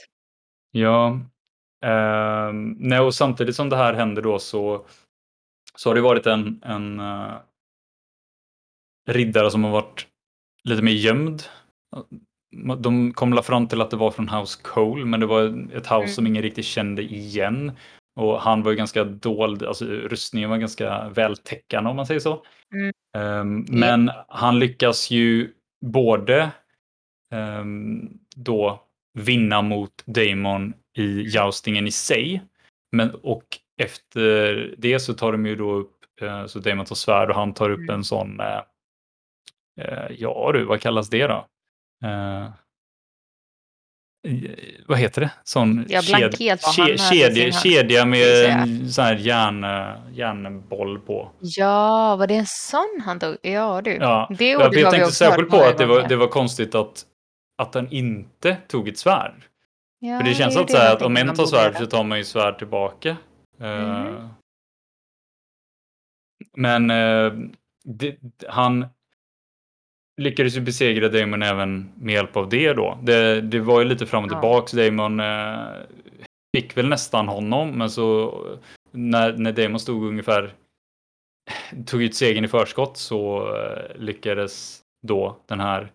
Ja. 0.71 1.19
Ehm, 1.85 2.75
nej, 2.79 2.99
och 2.99 3.15
samtidigt 3.15 3.55
som 3.55 3.69
det 3.69 3.75
här 3.77 3.93
händer 3.93 4.21
då 4.21 4.39
så, 4.39 4.85
så 5.75 5.89
har 5.89 5.95
det 5.95 6.01
varit 6.01 6.25
en, 6.27 6.61
en 6.65 6.99
eh, 6.99 7.33
riddare 9.09 9.51
som 9.51 9.63
har 9.63 9.71
varit 9.71 10.07
lite 10.63 10.81
mer 10.81 10.91
gömd. 10.91 11.43
De 12.79 13.13
kom 13.13 13.33
la 13.33 13.41
fram 13.43 13.67
till 13.67 13.81
att 13.81 13.91
det 13.91 13.97
var 13.97 14.11
från 14.11 14.29
House 14.29 14.59
Cole, 14.63 15.05
men 15.05 15.19
det 15.19 15.25
var 15.25 15.43
ett 15.73 15.87
house 15.87 15.95
Mm. 15.95 16.07
som 16.07 16.27
ingen 16.27 16.41
riktigt 16.43 16.65
kände 16.65 17.01
igen. 17.03 17.71
Och 18.15 18.41
han 18.41 18.63
var 18.63 18.71
ju 18.71 18.77
ganska 18.77 19.03
dold, 19.03 19.63
alltså 19.63 19.85
rustningen 19.85 20.49
var 20.49 20.57
ganska 20.57 21.09
vältäckande 21.09 21.89
om 21.89 21.95
man 21.95 22.05
säger 22.05 22.19
så. 22.19 22.45
Mm. 22.73 22.93
Ehm, 23.17 23.65
men 23.69 24.11
han 24.27 24.59
lyckas 24.59 25.11
ju 25.11 25.53
både 25.85 26.51
ehm, 27.31 28.09
då 28.35 28.81
vinna 29.13 29.61
mot 29.61 30.03
Damon 30.05 30.73
i 30.97 31.21
joustingen 31.21 31.87
i 31.87 31.91
sig. 31.91 32.41
Men, 32.91 33.11
och 33.15 33.43
efter 33.81 34.75
det 34.77 34.99
så 34.99 35.13
tar 35.13 35.31
de 35.31 35.45
ju 35.45 35.55
då 35.55 35.71
upp, 35.73 35.95
eh, 36.21 36.45
så 36.45 36.59
Damon 36.59 36.85
tar 36.85 36.95
svärd 36.95 37.29
och 37.29 37.35
han 37.35 37.53
tar 37.53 37.69
upp 37.69 37.79
Mm. 37.79 37.95
en 37.95 38.03
sån, 38.03 38.39
eh, 38.39 38.61
ja 40.09 40.51
du, 40.53 40.63
vad 40.65 40.81
kallas 40.81 41.09
det 41.09 41.27
då? 41.27 41.47
I- 42.05 42.53
vad 44.87 44.97
heter 44.97 45.21
det? 45.21 45.31
Sån 45.43 45.85
Ja, 45.89 46.01
kedja, 46.01 46.57
hand, 46.77 47.53
kedja 47.63 48.05
med 48.05 48.91
sån 48.93 49.03
här 49.03 49.15
järn, 49.15 49.63
eh, 49.63 50.17
järnboll 50.17 50.99
på. 50.99 51.31
Ja, 51.39 52.15
var 52.15 52.27
det 52.27 52.35
en 52.35 52.45
sån 52.45 53.01
han 53.05 53.19
tog? 53.19 53.37
Ja 53.41 53.81
du. 53.81 53.93
Ja, 53.93 54.29
det 54.37 54.49
jag, 54.49 54.61
ordet 54.61 54.81
jag 54.81 54.91
tänkte 54.91 55.11
särskilt 55.11 55.49
på 55.49 55.63
att 55.63 55.77
det 55.77 55.85
var, 55.85 56.07
det 56.07 56.15
var 56.15 56.27
konstigt 56.27 56.75
att, 56.75 57.05
att 57.57 57.75
han 57.75 57.87
inte 57.91 58.57
tog 58.67 58.87
ett 58.87 58.97
svärd. 58.97 59.43
Ja, 59.99 60.19
För 60.19 60.27
det 60.27 60.33
känns 60.33 60.57
alltid 60.57 60.75
så 60.75 60.81
här 60.81 60.95
att 60.95 61.01
om 61.01 61.17
en 61.17 61.35
tar 61.35 61.45
svärd 61.45 61.77
så 61.77 61.85
tar 61.85 62.03
man 62.03 62.17
ju 62.17 62.23
svärd 62.23 62.57
tillbaka. 62.57 63.17
Eh, 63.61 63.79
Mhm. 63.79 64.29
Men 66.57 66.89
eh, 66.91 67.33
det, 67.83 68.17
han 68.47 68.85
lyckades 70.21 70.57
ju 70.57 70.61
besegra 70.61 71.09
Damon 71.09 71.43
även 71.43 71.91
med 71.95 72.13
hjälp 72.13 72.37
av 72.37 72.49
det 72.49 72.73
då. 72.73 72.97
Det, 73.03 73.41
det 73.41 73.59
var 73.59 73.79
ju 73.79 73.85
lite 73.87 74.05
fram 74.05 74.23
och 74.23 74.31
Ja. 74.31 74.35
tillbaks. 74.41 74.71
Damon 74.71 75.19
eh, 75.19 75.67
fick 76.57 76.77
väl 76.77 76.89
nästan 76.89 77.27
honom, 77.27 77.69
men 77.71 77.89
så 77.89 78.33
när, 78.91 79.37
när 79.37 79.51
Damon 79.51 79.79
stod 79.79 80.03
ungefär 80.07 80.53
tog 81.85 82.03
ut 82.03 82.15
segern 82.15 82.45
i 82.45 82.47
förskott 82.47 82.97
så 82.97 83.47
eh, 83.57 83.95
lyckades 83.95 84.81
då 85.07 85.37
den 85.45 85.59
här 85.59 85.91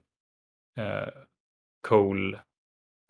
eh, 0.80 1.08
Cole 1.88 2.38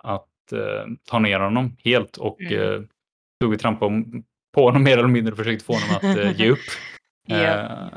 att 0.05 0.53
eh, 0.53 0.87
ta 1.05 1.19
ner 1.19 1.41
honom 1.41 1.77
helt 1.85 2.17
och 2.17 2.41
Mm. 2.41 2.63
eh, 2.75 2.81
tog 3.41 3.53
och 3.53 3.61
trampade 3.61 4.05
på 4.55 4.63
honom 4.65 4.83
mer 4.83 4.99
eller 4.99 5.09
mindre 5.09 5.33
och 5.33 5.39
försökte 5.39 5.65
få 5.65 5.73
honom 5.73 5.89
att 5.97 6.19
eh, 6.19 6.41
ge 6.41 6.51
upp. 6.51 6.59
Ja. 7.31 7.91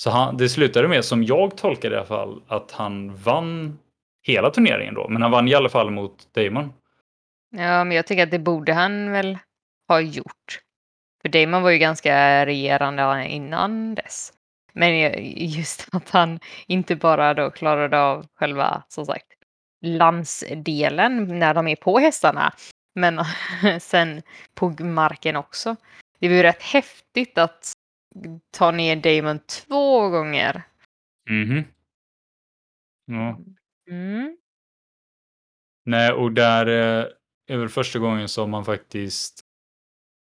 Så 0.00 0.10
han, 0.10 0.36
det 0.36 0.48
slutade 0.48 0.88
med, 0.88 1.04
som 1.04 1.24
jag 1.24 1.56
tolkade 1.56 1.94
i 1.94 1.98
alla 1.98 2.06
fall, 2.06 2.42
att 2.48 2.72
han 2.72 3.14
vann 3.14 3.78
hela 4.22 4.50
turneringen 4.50 4.94
då. 4.94 5.08
Men 5.08 5.22
han 5.22 5.30
vann 5.30 5.48
i 5.48 5.54
alla 5.54 5.68
fall 5.68 5.90
mot 5.90 6.34
Damon. 6.34 6.72
Ja, 7.50 7.84
men 7.84 7.96
jag 7.96 8.06
tycker 8.06 8.22
att 8.22 8.30
det 8.30 8.38
borde 8.38 8.72
han 8.72 9.10
väl 9.10 9.38
ha 9.88 10.00
gjort. 10.00 10.60
För 11.22 11.28
Damon 11.28 11.62
var 11.62 11.70
ju 11.70 11.78
ganska 11.78 12.46
regerande 12.46 13.26
innan 13.28 13.94
dess. 13.94 14.32
Men 14.72 15.14
just 15.36 15.88
att 15.92 16.10
han 16.10 16.40
inte 16.66 16.96
bara 16.96 17.34
då 17.34 17.50
klarade 17.50 18.00
av 18.00 18.26
själva, 18.34 18.82
som 18.88 19.06
sagt, 19.06 19.26
landsdelen 19.82 21.38
när 21.38 21.54
de 21.54 21.68
är 21.68 21.76
på 21.76 21.98
hästarna. 21.98 22.52
Men 22.94 23.24
sen 23.80 24.22
på 24.54 24.68
marken 24.80 25.36
också. 25.36 25.76
Det 26.20 26.28
var 26.28 26.36
ju 26.36 26.42
rätt 26.42 26.62
häftigt 26.62 27.38
att 27.38 27.72
ta 28.50 28.70
ner 28.70 28.96
Damon 28.96 29.38
två 29.38 30.08
gånger. 30.08 30.62
Mhm. 31.30 31.64
Ja. 33.06 33.38
Mm. 33.90 34.36
Nej, 35.84 36.12
och 36.12 36.32
där 36.32 36.66
eh, 36.66 37.06
är 37.48 37.56
väl 37.56 37.68
första 37.68 37.98
gången 37.98 38.28
som 38.28 38.50
man 38.50 38.64
faktiskt 38.64 39.44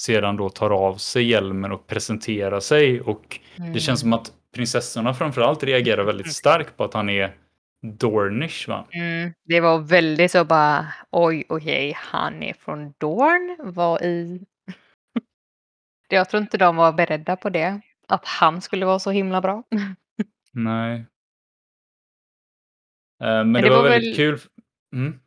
sedan 0.02 0.38
då 0.38 0.50
tar 0.50 0.70
av 0.70 0.96
sig 0.96 1.24
hjälmen 1.24 1.72
och 1.72 1.88
presenterar 1.88 2.60
sig. 2.60 3.02
Och 3.02 3.40
det 3.74 3.80
känns 3.80 4.00
som 4.00 4.14
att 4.14 4.34
prinsessorna 4.56 5.14
framförallt 5.14 5.64
reagerar 5.64 6.04
väldigt 6.04 6.34
starkt 6.34 6.78
på 6.78 6.84
att 6.84 6.94
han 6.94 7.10
är 7.10 7.36
Dornish 7.82 8.68
va? 8.68 8.88
Mm, 8.92 9.34
det 9.44 9.60
var 9.60 9.80
väldigt 9.80 10.32
så 10.32 10.46
bara 10.46 10.94
oj, 11.12 11.44
okej, 11.50 11.94
han 11.98 12.44
är 12.44 12.54
från 12.54 12.94
Dorn. 12.98 13.58
Vad 13.60 14.02
i... 14.02 14.46
Jag 16.12 16.30
tror 16.30 16.42
inte 16.42 16.58
de 16.58 16.76
var 16.76 16.92
beredda 16.94 17.36
på 17.36 17.50
det. 17.50 17.82
Att 18.08 18.26
han 18.28 18.62
skulle 18.62 18.86
vara 18.86 19.00
så 19.00 19.12
himla 19.12 19.42
bra. 19.42 19.64
Nej. 20.52 21.06
Eh, 23.24 23.28
men, 23.28 23.54
det, 23.54 23.62
det 23.62 23.70
var, 23.70 23.78
var 23.84 23.90
väldigt 23.90 24.10
väl- 24.20 24.38
kul. 24.40 24.40
Mm. 24.96 25.20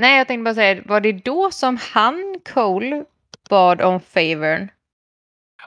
Nej, 0.00 0.18
jag 0.18 0.28
tänkte 0.28 0.42
bara 0.44 0.54
säga, 0.54 0.82
var 0.86 1.00
det 1.00 1.12
då 1.12 1.50
som 1.50 1.76
han, 1.92 2.40
Cole, 2.54 3.04
bad 3.50 3.80
om 3.82 4.00
favorn 4.00 4.68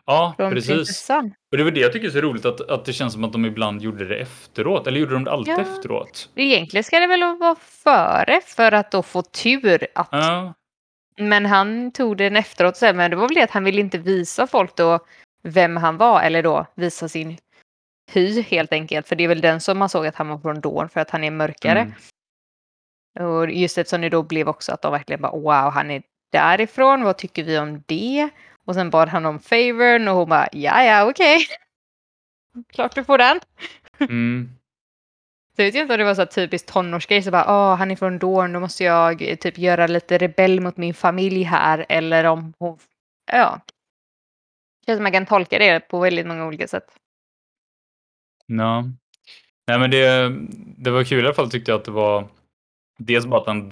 Ja, 0.06 0.34
från 0.38 0.52
precis. 0.52 0.70
prinsessan? 0.72 1.34
Och 1.52 1.58
det 1.58 1.64
var 1.64 1.72
det 1.72 1.80
jag 1.80 1.94
tycker 1.94 2.08
är 2.08 2.12
så 2.12 2.22
roligt 2.22 2.46
att, 2.46 2.62
att 2.70 2.86
det 2.86 2.94
känns 2.94 3.14
som 3.14 3.24
att 3.24 3.32
de 3.32 3.46
ibland 3.46 3.82
gjorde 3.82 4.06
det 4.08 4.16
efteråt. 4.16 4.88
Eller 4.88 5.00
gjorde 5.00 5.14
de 5.14 5.24
det 5.24 5.32
alltid 5.32 5.54
Ja. 5.54 5.62
efteråt? 5.62 6.30
Egentligen 6.36 6.84
ska 6.84 7.00
det 7.00 7.08
väl 7.08 7.38
vara 7.40 7.56
före 7.56 8.42
för 8.46 8.72
att 8.72 8.92
då 8.92 9.04
få 9.04 9.22
tur 9.22 9.88
att 9.96 10.08
Ja, 10.12 10.54
Men 11.18 11.46
han 11.46 11.92
tog 11.92 12.18
den 12.18 12.36
efteråt 12.36 12.78
sen, 12.78 12.98
men 12.98 13.12
det 13.12 13.18
var 13.18 13.28
väl 13.28 13.36
det 13.36 13.44
att 13.44 13.52
han 13.52 13.64
ville 13.64 13.82
inte 13.82 13.98
visa 13.98 14.48
folk 14.48 14.76
då 14.76 15.00
vem 15.44 15.78
han 15.78 15.98
var 15.98 16.22
eller 16.22 16.44
då 16.44 16.66
visa 16.76 17.10
sin 17.10 17.38
hy 18.12 18.42
helt 18.42 18.74
enkelt. 18.74 19.08
För 19.08 19.16
det 19.16 19.24
är 19.24 19.28
väl 19.28 19.42
den 19.42 19.62
som 19.62 19.78
man 19.78 19.90
såg 19.90 20.08
att 20.08 20.16
han 20.16 20.28
var 20.28 20.38
från 20.38 20.62
Dorn 20.62 20.90
för 20.90 21.00
att 21.00 21.10
han 21.10 21.24
är 21.24 21.32
mörkare. 21.32 21.80
mm. 21.80 21.94
Och 23.20 23.52
just 23.52 23.78
eftersom 23.78 24.02
det 24.02 24.10
då 24.10 24.24
blev 24.24 24.50
också 24.50 24.72
att 24.72 24.82
de 24.82 24.92
verkligen 24.92 25.22
bara 25.22 25.32
wow, 25.32 25.72
han 25.72 25.92
är 25.92 26.04
därifrån, 26.32 27.04
vad 27.04 27.18
tycker 27.18 27.44
vi 27.44 27.58
om 27.58 27.84
det? 27.86 28.30
Och 28.66 28.76
sen 28.76 28.90
bad 28.90 29.10
han 29.10 29.26
om 29.26 29.40
favorn 29.40 30.08
och 30.08 30.16
hon 30.16 30.30
bara 30.30 30.48
ja, 30.52 30.84
ja, 30.84 31.10
okej. 31.10 31.46
Klart 32.74 32.96
du 32.96 33.04
får 33.04 33.18
den. 33.18 33.40
Mm. 34.00 34.50
Så 35.62 35.66
jag 35.66 35.72
vet 35.72 35.82
inte 35.82 35.94
om 35.94 35.98
det 35.98 36.04
var 36.04 36.16
så 36.16 36.26
typiskt 36.26 36.74
tonårsgrej, 36.74 37.22
så 37.22 37.32
bara 37.32 37.46
åh, 37.48 37.76
han 37.76 37.92
är 37.92 37.96
från 37.96 38.20
Dorn, 38.20 38.54
då 38.54 38.60
måste 38.60 38.84
jag 38.84 39.22
eh, 39.22 39.36
typ 39.36 39.58
göra 39.58 39.88
lite 39.88 40.18
rebell 40.18 40.62
mot 40.62 40.78
min 40.78 40.94
familj 40.94 41.44
här. 41.44 41.86
Eller 41.90 42.24
om 42.24 42.54
hon, 42.60 42.78
ja. 43.32 43.62
Känns 44.86 44.98
som 44.98 45.04
man 45.04 45.12
kan 45.12 45.26
tolka 45.26 45.60
det 45.60 45.80
på 45.80 46.00
väldigt 46.00 46.28
många 46.28 46.46
olika 46.46 46.68
sätt. 46.68 46.84
Ja. 48.46 48.84
Nej, 49.68 49.80
men 49.80 49.92
det, 49.92 50.36
det 50.78 50.92
var 50.92 51.04
kul 51.04 51.24
i 51.24 51.26
alla 51.26 51.34
fall 51.34 51.52
tyckte 51.52 51.72
jag 51.72 51.80
att 51.80 51.86
det 51.86 51.92
var 51.92 52.28
dels 52.98 53.26
bara 53.26 53.42
att 53.42 53.48
han 53.48 53.72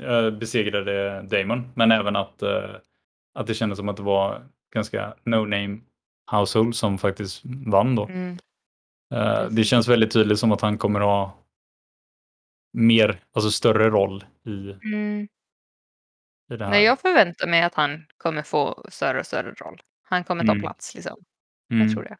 eh, 0.00 0.30
besegrade 0.30 1.22
Damon, 1.22 1.72
men 1.74 1.92
även 1.92 2.16
att, 2.16 2.42
eh, 2.42 2.70
att 3.34 3.46
det 3.46 3.54
kändes 3.54 3.78
som 3.78 3.88
att 3.88 3.96
det 3.96 4.02
var 4.02 4.42
ganska 4.74 5.14
no-name 5.24 5.80
household 6.30 6.76
som 6.76 6.98
faktiskt 6.98 7.42
vann 7.66 7.94
då. 7.94 8.06
Mm. 8.06 8.38
Eh, 9.14 9.48
Det 9.50 9.64
känns 9.64 9.88
väldigt 9.88 10.12
tydligt 10.12 10.38
som 10.38 10.52
att 10.52 10.60
han 10.60 10.78
kommer 10.78 11.00
ha 11.00 11.38
mer, 12.72 13.20
alltså 13.32 13.50
större 13.50 13.90
roll 13.90 14.24
i, 14.46 14.50
Mm. 14.92 15.28
i 16.50 16.56
det 16.56 16.64
här. 16.64 16.70
Nej, 16.70 16.84
jag 16.84 17.00
förväntar 17.00 17.46
mig 17.46 17.62
att 17.62 17.74
han 17.74 18.06
kommer 18.16 18.42
få 18.42 18.84
större 18.88 19.20
och 19.20 19.26
större 19.26 19.52
roll. 19.52 19.80
Han 20.02 20.24
kommer 20.24 20.44
ta 20.44 20.52
Mm. 20.52 20.62
plats 20.62 20.94
liksom. 20.94 21.16
Mm. 21.72 21.82
Jag 21.86 21.92
tror 21.94 22.02
det. 22.04 22.16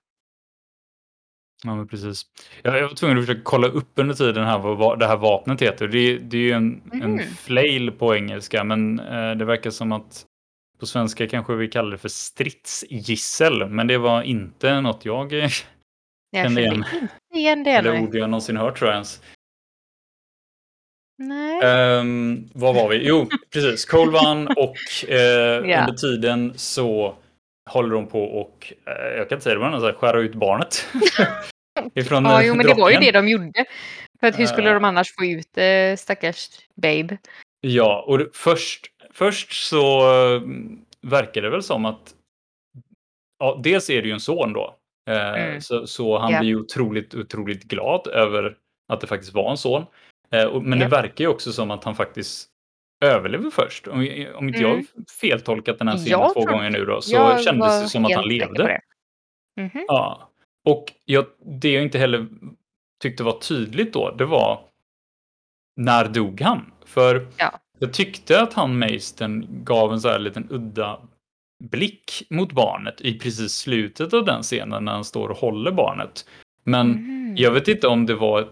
Ja, 1.65 1.75
men 1.75 1.89
precis. 1.89 2.23
Jag, 2.63 2.79
jag 2.79 2.89
var 2.89 2.95
tvungen 2.95 3.19
att 3.19 3.27
försöka 3.27 3.41
kolla 3.45 3.67
upp 3.69 3.91
under 3.95 4.15
tiden 4.15 4.45
här 4.45 4.59
vad 4.59 4.77
va- 4.79 4.97
det 4.97 5.07
här 5.07 5.17
vapnet 5.17 5.63
heter. 5.63 5.89
Det, 5.89 6.19
det 6.19 6.37
är 6.37 6.41
ju 6.43 6.53
en, 6.53 6.91
en 6.93 7.11
Mhm. 7.13 7.19
flail 7.19 7.91
på 7.93 8.15
engelska, 8.17 8.65
men 8.65 9.01
eh, 9.01 9.31
det 9.35 9.45
verkar 9.45 9.71
som 9.71 9.93
att 9.93 10.27
på 10.81 10.87
svenska 10.87 11.29
kanske 11.29 11.55
vi 11.55 11.69
kallar 11.69 11.91
det 11.91 11.99
för 11.99 12.09
stridsgissel, 12.09 13.69
men 13.69 13.87
det 13.87 13.99
var 13.99 14.23
inte 14.23 14.81
något 14.81 15.05
jag 15.05 15.33
Jag 16.35 16.45
Kände 16.47 16.61
igen. 16.61 16.75
inte 16.75 17.09
igen 17.39 17.65
det, 17.65 17.71
Eller 17.71 18.03
ord 18.03 18.15
jag 18.15 18.31
någonsin 18.31 18.57
hört 18.57 18.79
tror 18.79 18.91
jag 18.91 18.95
ens. 18.95 19.23
Nej. 21.19 21.61
Ehm, 21.65 22.49
var 22.55 22.75
var 22.75 22.89
vi? 22.89 23.07
Jo, 23.09 23.29
precis. 23.53 23.85
Cole 23.85 24.11
vann 24.13 24.47
och 24.47 24.77
eh, 25.09 25.19
Ja. 25.71 25.81
under 25.81 25.93
tiden 25.95 26.53
så 26.57 27.15
håller 27.71 27.95
de 27.95 28.07
på 28.07 28.23
och, 28.25 28.73
eh, 28.87 29.17
jag 29.17 29.29
kan 29.29 29.37
inte 29.37 29.45
säga 29.45 29.55
det, 29.55 29.61
men 29.61 29.75
alltså, 29.75 29.93
skära 29.93 30.21
ut 30.21 30.35
barnet. 30.35 30.87
Ifrån 31.95 32.25
Ja, 32.25 32.43
jo, 32.43 32.55
men 32.55 32.67
det 32.67 32.75
var 32.75 32.91
ju 32.91 32.97
det 32.99 33.11
de 33.11 33.29
gjorde. 33.29 33.65
För 34.21 34.27
att 34.27 34.39
hur 34.39 34.47
skulle 34.47 34.69
Eh. 34.69 34.75
de 34.75 34.85
annars 34.85 35.15
få 35.15 35.25
ut 35.25 35.59
eh, 35.59 35.97
stackars 35.97 36.49
Babe? 36.75 37.19
Ja, 37.61 38.05
och 38.07 38.19
det, 38.19 38.29
först, 38.33 38.87
först 39.11 39.53
så 39.69 40.01
verkar 41.01 41.43
det 41.43 41.51
väl 41.51 41.63
som 41.63 41.85
att 41.85 42.15
ja, 43.39 43.61
dels 43.65 43.91
är 43.91 44.03
det 44.03 44.09
ju 44.09 44.15
en 44.15 44.21
son 44.21 44.53
då. 44.53 44.77
Eh, 45.11 45.29
Mm. 45.43 45.61
så, 45.61 45.87
så 45.87 46.19
han 46.19 46.33
Ja. 46.33 46.39
blir 46.41 46.49
ju 46.49 46.57
otroligt, 46.61 47.15
otroligt 47.15 47.63
glad 47.65 48.07
över 48.07 48.57
att 48.89 49.01
det 49.01 49.07
faktiskt 49.07 49.35
var 49.35 49.51
en 49.51 49.57
son. 49.57 49.85
Eh, 50.31 50.61
men 50.63 50.79
Ja. 50.79 50.85
det 50.85 50.91
verkar 50.91 51.25
ju 51.25 51.29
också 51.31 51.53
som 51.53 51.71
att 51.71 51.85
han 51.85 51.95
faktiskt 51.95 52.49
överlever 53.05 53.51
först. 53.51 53.89
Om, 53.89 53.95
om 54.35 54.49
inte 54.49 54.61
jag 54.61 54.71
Mm. 54.73 54.87
har 54.97 55.05
feltolkat 55.21 55.79
den 55.79 55.89
här 55.89 55.97
scenen 55.97 56.11
Jag 56.21 56.33
två 56.35 56.45
gånger 56.45 56.71
nu 56.71 56.85
då, 56.85 57.01
så 57.01 57.15
jag 57.15 57.43
kändes 57.45 57.83
det 57.83 57.89
som 57.89 58.05
att 58.05 58.13
han 58.15 58.29
levde. 58.29 58.63
det. 58.67 58.81
Mhm. 59.63 59.85
Ja. 59.89 60.31
Och 60.67 60.93
jag, 61.05 61.27
det 61.61 61.73
jag 61.73 61.83
inte 61.83 61.99
heller 61.99 62.27
tyckte 63.03 63.23
var 63.23 63.39
tydligt 63.41 63.93
då, 63.93 64.11
det 64.11 64.25
var 64.25 64.61
när 65.77 66.09
dog 66.09 66.41
han? 66.41 66.73
För 66.87 67.27
Ja. 67.37 67.61
jag 67.79 67.93
tyckte 67.93 68.41
att 68.43 68.53
han 68.55 68.79
Masten 68.79 69.47
gav 69.65 69.93
en 69.93 70.01
så 70.01 70.09
här 70.09 70.19
liten 70.19 70.47
udda 70.51 71.01
blick 71.71 72.23
mot 72.31 72.53
barnet 72.53 73.01
i 73.01 73.19
precis 73.19 73.53
slutet 73.53 74.13
av 74.15 74.25
den 74.25 74.43
scenen 74.43 74.85
när 74.85 74.93
han 74.93 75.05
står 75.05 75.29
och 75.29 75.37
håller 75.37 75.73
barnet. 75.73 76.27
Men 76.65 76.91
Mhm. 76.91 77.35
jag 77.37 77.51
vet 77.51 77.69
inte 77.69 77.89
om 77.89 78.07
det 78.07 78.15
var 78.15 78.49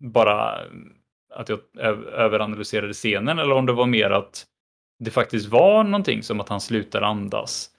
bara 0.00 0.58
att 1.34 1.48
jag 1.48 1.58
överanalyserade 2.12 2.92
scenen 2.92 3.38
eller 3.38 3.52
om 3.54 3.66
det 3.66 3.72
var 3.72 3.86
mer 3.86 4.10
att 4.10 4.44
det 4.98 5.10
faktiskt 5.10 5.48
var 5.48 5.84
någonting 5.84 6.22
som 6.22 6.40
att 6.40 6.48
han 6.48 6.60
slutar 6.60 7.02
andas. 7.02 7.70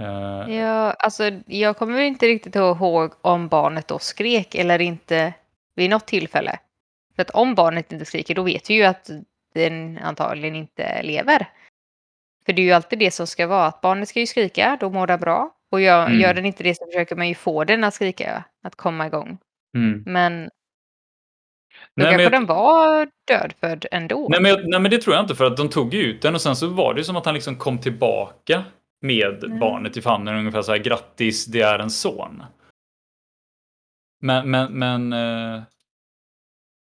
Eh, 0.00 0.54
Ja, 0.54 0.92
alltså 0.92 1.30
jag 1.46 1.76
kommer 1.76 2.00
inte 2.00 2.26
riktigt 2.26 2.56
ihåg 2.56 3.12
om 3.22 3.48
barnet 3.48 3.88
då 3.88 3.98
skrek 3.98 4.54
eller 4.54 4.80
inte 4.80 5.34
vid 5.76 5.90
något 5.90 6.06
tillfälle. 6.06 6.58
För 7.16 7.22
att 7.22 7.30
om 7.30 7.54
barnet 7.54 7.92
inte 7.92 8.04
skriker 8.04 8.34
då 8.34 8.42
vet 8.42 8.70
vi 8.70 8.74
ju 8.74 8.82
att 8.84 9.10
den 9.54 9.98
antagligen 9.98 10.54
inte 10.56 11.02
lever. 11.02 11.46
För 12.46 12.52
det 12.52 12.62
är 12.62 12.64
ju 12.64 12.72
alltid 12.72 12.98
det 12.98 13.10
som 13.10 13.26
ska 13.26 13.46
vara, 13.46 13.66
att 13.66 13.80
barnet 13.80 14.08
ska 14.08 14.20
ju 14.20 14.26
skrika, 14.26 14.76
då 14.80 14.90
mår 14.90 15.06
den 15.06 15.20
bra. 15.20 15.50
Och 15.70 15.80
gör, 15.80 16.06
Mm. 16.06 16.20
gör 16.20 16.34
den 16.34 16.44
inte 16.46 16.62
det 16.62 16.74
så 16.74 16.86
försöker 16.86 17.16
man 17.16 17.28
ju 17.28 17.34
få 17.34 17.64
den 17.64 17.84
att 17.84 17.94
skrika, 17.94 18.44
att 18.62 18.74
komma 18.76 19.06
igång. 19.06 19.38
mm. 19.76 20.02
Men 20.06 20.42
då 20.44 20.48
Nej, 21.94 22.06
kanske 22.06 22.22
jag- 22.22 22.32
den 22.32 22.46
var 22.46 23.08
dödfödd 23.26 23.86
ändå. 23.90 24.28
Nej 24.30 24.40
men, 24.42 24.50
jag, 24.50 24.68
nej 24.68 24.80
men 24.80 24.90
det 24.90 24.98
tror 24.98 25.14
jag 25.16 25.24
inte 25.24 25.34
för 25.34 25.44
att 25.44 25.56
de 25.56 25.68
tog 25.68 25.94
ju 25.94 26.00
ut 26.02 26.22
den 26.22 26.34
och 26.34 26.40
sen 26.40 26.56
så 26.56 26.66
var 26.68 26.94
det 26.94 27.00
ju 27.00 27.04
som 27.04 27.16
att 27.16 27.24
han 27.24 27.34
liksom 27.34 27.56
kom 27.56 27.78
tillbaka 27.78 28.64
med 29.00 29.44
Mm. 29.44 29.58
barnet 29.58 29.96
i 29.96 30.02
famnen 30.02 30.36
ungefär 30.36 30.62
så 30.62 30.72
här 30.72 30.78
grattis 30.78 31.46
det 31.46 31.60
är 31.60 31.78
en 31.78 31.90
son. 31.90 32.42
Men, 34.20 34.50
men, 34.50 34.72
men 34.72 35.12
eh, 35.12 35.62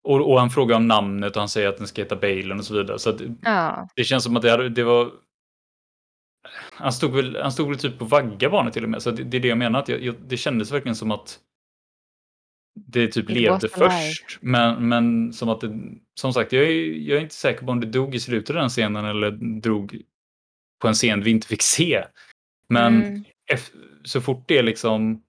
och, 0.03 0.31
och 0.31 0.39
han 0.39 0.49
frågar 0.49 0.75
om 0.75 0.87
namnet 0.87 1.35
och 1.35 1.41
han 1.41 1.49
säger 1.49 1.69
att 1.69 1.77
den 1.77 1.87
ska 1.87 2.01
heta 2.01 2.15
Balen 2.15 2.59
och 2.59 2.65
så 2.65 2.73
vidare. 2.73 2.99
Så 2.99 3.11
det, 3.11 3.35
Ja, 3.43 3.87
det 3.95 4.03
känns 4.03 4.23
som 4.23 4.35
att 4.35 4.41
det, 4.41 4.51
hade, 4.51 4.69
det 4.69 4.83
var 4.83 5.11
han 6.71 6.93
stod, 6.93 7.15
väl, 7.15 7.37
han 7.41 7.51
stod 7.51 7.67
väl 7.69 7.77
typ 7.77 8.01
och 8.01 8.09
vagga 8.09 8.49
barnet 8.49 8.73
till 8.73 8.83
och 8.83 8.89
med. 8.89 9.01
Så 9.01 9.11
det, 9.11 9.23
det 9.23 9.37
är 9.37 9.41
det 9.41 9.47
jag 9.47 9.57
menar. 9.57 9.79
Att 9.79 9.89
jag, 9.89 10.03
jag, 10.03 10.15
det 10.27 10.37
kändes 10.37 10.71
verkligen 10.71 10.95
som 10.95 11.11
att 11.11 11.39
det 12.75 13.07
typ 13.07 13.29
It 13.29 13.35
levde 13.35 13.69
först. 13.69 14.37
Men, 14.41 14.87
men 14.89 15.33
som 15.33 15.49
att 15.49 15.61
det, 15.61 15.79
som 16.19 16.33
sagt, 16.33 16.51
jag 16.53 16.63
är, 16.63 16.71
jag 16.93 17.17
är 17.17 17.21
inte 17.21 17.35
säker 17.35 17.65
på 17.65 17.71
om 17.71 17.79
det 17.79 17.87
dog 17.87 18.15
i 18.15 18.19
slutet 18.19 18.49
av 18.49 18.55
den 18.55 18.69
scenen 18.69 19.05
eller 19.05 19.31
drog 19.61 20.01
på 20.81 20.87
en 20.87 20.93
scen 20.93 21.23
vi 21.23 21.31
inte 21.31 21.47
fick 21.47 21.61
se. 21.61 22.03
Men 22.69 23.03
Mm. 23.03 23.23
eff- 23.53 23.73
så 24.03 24.21
fort 24.21 24.43
det 24.47 24.61
liksom 24.61 25.23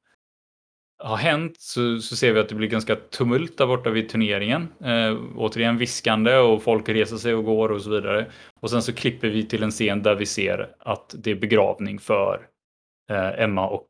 har 1.02 1.16
hänt 1.16 1.60
så, 1.60 1.98
så 1.98 2.16
ser 2.16 2.32
vi 2.32 2.40
att 2.40 2.48
det 2.48 2.54
blir 2.54 2.68
ganska 2.68 2.96
tumult 2.96 3.58
där 3.58 3.66
borta 3.66 3.90
vid 3.90 4.08
turneringen. 4.08 4.68
Eh, 4.84 5.18
återigen 5.36 5.78
viskande 5.78 6.36
och 6.36 6.62
folk 6.62 6.88
reser 6.88 7.16
sig 7.16 7.34
och 7.34 7.44
går 7.44 7.68
och 7.68 7.82
så 7.82 7.90
vidare. 7.90 8.26
Och 8.60 8.70
sen 8.70 8.82
så 8.82 8.92
klipper 8.92 9.28
vi 9.28 9.46
till 9.46 9.62
en 9.62 9.70
scen 9.70 10.02
där 10.02 10.14
vi 10.14 10.26
ser 10.26 10.74
att 10.78 11.14
det 11.18 11.30
är 11.30 11.34
begravning 11.34 11.98
för 11.98 12.46
eh, 13.10 13.42
Emma 13.42 13.68
och 13.68 13.88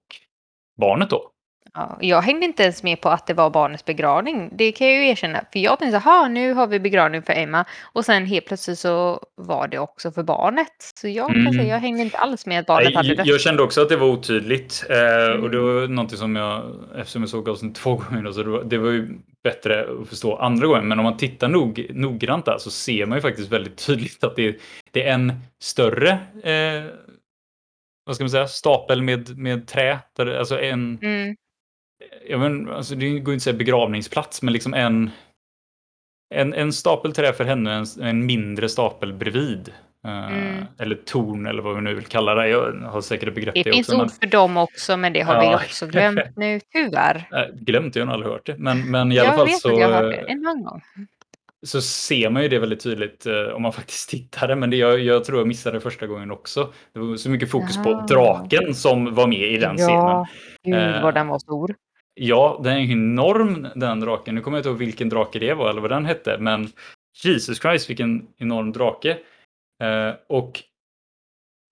barnet 0.77 1.11
då. 1.11 1.32
Ja, 1.75 1.99
jag 2.01 2.23
hängde 2.23 2.47
inte 2.47 2.63
ens 2.63 2.83
med 2.83 3.01
på 3.01 3.09
att 3.09 3.27
det 3.27 3.35
var 3.35 3.51
barnets 3.51 3.85
begravning. 3.85 4.51
Det 4.53 4.73
kan 4.73 4.87
jag 4.87 4.97
ju 4.97 5.09
erkänna. 5.09 5.45
För 5.53 5.59
jag 5.59 5.79
tänkte, 5.79 6.01
jaha, 6.05 6.29
nu 6.29 6.53
har 6.53 6.67
vi 6.67 6.81
begravning 6.81 7.23
för 7.23 7.33
Emma. 7.33 7.65
Och 7.93 8.05
sen 8.05 8.27
helt 8.27 8.47
plötsligt 8.47 8.79
så 8.79 9.21
var 9.37 9.69
det 9.69 9.79
också 9.79 10.13
för 10.13 10.23
barnet. 10.23 10.73
Så 10.95 11.09
jag 11.09 11.27
kan 11.27 11.37
Mm. 11.41 11.53
säga, 11.53 11.65
jag 11.75 11.79
hängde 11.81 12.03
inte 12.03 12.19
alls 12.19 12.47
med 12.47 12.61
att 12.61 12.67
barnet 12.67 12.85
Nej, 12.85 12.95
hade 12.97 13.09
jag, 13.09 13.17
dött. 13.17 13.27
jag 13.27 13.41
kände 13.41 13.63
också 13.63 13.83
att 13.83 13.89
det 13.89 13.97
var 13.97 14.07
otydligt. 14.07 14.85
Eh, 14.91 14.97
Mm. 15.31 15.43
Och 15.45 15.51
det 15.51 15.59
var 15.61 15.89
någonting 15.89 16.19
som 16.19 16.37
jag, 16.37 16.63
eftersom 16.97 17.23
jag 17.23 17.29
såg 17.29 17.49
avsnitt 17.49 17.75
två 17.75 17.95
gånger, 17.97 18.33
så 18.33 18.43
det 18.43 18.51
var, 18.51 18.65
det 18.65 18.79
var 18.79 18.91
ju 18.91 19.09
bättre 19.45 19.87
att 20.03 20.09
förstå 20.09 20.37
andra 20.37 20.67
gången. 20.67 20.89
Men 20.89 20.99
om 20.99 21.05
man 21.05 21.17
tittar 21.17 21.49
nog, 21.49 21.87
noggrant 21.91 22.45
där 22.45 22.59
så 22.59 22.71
ser 22.71 23.07
man 23.07 23.19
ju 23.19 23.23
faktiskt 23.23 23.53
väldigt 23.53 23.87
tydligt 23.87 24.25
att 24.25 24.37
det, 24.37 24.57
det 24.91 25.03
är 25.09 25.13
en 25.15 25.33
större, 25.63 26.11
eh, 26.43 26.85
vad 28.07 28.15
ska 28.17 28.25
man 28.25 28.31
säga, 28.31 28.47
stapel 28.47 29.03
med, 29.03 29.39
med 29.39 29.67
trä. 29.67 29.99
Där, 30.17 30.27
alltså 30.39 30.61
en, 30.61 30.99
Mm. 31.03 31.37
Jag 32.29 32.41
men, 32.41 32.71
alltså 32.71 32.95
det 32.95 33.09
går 33.19 33.19
inte 33.35 33.35
att 33.35 33.43
säga 33.43 33.57
begravningsplats, 33.57 34.43
men 34.43 34.53
liksom 34.53 34.75
en, 34.75 35.11
en, 36.35 36.55
en 36.55 36.73
stapel 36.73 37.13
trä 37.13 37.33
för 37.33 37.45
henne, 37.45 37.73
en, 37.73 37.87
en 38.03 38.27
mindre 38.27 38.69
stapel 38.69 39.13
bredvid. 39.13 39.69
Eh, 39.69 39.73
Mm. 40.33 40.65
Eller 40.79 40.95
torn 40.97 41.47
eller 41.47 41.63
vad 41.63 41.75
vi 41.75 41.81
nu 41.81 41.95
vill 41.95 42.05
kalla 42.07 42.35
det. 42.35 42.49
Jag 42.49 42.73
har 42.73 43.01
säkert 43.01 43.35
begrepp 43.35 43.55
Det 43.55 43.63
det 43.63 43.73
finns 43.73 43.89
också. 43.89 43.97
men- 43.99 44.07
ord 44.07 44.13
för 44.21 44.27
dem 44.27 44.57
också, 44.57 44.97
men 44.97 45.13
det 45.13 45.21
har 45.21 45.41
vi 45.41 45.47
Ja. 45.47 45.55
också 45.55 45.87
glömt 45.87 46.21
nu, 46.37 46.61
tyvärr. 46.73 47.29
Glömt, 47.53 47.97
jag 47.97 48.07
har 48.07 48.13
aldrig 48.13 48.33
hört 48.33 48.47
det. 48.47 48.55
Men, 48.59 48.91
men 48.91 49.13
i 49.13 49.19
alla 49.19 49.29
jag 49.29 49.37
fall 49.37 49.47
vet 49.47 49.59
så, 49.61 49.73
att 49.73 49.79
jag 49.81 49.89
har 49.89 50.03
hört 50.03 50.13
det 50.15 50.17
eh, 50.21 50.33
en 50.33 50.43
gång. 50.65 50.81
så 51.67 51.81
ser 51.83 52.31
man 52.31 52.43
ju 52.43 52.49
det 52.49 52.59
väldigt 52.59 52.81
tydligt 52.81 53.27
eh, 53.27 53.35
om 53.55 53.63
man 53.63 53.73
faktiskt 53.83 54.11
tittade. 54.11 54.57
Men 54.57 54.71
det, 54.71 54.77
jag, 54.77 55.01
jag 55.01 55.25
tror 55.25 55.39
jag 55.39 55.49
missade 55.49 55.77
det 55.77 55.81
första 55.81 56.07
gången 56.07 56.31
också. 56.31 56.73
Det 56.93 57.01
var 57.01 57.17
så 57.17 57.31
mycket 57.31 57.51
fokus 57.51 57.79
Ah. 57.79 57.83
på 57.85 57.93
draken 58.09 58.75
som 58.75 59.15
var 59.15 59.27
med 59.27 59.53
i 59.53 59.57
den 59.57 59.77
scenen. 59.77 59.95
Ja, 59.95 60.27
gud 60.65 60.75
Eh, 60.75 61.03
vad 61.03 61.15
den 61.15 61.29
var 61.29 61.39
stor. 61.39 61.75
Ja, 62.15 62.61
den 62.65 62.73
är 62.77 62.93
enorm 62.93 63.69
den 63.75 64.01
draken. 64.01 64.35
Nu 64.35 64.41
kommer 64.41 64.57
jag 64.57 64.61
inte 64.61 64.69
ihåg 64.69 64.79
vilken 64.79 65.09
drake 65.09 65.39
det 65.39 65.55
var 65.55 65.71
eller 65.71 65.81
vad 65.81 65.91
den 65.91 66.07
hette. 66.07 66.39
Men 66.39 66.69
Jesus 67.25 67.61
Christ 67.61 67.91
vilken 67.91 68.27
enorm 68.37 68.73
drake. 68.73 69.11
Eh, 69.83 70.15
och 70.27 70.63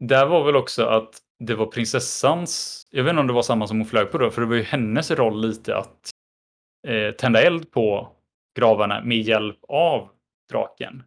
där 0.04 0.26
var 0.26 0.44
väl 0.44 0.56
också 0.56 0.84
att 0.84 1.18
det 1.38 1.54
var 1.54 1.66
prinsessans, 1.66 2.86
jag 2.90 3.04
vet 3.04 3.10
inte 3.10 3.20
om 3.20 3.26
det 3.26 3.32
var 3.32 3.42
samma 3.42 3.66
som 3.66 3.78
hon 3.78 3.86
flög 3.86 4.10
på 4.10 4.18
då, 4.18 4.30
för 4.30 4.40
det 4.40 4.46
var 4.48 4.54
ju 4.56 4.62
hennes 4.62 5.10
roll 5.10 5.40
lite 5.40 5.76
att 5.76 6.10
eh, 6.88 7.10
tända 7.14 7.42
eld 7.42 7.70
på 7.70 8.08
gravarna 8.58 9.00
med 9.04 9.18
hjälp 9.18 9.58
av 9.68 10.08
draken. 10.50 11.02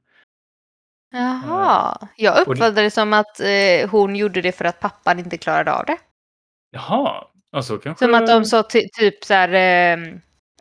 Jaha, 1.12 1.98
jag 2.18 2.34
och 2.34 2.46
det- 2.46 2.52
uppfattade 2.52 2.82
det 2.82 2.92
som 2.92 3.14
att 3.14 3.40
eh, 3.40 3.90
hon 3.92 4.16
gjorde 4.16 4.42
det 4.42 4.52
för 4.52 4.66
att 4.66 4.80
pappan 4.80 5.20
inte 5.20 5.38
klarade 5.38 5.74
av 5.74 5.86
det. 5.86 5.98
Jaha, 6.72 7.28
alltså 7.54 7.78
kanske... 7.78 8.06
Som 8.06 8.14
att 8.14 8.28
de 8.28 8.46
så 8.46 8.64
ty- 8.64 8.90
typ 9.00 9.24
så 9.24 9.34
här 9.34 9.54
eh, 9.54 9.98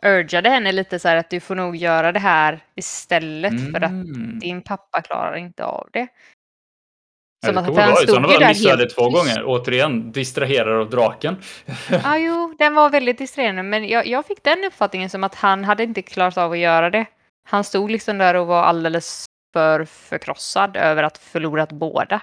urgade 0.05 0.49
henne 0.49 0.71
lite 0.71 0.99
så 0.99 1.07
här 1.07 1.15
att 1.15 1.29
du 1.29 1.39
får 1.39 1.55
nog 1.55 1.75
göra 1.75 2.11
det 2.11 2.19
här 2.19 2.59
istället 2.75 3.71
för 3.71 3.81
att 3.81 3.91
Mm. 3.91 4.39
din 4.39 4.61
pappa 4.61 5.01
klarar 5.01 5.35
inte 5.35 5.65
av 5.65 5.89
det. 5.93 6.07
Som 7.45 7.57
att 7.57 7.77
han 7.77 7.95
stod 7.95 8.31
ju 8.31 8.37
där 8.37 8.47
missade 8.47 8.77
helt 8.77 8.95
två 8.95 9.09
gånger. 9.09 9.43
Återigen, 9.45 10.11
distraherad 10.11 10.79
av 10.81 10.89
draken. 10.89 11.35
Ja, 12.03 12.17
jo, 12.17 12.55
den 12.59 12.75
var 12.75 12.89
väldigt 12.89 13.17
distraherande, 13.17 13.63
men 13.63 13.87
jag, 13.87 14.07
jag 14.07 14.25
fick 14.25 14.43
den 14.43 14.63
uppfattningen 14.63 15.09
som 15.09 15.23
att 15.23 15.35
han 15.35 15.63
hade 15.63 15.83
inte 15.83 16.01
klarat 16.01 16.37
av 16.37 16.51
att 16.51 16.57
göra 16.57 16.89
det. 16.89 17.05
Han 17.49 17.63
stod 17.63 17.91
liksom 17.91 18.17
där 18.17 18.33
och 18.35 18.47
var 18.47 18.63
alldeles 18.63 19.25
för 19.53 19.85
förkrossad 19.85 20.77
över 20.77 21.03
att 21.03 21.17
förlorat 21.17 21.71
båda. 21.71 22.21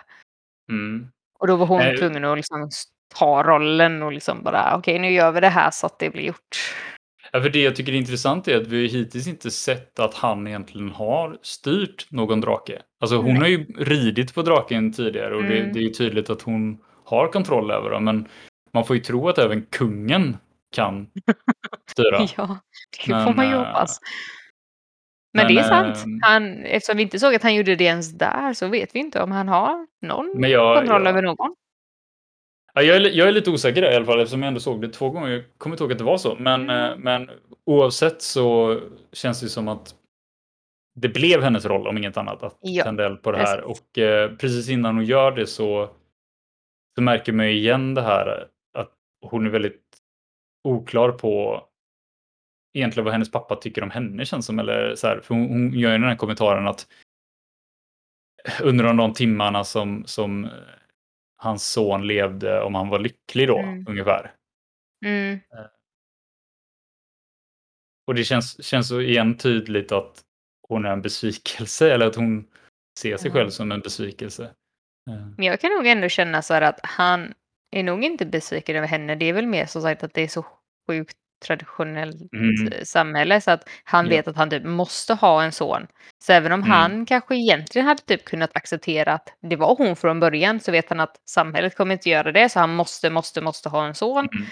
Mm. 0.71 1.09
Och 1.39 1.47
då 1.47 1.57
var 1.57 1.67
hon 1.67 1.79
Nej. 1.79 1.97
tvungen 1.97 2.25
att 2.25 2.37
liksom 2.37 2.71
ta 3.19 3.43
rollen 3.43 4.03
och 4.03 4.13
liksom 4.13 4.43
bara 4.43 4.77
okej, 4.77 4.99
nu 4.99 5.11
gör 5.13 5.33
vi 5.33 5.41
det 5.41 5.49
här 5.49 5.71
så 5.71 5.87
att 5.87 5.99
det 5.99 6.11
blir 6.11 6.23
gjort. 6.23 6.57
Ja, 7.33 7.41
för 7.43 7.51
det 7.51 7.63
jag 7.63 7.77
tycker 7.77 7.93
är 7.93 7.97
intressant 7.97 8.49
är 8.49 8.57
att 8.61 8.67
vi 8.67 8.87
hittills 8.87 9.27
inte 9.27 9.51
sett 9.51 9.99
att 9.99 10.15
han 10.15 10.47
egentligen 10.47 10.91
har 10.91 11.39
styrt 11.43 12.07
någon 12.11 12.41
drake. 12.41 12.83
Alltså 13.01 13.17
hon 13.17 13.27
Nej. 13.35 13.39
har 13.41 13.47
ju 13.49 13.65
ridit 13.79 14.35
på 14.35 14.43
draken 14.43 14.93
tidigare 14.93 15.35
och 15.37 15.43
det, 15.43 15.59
Mm. 15.59 15.73
det 15.73 15.79
är 15.79 15.83
ju 15.83 15.91
tydligt 15.91 16.31
att 16.31 16.43
hon 16.43 16.79
har 17.05 17.29
kontroll 17.29 17.71
över 17.71 17.91
dem. 17.91 18.05
Men 18.05 18.29
man 18.75 18.85
får 18.85 18.97
ju 18.97 19.03
tro 19.03 19.29
att 19.29 19.39
även 19.39 19.63
kungen 19.63 20.37
kan 20.75 21.07
styra. 21.91 22.27
Ja, 22.37 22.59
det 23.07 23.13
Men, 23.13 23.27
får 23.27 23.35
man 23.35 23.47
ju 23.49 23.53
eh, 23.53 23.59
hoppas. 23.59 24.01
Men, 25.35 25.47
men, 25.47 25.55
det 25.55 25.61
är 25.61 25.65
sant. 25.65 25.97
eh, 25.97 26.29
Han, 26.29 26.65
eftersom 26.65 26.97
vi 26.97 27.03
inte 27.03 27.19
såg 27.19 27.35
att 27.35 27.43
han 27.43 27.55
gjorde 27.55 27.77
det 27.77 27.85
ens 27.85 28.13
där 28.19 28.53
så 28.53 28.69
vet 28.69 28.95
vi 28.95 28.99
inte 28.99 29.23
om 29.23 29.31
han 29.31 29.49
har 29.49 29.87
någon 30.03 30.43
jag, 30.51 30.77
kontroll 30.79 31.03
jag, 31.03 31.11
över 31.11 31.23
någon. 31.23 31.55
Ja, 32.75 32.83
jag, 32.83 32.97
är, 32.97 33.01
jag 33.01 33.29
är 33.29 33.33
lite 33.33 33.51
osäker 33.51 33.83
där 33.83 33.93
i 33.93 33.97
alla 33.97 34.05
fall 34.05 34.21
eftersom 34.21 34.43
jag 34.43 34.49
ändå 34.49 34.61
såg 34.61 34.83
det 34.83 34.89
två 34.89 35.11
gånger. 35.11 35.31
Jag 35.31 35.45
kommer 35.59 35.75
inte 35.75 35.85
ihåg 35.85 35.93
att 35.93 35.99
det 35.99 36.05
var 36.05 36.19
så. 36.19 36.37
Men, 36.39 36.71
mm. 36.71 37.01
men 37.01 37.31
oavsett 37.65 38.23
så 38.23 38.81
känns 39.13 39.41
det 39.41 39.49
som 39.49 39.69
att 39.69 39.95
det 40.95 41.09
blev 41.09 41.43
hennes 41.43 41.65
roll 41.65 41.87
om 41.87 41.99
inget 41.99 42.17
annat 42.17 42.43
att 42.43 42.59
ja, 42.61 42.85
tända 42.85 43.07
eld 43.07 43.23
på 43.23 43.33
det 43.33 43.39
här. 43.39 43.63
Precis. 43.63 43.81
Och 43.81 43.99
eh, 43.99 44.37
precis 44.37 44.69
innan 44.69 44.95
hon 44.95 45.05
gör 45.05 45.33
det 45.33 45.47
så, 45.47 45.91
så 46.95 47.03
märker 47.03 47.33
man 47.33 47.47
igen 47.47 47.95
det 47.95 48.03
här 48.03 48.49
att 48.79 48.93
hon 49.27 49.47
är 49.47 49.51
väldigt 49.51 49.83
oklar 50.69 51.13
på 51.13 51.65
egentligen 52.75 53.05
vad 53.05 53.13
hennes 53.15 53.31
pappa 53.31 53.57
tycker 53.57 53.83
om 53.83 53.91
henne 53.91 54.25
känns 54.25 54.47
som. 54.47 54.59
Eller 54.59 54.95
så 54.95 55.07
här, 55.07 55.21
för 55.21 55.35
hon, 55.35 55.49
hon 55.49 55.73
gör 55.73 55.93
ju 55.93 55.99
den 55.99 56.09
här 56.09 56.17
kommentaren 56.17 56.69
att 56.69 56.87
under 58.63 58.95
de 58.95 59.13
timmarna 59.13 59.65
som, 59.65 60.05
som 60.07 60.49
hans 61.43 61.73
son 61.73 62.07
levde, 62.07 62.63
om 62.63 62.75
han 62.75 62.89
var 62.89 62.99
lycklig 62.99 63.49
då, 63.49 63.59
mm. 63.59 63.85
ungefär. 63.89 64.35
Mm. 65.05 65.35
Eh. 65.35 65.67
Och 68.07 68.15
det 68.15 68.25
känns, 68.25 68.65
känns 68.65 68.89
så 68.89 69.01
igen 69.01 69.37
tydligt 69.39 69.93
att 69.93 70.25
hon 70.69 70.85
är 70.85 70.93
en 70.93 71.03
besvikelse, 71.03 71.95
eller 71.95 72.07
att 72.07 72.17
hon 72.17 72.49
ser 72.99 73.17
sig 73.17 73.31
själv 73.31 73.51
som 73.51 73.73
en 73.73 73.81
besvikelse. 73.81 74.45
Eh. 75.11 75.27
Men 75.37 75.47
jag 75.47 75.61
kan 75.61 75.73
nog 75.73 75.87
ändå 75.87 76.09
känna 76.09 76.43
så 76.43 76.55
här 76.55 76.63
att 76.63 76.81
han 76.83 77.35
är 77.71 77.83
nog 77.83 78.05
inte 78.05 78.27
besviken 78.27 78.77
över 78.77 78.89
henne. 78.89 79.15
Det 79.15 79.25
är 79.25 79.33
väl 79.33 79.47
mer 79.47 79.67
så 79.67 79.81
sagt 79.81 80.03
att 80.03 80.15
det 80.15 80.23
är 80.23 80.29
så 80.29 80.47
sjukt 80.89 81.17
traditionellt 81.41 82.33
mm. 82.33 82.85
samhälle 82.85 83.41
så 83.41 83.51
att 83.51 83.69
han 83.85 84.05
ja. 84.05 84.11
vet 84.11 84.29
att 84.29 84.37
han 84.37 84.51
typ 84.51 84.65
måste 84.65 85.15
ha 85.15 85.43
en 85.43 85.53
son. 85.53 85.87
Så 86.25 86.33
även 86.33 86.53
om 86.53 86.61
mm. 86.61 86.71
han 86.71 87.07
kanske 87.07 87.37
egentligen 87.37 87.87
hade 87.89 88.03
typ 88.03 88.25
kunnat 88.25 88.57
acceptera 88.57 89.13
att 89.13 89.35
det 89.43 89.57
var 89.57 89.77
hon 89.77 89.97
från 89.97 90.21
början 90.21 90.61
så 90.61 90.73
vet 90.73 90.89
han 90.89 91.01
att 91.01 91.17
samhället 91.29 91.77
kommer 91.77 91.93
inte 91.93 92.11
göra 92.11 92.33
det 92.33 92.49
så 92.49 92.61
han 92.61 92.75
måste, 92.75 93.11
måste, 93.11 93.41
måste 93.41 93.69
ha 93.69 93.87
en 93.87 93.95
son. 93.95 94.29
Mm. 94.33 94.47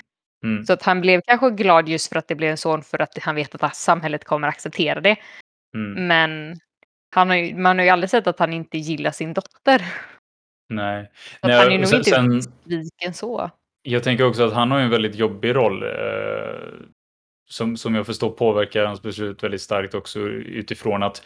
mm. 0.45 0.67
Så 0.67 0.73
att 0.73 0.83
han 0.83 1.01
blev 1.01 1.21
kanske 1.27 1.51
glad 1.51 1.89
just 1.89 2.09
för 2.09 2.17
att 2.17 2.29
det 2.29 2.35
blev 2.35 2.51
en 2.51 2.57
son 2.57 2.83
för 2.83 3.03
att 3.03 3.19
han 3.19 3.35
vet 3.35 3.63
att 3.63 3.77
samhället 3.77 4.25
kommer 4.25 4.49
acceptera 4.49 5.01
det. 5.01 5.17
Mm. 5.75 6.07
Men 6.07 6.61
han 7.15 7.29
har 7.29 7.37
ju, 7.37 7.57
man 7.57 7.79
har 7.79 7.85
ju 7.85 7.91
aldrig 7.91 8.11
sett 8.11 8.27
att 8.27 8.39
han 8.39 8.53
inte 8.53 8.79
gillar 8.79 9.11
sin 9.11 9.35
dotter. 9.35 9.83
Nej. 10.69 11.11
Så 11.41 11.49
Nej, 11.49 11.57
han 11.57 11.73
är 11.73 11.79
nog 11.79 11.93
inte 11.93 12.11
sen, 12.11 12.29
besviken 12.29 13.15
så. 13.15 13.51
Jag 13.89 14.03
tänker 14.03 14.25
också 14.27 14.45
att 14.45 14.53
han 14.53 14.71
har 14.71 14.79
en 14.79 14.91
väldigt 14.91 15.15
jobbig 15.15 15.55
roll. 15.55 15.83
Eh, 15.83 16.89
som, 17.51 17.77
som 17.77 17.95
jag 17.95 18.07
förstår 18.07 18.31
påverkar 18.31 18.85
hans 18.85 19.03
beslut 19.03 19.43
väldigt 19.43 19.61
starkt 19.61 19.95
också 19.95 20.21
utifrån 20.21 21.03
att 21.03 21.23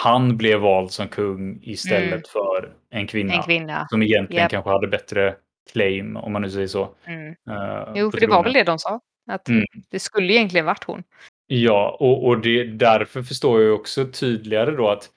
han 0.00 0.36
blev 0.36 0.60
vald 0.60 0.90
som 0.90 1.08
kung 1.08 1.58
istället 1.62 2.12
mm. 2.12 2.22
för 2.32 2.72
en 2.90 3.06
kvinna, 3.06 3.34
en 3.34 3.42
kvinna. 3.42 3.86
Som 3.90 4.02
egentligen 4.02 4.42
yep. 4.42 4.50
kanske 4.50 4.70
hade 4.70 4.88
bättre 4.88 5.36
claim, 5.72 6.16
om 6.16 6.32
man 6.32 6.42
nu 6.42 6.50
säger 6.50 6.66
så. 6.66 6.94
Mm. 7.04 7.28
Uh, 7.28 7.92
jo, 7.94 8.10
för 8.10 8.20
det 8.20 8.26
var 8.26 8.44
väl 8.44 8.52
det 8.52 8.64
de 8.64 8.78
sa. 8.78 9.00
Att 9.30 9.48
mm. 9.48 9.64
det 9.90 9.98
skulle 9.98 10.32
egentligen 10.32 10.66
varit 10.66 10.84
hon. 10.84 11.02
Ja, 11.46 11.96
och, 12.00 12.26
och 12.26 12.40
det, 12.40 12.64
därför 12.64 13.22
förstår 13.22 13.62
jag 13.62 13.74
också 13.74 14.06
tydligare 14.12 14.70
då 14.70 14.88
att 14.88 15.10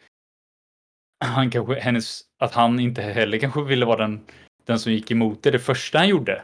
han 1.26 1.52
kanske, 1.52 1.80
hennes, 1.80 2.22
att 2.40 2.54
han 2.54 2.80
inte 2.80 3.02
heller 3.02 3.38
kanske 3.38 3.64
ville 3.64 3.86
vara 3.86 3.98
den 3.98 4.26
den 4.66 4.80
som 4.80 4.92
gick 4.92 5.12
emot 5.12 5.44
det 5.44 5.52
det 5.52 5.60
första 5.60 5.98
han 5.98 6.08
gjorde. 6.10 6.36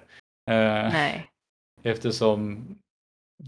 Eh, 0.50 0.90
Nej. 0.92 1.30
Eftersom 1.84 2.68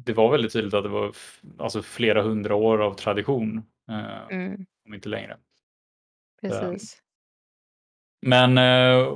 det 0.06 0.14
var 0.14 0.32
väldigt 0.32 0.54
tydligt 0.54 0.74
att 0.74 0.84
det 0.84 0.90
var 0.90 1.16
alltså 1.58 1.82
flera 1.82 2.22
hundra 2.22 2.56
år 2.56 2.82
av 2.82 2.94
tradition. 2.94 3.64
Eh, 3.90 4.28
mm. 4.32 4.66
Om 4.88 4.94
inte 4.94 5.10
längre. 5.10 5.38
Precis. 6.42 7.02
Men 8.22 8.58
eh, 8.58 9.14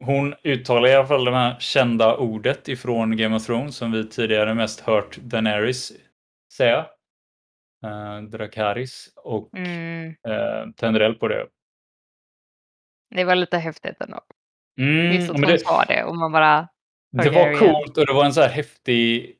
hon 0.00 0.34
uttalar 0.42 0.88
i 0.88 0.94
alla 0.94 1.06
fall 1.06 1.24
det 1.24 1.30
här 1.30 1.60
kända 1.60 2.16
ordet 2.16 2.68
ifrån 2.68 3.16
Game 3.16 3.36
of 3.36 3.46
Thrones 3.46 3.76
som 3.76 3.92
vi 3.92 4.08
tidigare 4.08 4.54
mest 4.54 4.80
hört 4.80 5.16
Daenerys 5.16 5.92
säga. 6.52 6.86
Eh, 7.84 8.22
Dracarys 8.22 9.12
och 9.16 9.54
mm. 9.54 10.14
eh, 10.28 10.70
tänder 10.76 11.00
eld 11.00 11.20
på 11.20 11.28
det. 11.28 11.48
Det 13.10 13.24
var 13.24 13.34
lite 13.34 13.58
häftigt 13.58 14.00
ändå. 14.00 14.20
Mm, 14.80 15.12
Just 15.12 15.30
att 15.30 15.36
hon 15.36 15.46
det, 15.46 15.58
sa 15.58 15.84
det 15.84 16.04
och 16.04 16.16
man 16.16 16.32
bara... 16.32 16.68
Det 17.12 17.30
var 17.30 17.58
coolt 17.58 17.98
och 17.98 18.06
det 18.06 18.12
var 18.12 18.24
en 18.24 18.34
så 18.34 18.40
här 18.40 18.48
häftig... 18.48 19.36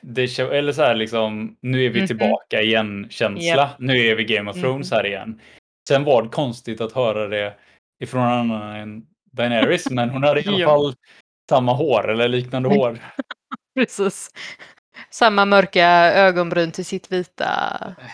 Det, 0.00 0.38
eller 0.38 0.72
så 0.72 0.82
här 0.82 0.94
liksom, 0.94 1.56
nu 1.60 1.84
är 1.84 1.90
vi 1.90 2.06
tillbaka 2.06 2.56
mm 2.56 2.64
-hmm. 2.64 2.68
igen 2.68 3.06
känsla. 3.10 3.68
Yep. 3.68 3.78
Nu 3.78 4.06
är 4.06 4.14
vi 4.14 4.24
Game 4.24 4.50
of 4.50 4.56
Thrones 4.56 4.92
mm. 4.92 4.96
här 4.98 5.10
igen. 5.10 5.40
Sen 5.88 6.04
var 6.04 6.22
det 6.22 6.28
konstigt 6.28 6.80
att 6.80 6.92
höra 6.92 7.28
det 7.28 7.54
ifrån 8.00 8.22
en 8.22 8.28
annan 8.28 8.76
än 8.76 9.06
Daenerys, 9.32 9.90
men 9.90 10.10
hon 10.10 10.22
hade 10.22 10.40
i 10.40 10.48
alla 10.48 10.66
fall 10.66 10.94
samma 11.48 11.72
hår 11.72 12.10
eller 12.10 12.28
liknande 12.28 12.68
hår. 12.68 12.98
Precis. 13.74 14.30
Samma 15.10 15.44
mörka 15.44 15.86
ögonbryn 16.14 16.72
till 16.72 16.84
sitt 16.84 17.12
vita 17.12 17.48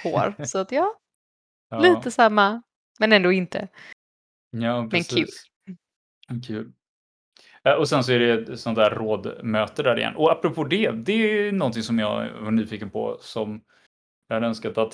hår. 0.02 0.44
Så 0.44 0.58
att 0.58 0.72
ja, 0.72 0.94
ja. 1.70 1.78
lite 1.78 2.10
samma, 2.10 2.62
men 2.98 3.12
ändå 3.12 3.32
inte. 3.32 3.68
Ja, 4.50 4.88
precis. 4.90 5.12
Men 5.12 5.24
kul. 5.24 5.28
Kul. 6.46 6.72
Eh, 7.64 7.72
och 7.72 7.88
sen 7.88 8.04
så 8.04 8.12
är 8.12 8.18
det 8.18 8.32
ett 8.32 8.60
sånt 8.60 8.76
där 8.76 8.90
rådmöte 8.90 9.82
där 9.82 9.98
igen. 9.98 10.16
Och 10.16 10.32
apropå 10.32 10.64
det, 10.64 10.90
det 10.90 11.12
är 11.12 11.52
någonting 11.52 11.82
som 11.82 11.98
jag 11.98 12.32
var 12.40 12.50
nyfiken 12.50 12.90
på 12.90 13.18
som 13.20 13.60
jag 14.28 14.36
hade 14.36 14.46
önskat 14.46 14.78
att 14.78 14.92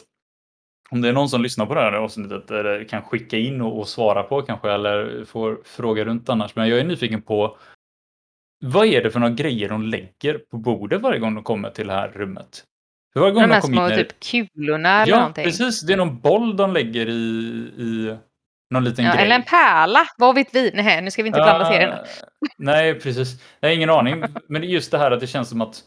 om 0.91 1.01
det 1.01 1.09
är 1.09 1.13
någon 1.13 1.29
som 1.29 1.43
lyssnar 1.43 1.67
på 1.67 1.75
det 1.75 1.81
här 1.81 1.93
avsnittet 1.93 2.51
eller 2.51 2.85
kan 2.85 3.03
skicka 3.03 3.39
in 3.39 3.61
och, 3.61 3.79
och 3.79 3.89
svara 3.89 4.23
på 4.23 4.43
kanske 4.43 4.71
eller 4.71 5.25
får 5.25 5.61
fråga 5.65 6.05
runt 6.05 6.29
annars. 6.29 6.57
Men 6.57 6.69
jag 6.69 6.79
är 6.79 6.85
nyfiken 6.85 7.23
på 7.23 7.57
vad 8.65 8.87
är 8.87 9.03
det 9.03 9.11
för 9.11 9.21
några 9.21 9.35
grejer 9.35 9.69
de 9.69 9.83
lägger 9.83 10.39
på 10.39 10.57
bordet 10.57 11.03
varje 11.03 11.19
gång 11.21 11.35
de 11.35 11.45
kommer 11.45 11.71
till 11.71 11.87
det 11.87 11.93
här 11.93 12.09
rummet? 12.09 12.65
För 13.13 13.21
varje 13.21 13.33
gång 13.33 13.43
de, 13.43 13.49
de 13.49 13.63
små 13.63 13.89
in, 13.89 13.97
typ 13.97 14.21
kulorna 14.21 15.03
eller 15.03 15.13
ja, 15.13 15.19
någonting. 15.19 15.45
Ja, 15.45 15.49
precis. 15.51 15.81
Det 15.81 15.93
är 15.93 15.97
någon 15.97 16.21
boll 16.21 16.57
de 16.57 16.73
lägger 16.73 17.09
i, 17.09 17.13
i 17.77 18.17
någon 18.73 18.85
liten 18.85 19.05
ja, 19.05 19.12
grej. 19.12 19.24
Eller 19.24 19.35
en 19.35 19.43
pärla, 19.43 20.07
vad 20.19 20.35
vet 20.35 20.55
vi? 20.55 20.70
Nej, 20.74 21.03
nu 21.03 21.11
ska 21.11 21.23
vi 21.23 21.27
inte 21.27 21.40
blanda 21.40 21.65
serierna. 21.65 22.05
Nej, 22.59 23.01
precis. 23.01 23.43
Jag 23.61 23.69
har 23.69 23.74
ingen 23.74 23.90
aning. 23.90 24.24
Men 24.49 24.62
just 24.62 24.90
det 24.90 24.99
här 24.99 25.11
att 25.11 25.20
det 25.20 25.27
känns 25.27 25.49
som 25.49 25.61
att 25.61 25.81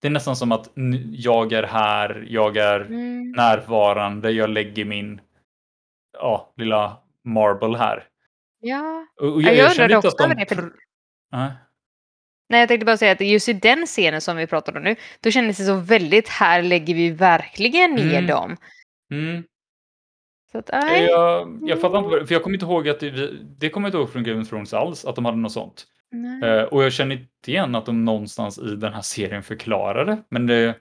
det 0.00 0.08
är 0.08 0.10
nästan 0.10 0.36
som 0.36 0.52
att 0.52 0.70
jag 1.12 1.52
är 1.52 1.62
här, 1.62 2.26
jag 2.28 2.56
är 2.56 2.80
mm. 2.80 3.30
närvarande, 3.30 4.30
jag 4.30 4.50
lägger 4.50 4.84
min 4.84 5.20
ja, 6.12 6.52
lilla 6.56 6.96
marble 7.24 7.78
här. 7.78 8.04
Ja, 8.60 9.06
och 9.20 9.42
jag, 9.42 9.56
jag, 9.56 9.90
jag 9.90 9.98
också 9.98 10.08
att 10.08 10.30
de... 10.30 10.34
det. 10.34 10.54
För... 10.54 10.62
Äh. 11.34 11.50
Nej, 12.48 12.60
jag 12.60 12.68
tänkte 12.68 12.86
bara 12.86 12.96
säga 12.96 13.12
att 13.12 13.20
just 13.20 13.48
i 13.48 13.52
den 13.52 13.86
scenen 13.86 14.20
som 14.20 14.36
vi 14.36 14.46
pratar 14.46 14.76
om 14.76 14.82
nu, 14.82 14.96
då 15.20 15.30
kändes 15.30 15.58
det 15.58 15.64
så 15.64 15.74
väldigt, 15.74 16.28
här 16.28 16.62
lägger 16.62 16.94
vi 16.94 17.10
verkligen 17.10 17.94
ner 17.94 18.18
mm. 18.18 18.26
dem. 18.26 18.56
Mm. 19.12 19.44
Så 20.52 20.58
att, 20.58 20.70
nej. 20.72 21.04
Jag, 21.04 21.60
jag 21.62 21.80
fattar 21.80 21.98
inte, 21.98 22.26
för 22.26 22.34
jag 22.34 22.42
kommer 22.42 22.56
inte 22.56 22.66
ihåg 22.66 22.88
att 22.88 23.00
det, 23.00 23.30
det 23.58 23.70
kommer 23.70 23.86
jag 23.86 23.88
inte 23.88 23.98
ihåg 23.98 24.12
från 24.12 24.24
Game 24.24 24.42
of 24.42 24.48
Thrones 24.48 24.74
alls, 24.74 25.04
att 25.04 25.14
de 25.14 25.24
hade 25.24 25.36
något 25.36 25.52
sånt. 25.52 25.86
Uh, 26.44 26.62
och 26.62 26.84
jag 26.84 26.92
känner 26.92 27.16
inte 27.16 27.50
igen 27.50 27.74
att 27.74 27.86
de 27.86 28.04
någonstans 28.04 28.58
i 28.58 28.76
den 28.76 28.92
här 28.92 29.02
serien 29.02 29.42
förklarade, 29.42 30.22
men 30.28 30.46
det, 30.46 30.74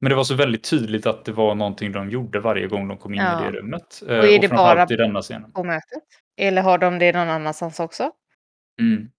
men 0.00 0.10
det 0.10 0.16
var 0.16 0.24
så 0.24 0.34
väldigt 0.34 0.70
tydligt 0.70 1.06
att 1.06 1.24
det 1.24 1.32
var 1.32 1.54
någonting 1.54 1.92
de 1.92 2.10
gjorde 2.10 2.40
varje 2.40 2.66
gång 2.66 2.88
de 2.88 2.98
kom 2.98 3.14
in 3.14 3.20
ja. 3.20 3.40
i 3.40 3.44
det 3.44 3.58
rummet. 3.58 4.02
Uh, 4.08 4.18
och 4.18 4.24
är 4.24 4.38
det 4.38 4.48
och 4.48 4.56
bara 4.56 4.86
i 4.90 4.96
denna 4.96 5.22
scenen. 5.22 5.52
på 5.52 5.64
mötet? 5.64 6.02
Eller 6.36 6.62
har 6.62 6.78
de 6.78 6.98
det 6.98 7.12
någon 7.12 7.28
annanstans 7.28 7.80
också? 7.80 8.10
Mm. 8.80 9.10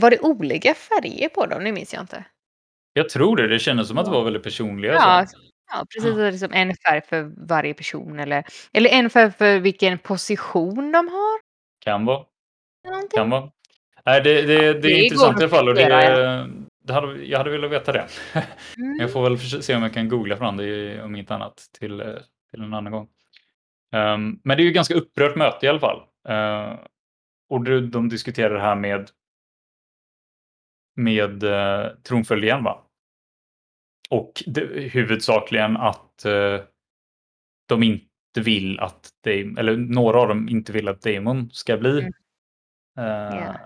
Var 0.00 0.10
det 0.10 0.20
olika 0.20 0.74
färger 0.74 1.28
på 1.28 1.46
dem? 1.46 1.64
Det 1.64 1.72
minns 1.72 1.94
jag 1.94 2.02
inte. 2.02 2.24
Jag 2.92 3.08
tror 3.08 3.36
det. 3.36 3.48
Det 3.48 3.58
kändes 3.58 3.88
som 3.88 3.98
att 3.98 4.04
det 4.04 4.10
var 4.10 4.24
väldigt 4.24 4.42
personliga. 4.42 4.92
Ja, 4.92 5.26
så. 5.26 5.38
Ja, 5.72 5.86
precis. 5.94 6.18
Ja. 6.18 6.30
Liksom 6.30 6.52
en 6.52 6.74
färg 6.74 7.00
för 7.00 7.32
varje 7.36 7.74
person 7.74 8.18
eller, 8.18 8.44
eller 8.72 8.90
en 8.90 9.10
färg 9.10 9.32
för 9.32 9.58
vilken 9.58 9.98
position 9.98 10.92
de 10.92 11.08
har. 11.08 11.40
Kan 11.84 12.04
vara. 12.04 12.24
Kan 13.14 13.30
vara. 13.30 13.50
Nej, 14.06 14.20
det, 14.20 14.42
det, 14.42 14.72
det, 14.72 14.80
det 14.80 14.88
är 14.88 15.04
intressant 15.04 15.40
i 15.40 15.42
alla 15.42 15.50
fall. 15.50 15.68
Och 15.68 15.74
det, 15.74 15.88
det 16.84 16.92
hade, 16.92 17.24
jag 17.24 17.38
hade 17.38 17.50
velat 17.50 17.70
veta 17.70 17.92
det. 17.92 18.06
Mm. 18.78 18.96
Jag 19.00 19.12
får 19.12 19.22
väl 19.22 19.62
se 19.62 19.76
om 19.76 19.82
jag 19.82 19.94
kan 19.94 20.08
googla 20.08 20.36
fram 20.36 20.56
det 20.56 21.02
om 21.02 21.16
inte 21.16 21.34
annat 21.34 21.64
till, 21.78 22.00
eh, 22.00 22.14
till 22.50 22.62
en 22.62 22.74
annan 22.74 22.92
gång. 22.92 23.08
Um, 23.92 24.40
men 24.44 24.56
det 24.56 24.62
är 24.62 24.64
ju 24.64 24.72
ganska 24.72 24.94
upprört 24.94 25.36
möte 25.36 25.66
i 25.66 25.68
alla 25.68 25.80
fall. 25.80 26.02
Uh, 26.28 26.78
och 27.48 27.64
de, 27.64 27.80
de 27.80 28.08
diskuterar 28.08 28.54
det 28.54 28.60
här 28.60 28.74
med 28.74 29.10
med 30.96 31.44
uh, 31.44 31.86
tronföljden 32.02 32.64
va? 32.64 32.85
Och 34.10 34.42
det, 34.46 34.60
huvudsakligen 34.92 35.76
att 35.76 36.24
eh, 36.24 36.60
de 37.68 37.82
inte 37.82 38.06
vill 38.34 38.80
att, 38.80 39.10
Damon, 39.24 39.58
eller 39.58 39.76
några 39.76 40.20
av 40.20 40.28
dem 40.28 40.48
inte 40.48 40.72
vill 40.72 40.88
att 40.88 41.02
Damon 41.02 41.50
ska 41.52 41.76
bli 41.76 41.90
mm. 41.90 42.12
eh, 42.98 43.36
yeah. 43.36 43.56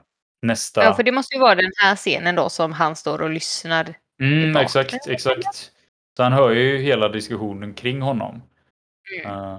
nästa. 0.43 0.85
Ja, 0.85 0.95
för 0.95 1.03
det 1.03 1.13
måste 1.13 1.35
ju 1.35 1.41
vara 1.41 1.55
den 1.55 1.73
här 1.83 1.97
scenen 1.97 2.35
då 2.35 2.49
som 2.49 2.73
han 2.73 2.97
står 2.97 3.23
och 3.23 3.31
lyssnar. 3.31 3.95
Mm, 4.23 4.57
exakt, 4.57 5.09
exakt. 5.09 5.73
Så 6.17 6.23
han 6.23 6.33
hör 6.33 6.51
ju 6.51 6.79
hela 6.79 7.09
diskussionen 7.09 7.75
kring 7.75 8.03
honom. 8.03 8.43
Mm. 9.21 9.33
Uh, 9.33 9.59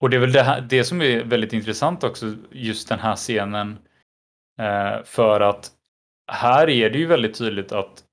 och 0.00 0.10
det 0.10 0.16
är 0.16 0.20
väl 0.20 0.32
det, 0.32 0.42
här, 0.42 0.60
det 0.60 0.84
som 0.84 1.02
är 1.02 1.24
väldigt 1.24 1.52
intressant 1.52 2.04
också, 2.04 2.36
just 2.50 2.88
den 2.88 2.98
här 2.98 3.16
scenen 3.16 3.78
Eh, 4.58 5.04
för 5.04 5.40
att 5.40 5.70
här 6.32 6.70
är 6.70 6.90
det 6.90 6.98
ju 6.98 7.06
väldigt 7.06 7.38
tydligt 7.38 7.72
att 7.72 8.04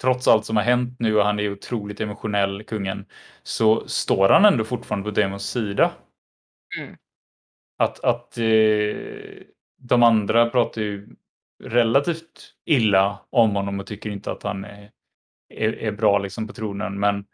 trots 0.00 0.28
allt 0.28 0.44
som 0.44 0.56
har 0.56 0.62
hänt 0.62 0.96
nu 0.98 1.16
och 1.16 1.24
han 1.24 1.40
är 1.40 1.52
otroligt 1.52 2.00
emotionell, 2.00 2.64
kungen, 2.64 3.06
så 3.42 3.88
står 3.88 4.28
han 4.28 4.44
ändå 4.44 4.64
fortfarande 4.64 5.10
på 5.10 5.20
Damons 5.20 5.50
sida. 5.50 5.90
Mm. 6.78 6.96
Att, 7.78 8.04
att 8.04 8.38
eh, 8.38 8.96
de 9.78 10.02
andra 10.02 10.50
pratar 10.50 10.82
ju 10.82 11.08
relativt 11.64 12.54
illa 12.64 13.18
om 13.30 13.50
honom 13.50 13.80
och 13.80 13.86
tycker 13.86 14.10
inte 14.10 14.32
att 14.32 14.42
han 14.42 14.64
är, 14.64 14.90
är, 15.54 15.72
är 15.72 15.92
bra 15.92 16.18
liksom 16.18 16.46
på 16.46 16.52
tronen. 16.52 17.00
Men 17.00 17.24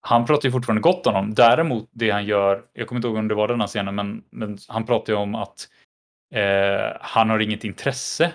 han 0.00 0.26
pratar 0.26 0.48
ju 0.48 0.52
fortfarande 0.52 0.82
gott 0.82 1.06
om 1.06 1.14
honom. 1.14 1.34
Däremot 1.34 1.88
det 1.92 2.10
han 2.10 2.26
gör, 2.26 2.64
jag 2.72 2.88
kommer 2.88 2.98
inte 2.98 3.08
ihåg 3.08 3.16
om 3.16 3.28
det 3.28 3.34
var 3.34 3.48
den 3.48 3.60
här 3.60 3.66
scenen, 3.66 3.94
men, 3.94 4.24
men 4.30 4.58
han 4.68 4.86
pratar 4.86 5.12
ju 5.12 5.18
om 5.18 5.34
att 5.34 5.68
eh, 6.34 6.96
han 7.00 7.30
har 7.30 7.38
inget 7.38 7.64
intresse 7.64 8.34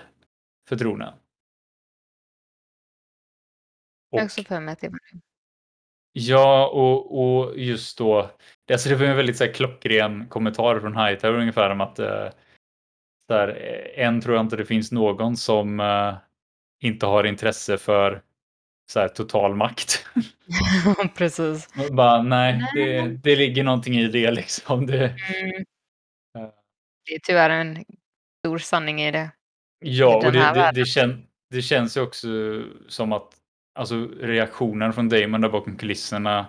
för 0.68 0.76
tronen. 0.76 1.12
Jag 4.10 4.20
har 4.20 4.24
också 4.24 4.42
för 4.42 4.60
mig 4.60 4.72
att 4.72 4.80
det 4.80 4.88
var 4.88 4.98
det. 5.12 5.20
Ja, 6.12 6.68
och, 6.68 7.20
och 7.20 7.58
just 7.58 7.98
då, 7.98 8.30
alltså 8.72 8.88
det 8.88 8.94
var 8.94 9.06
en 9.06 9.16
väldigt 9.16 9.36
så 9.36 9.44
här, 9.44 9.52
klockren 9.52 10.28
kommentar 10.28 10.80
från 10.80 10.96
Hightower 10.96 11.38
ungefär 11.38 11.70
om 11.70 11.80
att 11.80 11.98
eh, 11.98 12.28
så 13.30 13.34
här, 13.34 13.48
än 13.94 14.20
tror 14.20 14.36
jag 14.36 14.44
inte 14.44 14.56
det 14.56 14.64
finns 14.64 14.92
någon 14.92 15.36
som 15.36 15.80
eh, 15.80 16.14
inte 16.82 17.06
har 17.06 17.24
intresse 17.24 17.78
för 17.78 18.22
så 18.92 19.00
här, 19.00 19.08
total 19.08 19.56
makt. 19.56 20.06
Precis. 21.14 21.68
Bara, 21.90 22.22
nej, 22.22 22.62
det, 22.74 23.02
det 23.02 23.36
ligger 23.36 23.64
någonting 23.64 23.94
i 23.94 24.08
det 24.08 24.30
liksom. 24.30 24.86
Det, 24.86 25.14
Mm. 26.34 26.50
Det 27.06 27.14
är 27.14 27.18
tyvärr 27.22 27.50
en 27.50 27.84
stor 28.38 28.58
sanning 28.58 29.02
i 29.02 29.10
det. 29.10 29.30
ja, 29.78 30.20
den 30.20 30.26
och 30.26 30.32
det, 30.32 30.52
det, 30.54 30.70
det, 30.74 30.84
kän, 30.84 31.26
det 31.50 31.62
känns 31.62 31.96
ju 31.96 32.00
också 32.00 32.28
som 32.88 33.12
att 33.12 33.39
alltså, 33.80 34.06
reaktionen 34.20 34.92
från 34.92 35.08
Damon 35.08 35.40
där 35.40 35.48
bakom 35.48 35.76
kulisserna. 35.76 36.46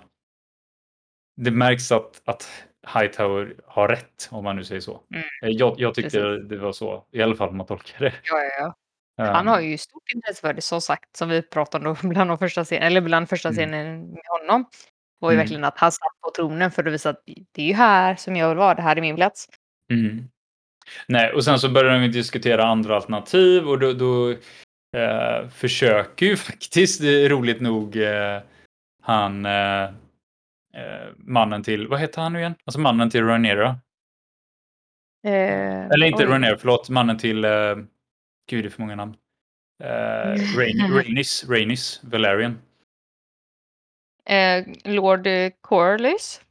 Det 1.42 1.52
märks 1.52 1.92
att, 1.92 2.22
att 2.26 2.50
Hightower 2.94 3.56
har 3.68 3.88
rätt, 3.88 4.28
om 4.32 4.44
man 4.44 4.56
nu 4.56 4.64
säger 4.64 4.82
så. 4.82 5.02
Mm. 5.14 5.24
Eh, 5.44 5.50
Jag, 5.50 5.76
jag 5.80 5.94
tyckte 5.96 6.20
Precis. 6.22 6.50
det 6.50 6.58
var 6.58 6.72
så, 6.72 7.06
i 7.12 7.22
alla 7.22 7.36
fall 7.36 7.50
om 7.50 7.58
man 7.58 7.66
tolkar 7.68 8.00
det. 8.00 8.14
Ja, 8.24 8.38
ja, 8.60 8.74
ja. 9.16 9.32
Han 9.32 9.48
har 9.48 9.60
ju 9.60 9.78
stort 9.78 10.04
intresse 10.16 10.42
för 10.42 10.54
det, 10.54 10.62
som 10.62 10.82
sagt, 10.82 11.16
som 11.18 11.30
vi 11.30 11.42
pratade 11.42 11.90
om 11.90 11.96
bland 12.04 12.30
de 12.30 12.38
första 12.38 12.64
scenen, 12.64 12.84
eller 12.84 13.02
bland 13.02 13.30
första 13.30 13.50
Mm. 13.50 13.58
scenen 13.58 14.02
med 14.12 14.24
honom. 14.40 14.66
Var 15.20 15.32
ju 15.32 15.36
Mm. 15.36 15.44
verkligen 15.44 15.64
att 15.64 15.78
han 15.78 15.92
satt 15.92 16.22
på 16.22 16.32
tronen 16.36 16.72
för 16.72 16.88
att 16.88 16.94
visa 16.94 17.10
att 17.10 17.24
det 17.52 17.62
är 17.62 17.66
ju 17.68 17.74
här 17.74 18.16
som 18.16 18.36
jag 18.36 18.50
vill 18.50 18.58
vara, 18.58 18.74
det 18.76 18.82
här 18.82 18.96
är 18.96 19.02
min 19.02 19.16
plats. 19.16 19.48
Mm. 19.94 20.24
Nej, 21.08 21.34
och 21.34 21.44
sen 21.44 21.60
så 21.60 21.70
började 21.70 22.00
vi 22.00 22.08
diskutera 22.08 22.64
andra 22.64 22.96
alternativ 22.96 23.68
och 23.70 23.80
då, 23.80 23.94
då 23.94 24.36
eh, 24.98 25.50
försöker 25.50 26.26
ju 26.26 26.38
faktiskt, 26.48 27.02
roligt 27.04 27.62
nog, 27.62 27.96
eh, 27.96 28.42
han 29.02 29.46
eh, 29.46 29.84
eh, 30.74 31.10
mannen 31.18 31.64
till, 31.64 31.88
vad 31.88 32.00
heter 32.00 32.22
han 32.22 32.34
nu 32.34 32.40
igen? 32.40 32.56
Alltså 32.66 32.80
mannen 32.80 33.10
till 33.10 33.24
Rhaenyra. 33.24 33.80
Eh, 35.24 35.86
Eller 35.86 36.06
inte. 36.06 36.26
Rhaenyra, 36.26 36.58
förlåt, 36.58 36.90
mannen 36.90 37.18
till, 37.18 37.46
eh, 37.46 37.76
gud 38.48 38.64
det 38.64 38.68
är 38.68 38.70
för 38.70 38.82
många 38.82 38.96
namn. 38.96 39.16
Eh, 39.84 40.58
Rain, 40.58 40.94
Rainis, 40.94 41.46
Rainis, 41.50 42.00
Valerian. 42.04 42.62
Eh, 44.26 44.66
Lord 44.84 45.28
Corlys. 45.62 46.42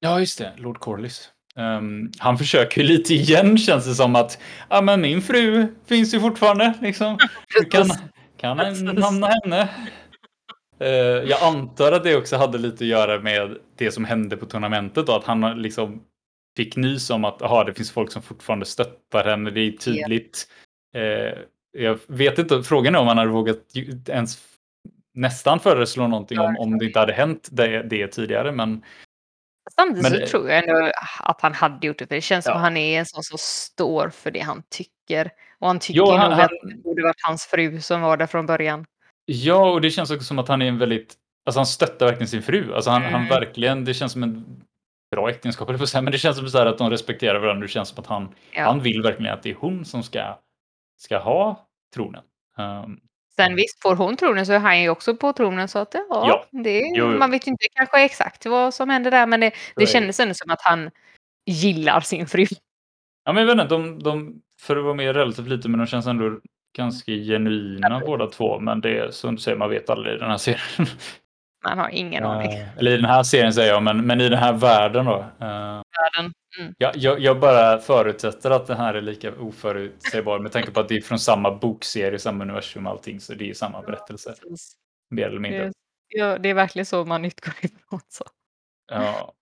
Ja, 0.00 0.20
just 0.20 0.38
det, 0.38 0.52
Lord 0.56 0.78
Corlys. 0.78 1.32
Ehm, 1.60 2.10
han 2.18 2.38
försöker 2.38 2.80
ju 2.80 2.86
lite 2.86 3.14
igen 3.14 3.58
känns 3.58 3.86
det 3.86 3.94
som 3.94 4.16
att, 4.16 4.38
ja 4.68 4.80
men 4.80 5.00
min 5.00 5.22
fru 5.22 5.66
finns 5.86 6.14
ju 6.14 6.20
fortfarande 6.20 6.74
liksom. 6.80 7.18
Du 7.58 7.64
kan, 7.64 7.90
kan 8.36 8.56
namna 8.84 9.26
henne. 9.26 9.68
Eh, 10.80 10.90
jag 11.30 11.42
antar 11.42 11.92
att 11.92 12.04
det 12.04 12.16
också 12.16 12.36
hade 12.36 12.58
lite 12.58 12.84
att 12.84 12.88
göra 12.88 13.20
med 13.20 13.56
det 13.78 13.90
som 13.90 14.04
hände 14.04 14.36
på 14.36 14.46
tournamentet 14.46 15.06
då, 15.06 15.12
att 15.12 15.24
han 15.24 15.62
liksom 15.62 16.02
fick 16.56 16.76
nys 16.76 17.10
om 17.10 17.24
att 17.24 17.42
aha, 17.42 17.64
det 17.64 17.74
finns 17.74 17.90
folk 17.90 18.12
som 18.12 18.22
fortfarande 18.22 18.66
stöttar 18.66 19.24
henne. 19.24 19.50
Det 19.50 19.60
är 19.60 19.72
tydligt. 19.72 20.46
Eh, 20.96 21.38
jag 21.78 21.98
vet 22.06 22.38
inte, 22.38 22.62
frågan 22.62 22.94
är 22.94 22.98
om 22.98 23.06
han 23.06 23.18
hade 23.18 23.30
vågat 23.30 23.58
ens 24.08 24.38
nästan 25.14 25.60
föreslå 25.60 26.06
någonting 26.06 26.38
om, 26.38 26.56
om 26.58 26.78
det 26.78 26.84
inte 26.84 26.98
hade 26.98 27.12
hänt 27.12 27.48
det, 27.52 27.82
det 27.82 28.06
tidigare. 28.06 28.52
Men 28.52 28.82
Samtidigt 29.76 30.02
Men 30.02 30.12
så 30.12 30.18
det- 30.18 30.26
tror 30.26 30.50
jag 30.50 30.68
ändå 30.68 30.92
att 31.20 31.40
han 31.40 31.54
hade 31.54 31.86
gjort 31.86 31.98
det, 31.98 32.06
för 32.06 32.14
det 32.14 32.20
känns 32.20 32.44
som 32.44 32.50
Ja. 32.52 32.56
att 32.56 32.62
han 32.62 32.76
är 32.76 32.98
en 32.98 33.06
sån 33.06 33.22
som 33.22 33.38
står 33.38 34.08
för 34.08 34.30
det 34.30 34.40
han 34.40 34.62
tycker. 34.70 35.30
Och 35.58 35.66
han 35.66 35.78
tycker 35.78 35.98
Jo, 35.98 36.06
han- 36.10 36.30
nog 36.30 36.38
han- 36.38 36.40
att 36.44 36.50
det 36.62 36.82
borde 36.84 37.02
varit 37.02 37.22
hans 37.26 37.44
fru 37.46 37.80
som 37.80 38.00
var 38.00 38.16
där 38.16 38.26
från 38.26 38.46
början. 38.46 38.86
Ja, 39.24 39.70
och 39.70 39.80
det 39.80 39.90
känns 39.90 40.10
också 40.10 40.24
som 40.24 40.38
att 40.38 40.48
han 40.48 40.62
är 40.62 40.66
en 40.66 40.78
väldigt, 40.78 41.14
alltså 41.46 41.58
han 41.58 41.66
stöttar 41.66 42.06
verkligen 42.06 42.28
sin 42.28 42.42
fru. 42.42 42.74
Alltså 42.74 42.90
han, 42.90 43.02
han 43.02 43.14
Mm. 43.14 43.28
verkligen, 43.28 43.84
det 43.84 43.94
känns 43.94 44.12
som 44.12 44.22
en 44.22 44.62
bra 45.10 45.30
äktenskap, 45.30 45.68
eller 45.68 45.78
på 45.78 45.86
säga, 45.86 46.02
men 46.02 46.12
det 46.12 46.18
känns 46.18 46.36
som 46.36 46.48
så 46.48 46.58
att 46.58 46.78
de 46.78 46.90
respekterar 46.90 47.38
varandra. 47.40 47.62
Det 47.66 47.68
känns 47.72 47.88
som 47.88 47.98
att 47.98 48.06
han, 48.06 48.34
Ja. 48.52 48.64
han 48.64 48.80
vill 48.80 49.02
verkligen 49.02 49.34
att 49.34 49.42
det 49.42 49.50
är 49.50 49.54
hon 49.54 49.84
som 49.84 50.02
ska, 50.02 50.38
ska 50.98 51.18
ha 51.18 51.68
tronen. 51.94 52.22
Um, 52.58 53.00
Sen 53.40 53.56
visst, 53.56 53.82
får 53.82 53.94
hon 53.96 54.16
tronen 54.16 54.46
så 54.46 54.52
är 54.52 54.58
han 54.58 54.82
ju 54.82 54.88
också 54.88 55.16
på 55.16 55.32
tronen 55.32 55.68
så 55.68 55.78
att 55.78 55.94
ja, 55.94 56.04
Ja. 56.10 56.44
det, 56.62 56.78
Jo, 56.80 57.12
jo. 57.12 57.18
man 57.18 57.30
vet 57.30 57.46
ju 57.46 57.50
inte 57.50 57.66
kanske 57.74 58.04
exakt 58.04 58.46
vad 58.46 58.74
som 58.74 58.90
händer 58.90 59.10
där 59.10 59.26
men 59.26 59.40
det, 59.40 59.52
det 59.76 59.86
kändes 59.86 60.20
ändå 60.20 60.34
som 60.34 60.50
att 60.50 60.62
han 60.62 60.90
gillar 61.46 62.00
sin 62.00 62.26
fru. 62.26 62.46
ja, 63.24 63.32
men 63.32 63.36
jag 63.46 63.56
vet 63.56 63.62
inte, 63.62 63.74
de, 63.74 63.98
de, 64.02 64.40
för 64.60 64.76
att 64.76 64.84
vara 64.84 64.94
med 64.94 65.16
relativt 65.16 65.48
lite, 65.48 65.68
men 65.68 65.78
de 65.80 65.86
känns 65.86 66.06
ändå 66.06 66.38
ganska 66.76 67.12
genuina 67.12 67.88
Ja. 67.90 68.06
båda 68.06 68.26
två. 68.26 68.58
Men 68.60 68.80
det 68.80 68.98
är 68.98 69.10
som 69.10 69.34
du 69.34 69.40
säger, 69.40 69.58
man 69.58 69.70
vet 69.70 69.90
aldrig 69.90 70.14
i 70.14 70.18
den 70.18 70.30
här 70.30 70.36
serien. 70.38 70.60
Man 71.64 71.78
har 71.78 71.88
ingen 71.88 72.24
aning. 72.24 72.52
Eh, 72.52 72.78
eller 72.78 72.90
i 72.90 72.96
den 72.96 73.04
här 73.04 73.22
serien 73.22 73.52
säger 73.52 73.72
jag, 73.72 73.82
men, 73.82 74.06
men 74.06 74.20
i 74.20 74.28
den 74.28 74.38
här 74.38 74.52
världen 74.52 75.04
då. 75.04 75.18
eh, 75.40 75.82
Världen. 76.00 76.32
Ja, 76.78 76.92
jag, 76.94 77.20
jag 77.20 77.40
bara 77.40 77.78
förutsätter 77.78 78.50
att 78.50 78.66
den 78.66 78.76
här 78.76 78.94
är 78.94 79.00
lika 79.00 79.34
oförutsägbar 79.34 80.38
med 80.38 80.52
tanke 80.52 80.70
på 80.70 80.80
att 80.80 80.88
det 80.88 80.96
är 80.96 81.00
från 81.00 81.18
samma 81.18 81.58
bokserie, 81.58 82.18
samma 82.18 82.44
universum 82.44 82.86
och 82.86 82.92
allting, 82.92 83.20
så 83.20 83.34
det 83.34 83.50
är 83.50 83.54
samma 83.54 83.82
berättelse, 83.82 84.34
mer 85.10 85.26
eller 85.26 85.40
mindre. 85.40 85.66
Det, 85.66 85.72
ja, 86.08 86.38
det 86.38 86.48
är 86.48 86.54
verkligen 86.54 86.86
så 86.86 87.04
man 87.04 87.24
utgår 87.24 87.54
ifrån. 87.62 88.00
Så. 88.08 88.24
Ja. 88.90 89.34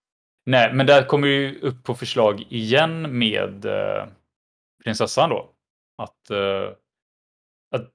Nej, 0.46 0.74
men 0.74 0.86
där 0.86 1.06
kommer 1.06 1.28
ju 1.28 1.60
upp 1.60 1.84
på 1.84 1.94
förslag 1.94 2.46
igen 2.48 3.18
med 3.18 3.64
eh, 3.64 4.06
prinsessan 4.84 5.30
då. 5.30 5.54
Att, 6.02 6.30
eh, 6.30 6.68
att, 7.70 7.90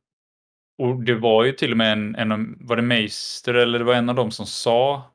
och 0.77 1.03
det 1.03 1.15
var 1.15 1.43
ju 1.43 1.51
till 1.51 1.71
och 1.71 1.77
med 1.77 1.91
en, 1.91 2.15
en 2.15 2.57
var 2.67 2.75
det 2.75 2.81
Meister 2.81 3.53
eller 3.53 3.79
det 3.79 3.85
var 3.85 3.93
en 3.93 4.09
av 4.09 4.15
dem 4.15 4.31
som 4.31 4.45
sa 4.45 5.11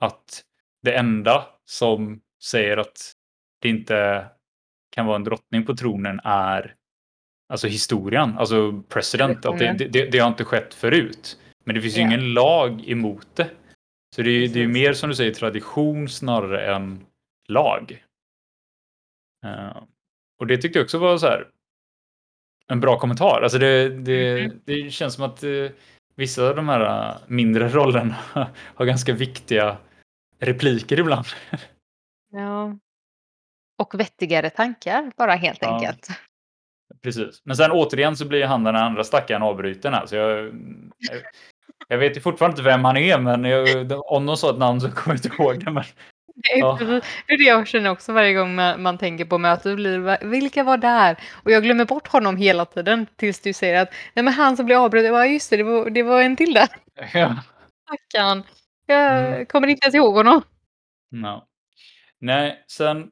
att 0.00 0.44
det 0.82 0.94
enda 0.96 1.46
som 1.64 2.20
säger 2.42 2.76
att 2.76 3.12
det 3.64 3.68
inte 3.68 4.26
kan 4.90 5.06
vara 5.06 5.16
en 5.16 5.24
drottning 5.24 5.66
på 5.66 5.76
tronen 5.76 6.20
är 6.24 6.74
alltså 7.48 7.66
historien, 7.66 8.38
alltså 8.38 8.82
president. 8.88 9.46
Att 9.46 9.58
det, 9.58 9.72
det, 9.72 10.06
det 10.10 10.18
har 10.18 10.28
inte 10.28 10.44
skett 10.44 10.74
förut. 10.74 11.38
Men 11.64 11.74
det 11.74 11.80
finns 11.80 11.96
ju 11.96 12.00
Ja. 12.00 12.06
ingen 12.06 12.32
lag 12.34 12.88
emot 12.88 13.26
det. 13.36 13.50
Så 14.16 14.22
det 14.22 14.30
är, 14.30 14.40
ju- 14.40 14.46
det 14.46 14.62
är 14.62 14.66
mer 14.68 14.92
som 14.92 15.08
du 15.08 15.14
säger 15.16 15.34
tradition 15.34 16.08
snarare 16.08 16.74
än 16.74 17.06
lag. 17.48 18.04
Eh, 19.46 19.76
och 20.40 20.46
det 20.46 20.56
tyckte 20.58 20.78
jag 20.78 20.84
också 20.84 20.98
var 20.98 21.18
så 21.18 21.26
här 21.26 21.48
en 22.66 22.80
bra 22.80 22.98
kommentar. 22.98 23.40
Alltså 23.42 23.58
det, 23.58 23.88
det, 23.88 24.46
Mhm. 24.46 24.60
det 24.64 24.90
känns 24.90 25.14
som 25.14 25.24
att 25.24 25.42
eh, 25.42 25.70
vissa 26.14 26.48
av 26.48 26.56
de 26.56 26.68
här 26.68 27.10
eh, 27.10 27.16
mindre 27.26 27.68
rollerna 27.68 28.16
har 28.74 28.84
ganska 28.84 29.12
viktiga 29.12 29.76
repliker 30.38 31.00
ibland. 31.00 31.26
Ja. 32.32 32.78
Och 33.78 34.00
vettigare 34.00 34.50
tankar 34.50 35.12
bara 35.16 35.34
helt 35.34 35.58
Ja. 35.62 35.74
enkelt. 35.74 36.08
Precis. 37.02 37.42
Men 37.44 37.56
sen 37.56 37.70
återigen 37.70 38.16
så 38.16 38.24
blir 38.28 38.44
han 38.44 38.64
den 38.64 38.76
andra 38.76 39.04
stackaren 39.04 39.42
avbruten 39.42 39.94
här. 39.94 40.06
Så 40.06 40.16
jag, 40.16 40.38
jag, 40.38 41.22
jag 41.88 41.98
vet 41.98 42.16
ju 42.16 42.20
fortfarande 42.20 42.52
inte 42.52 42.62
vem 42.70 42.84
han 42.84 42.96
är, 42.96 43.18
men 43.18 43.44
jag, 43.44 43.90
om 44.12 44.26
de 44.26 44.36
sa 44.36 44.50
ett 44.50 44.58
namn 44.58 44.80
så 44.80 44.90
kommer 44.90 45.16
jag 45.16 45.26
inte 45.26 45.42
ihåg 45.42 45.64
det. 45.64 45.70
Men, 45.70 45.84
Ja. 46.56 46.78
det 47.26 47.34
är 47.34 47.38
det 47.38 47.44
jag 47.44 47.66
känner 47.68 47.90
också 47.90 48.12
varje 48.12 48.34
gång 48.34 48.54
man, 48.54 48.98
tänker 48.98 49.24
på 49.24 49.38
mötet. 49.38 49.76
Blir, 49.76 50.24
vilka 50.26 50.64
var 50.64 50.76
där? 50.76 51.16
Och 51.44 51.50
jag 51.50 51.62
glömmer 51.62 51.84
bort 51.84 52.08
honom 52.08 52.36
hela 52.36 52.64
tiden 52.64 53.06
tills 53.16 53.40
du 53.40 53.52
säger 53.52 53.82
att 53.82 53.92
nej 54.14 54.22
men 54.24 54.34
han 54.34 54.56
som 54.56 54.66
blev 54.66 54.78
avbruten, 54.78 55.14
ja 55.14 55.26
just 55.26 55.50
det, 55.50 55.56
det 55.56 55.62
var, 55.62 55.90
det 55.90 56.02
var 56.02 56.22
en 56.22 56.36
till 56.36 56.54
där. 56.54 56.68
ja. 57.12 57.36
Stackarn. 57.86 58.42
Jag 58.86 59.26
Mm. 59.26 59.46
kommer 59.46 59.68
inte 59.68 59.84
ens 59.86 59.94
ihåg 59.94 60.14
honom. 60.14 60.42
No. 61.10 61.44
Nej, 62.20 62.64
sen, 62.68 63.10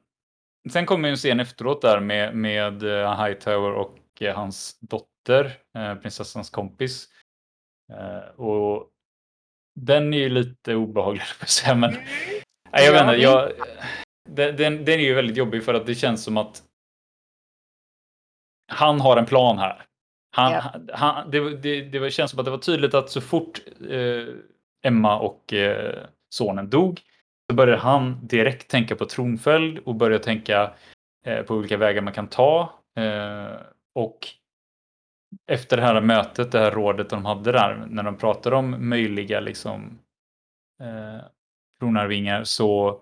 sen 0.69 0.85
kommer 0.85 1.07
ju 1.07 1.11
en 1.11 1.17
scen 1.17 1.39
efteråt 1.39 1.81
där 1.81 1.99
med, 1.99 2.35
med 2.35 2.83
eh, 2.83 3.23
Hightower 3.23 3.71
och 3.71 3.97
eh, 4.21 4.35
hans 4.35 4.79
dotter, 4.79 5.57
eh, 5.77 5.95
prinsessans 5.95 6.49
kompis. 6.49 7.09
Och 8.35 8.89
den 9.79 10.13
är 10.13 10.17
ju 10.17 10.29
lite 10.29 10.75
obehaglig, 10.75 11.23
men 11.67 11.79
nej, 12.71 12.85
jag 12.85 12.91
vet 12.91 13.01
inte, 13.01 13.15
jag, 13.15 13.51
den, 14.29 14.55
den, 14.85 14.99
är 14.99 15.03
ju 15.03 15.13
väldigt 15.13 15.37
jobbig 15.37 15.63
för 15.63 15.73
att 15.73 15.85
det 15.85 15.95
känns 15.95 16.23
som 16.23 16.37
att 16.37 16.63
han 18.71 19.01
har 19.01 19.17
en 19.17 19.25
plan 19.25 19.57
här. 19.57 19.85
Han, 20.35 20.53
han, 20.53 20.89
han, 20.93 21.31
det, 21.31 21.57
det, 21.57 21.81
det 21.81 22.11
känns 22.11 22.31
som 22.31 22.39
att 22.39 22.45
det 22.45 22.51
var 22.51 22.57
tydligt 22.57 22.93
att 22.93 23.09
så 23.09 23.21
fort 23.21 23.61
eh, 23.89 24.27
Emma 24.85 25.19
och 25.19 25.53
eh, 25.53 26.05
sonen 26.29 26.69
dog 26.69 27.01
så 27.49 27.55
började 27.55 27.81
han 27.81 28.27
direkt 28.27 28.67
tänka 28.67 28.95
på 28.95 29.05
tronföljd 29.05 29.77
och 29.77 29.95
började 29.95 30.23
tänka 30.23 30.73
eh, 31.25 31.41
på 31.41 31.55
olika 31.55 31.77
vägar 31.77 32.01
man 32.01 32.13
kan 32.13 32.27
ta. 32.27 32.79
Eh, 32.97 33.55
och 33.95 34.27
efter 35.47 35.77
det 35.77 35.83
här 35.83 36.01
mötet, 36.01 36.51
det 36.51 36.59
här 36.59 36.71
rådet 36.71 37.09
de 37.09 37.25
hade 37.25 37.51
där, 37.51 37.85
när 37.89 38.03
de 38.03 38.17
pratade 38.17 38.55
om 38.55 38.89
möjliga 38.89 39.39
liksom, 39.39 39.99
eh, 40.81 41.25
tronarvingar, 41.79 42.43
så 42.43 42.99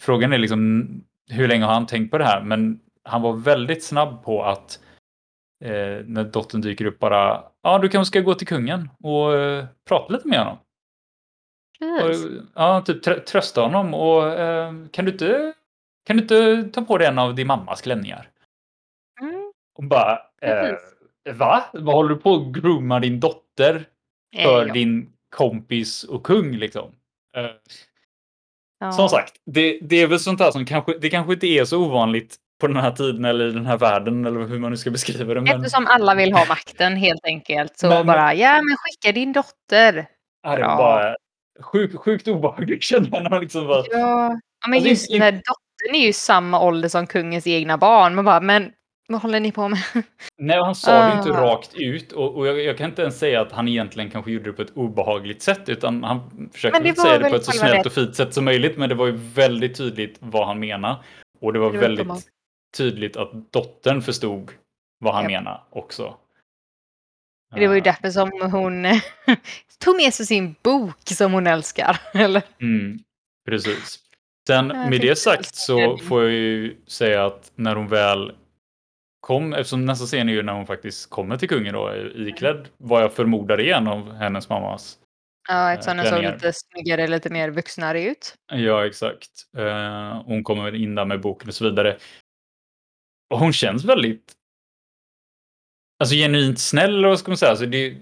frågan 0.00 0.32
är 0.32 0.38
liksom 0.38 0.88
hur 1.30 1.48
länge 1.48 1.64
har 1.64 1.74
han 1.74 1.86
tänkt 1.86 2.10
på 2.10 2.18
det 2.18 2.24
här? 2.24 2.42
Men 2.42 2.80
han 3.02 3.22
var 3.22 3.32
väldigt 3.32 3.84
snabb 3.84 4.24
på 4.24 4.44
att 4.44 4.80
eh, 5.64 6.04
när 6.06 6.24
dottern 6.24 6.60
dyker 6.60 6.84
upp 6.84 6.98
bara, 6.98 7.44
ja 7.62 7.78
du 7.78 7.88
kanske 7.88 8.08
ska 8.10 8.20
gå 8.20 8.34
till 8.34 8.46
kungen 8.46 8.90
och 9.02 9.34
eh, 9.34 9.64
prata 9.88 10.12
lite 10.12 10.28
med 10.28 10.38
honom. 10.38 10.58
Precis. 11.78 12.24
Och, 12.24 12.30
ja, 12.54 12.80
typ 12.80 13.02
trö 13.02 13.20
trösta 13.20 13.60
honom 13.60 13.94
och 13.94 14.28
eh, 14.32 14.72
kan 14.92 15.04
du 15.04 15.10
inte 15.12 15.52
kan 16.06 16.16
du 16.16 16.22
inte 16.22 16.70
ta 16.72 16.82
på 16.82 16.98
dig 16.98 17.06
en 17.08 17.18
av 17.18 17.34
din 17.34 17.46
mammas 17.46 17.82
klänningar? 17.82 18.28
Mm, 19.20 19.52
Och 19.78 19.84
bara, 19.84 20.18
eh, 20.42 20.74
va? 21.34 21.64
Vad 21.72 21.94
håller 21.94 22.08
du 22.14 22.16
på 22.16 22.34
att 22.34 22.52
grooma 22.62 23.00
din 23.00 23.20
dotter 23.20 23.84
eh, 24.36 24.42
för 24.44 24.66
ja. 24.66 24.72
din 24.72 25.12
kompis 25.36 26.04
och 26.04 26.22
kung 26.26 26.52
liksom? 26.56 26.92
Eh, 27.36 27.50
Ja. 28.80 28.92
Som 28.92 29.08
sagt, 29.08 29.32
det, 29.46 29.78
det 29.82 29.96
är 29.96 30.06
väl 30.06 30.18
sånt 30.20 30.38
där 30.38 30.50
som 30.50 30.64
kanske, 30.66 30.98
det 30.98 31.10
kanske 31.10 31.32
inte 31.32 31.46
är 31.46 31.64
så 31.64 31.82
ovanligt 31.84 32.36
på 32.60 32.66
den 32.66 32.76
här 32.76 32.90
tiden 32.90 33.24
eller 33.24 33.48
i 33.48 33.50
den 33.52 33.66
här 33.66 33.78
världen 33.78 34.24
eller 34.24 34.40
hur 34.40 34.58
man 34.58 34.70
nu 34.70 34.76
ska 34.76 34.90
beskriva 34.90 35.34
det. 35.34 35.40
Men 35.40 35.56
Eftersom 35.56 35.86
alla 35.86 36.14
vill 36.14 36.32
ha 36.32 36.44
makten 36.48 36.96
helt 36.96 37.24
enkelt 37.24 37.78
så 37.78 37.88
Men- 37.88 38.06
bara, 38.06 38.34
ja 38.34 38.54
men 38.54 38.76
skicka 38.76 39.12
din 39.12 39.32
dotter. 39.32 40.06
ja, 40.42 40.50
det 40.50 40.56
bra. 40.56 40.68
var 40.68 40.76
bara 40.76 41.16
sjukt, 41.60 41.96
sjukt 41.96 42.28
obehagligt 42.28 42.82
kände 42.90 43.08
jag 43.12 43.22
när 43.22 43.30
man 43.30 43.40
liksom 43.40 43.66
bara, 43.66 43.84
Ja, 43.90 44.30
ja 44.60 44.68
men 44.68 44.74
Alltså, 44.74 44.88
just 44.88 45.10
in- 45.10 45.18
när 45.18 45.32
dottern 45.32 45.94
är 45.94 46.06
ju 46.06 46.12
samma 46.12 46.60
ålder 46.60 46.88
som 46.88 47.06
kungens 47.06 47.46
egna 47.46 47.78
barn. 47.78 48.14
Man 48.14 48.24
bara, 48.24 48.40
men 48.40 48.72
vad 49.08 49.22
håller 49.22 49.40
ni 49.40 49.52
på 49.52 49.68
med? 49.68 49.78
Nej, 50.38 50.58
han 50.58 50.74
sa 50.74 51.00
det 51.06 51.12
ju 51.12 51.18
inte 51.18 51.30
Ah. 51.40 51.42
rakt 51.54 51.74
ut 51.74 52.12
och, 52.12 52.36
och 52.36 52.46
jag, 52.46 52.60
jag 52.60 52.78
kan 52.78 52.90
inte 52.90 53.02
ens 53.02 53.18
säga 53.18 53.40
att 53.40 53.52
han 53.52 53.68
egentligen 53.68 54.10
kanske 54.10 54.30
gjorde 54.30 54.44
det 54.44 54.52
på 54.52 54.62
ett 54.62 54.76
obehagligt 54.76 55.42
sätt 55.42 55.68
utan 55.68 56.04
han 56.04 56.50
försökte 56.52 56.80
det 56.80 56.94
säga 56.98 57.18
det 57.18 57.30
på 57.30 57.36
ett 57.36 57.44
så 57.44 57.52
snällt 57.52 57.86
och 57.86 57.92
fint 57.92 58.16
sätt 58.16 58.34
som 58.34 58.44
möjligt 58.44 58.78
men 58.78 58.88
det 58.88 58.94
var 58.94 59.06
ju 59.06 59.12
väldigt 59.34 59.76
tydligt 59.76 60.16
vad 60.20 60.46
han 60.46 60.60
menade. 60.60 60.96
Och 61.40 61.52
det 61.52 61.58
var 61.58 61.72
Det 61.72 61.78
var 61.78 61.82
väldigt 61.88 62.26
tydligt 62.76 63.16
att 63.16 63.52
dottern 63.52 64.02
förstod 64.02 64.50
vad 64.98 65.14
han 65.14 65.22
Japp. 65.22 65.32
menade 65.32 65.60
också. 65.70 66.14
Det 67.54 67.68
var 67.68 67.74
ju 67.74 67.80
därför 67.80 68.10
som 68.10 68.30
hon 68.52 68.86
tog 69.78 69.96
med 69.96 70.14
sig 70.14 70.26
sin 70.26 70.54
bok 70.62 70.96
som 71.04 71.32
hon 71.32 71.46
älskar. 71.46 72.00
Eller? 72.14 72.42
Mm, 72.60 72.98
precis. 73.46 73.98
Sen 74.46 74.66
med 74.66 75.00
det 75.00 75.18
sagt 75.18 75.54
så 75.54 75.98
får 75.98 76.22
jag 76.22 76.32
ju 76.32 76.76
säga 76.86 77.26
att 77.26 77.52
när 77.54 77.76
hon 77.76 77.88
väl 77.88 78.32
kom, 79.20 79.52
eftersom 79.52 79.84
nästa 79.84 80.06
scen 80.06 80.28
är 80.28 80.32
ju 80.32 80.42
när 80.42 80.52
hon 80.52 80.66
faktiskt 80.66 81.10
kommer 81.10 81.36
till 81.36 81.48
kungen 81.48 81.74
då 81.74 81.96
iklädd 82.14 82.68
vad 82.76 83.02
jag 83.02 83.12
förmodar 83.12 83.60
är 83.60 83.74
en 83.74 83.88
av 83.88 84.14
hennes 84.14 84.48
mammas 84.48 84.98
Ja, 85.48 85.72
eftersom 85.72 85.96
den 85.96 86.06
såg 86.06 86.22
lite 86.22 86.52
snyggare, 86.52 87.06
lite 87.06 87.30
mer 87.30 87.50
vuxnare 87.50 88.02
ut. 88.02 88.34
Ja, 88.52 88.86
exakt. 88.86 89.30
Eh, 89.56 90.22
hon 90.24 90.44
kommer 90.44 90.74
in 90.74 90.94
där 90.94 91.04
med 91.04 91.20
boken 91.20 91.48
och 91.48 91.54
så 91.54 91.64
vidare. 91.64 91.96
Och 93.30 93.38
hon 93.38 93.52
känns 93.52 93.84
väldigt 93.84 94.32
alltså 95.98 96.14
genuint 96.14 96.58
snäll, 96.58 96.94
eller 96.94 97.08
vad 97.08 97.18
ska 97.18 97.30
man 97.30 97.36
säga. 97.38 97.50
Alltså 97.50 97.66
det, 97.66 97.96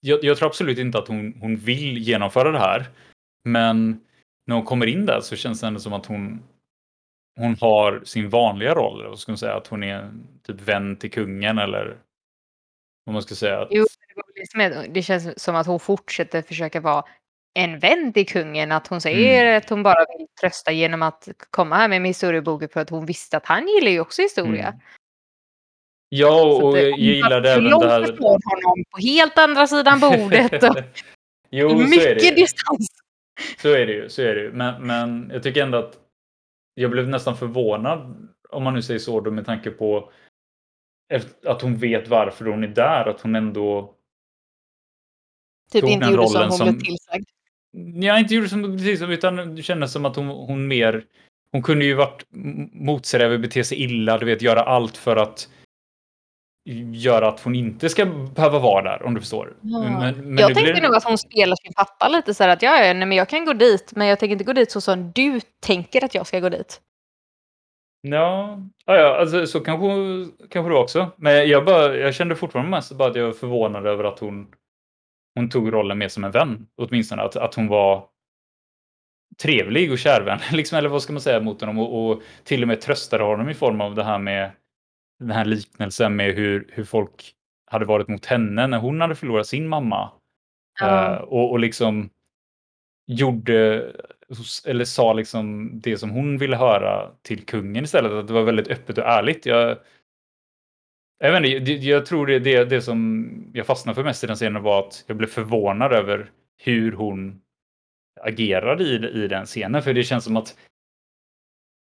jag, 0.00 0.24
jag 0.24 0.36
tror 0.36 0.48
absolut 0.48 0.78
inte 0.78 0.98
att 0.98 1.08
hon, 1.08 1.34
hon 1.40 1.56
vill 1.56 1.98
genomföra 1.98 2.52
det 2.52 2.58
här. 2.58 2.86
Men 3.44 4.00
när 4.46 4.56
hon 4.56 4.64
kommer 4.64 4.86
in 4.86 5.06
där 5.06 5.20
så 5.20 5.36
känns 5.36 5.60
det 5.60 5.66
ändå 5.66 5.80
som 5.80 5.92
att 5.92 6.06
hon 6.06 6.42
hon 7.36 7.56
har 7.60 8.02
sin 8.04 8.28
vanliga 8.28 8.74
roll. 8.74 9.06
Vad 9.08 9.18
ska 9.18 9.32
man 9.32 9.38
säga? 9.38 9.54
Att 9.54 9.66
hon 9.66 9.82
är 9.82 10.10
typ 10.46 10.60
vän 10.60 10.96
till 10.96 11.10
kungen 11.10 11.58
eller 11.58 11.96
vad 13.04 13.12
man 13.12 13.22
ska 13.22 13.34
säga. 13.34 13.60
Att, 13.62 13.68
Jo, 13.70 13.84
det 14.88 15.02
känns 15.02 15.42
som 15.42 15.56
att 15.56 15.66
hon 15.66 15.80
fortsätter 15.80 16.42
försöka 16.42 16.80
vara 16.80 17.04
en 17.54 17.78
vän 17.78 18.12
till 18.12 18.28
kungen. 18.28 18.72
Att 18.72 18.86
hon 18.86 19.00
säger 19.00 19.44
Mm. 19.44 19.58
att 19.58 19.70
hon 19.70 19.82
bara 19.82 20.06
vill 20.18 20.26
trösta 20.40 20.72
genom 20.72 21.02
att 21.02 21.28
komma 21.50 21.76
här 21.76 21.88
med 21.88 22.06
historieboken 22.06 22.68
för 22.68 22.80
att 22.80 22.90
hon 22.90 23.06
visste 23.06 23.36
att 23.36 23.46
han 23.46 23.68
gillar 23.68 23.90
ju 23.90 24.00
också 24.00 24.22
historia. 24.22 24.66
Mm. 24.68 24.80
Ja, 26.08 26.42
och 26.62 26.76
att, 26.78 26.82
jag 26.84 26.90
hon 26.90 27.00
gillade 27.00 27.50
även 27.52 27.64
det 27.64 27.88
här. 27.88 28.02
ifrån 28.12 28.40
honom 28.44 28.84
på 28.90 28.98
helt 28.98 29.38
andra 29.38 29.66
sidan 29.66 30.00
bordet. 30.00 30.62
Och 30.62 30.76
jo, 31.50 31.68
så 31.68 31.74
är 31.74 31.78
det 31.78 31.88
mycket 31.88 32.36
distans. 32.36 32.88
Så 33.58 33.68
är 33.68 33.86
det 33.86 33.92
ju, 33.92 34.08
så 34.08 34.22
är 34.22 34.34
det 34.34 34.40
ju. 34.42 34.52
Men, 34.52 34.86
men 34.86 35.30
jag 35.32 35.42
tycker 35.42 35.62
ändå 35.62 35.78
att 35.78 35.98
jag 36.74 36.90
blev 36.90 37.08
nästan 37.08 37.36
förvånad, 37.36 38.28
om 38.48 38.62
man 38.62 38.74
nu 38.74 38.82
säger 38.82 39.00
så, 39.00 39.20
då, 39.20 39.30
med 39.30 39.46
tanke 39.46 39.70
på 39.70 40.10
att 41.46 41.62
hon 41.62 41.76
vet 41.76 42.08
varför 42.08 42.44
hon 42.44 42.64
är 42.64 42.68
där, 42.68 43.08
att 43.08 43.20
hon 43.20 43.34
ändå 43.36 43.94
Typ 45.72 45.80
Tog 45.80 45.90
inte 45.90 46.06
den 46.06 46.14
gjorde 46.14 46.28
som 46.28 46.42
hon 46.42 46.52
som- 46.52 46.66
blev 46.66 46.80
tillsagd. 46.80 47.24
jag 48.04 48.20
inte 48.20 48.34
gjorde 48.34 48.48
som 48.48 48.62
precis 48.62 48.98
som, 48.98 49.10
utan 49.10 49.54
det 49.54 49.62
kändes 49.62 49.92
som 49.92 50.04
att 50.04 50.16
hon, 50.16 50.26
hon 50.28 50.68
mer 50.68 51.04
hon 51.52 51.62
kunde 51.62 51.84
ju 51.84 51.94
varit 51.94 52.24
motsträvig, 52.72 53.40
bete 53.40 53.64
sig 53.64 53.82
illa, 53.82 54.18
du 54.18 54.26
vet, 54.26 54.42
göra 54.42 54.60
allt 54.62 54.96
för 54.96 55.16
att 55.16 55.48
göra 56.74 57.28
att 57.28 57.40
hon 57.40 57.54
inte 57.54 57.88
ska 57.88 58.06
behöva 58.06 58.58
vara 58.58 58.82
där, 58.82 59.02
om 59.02 59.14
du 59.14 59.20
förstår. 59.20 59.56
Ja. 59.60 59.78
Men, 59.82 60.16
men 60.16 60.38
jag 60.38 60.54
tänkte 60.54 60.72
blir- 60.72 60.82
nog 60.82 60.94
att 60.94 61.04
hon 61.04 61.18
spelar 61.18 61.56
sin 61.56 61.72
pappa 61.72 62.08
lite 62.08 62.34
så 62.34 62.42
här 62.42 62.50
att 62.50 62.62
ja, 62.62 62.70
nej, 62.70 62.94
men 62.94 63.12
jag 63.12 63.28
kan 63.28 63.44
gå 63.44 63.52
dit, 63.52 63.92
men 63.96 64.06
jag 64.06 64.18
tänker 64.18 64.32
inte 64.32 64.44
gå 64.44 64.52
dit 64.52 64.70
så 64.70 64.80
som 64.80 65.12
du 65.12 65.40
tänker 65.60 66.04
att 66.04 66.14
jag 66.14 66.26
ska 66.26 66.40
gå 66.40 66.48
dit. 66.48 66.80
Ja, 68.00 68.58
ja, 68.86 68.96
ja 68.96 69.16
alltså, 69.20 69.46
så 69.46 69.60
kanske, 69.60 69.86
kanske 70.50 70.72
det 70.72 70.78
också. 70.78 71.10
Men 71.16 71.48
jag, 71.48 71.64
bara, 71.64 71.96
jag 71.96 72.14
kände 72.14 72.36
fortfarande 72.36 72.70
mest 72.70 72.92
bara 72.92 73.10
att 73.10 73.16
jag 73.16 73.24
var 73.24 73.32
förvånad 73.32 73.86
över 73.86 74.04
att 74.04 74.18
hon, 74.18 74.46
hon 75.34 75.50
tog 75.50 75.72
rollen 75.72 75.98
mer 75.98 76.08
som 76.08 76.24
en 76.24 76.30
vän. 76.30 76.66
Åtminstone 76.76 77.22
att, 77.22 77.36
att 77.36 77.54
hon 77.54 77.68
var 77.68 78.04
trevlig 79.42 79.92
och 79.92 79.98
kärvän, 79.98 80.38
liksom, 80.52 80.78
eller 80.78 80.88
vad 80.88 81.02
ska 81.02 81.12
man 81.12 81.22
säga 81.22 81.40
mot 81.40 81.60
honom 81.60 81.78
och, 81.78 82.10
och 82.10 82.22
till 82.44 82.62
och 82.62 82.68
med 82.68 82.80
tröstade 82.80 83.24
honom 83.24 83.48
i 83.48 83.54
form 83.54 83.80
av 83.80 83.94
det 83.94 84.04
här 84.04 84.18
med 84.18 84.50
den 85.18 85.30
här 85.30 85.44
liknelsen 85.44 86.16
med 86.16 86.34
hur, 86.34 86.70
hur 86.72 86.84
folk 86.84 87.32
hade 87.70 87.84
varit 87.84 88.08
mot 88.08 88.26
henne 88.26 88.66
när 88.66 88.78
hon 88.78 89.00
hade 89.00 89.14
förlorat 89.14 89.46
sin 89.46 89.68
mamma. 89.68 90.10
Ja. 90.80 91.14
Eh, 91.14 91.18
och, 91.20 91.50
och 91.50 91.58
liksom 91.60 92.10
gjorde, 93.06 93.86
eller 94.66 94.84
sa 94.84 95.12
liksom 95.12 95.70
det 95.80 95.98
som 95.98 96.10
hon 96.10 96.38
ville 96.38 96.56
höra 96.56 97.10
till 97.22 97.46
kungen 97.46 97.84
istället. 97.84 98.12
Att 98.12 98.26
det 98.26 98.32
var 98.32 98.42
väldigt 98.42 98.68
öppet 98.68 98.98
och 98.98 99.04
ärligt. 99.04 99.46
Jag, 99.46 99.78
jag, 101.18 101.32
vet 101.32 101.44
inte, 101.44 101.60
det- 101.72 101.72
jag 101.84 102.06
tror 102.06 102.26
det, 102.26 102.38
det, 102.38 102.64
det 102.64 102.82
som 102.82 103.28
jag 103.54 103.66
fastnade 103.66 103.94
för 103.94 104.04
mest 104.04 104.24
i 104.24 104.26
den 104.26 104.36
scenen 104.36 104.62
var 104.62 104.86
att 104.86 105.04
jag 105.06 105.16
blev 105.16 105.28
förvånad 105.28 105.92
över 105.92 106.30
hur 106.62 106.92
hon 106.92 107.40
agerade 108.20 108.84
i, 108.84 109.24
i 109.24 109.28
den 109.28 109.46
scenen. 109.46 109.82
För 109.82 109.94
det 109.94 110.02
känns 110.04 110.24
som 110.24 110.36
att 110.36 110.58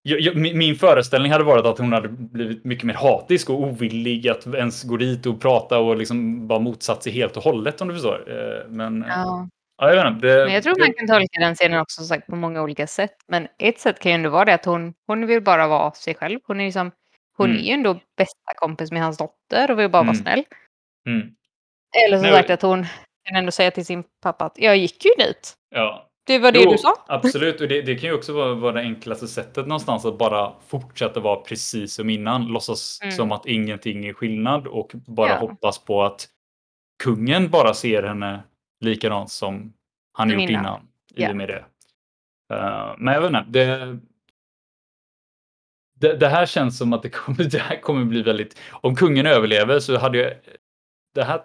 jag, 0.06 0.20
jag, 0.20 0.36
min 0.56 0.74
föreställning 0.76 1.32
hade 1.32 1.44
varit 1.44 1.66
att 1.66 1.78
hon 1.78 1.92
hade 1.92 2.08
blivit 2.08 2.64
mycket 2.64 2.84
mer 2.84 2.94
hatisk 2.94 3.50
och 3.50 3.60
ovillig 3.60 4.28
att 4.28 4.46
ens 4.46 4.82
gå 4.82 4.96
dit 4.96 5.26
och 5.26 5.40
prata 5.40 5.78
och 5.78 5.96
liksom 5.96 6.46
bara 6.48 6.58
motsatt 6.58 7.02
sig 7.02 7.12
helt 7.12 7.36
och 7.36 7.42
hållet 7.42 7.80
om 7.80 7.88
du 7.88 7.94
förstår. 7.94 8.24
Eh, 8.28 8.68
Men 8.68 9.04
ja. 9.08 9.14
Ja. 9.16 9.48
Ja, 9.78 9.88
jag 9.94 10.04
vet 10.04 10.14
inte. 10.14 10.26
Det, 10.26 10.44
Men 10.44 10.54
jag 10.54 10.62
tror 10.62 10.74
det, 10.74 10.80
man 10.80 10.92
kan 10.92 11.06
tolka 11.08 11.40
den 11.40 11.54
scenen 11.54 11.80
också 11.80 12.02
sagt 12.02 12.26
på 12.26 12.36
många 12.36 12.62
olika 12.62 12.86
sätt. 12.86 13.14
Men 13.28 13.48
ett 13.58 13.78
sätt 13.80 13.98
kan 14.00 14.12
ju 14.12 14.14
ändå 14.14 14.30
vara 14.30 14.44
det 14.44 14.54
att 14.54 14.64
hon, 14.64 14.94
hon 15.06 15.26
vill 15.26 15.42
bara 15.42 15.66
vara 15.68 15.90
sig 15.92 16.14
själv. 16.14 16.40
Hon 16.46 16.60
är, 16.60 16.64
liksom, 16.64 16.90
hon 17.36 17.46
Mm. 17.50 17.58
är 17.62 17.64
ju 17.66 17.72
ändå 17.72 18.00
bästa 18.16 18.54
kompis 18.56 18.92
med 18.92 19.02
hans 19.02 19.18
dotter 19.18 19.70
och 19.70 19.78
vill 19.78 19.90
bara 19.90 20.02
vara 20.02 20.10
Mm. 20.12 20.22
snäll. 20.22 20.44
Mm. 21.06 21.28
Eller 22.06 22.16
som 22.16 22.22
Nej, 22.22 22.32
sagt 22.32 22.50
att 22.50 22.62
hon 22.62 22.86
kan 23.28 23.36
ändå 23.36 23.50
säga 23.52 23.70
till 23.70 23.86
sin 23.86 24.04
pappa 24.22 24.44
att 24.44 24.58
jag 24.58 24.76
gick 24.76 25.04
ju 25.04 25.10
dit. 25.18 25.54
Ja, 25.70 26.08
Det 26.27 26.39
var 26.39 26.53
det 26.53 26.62
Jo, 26.62 26.70
du 26.73 26.78
sa. 26.78 27.05
Absolut, 27.09 27.61
och 27.61 27.69
det, 27.69 27.82
det 27.82 27.94
kan 27.97 28.11
ju 28.11 28.16
också 28.16 28.32
vara, 28.32 28.55
vara 28.55 28.73
det 28.73 28.81
enklaste 28.81 29.28
sättet 29.28 29.66
någonstans 29.66 30.05
att 30.05 30.19
bara 30.19 30.53
fortsätta 30.66 31.20
vara 31.20 31.36
precis 31.40 31.94
som 31.94 32.11
innan. 32.11 32.47
Låtsas 32.47 32.98
Mm. 33.03 33.12
som 33.16 33.32
att 33.32 33.47
ingenting 33.47 34.07
är 34.07 34.12
skillnad 34.12 34.66
och 34.66 34.90
bara 34.94 35.28
Ja. 35.31 35.39
hoppas 35.39 35.78
på 35.85 36.03
att 36.03 36.28
kungen 37.05 37.51
bara 37.51 37.74
ser 37.74 38.03
henne 38.03 38.43
likadant 38.81 39.31
som 39.31 39.73
han 40.12 40.31
Som 40.31 40.40
gjort 40.40 40.51
innan. 40.51 40.65
innan. 40.65 41.28
I 41.28 41.32
och 41.32 41.36
med 41.36 41.48
det. 41.48 41.65
Eh, 42.55 42.94
men 42.98 43.15
jag 43.15 43.20
vet 43.20 43.28
inte. 43.28 43.44
Det, 43.51 43.98
det, 46.01 46.16
det 46.16 46.28
här 46.28 46.47
känns 46.47 46.78
som 46.78 46.93
att 46.93 47.03
det 47.03 47.11
kommer, 47.11 47.44
det 47.51 47.59
här 47.59 47.81
kommer 47.81 48.05
bli 48.05 48.23
väldigt... 48.23 48.61
Om 48.70 48.97
kungen 48.97 49.27
överlever 49.27 49.78
så 49.81 49.97
hade 49.98 50.19
jag... 50.19 50.32
Det 51.15 51.24
här 51.24 51.40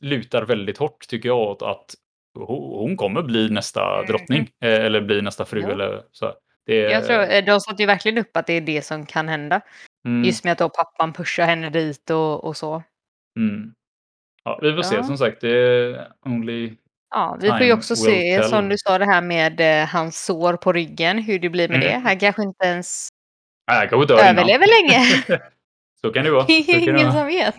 lutar 0.00 0.42
väldigt 0.42 0.78
hårt 0.78 1.08
tycker 1.08 1.28
jag 1.28 1.38
åt 1.38 1.62
att 1.62 1.94
hon 2.34 2.96
kommer 2.96 3.22
bli 3.22 3.50
nästa 3.50 3.94
Mm. 3.94 4.06
drottning. 4.06 4.48
eh, 4.64 4.84
Eller 4.84 5.00
bli 5.00 5.22
nästa 5.22 5.44
fru 5.44 5.60
Ja. 5.60 5.70
eller 5.70 6.02
så. 6.12 6.32
Det, 6.66 6.74
Jag 6.76 7.06
tror, 7.06 7.20
eh, 7.30 7.44
de 7.44 7.60
satte 7.60 7.82
ju 7.82 7.86
verkligen 7.86 8.18
upp 8.18 8.36
att 8.36 8.46
det 8.46 8.52
är 8.52 8.60
det 8.60 8.82
som 8.82 9.06
kan 9.06 9.28
hända. 9.28 9.60
Mm. 10.06 10.24
Just 10.24 10.44
med 10.44 10.52
att 10.52 10.58
då 10.58 10.68
pappan 10.68 11.12
pushar 11.12 11.44
henne 11.46 11.70
dit 11.70 12.10
och, 12.10 12.44
och 12.44 12.56
så. 12.56 12.82
Mm. 13.38 13.72
Ja, 14.44 14.58
vi 14.62 14.72
får 14.74 14.82
se 14.82 14.94
Ja. 14.96 15.02
som 15.02 15.18
sagt. 15.18 15.40
Det 15.40 15.48
är 15.50 16.08
only 16.26 16.76
Ja, 17.14 17.38
vi 17.40 17.48
får 17.48 17.60
ju 17.60 17.72
också 17.72 17.96
se, 17.96 18.38
tell. 18.38 18.48
som 18.48 18.68
du 18.68 18.78
sa, 18.78 18.98
det 18.98 19.04
här 19.04 19.22
med 19.22 19.60
eh, 19.82 19.88
hans 19.88 20.24
sår 20.24 20.56
på 20.56 20.72
ryggen, 20.72 21.18
hur 21.18 21.38
det 21.38 21.48
blir 21.48 21.68
med 21.68 21.76
Mm. 21.82 21.88
det. 21.88 22.08
Han 22.08 22.18
kanske 22.18 22.42
inte 22.42 22.64
ens 22.66 23.08
Nej, 23.70 23.88
kanske 23.88 24.06
dör 24.14 24.20
innan. 24.20 24.28
överlever 24.38 24.66
länge. 24.66 25.04
Så 26.00 26.12
kan 26.12 26.24
det 26.24 26.30
vara. 26.30 26.44
Det 26.48 26.52
är 26.52 26.78
ingen 26.88 27.12
som 27.12 27.26
vet. 27.26 27.54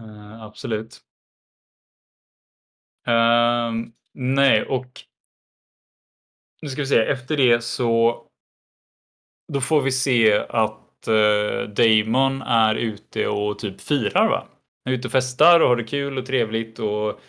Eh, 0.00 0.42
absolut. 0.42 1.00
Ehm, 3.06 3.92
nej, 4.14 4.62
och 4.64 5.00
nu 6.62 6.68
ska 6.68 6.82
vi 6.82 6.86
se. 6.86 6.98
Efter 6.98 7.36
det 7.36 7.60
så 7.64 8.22
då 9.52 9.60
får 9.60 9.82
vi 9.82 9.92
se 9.92 10.38
att 10.48 11.08
eh, 11.08 11.68
Damon 11.68 12.42
är 12.42 12.74
ute 12.74 13.28
och 13.28 13.58
typ 13.58 13.80
firar 13.80 14.28
va? 14.28 14.48
Han 14.84 14.94
är 14.94 14.98
ute 14.98 15.08
och 15.08 15.12
festar 15.12 15.60
och 15.60 15.68
har 15.68 15.76
det 15.76 15.84
kul 15.84 16.18
och 16.18 16.26
trevligt 16.26 16.78
och 16.78 17.20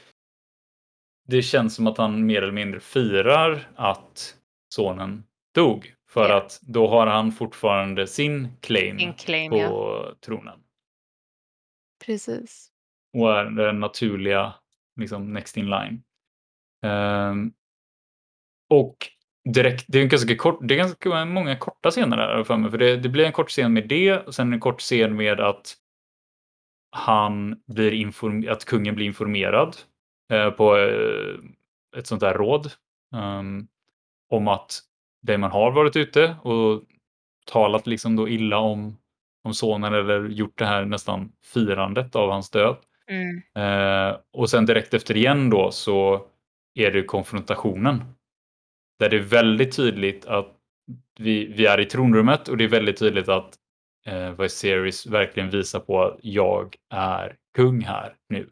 det 1.27 1.41
känns 1.41 1.75
som 1.75 1.87
att 1.87 1.97
han 1.97 2.25
mer 2.25 2.41
eller 2.41 2.53
mindre 2.53 2.79
firar 2.79 3.67
att 3.75 4.37
sonen 4.75 5.23
dog. 5.55 5.91
För 6.09 6.29
Ja. 6.29 6.37
att 6.37 6.59
då 6.61 6.87
har 6.87 7.07
han 7.07 7.31
fortfarande 7.31 8.07
sin 8.07 8.47
claim 8.61 8.99
Sin 8.99 9.13
claim, 9.13 9.51
på 9.51 9.57
ja. 9.57 10.13
tronen. 10.25 10.59
Precis. 12.05 12.71
och 13.17 13.31
är 13.39 13.45
den 13.45 13.79
naturliga 13.79 14.53
liksom 14.95 15.33
next 15.33 15.57
in 15.57 15.69
line. 15.69 16.03
Um, 16.85 17.53
och 18.69 18.97
direkt, 19.53 19.85
det 19.87 19.97
är 19.97 20.03
en 20.03 20.09
ganska 20.09 20.35
kort, 20.35 20.59
det 20.61 20.73
är 20.73 20.77
ganska 20.77 21.25
många 21.25 21.55
korta 21.55 21.91
scener 21.91 22.17
där 22.17 22.43
för 22.43 22.57
mig, 22.57 22.71
för 22.71 22.77
det, 22.77 22.97
det 22.97 23.09
blir 23.09 23.25
en 23.25 23.31
kort 23.31 23.49
scen 23.49 23.73
med 23.73 23.87
det 23.87 24.17
och 24.17 24.35
sen 24.35 24.53
en 24.53 24.59
kort 24.59 24.81
scen 24.81 25.15
med 25.15 25.39
att 25.39 25.75
han 26.91 27.61
blir 27.67 27.91
inform, 27.91 28.47
att 28.49 28.65
kungen 28.65 28.95
blir 28.95 29.05
informerad 29.05 29.77
eh, 30.31 30.49
på 30.49 30.77
eh, 30.77 31.35
ett 31.97 32.07
sånt 32.07 32.21
där 32.21 32.33
råd 32.33 32.71
um, 33.15 33.67
om 34.29 34.47
att 34.47 34.81
Damon 35.21 35.51
har 35.51 35.71
varit 35.71 35.95
ute 35.95 36.35
och 36.43 36.83
talat 37.45 37.87
liksom 37.87 38.15
då 38.15 38.29
illa 38.29 38.57
om, 38.57 38.97
om 39.43 39.53
sonen 39.53 39.93
eller 39.93 40.29
gjort 40.29 40.57
det 40.57 40.65
här 40.65 40.85
nästan 40.85 41.31
firandet 41.43 42.15
av 42.15 42.29
hans 42.29 42.49
död. 42.49 42.77
Mm. 43.09 43.41
Eh, 43.55 44.17
och 44.33 44.49
sen 44.49 44.65
direkt 44.65 44.93
efter 44.93 45.17
igen 45.17 45.49
då 45.49 45.71
så 45.71 46.27
är 46.73 46.91
det 46.91 47.03
konfrontationen. 47.03 48.03
Där 48.99 49.09
det 49.09 49.15
är 49.17 49.21
väldigt 49.21 49.75
tydligt 49.75 50.25
att 50.25 50.51
vi, 51.19 51.45
vi 51.45 51.65
är 51.65 51.79
i 51.79 51.85
tronrummet 51.85 52.47
och 52.47 52.57
det 52.57 52.63
är 52.63 52.67
väldigt 52.67 52.99
tydligt 52.99 53.29
att 53.29 53.55
eh, 54.05 54.31
Viserys 54.31 55.05
verkligen 55.05 55.49
visar 55.49 55.79
på 55.79 56.03
att 56.03 56.19
jag 56.21 56.75
är 56.93 57.35
kung 57.55 57.81
här 57.81 58.15
nu. 58.29 58.49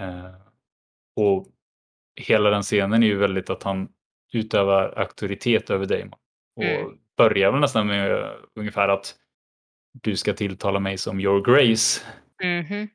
Eh, 0.00 0.34
och 1.16 1.46
hela 2.20 2.50
den 2.50 2.62
scenen 2.62 3.02
är 3.02 3.06
ju 3.06 3.16
väldigt 3.18 3.50
att 3.50 3.62
han 3.62 3.88
utövar 4.32 4.98
auktoritet 4.98 5.70
över 5.70 5.86
Daemon. 5.86 6.18
Och 6.56 6.64
Mm. 6.64 6.98
börjar 7.16 7.50
väl 7.52 7.60
nästan 7.60 7.86
med 7.86 8.32
ungefär 8.54 8.88
att 8.88 9.14
du 10.02 10.16
ska 10.16 10.32
tilltala 10.32 10.80
mig 10.80 10.98
som 10.98 11.20
your 11.20 11.44
grace. 11.44 12.02
Mhm. 12.42 12.88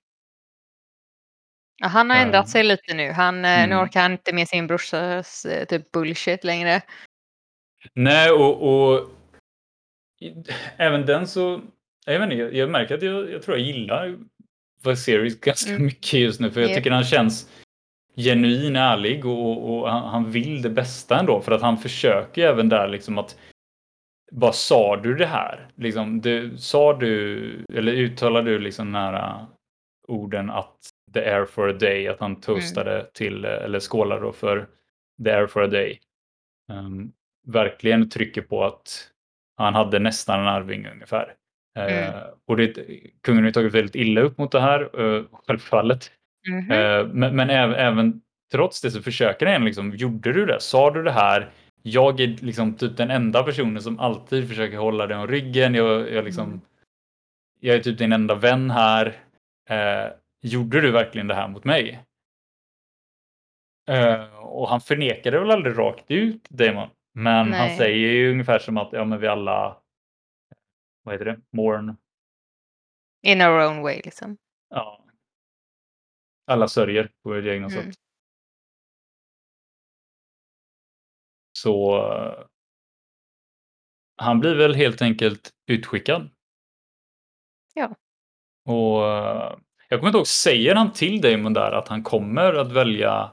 Ja, 1.80 1.88
han 1.88 2.10
har 2.10 2.18
ändrat 2.18 2.50
sig 2.50 2.64
lite 2.64 2.94
nu. 2.94 3.12
Han, 3.12 3.36
eh, 3.36 3.42
Nu 3.42 3.64
Mm. 3.74 3.80
orkar 3.80 4.02
han 4.02 4.12
inte 4.12 4.34
med 4.34 4.48
sin 4.48 4.68
brorsas 4.68 5.46
eh, 5.46 5.66
typ 5.66 5.92
bullshit 5.92 6.44
längre. 6.44 6.82
Nej, 7.94 8.32
och, 8.32 8.64
och 8.94 9.10
även 10.78 11.06
den 11.06 11.28
så, 11.28 11.62
jag, 12.06 12.20
vet 12.20 12.32
inte, 12.32 12.58
jag, 12.58 12.70
märker 12.70 12.96
att 12.96 13.02
jag, 13.02 13.32
jag 13.32 13.42
tror 13.42 13.58
jag 13.58 13.66
gillar 13.68 14.18
Viserys 14.84 15.40
ganska 15.40 15.70
Mm. 15.72 15.86
mycket 15.86 16.14
just 16.20 16.40
nu, 16.40 16.52
för 16.52 16.62
jag 16.62 16.70
Ja. 16.72 16.76
tycker 16.76 16.92
han 16.92 17.04
känns 17.04 17.50
genuin 18.16 18.76
ärlig 18.76 19.26
och, 19.26 19.70
och 19.80 19.92
han, 19.92 20.10
han 20.10 20.32
vill 20.32 20.62
det 20.62 20.70
bästa 20.70 21.20
ändå, 21.20 21.42
för 21.42 21.52
att 21.52 21.62
han 21.62 21.78
försöker 21.78 22.48
även 22.48 22.70
där 22.70 22.88
liksom 22.88 23.18
att 23.18 23.38
vad 24.32 24.56
sa 24.56 24.96
du 24.98 25.16
det 25.16 25.26
här? 25.26 25.72
Liksom, 25.76 26.22
du, 26.22 26.58
sa 26.58 26.94
du, 26.94 27.66
eller 27.74 27.92
uttalade 27.92 28.52
du 28.52 28.60
liksom 28.60 28.92
nära 28.92 29.48
orden 30.08 30.50
att 30.50 30.78
the 31.14 31.20
air 31.20 31.46
for 31.46 31.70
a 31.70 31.74
day, 31.74 32.08
att 32.08 32.20
han 32.20 32.42
toastade 32.42 33.06
till, 33.14 33.46
eh, 33.46 33.52
eller 33.52 33.80
skålade 33.80 34.22
då 34.22 34.32
för 34.32 34.68
the 35.24 35.32
air 35.32 35.48
for 35.48 35.64
a 35.64 35.68
day. 35.68 36.00
Ehm, 36.72 37.12
verkligen 37.48 38.10
trycker 38.10 38.42
på 38.42 38.64
att 38.64 39.10
han 39.58 39.74
hade 39.76 40.00
nästan 40.00 40.40
en 40.40 40.48
arving 40.48 40.88
ungefär. 40.88 41.34
Eh, 41.78 42.08
Mm. 42.10 42.22
och 42.48 42.58
det, 42.58 42.74
kungen 43.24 43.44
har 43.44 43.52
tagit 43.52 43.74
väldigt 43.74 43.96
illa 43.96 44.22
upp 44.22 44.38
mot 44.38 44.52
det 44.52 44.60
här, 44.60 45.00
uh, 45.02 45.26
självfallet. 45.48 46.12
Mhm. 46.50 46.72
Eh, 46.72 47.06
men 47.08 47.36
men 47.36 47.50
även, 47.50 47.76
även 47.76 48.22
trots 48.52 48.82
det 48.82 48.92
så 48.92 49.02
försöker 49.02 49.46
han 49.46 49.66
liksom, 49.66 49.96
gjorde 49.96 50.34
du 50.34 50.46
det? 50.46 50.60
Sa 50.60 50.92
du 50.92 51.04
det 51.04 51.12
här? 51.12 51.50
Jag 51.84 52.20
är 52.20 52.28
liksom 52.28 52.76
typ 52.76 52.98
den 52.98 53.12
enda 53.12 53.44
personen 53.44 53.82
som 53.82 54.00
alltid 54.00 54.48
försöker 54.50 54.78
hålla 54.78 55.08
dig 55.08 55.18
om 55.18 55.28
ryggen. 55.28 55.76
Jag, 55.76 56.12
jag, 56.14 56.26
liksom, 56.26 56.46
Mm. 56.48 56.62
jag 57.60 57.76
är 57.76 57.80
typ 57.80 57.98
din 57.98 58.12
enda 58.14 58.36
vän 58.36 58.72
här. 58.72 59.16
Gjorde 60.42 60.82
du 60.82 60.92
verkligen 60.92 61.28
det 61.28 61.36
här 61.36 61.48
mot 61.48 61.64
mig? 61.64 62.06
Eh, 63.88 64.36
och 64.36 64.70
han 64.70 64.82
förnekade 64.82 65.40
väl 65.40 65.52
aldrig 65.52 65.78
rakt 65.78 66.12
ut 66.12 66.50
Damon. 66.50 66.90
Men 67.14 67.36
han 67.54 67.68
Nej. 67.68 67.78
säger 67.78 67.98
ju 68.12 68.32
ungefär 68.32 68.60
som 68.60 68.78
att 68.78 68.90
ja, 68.94 69.06
men 69.06 69.20
vi 69.20 69.28
alla, 69.28 69.82
vad 71.04 71.14
heter 71.16 71.26
det, 71.26 71.42
mourn. 71.52 71.98
In 73.22 73.42
our 73.42 73.68
own 73.68 73.82
way 73.82 74.02
liksom. 74.06 74.38
Ja. 74.70 75.06
Alla 76.48 76.68
sörjer 76.68 77.12
på 77.24 77.34
ett 77.36 77.46
egna 77.46 77.68
Mm. 77.68 77.70
sätt. 77.70 77.96
Så 81.54 81.98
eh, 82.14 82.46
han 84.16 84.40
blir 84.40 84.56
väl 84.56 84.76
helt 84.76 85.02
enkelt 85.02 85.52
utskickad. 85.68 86.30
Ja. 87.74 87.96
Och 88.66 89.08
eh, 89.08 89.58
jag 89.90 90.00
kommer 90.00 90.08
inte 90.10 90.18
ihåg, 90.18 90.28
säger 90.28 90.76
han 90.76 90.94
till 90.94 91.22
Damon 91.22 91.54
där 91.54 91.72
att 91.72 91.88
han 91.88 92.04
kommer 92.04 92.54
att 92.54 92.72
välja 92.72 93.32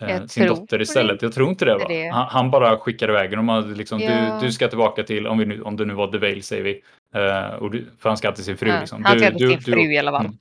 eh, 0.00 0.26
sin 0.26 0.46
dotter 0.46 0.80
istället? 0.82 1.22
Jag 1.22 1.32
tror 1.32 1.48
inte 1.48 1.64
det 1.64 1.78
va? 1.78 1.88
det. 1.88 2.08
Han, 2.08 2.26
han 2.28 2.50
bara 2.50 2.78
skickar 2.78 3.08
iväg 3.08 3.38
och 3.38 3.66
Liksom, 3.76 4.00
Ja. 4.00 4.38
du, 4.40 4.46
du 4.46 4.52
ska 4.52 4.68
tillbaka 4.68 5.02
till, 5.02 5.26
om, 5.26 5.38
vi 5.38 5.44
nu, 5.46 5.62
om 5.62 5.76
det 5.76 5.84
nu 5.84 5.94
var 5.94 6.12
The 6.12 6.18
Vale 6.18 6.42
säger 6.42 6.62
vi. 6.62 6.82
Eh, 7.14 7.54
och 7.54 7.70
du, 7.70 7.90
för 7.98 8.08
han 8.08 8.16
ska 8.16 8.32
till 8.32 8.44
sin 8.44 8.56
fru. 8.56 8.68
Ja, 8.68 8.80
Liksom. 8.80 9.04
han 9.04 9.16
du, 9.18 9.22
ska 9.24 9.30
till 9.30 9.38
du, 9.38 9.48
sin 9.48 9.58
du, 9.58 9.72
fru 9.72 9.92
i 9.92 9.98
alla 9.98 10.10
fall. 10.10 10.24
Mm, 10.26 10.38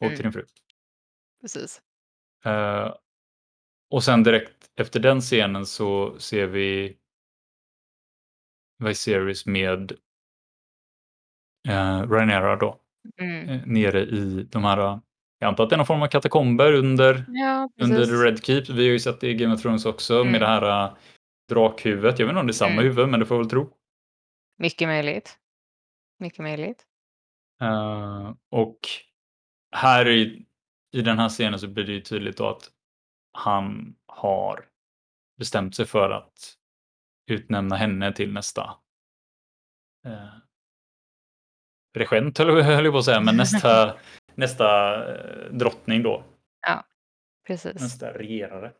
och 0.00 0.06
Mm. 0.06 0.16
till 0.16 0.22
din 0.22 0.32
fru. 0.32 0.44
Precis. 1.40 1.80
Eh, 2.44 2.94
och 3.90 4.04
sen 4.04 4.22
direkt 4.22 4.70
efter 4.76 5.00
den 5.00 5.20
scenen 5.20 5.66
så 5.66 6.18
ser 6.18 6.46
vi 6.46 6.96
Viserys 8.78 9.46
med 9.46 9.92
uh, 11.68 12.02
Rhaenyra 12.10 12.56
då. 12.56 12.80
Mm. 13.22 13.48
eh, 13.48 13.60
nere 13.66 14.00
i 14.02 14.46
de 14.50 14.64
här, 14.64 14.78
jag 15.38 15.48
antar 15.48 15.64
att 15.64 15.70
det 15.70 15.76
är 15.76 15.78
någon 15.78 15.86
form 15.86 16.02
av 16.02 16.06
katakomber 16.06 16.72
under, 16.72 17.24
Ja, 17.28 17.68
under. 17.82 18.04
The 18.06 18.12
Red 18.12 18.44
Keep. 18.44 18.62
Vi 18.70 18.84
har 18.86 18.92
ju 18.92 18.98
sett 18.98 19.20
det 19.20 19.28
i 19.30 19.34
Game 19.34 19.54
of 19.54 19.62
Thrones 19.62 19.86
också 19.86 20.14
Mm. 20.20 20.32
med 20.32 20.40
det 20.40 20.46
här 20.46 20.84
äh, 20.84 20.92
drakhuvudet. 21.48 22.18
Jag 22.18 22.26
vet 22.26 22.32
inte 22.32 22.40
om 22.40 22.46
det 22.46 22.50
är 22.50 22.54
samma 22.54 22.72
Mm. 22.72 22.84
huvud, 22.84 23.08
men 23.08 23.20
det 23.20 23.26
får 23.26 23.34
jag 23.36 23.42
väl 23.42 23.50
tro. 23.50 23.76
Mycket 24.58 24.88
möjligt. 24.88 25.38
Mycket 26.18 26.38
möjligt. 26.38 26.86
Eh, 27.62 28.34
och 28.50 28.78
här 29.76 30.08
i, 30.08 30.46
i 30.92 31.02
den 31.02 31.18
här 31.18 31.28
scenen 31.28 31.58
så 31.58 31.68
blir 31.68 31.84
det 31.84 31.92
ju 31.92 32.00
tydligt 32.00 32.36
då 32.36 32.48
att 32.48 32.70
han 33.32 33.94
har 34.06 34.64
bestämt 35.38 35.74
sig 35.76 35.86
för 35.86 36.10
att 36.10 36.54
utnämna 37.30 37.76
henne 37.76 38.12
till 38.12 38.32
nästa 38.32 38.62
eh, 40.06 40.28
regent 41.96 42.38
höll 42.38 42.84
jag 42.84 42.92
på 42.92 42.98
att 42.98 43.04
säga, 43.04 43.20
men 43.20 43.36
nästa, 43.36 43.94
nästa 44.34 44.94
eh, 45.14 45.52
drottning 45.52 46.02
då. 46.02 46.24
Precis. 47.46 47.82
Nästa 47.82 48.12
regerare. 48.12 48.72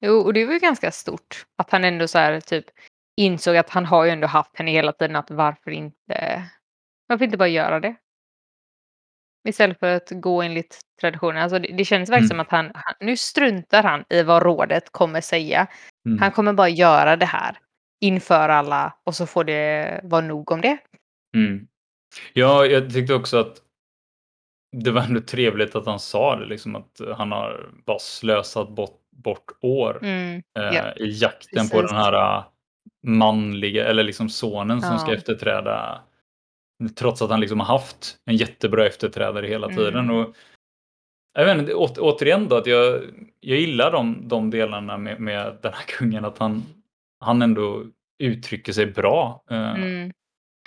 Jo, 0.00 0.14
och 0.14 0.32
det 0.32 0.44
var 0.44 0.52
ju 0.52 0.58
ganska 0.58 0.90
stort 0.90 1.46
att 1.56 1.70
han 1.70 1.84
ändå 1.84 2.08
så 2.08 2.18
här 2.18 2.40
typ 2.40 2.64
insåg 3.16 3.56
att 3.56 3.70
han 3.70 3.86
har 3.86 4.04
ju 4.04 4.10
ändå 4.10 4.26
haft 4.26 4.56
henne 4.56 4.70
hela 4.70 4.92
tiden. 4.92 5.16
Att 5.16 5.30
varför 5.30 5.70
inte? 5.70 6.42
Varför 7.06 7.24
inte 7.24 7.36
bara 7.36 7.48
göra 7.48 7.80
det? 7.80 7.96
Istället 9.48 9.78
för 9.78 9.94
att 9.96 10.10
gå 10.10 10.42
enligt 10.42 10.80
traditionen. 11.00 11.42
Alltså 11.42 11.58
det, 11.58 11.72
det 11.76 11.84
känns 11.84 12.10
verkligen 12.10 12.32
Mm. 12.32 12.36
som 12.36 12.40
att 12.40 12.50
han, 12.50 12.70
han 12.74 12.94
nu 13.00 13.16
struntar 13.16 13.82
han 13.82 14.04
i 14.08 14.22
vad 14.22 14.42
rådet 14.42 14.92
kommer 14.92 15.20
säga. 15.20 15.66
Mm. 16.06 16.18
Han 16.18 16.32
kommer 16.32 16.52
bara 16.52 16.68
göra 16.68 17.16
det 17.16 17.26
här 17.26 17.58
inför 18.00 18.48
alla 18.48 18.94
och 19.04 19.14
så 19.14 19.26
får 19.26 19.44
det 19.44 20.00
vara 20.04 20.20
nog 20.20 20.52
om 20.52 20.60
det. 20.60 20.78
Mm. 21.36 21.68
Ja, 22.32 22.66
jag 22.66 22.92
tyckte 22.92 23.14
också 23.14 23.38
att 23.38 23.62
det 24.76 24.90
var 24.90 25.02
ändå 25.02 25.20
trevligt 25.20 25.74
att 25.74 25.86
han 25.86 26.00
sa 26.00 26.36
det, 26.36 26.46
liksom 26.46 26.76
att 26.76 27.00
han 27.16 27.32
har 27.32 27.70
bara 27.86 27.98
slösat 27.98 28.68
bort, 28.68 29.00
bort 29.16 29.50
år 29.60 29.98
Mm. 30.02 30.36
eh, 30.36 30.42
ja, 30.62 30.92
i 30.92 31.10
jakten 31.10 31.68
på 31.68 31.76
precis. 31.76 31.90
den 31.90 32.00
här, 32.00 32.44
manliga, 33.02 33.86
eller 33.86 34.02
liksom 34.02 34.28
sonen 34.28 34.82
som 34.82 34.98
ska 34.98 35.14
efterträda 35.14 36.00
trots 36.96 37.22
att 37.22 37.30
han 37.30 37.40
liksom 37.40 37.60
har 37.60 37.66
haft 37.66 38.16
en 38.24 38.36
jättebra 38.36 38.86
efterträdare 38.86 39.46
hela 39.46 39.68
tiden. 39.68 40.04
Mm. 40.04 40.16
Och 40.16 40.36
jag 41.38 41.44
vet 41.44 41.58
inte, 41.58 41.74
å 41.74 41.88
återigen 41.98 42.48
då 42.48 42.56
att 42.56 42.66
jag 42.66 43.02
jag 43.40 43.58
gillar 43.58 43.92
de 43.92 44.28
de 44.28 44.50
delarna 44.50 44.96
med 44.96 45.20
med 45.20 45.58
den 45.62 45.72
här 45.72 45.84
kungen, 45.86 46.24
att 46.24 46.38
han 46.38 46.62
han 47.20 47.42
ändå 47.42 47.84
uttrycker 48.22 48.72
sig 48.72 48.86
bra. 48.86 49.42
Eh, 49.50 49.74
Mm. 49.74 50.12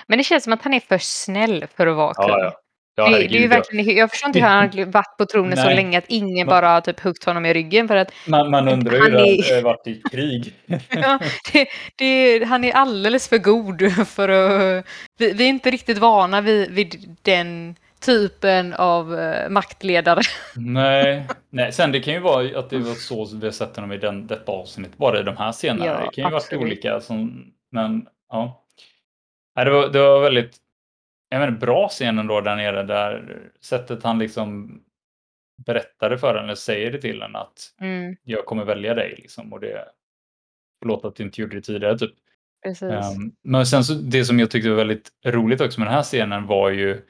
Men 0.08 0.18
det 0.18 0.24
känns 0.24 0.44
som 0.44 0.54
att 0.54 0.62
han 0.64 0.74
är 0.74 0.80
för 0.80 0.98
snäll 0.98 1.66
för 1.76 1.88
att 1.88 1.96
vara 1.96 2.14
Ja, 2.18 2.24
kung. 2.28 2.40
ja. 2.40 2.54
Ja, 2.96 3.10
Det 3.10 3.28
det 3.28 3.38
är 3.38 3.42
ja. 3.42 3.48
verkligen 3.48 3.96
jag 3.98 4.10
förstår 4.12 4.28
inte 4.28 4.40
hur 4.40 4.48
han 4.48 4.70
har 4.70 4.86
varit 4.86 5.18
på 5.18 5.26
tronen 5.26 5.58
så 5.58 5.70
länge, 5.70 5.98
att 5.98 6.04
ingen 6.08 6.48
bara 6.48 6.68
har 6.70 6.82
typ 6.82 7.00
huggt 7.00 7.24
honom 7.24 7.46
i 7.46 7.54
ryggen 7.54 7.88
för 7.88 7.96
att 7.96 8.12
man 8.28 8.52
man 8.52 8.68
undrar 8.68 8.94
ju 8.94 8.98
hur 9.04 9.12
han 9.12 9.12
det 9.24 9.30
är 9.30 9.50
hade 9.52 9.62
varit 9.62 9.88
i 9.88 10.02
krig. 10.12 10.54
Ja, 10.90 11.20
det 11.54 11.68
det 11.96 12.44
han 12.46 12.64
är 12.64 12.72
alldeles 12.74 13.28
för 13.30 13.38
god 13.38 14.08
för 14.08 14.30
att 14.30 14.86
vi 15.18 15.34
vi 15.34 15.44
är 15.44 15.50
inte 15.50 15.72
riktigt 15.72 15.98
vana 15.98 16.42
vid 16.42 16.72
vid 16.72 17.18
den 17.22 17.76
typen 18.02 18.74
av, 18.74 19.20
eh, 19.20 19.50
maktledare. 19.50 20.22
Nej, 20.56 21.28
nej, 21.50 21.72
sen 21.72 21.92
det 21.92 22.00
kan 22.00 22.14
ju 22.14 22.20
vara 22.20 22.60
att 22.60 22.70
det 22.70 22.78
var 22.78 22.94
så 22.94 23.38
vi 23.38 23.46
har 23.46 23.52
sett 23.52 23.76
honom 23.76 23.92
i 23.92 23.98
den 23.98 24.28
detta 24.28 24.52
avsnitt, 24.52 24.98
bara 24.98 25.20
i 25.20 25.24
de 25.24 25.38
här 25.38 25.52
scenerna. 25.52 25.86
Ja, 25.86 25.94
det 25.94 26.16
kan 26.16 26.24
ju 26.24 26.32
varit 26.32 26.44
absolut. 26.44 26.64
olika 26.64 27.02
som 27.02 27.46
men 27.72 28.08
ja. 28.30 28.66
Nej, 29.56 29.66
det 29.66 29.72
var 29.72 29.90
det 29.90 30.00
var 30.00 30.22
väldigt 30.22 30.58
jag 31.30 31.40
menar 31.40 31.58
bra 31.58 31.88
scen 31.90 32.20
ändå 32.20 32.42
där 32.42 32.56
nere 32.56 32.84
där 32.84 33.38
sättet 33.62 34.04
han 34.04 34.20
liksom 34.20 34.80
berättade 35.66 36.18
för 36.18 36.36
henne, 36.36 36.56
säger 36.56 36.92
det 36.92 37.02
till 37.02 37.22
henne 37.22 37.38
att 37.40 37.74
Mm. 37.82 38.16
jag 38.24 38.46
kommer 38.46 38.66
välja 38.66 38.94
dig 38.94 39.16
liksom 39.18 39.54
och 39.54 39.60
det 39.60 39.86
förlåt 40.82 41.06
att 41.06 41.16
du 41.16 41.24
inte 41.24 41.42
gjorde 41.42 41.56
det 41.56 41.62
tidigare 41.62 41.98
typ. 41.98 42.14
Ehm, 42.82 43.32
men 43.44 43.66
sen 43.66 43.84
så 43.84 43.94
det 43.94 44.26
som 44.26 44.40
jag 44.40 44.52
tyckte 44.52 44.70
var 44.70 44.78
väldigt 44.78 45.10
roligt 45.26 45.62
också 45.62 45.80
med 45.80 45.88
den 45.88 45.96
här 45.96 46.04
scenen 46.04 46.48
var 46.48 46.70
ju 46.70 47.02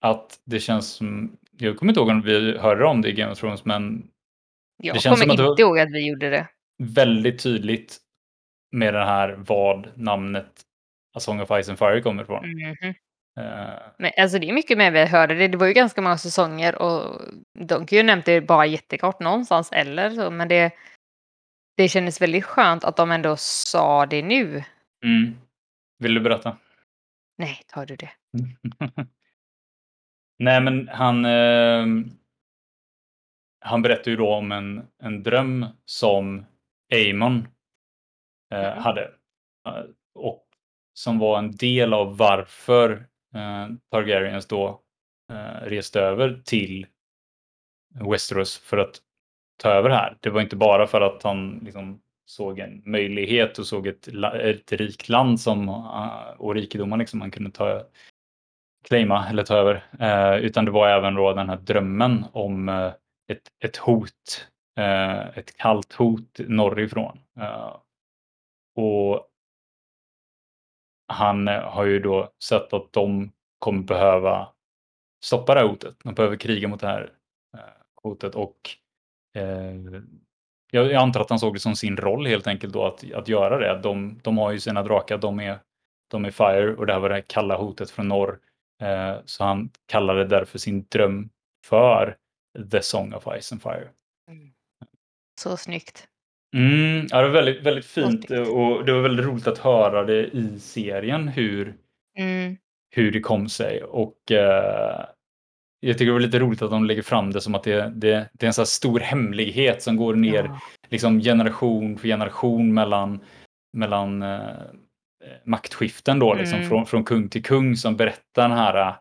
att 0.00 0.40
det 0.44 0.60
känns 0.60 0.88
som 0.88 1.36
jag 1.58 1.76
kommer 1.78 1.90
inte 1.92 2.00
ihåg 2.00 2.08
om 2.08 2.22
vi 2.22 2.58
hörde 2.58 2.84
om 2.84 3.02
det 3.02 3.08
i 3.08 3.12
Game 3.12 3.32
of 3.32 3.38
Thrones, 3.40 3.64
men 3.64 4.10
Jag 4.82 4.96
det 4.96 5.00
känns 5.00 5.18
som 5.18 5.20
kommer 5.28 5.32
att 5.32 5.36
det 5.36 5.42
var 5.42 5.50
inte 5.50 5.62
ihåg 5.62 5.78
att 5.78 5.92
vi 5.92 6.08
gjorde 6.08 6.30
det. 6.30 6.48
väldigt 6.82 7.42
tydligt 7.42 7.98
med 8.72 8.94
det 8.94 9.04
här 9.04 9.34
vad 9.38 9.88
namnet 9.98 10.62
A 11.16 11.20
Song 11.20 11.40
of 11.40 11.48
Ice 11.62 11.68
and 11.68 11.78
Fire 11.78 12.00
kommer 12.02 12.22
ifrån. 12.22 12.44
Mhm. 12.50 12.94
Eh, 13.40 13.78
Men 13.98 14.10
alltså 14.18 14.38
det 14.38 14.48
är 14.48 14.52
mycket 14.52 14.78
mer 14.78 14.90
vi 14.90 15.04
hörde 15.04 15.34
det. 15.34 15.48
Det 15.48 15.56
var 15.56 15.66
ju 15.66 15.72
ganska 15.72 16.02
många 16.02 16.18
säsonger 16.18 16.82
och 16.82 17.20
de 17.58 17.86
kan 17.86 17.96
ju 17.98 18.02
nämnt 18.02 18.26
det 18.26 18.40
bara 18.40 18.66
jättekort 18.66 19.20
någonstans 19.20 19.72
eller 19.72 20.10
så, 20.10 20.30
men 20.30 20.48
det 20.48 20.72
det 21.76 21.88
kändes 21.88 22.20
väldigt 22.20 22.44
skönt 22.44 22.84
att 22.84 22.96
de 22.96 23.10
ändå 23.10 23.36
sa 23.38 24.06
det 24.06 24.22
nu. 24.22 24.64
mm. 25.04 25.36
Vill 25.98 26.14
du 26.14 26.20
berätta? 26.20 26.56
Nej, 27.38 27.62
tar 27.68 27.86
du 27.86 27.96
det? 27.96 28.10
Nej, 30.40 30.60
men 30.60 30.88
han, 30.88 31.24
ehm 31.24 32.10
han 33.64 33.82
berättar 33.82 34.10
ju 34.10 34.16
då 34.16 34.34
om 34.34 34.52
en 34.52 34.86
en 35.02 35.22
dröm 35.22 35.66
som 35.84 36.44
Aemon 36.92 37.48
eh, 38.52 38.60
Mhm. 38.72 38.82
hade. 38.82 39.02
Eh, 39.66 39.84
och 40.14 40.46
som 40.94 41.18
var 41.18 41.38
en 41.38 41.52
del 41.56 41.94
av 41.94 42.16
varför, 42.16 42.90
eh, 43.34 43.68
Targaryens 43.90 44.46
då, 44.46 44.82
eh, 45.32 45.62
reste 45.68 46.00
över 46.00 46.42
till 46.44 46.86
Westeros 48.10 48.58
för 48.58 48.78
att 48.78 48.96
ta 49.62 49.68
över 49.70 49.90
här. 49.90 50.16
Det 50.20 50.30
var 50.30 50.40
inte 50.40 50.56
bara 50.56 50.86
för 50.86 51.00
att 51.00 51.22
han 51.22 51.58
liksom 51.64 52.00
såg 52.24 52.58
en 52.58 52.82
möjlighet 52.86 53.58
och 53.58 53.66
såg 53.66 53.86
ett 53.86 54.08
ett 54.34 54.72
rikt 54.72 55.08
land 55.08 55.40
som, 55.40 55.68
ah, 55.68 56.34
och 56.38 56.54
rikedomar 56.54 56.96
liksom 56.96 57.20
han 57.20 57.30
kunde 57.30 57.50
ta 57.50 57.84
claima 58.88 59.28
eller 59.28 59.42
ta 59.44 59.54
över. 59.56 59.84
Eh, 60.00 60.36
utan 60.44 60.64
det 60.64 60.70
var 60.70 60.88
även 60.88 61.14
då 61.14 61.32
den 61.32 61.48
här 61.48 61.56
drömmen 61.56 62.24
om, 62.32 62.68
eh, 62.68 62.92
ett 63.28 63.48
ett 63.64 63.76
hot, 63.76 64.48
eh, 64.78 65.38
ett 65.38 65.56
kallt 65.56 65.92
hot 65.92 66.40
norrifrån. 66.48 67.18
Eh, 67.40 67.76
och 68.76 69.26
han 71.08 71.48
eh, 71.48 71.62
har 71.62 71.84
ju 71.84 71.98
då 72.00 72.30
sett 72.44 72.72
att 72.72 72.92
de 72.92 73.32
kommer 73.58 73.82
behöva 73.82 74.48
stoppa 75.24 75.54
det 75.54 75.60
här 75.60 75.68
hotet. 75.68 75.96
De 76.04 76.14
behöver 76.14 76.36
kriga 76.36 76.68
mot 76.68 76.80
det 76.80 76.86
här, 76.86 77.12
eh, 77.58 77.60
hotet 78.02 78.34
och, 78.34 78.58
eh, 79.36 79.74
jag 80.72 80.86
jag 80.86 80.94
antar 80.94 81.20
att 81.20 81.30
han 81.30 81.38
såg 81.38 81.54
det 81.54 81.60
som 81.60 81.76
sin 81.76 81.96
roll 81.96 82.26
helt 82.26 82.46
enkelt 82.46 82.72
då 82.72 82.86
att 82.86 83.12
att 83.12 83.28
göra 83.28 83.58
det. 83.58 83.80
De 83.82 84.20
de 84.24 84.38
har 84.38 84.52
ju 84.52 84.60
sina 84.60 84.82
drakar, 84.82 85.18
de 85.18 85.40
är 85.40 85.58
de 86.10 86.24
är 86.24 86.30
Fire 86.30 86.76
och 86.76 86.86
det 86.86 86.92
här 86.92 87.00
var 87.00 87.08
det 87.08 87.14
här 87.14 87.24
kalla 87.28 87.56
hotet 87.56 87.90
från 87.90 88.08
norr. 88.08 88.38
Eh, 88.80 89.16
så 89.24 89.44
han 89.44 89.70
kallade 89.86 90.24
därför 90.24 90.58
sin 90.58 90.86
dröm 90.88 91.30
för 91.66 92.16
The 92.70 92.82
Song 92.82 93.14
of 93.14 93.24
Ice 93.40 93.52
and 93.52 93.62
Fire. 93.62 93.88
Mm. 94.30 94.50
Så 95.40 95.56
snyggt. 95.56 96.06
Mm, 96.56 97.06
ja 97.10 97.16
det 97.22 97.28
var 97.28 97.34
väldigt 97.34 97.62
väldigt 97.66 97.86
fint 97.86 98.30
och 98.30 98.84
det 98.84 98.92
var 98.92 99.00
väldigt 99.00 99.26
roligt 99.26 99.46
att 99.46 99.58
höra 99.58 100.04
det 100.04 100.26
i 100.26 100.58
serien 100.60 101.28
hur 101.28 101.74
Mm. 102.18 102.56
hur 102.96 103.12
det 103.12 103.20
kom 103.20 103.48
sig 103.48 103.82
och, 103.84 104.32
eh, 104.32 105.04
jag 105.80 105.94
tycker 105.98 106.06
det 106.06 106.12
var 106.12 106.20
lite 106.20 106.38
roligt 106.38 106.62
att 106.62 106.70
de 106.70 106.84
lägger 106.84 107.02
fram 107.02 107.30
det 107.32 107.40
som 107.40 107.54
att 107.54 107.62
det 107.64 107.92
det 107.96 108.28
det 108.32 108.44
är 108.44 108.46
en 108.46 108.52
så 108.54 108.66
stor 108.66 109.00
hemlighet 109.00 109.82
som 109.82 109.96
går 109.96 110.14
ner 110.14 110.44
Ja. 110.44 110.60
liksom 110.88 111.20
generation 111.20 111.98
för 111.98 112.08
generation 112.08 112.74
mellan 112.74 113.20
mellan, 113.76 114.22
eh, 114.22 114.40
maktskiften 115.44 116.18
då 116.18 116.34
liksom 116.34 116.56
Mm. 116.58 116.68
från 116.68 116.86
från 116.86 117.04
kung 117.04 117.28
till 117.28 117.42
kung 117.42 117.76
som 117.76 117.96
berättar 117.96 118.48
den 118.48 118.52
här 118.52 118.80
eh, 118.88 118.94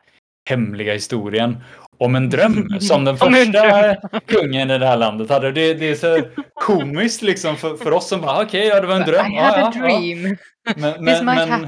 hemliga 0.50 0.94
historien 0.94 1.58
om 1.98 2.16
en 2.16 2.30
dröm 2.30 2.70
som 2.80 3.06
den 3.06 3.18
första 3.18 3.96
kungen 4.26 4.72
i 4.72 4.78
det 4.78 4.86
här 4.88 4.98
landet 4.98 5.30
hade. 5.30 5.52
Det 5.52 5.74
det 5.74 5.90
är 5.90 5.96
så 5.96 6.22
komiskt 6.54 7.22
liksom 7.22 7.56
för 7.56 7.76
för 7.78 7.92
oss 7.92 8.08
som 8.10 8.22
bara 8.22 8.42
okej, 8.44 8.68
ja 8.68 8.82
det 8.82 8.88
var 8.88 8.96
en 8.96 9.02
dröm. 9.08 9.26
I 9.32 9.36
Ja, 9.36 9.42
had 9.44 9.54
a 9.54 9.72
ja, 9.76 9.82
ja. 9.82 9.82
dream. 9.82 10.38
Men 10.76 10.94
This 10.94 11.22
men 11.22 11.26
men 11.26 11.50
happen. 11.50 11.68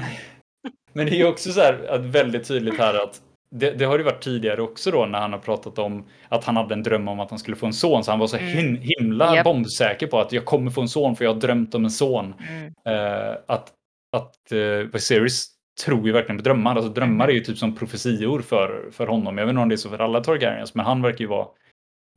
men 0.92 1.06
det 1.06 1.20
är 1.20 1.28
också 1.28 1.52
så 1.52 1.60
här 1.60 1.86
att 1.90 2.00
väldigt 2.00 2.48
tydligt 2.48 2.78
här 2.78 2.94
att 3.04 3.20
det 3.54 3.70
det 3.70 3.84
har 3.84 3.98
det 3.98 4.04
varit 4.04 4.22
tidigare 4.22 4.62
också 4.62 4.90
då 4.90 5.06
när 5.06 5.18
han 5.20 5.32
har 5.32 5.38
pratat 5.40 5.78
om 5.78 6.06
att 6.28 6.44
han 6.44 6.56
hade 6.56 6.74
en 6.74 6.82
dröm 6.82 7.08
om 7.08 7.20
att 7.20 7.30
han 7.30 7.38
skulle 7.38 7.56
få 7.56 7.66
en 7.66 7.72
son. 7.72 8.04
Så 8.04 8.10
han 8.10 8.18
var 8.20 8.26
så 8.26 8.36
Mm. 8.36 8.48
him 8.56 8.78
himla 8.82 9.36
Japp. 9.36 9.44
bombsäker 9.44 10.06
på 10.06 10.20
att 10.20 10.32
jag 10.32 10.44
kommer 10.44 10.70
få 10.70 10.80
en 10.80 10.88
son 10.88 11.16
för 11.16 11.24
jag 11.24 11.34
har 11.34 11.40
drömt 11.40 11.74
om 11.74 11.84
en 11.84 11.90
son. 11.90 12.34
Mm. 12.48 12.72
Eh, 12.88 13.36
att 13.46 13.72
att, 14.12 14.52
eh, 14.52 14.58
Viserys 14.92 15.48
tror 15.84 16.06
ju 16.06 16.12
verkligen 16.12 16.36
på 16.36 16.42
drömmar. 16.42 16.76
Alltså 16.76 16.92
drömmar 16.92 17.28
är 17.28 17.32
ju 17.32 17.40
typ 17.40 17.58
som 17.58 17.74
profetior 17.76 18.40
för 18.40 18.88
för 18.92 19.06
honom. 19.06 19.38
Jag 19.38 19.46
vet 19.46 19.50
inte 19.52 19.62
om 19.62 19.68
det 19.68 19.74
är 19.74 19.76
så 19.76 19.90
för 19.90 19.98
alla 19.98 20.20
Targaryens, 20.20 20.74
men 20.74 20.86
han 20.86 21.02
verkar 21.02 21.18
ju 21.18 21.26
vara 21.26 21.46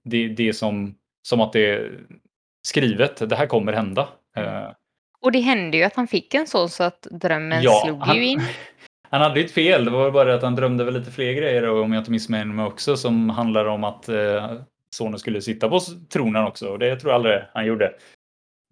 det 0.03 0.27
det 0.27 0.53
som 0.53 0.95
som 1.27 1.41
att 1.41 1.53
det 1.53 1.69
är 1.69 1.99
skrivet. 2.67 3.29
Det 3.29 3.35
här 3.35 3.47
kommer 3.47 3.73
hända. 3.73 4.07
Mm. 4.35 4.55
Eh, 4.63 4.69
Och 5.21 5.31
det 5.31 5.39
hände 5.39 5.77
ju 5.77 5.83
att 5.83 5.95
han 5.95 6.07
fick 6.07 6.33
en 6.33 6.47
son 6.47 6.69
så 6.69 6.83
att 6.83 7.01
drömmen 7.11 7.63
Ja, 7.63 7.81
slog 7.85 7.99
han 7.99 8.15
ju 8.15 8.25
in. 8.25 8.41
han 9.09 9.21
hade 9.21 9.35
ju 9.35 9.41
inte 9.41 9.53
fel. 9.53 9.85
Det 9.85 9.91
var 9.91 10.11
bara 10.11 10.23
det 10.25 10.35
att 10.35 10.43
han 10.43 10.55
drömde 10.55 10.83
väl 10.83 10.93
lite 10.93 11.11
fler 11.11 11.33
grejer 11.33 11.69
om 11.69 11.93
jag 11.93 12.01
inte 12.01 12.11
missminner 12.11 12.45
mig 12.45 12.65
också 12.65 12.97
som 12.97 13.29
handlar 13.29 13.65
om 13.65 13.83
att, 13.83 14.09
eh, 14.09 14.53
sonen 14.95 15.19
skulle 15.19 15.41
sitta 15.41 15.69
på 15.69 15.79
tronen 16.09 16.43
också 16.43 16.69
och 16.69 16.79
det 16.79 16.95
tror 16.95 17.11
jag 17.11 17.15
aldrig 17.15 17.41
han 17.53 17.65
gjorde. 17.65 17.93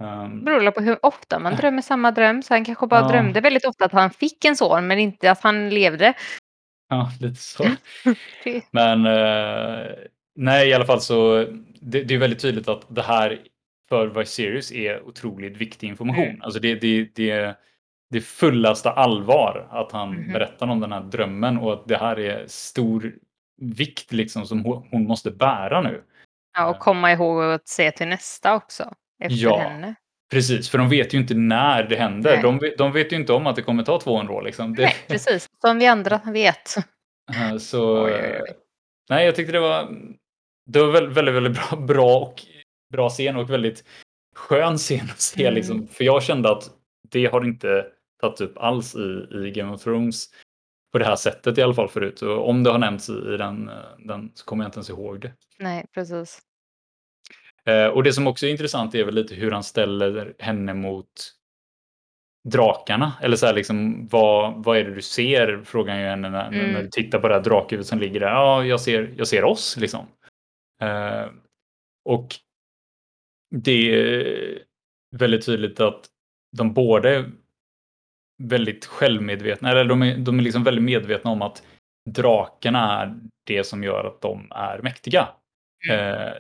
Ehm, 0.04 0.44
Beror 0.46 0.72
på 0.72 0.82
hur 0.82 1.06
ofta 1.06 1.40
man 1.40 1.56
drömmer 1.56 1.82
samma 1.82 2.12
dröm, 2.12 2.44
så 2.44 2.54
han 2.54 2.66
kanske 2.66 2.88
bara 2.88 3.00
Ja. 3.02 3.08
drömde 3.08 3.42
väldigt 3.42 3.66
ofta 3.66 3.86
att 3.86 3.92
han 3.92 4.10
fick 4.10 4.46
en 4.46 4.56
son, 4.56 4.88
men 4.88 5.00
inte 5.00 5.32
att 5.32 5.42
han 5.42 5.70
levde. 5.70 6.14
ja, 6.90 7.12
lite 7.22 7.42
så. 7.42 7.64
Det 8.44 8.62
Men, 8.72 9.06
eh, 9.06 9.92
nej 10.36 10.70
i 10.70 10.74
alla 10.74 10.86
fall 10.86 11.02
så 11.02 11.46
det 11.82 12.04
det 12.04 12.14
är 12.14 12.18
väldigt 12.18 12.42
tydligt 12.42 12.68
att 12.68 12.86
det 12.96 13.02
här 13.02 13.40
för 13.90 14.08
Viserys 14.08 14.72
är 14.72 15.02
otroligt 15.08 15.58
viktig 15.58 15.88
information. 15.88 16.24
Mm. 16.28 16.42
Alltså 16.42 16.60
det 16.60 16.76
det 16.76 17.04
det 17.16 17.56
det 18.10 18.18
är 18.18 18.22
fullaste 18.22 18.92
allvar 18.92 19.68
att 19.72 19.92
han 19.92 20.10
Mhm. 20.16 20.34
berättar 20.34 20.68
om 20.68 20.80
den 20.80 20.92
här 20.92 21.02
drömmen 21.02 21.58
och 21.58 21.74
att 21.74 21.88
det 21.88 21.98
här 21.98 22.20
är 22.20 22.44
stor 22.48 23.14
vikt 23.62 24.12
liksom 24.12 24.46
som 24.46 24.66
ho 24.66 24.86
hon 24.92 25.04
måste 25.08 25.32
bära 25.32 25.82
nu. 25.82 26.04
ja, 26.58 26.66
och 26.70 26.80
komma 26.80 27.12
ihåg 27.12 27.44
att 27.44 27.68
se 27.68 27.92
till 27.92 28.08
nästa 28.08 28.56
också, 28.56 28.94
efter 29.24 29.38
Ja. 29.44 29.58
henne. 29.60 29.96
Precis, 30.32 30.70
för 30.70 30.78
de 30.78 30.90
vet 30.90 31.14
ju 31.14 31.18
inte 31.18 31.34
när 31.34 31.84
det 31.84 31.96
händer. 31.96 32.42
De 32.42 32.60
de 32.78 32.92
vet 32.92 33.12
ju 33.12 33.16
inte 33.16 33.34
om 33.34 33.48
att 33.48 33.56
det 33.56 33.62
kommer 33.62 33.84
ta 33.84 34.00
200 34.00 34.34
år 34.34 34.42
liksom. 34.42 34.76
Det 34.76 34.84
Nej, 34.84 34.96
precis. 35.08 35.48
Som 35.62 35.80
vi 35.80 35.86
andra 35.88 36.22
vet. 36.26 36.76
Så 37.60 38.06
Oj, 38.06 38.14
oj, 38.14 38.40
oj. 38.42 38.54
nej, 39.10 39.26
jag 39.26 39.36
tyckte 39.36 39.52
det 39.52 39.60
var 39.60 39.90
det 40.66 40.80
var 40.80 40.92
väl 40.92 41.10
väldigt, 41.10 41.36
väldigt 41.36 41.54
bra 41.70 41.78
bra 41.80 42.18
och 42.20 42.42
bra 42.94 43.10
scen 43.10 43.36
och 43.36 43.50
väldigt 43.50 43.84
skön 44.36 44.78
scen 44.78 45.10
att 45.12 45.20
se 45.22 45.42
Mm. 45.44 45.54
liksom. 45.54 45.88
För 45.88 46.04
jag 46.04 46.24
kände 46.24 46.52
att 46.52 46.64
det 47.12 47.26
har 47.26 47.46
inte 47.46 47.86
tagits 48.22 48.42
upp 48.42 48.58
alls 48.58 48.96
i 48.96 49.28
i 49.46 49.52
Game 49.56 49.74
of 49.74 49.84
Thrones 49.84 50.26
på 50.92 50.98
det 51.00 51.06
här 51.06 51.16
sättet 51.16 51.58
i 51.58 51.62
alla 51.62 51.74
fall 51.74 51.90
förut. 51.90 52.22
Och 52.22 52.50
om 52.50 52.64
det 52.64 52.72
har 52.72 52.78
nämnts 52.80 53.10
i 53.10 53.14
i 53.34 53.38
den 53.38 53.70
eh, 53.70 53.76
den 54.00 54.32
så 54.34 54.46
kommer 54.46 54.64
jag 54.64 54.68
inte 54.68 54.78
ens 54.78 54.90
ihåg 54.90 55.22
det. 55.22 55.34
Nej, 55.60 55.86
precis. 55.94 56.40
Eh, 57.66 57.88
och 57.88 58.04
det 58.04 58.14
som 58.14 58.28
också 58.28 58.46
är 58.46 58.52
intressant 58.52 58.96
är 58.96 59.04
väl 59.04 59.16
lite 59.16 59.36
hur 59.36 59.52
han 59.52 59.64
ställer 59.64 60.34
henne 60.40 60.74
mot 60.74 61.08
drakarna. 62.50 63.14
Eller 63.22 63.36
så 63.36 63.46
här, 63.46 63.54
liksom, 63.54 64.08
vad, 64.08 64.64
vad 64.64 64.78
är 64.78 64.84
det 64.84 64.96
du 64.96 65.02
ser? 65.02 65.62
Frågar 65.66 66.00
ju 66.00 66.06
henne 66.06 66.30
när, 66.30 66.48
Mm. 66.48 66.72
när 66.72 66.82
du 66.84 66.90
tittar 66.90 67.20
på 67.20 67.28
det 67.28 67.34
här 67.34 67.42
drakhuvudet 67.44 67.88
som 67.88 68.00
ligger 68.00 68.20
där. 68.20 68.28
Ja, 68.32 68.66
jag 68.66 68.82
ser, 68.82 69.14
jag 69.18 69.28
ser 69.28 69.44
oss 69.44 69.78
liksom. 69.78 70.08
Eh, 70.82 71.26
och 72.06 72.28
det 73.56 73.96
är 73.96 74.60
väldigt 75.16 75.46
tydligt 75.46 75.80
att 75.80 76.06
de 76.58 76.74
båda 76.74 77.10
är 77.10 77.32
väldigt 78.44 78.86
självmedvetna, 78.86 79.72
eller 79.72 79.86
de 79.86 80.02
är, 80.02 80.18
de 80.18 80.40
är 80.40 80.44
liksom 80.44 80.64
väldigt 80.64 80.84
medvetna 80.84 81.32
om 81.32 81.42
att 81.42 81.64
drakarna 82.10 83.02
är 83.02 83.16
det 83.48 83.64
som 83.64 83.84
gör 83.84 84.04
att 84.06 84.22
de 84.22 84.48
är 84.52 84.80
mäktiga. 84.82 85.28
Eh, 85.92 86.34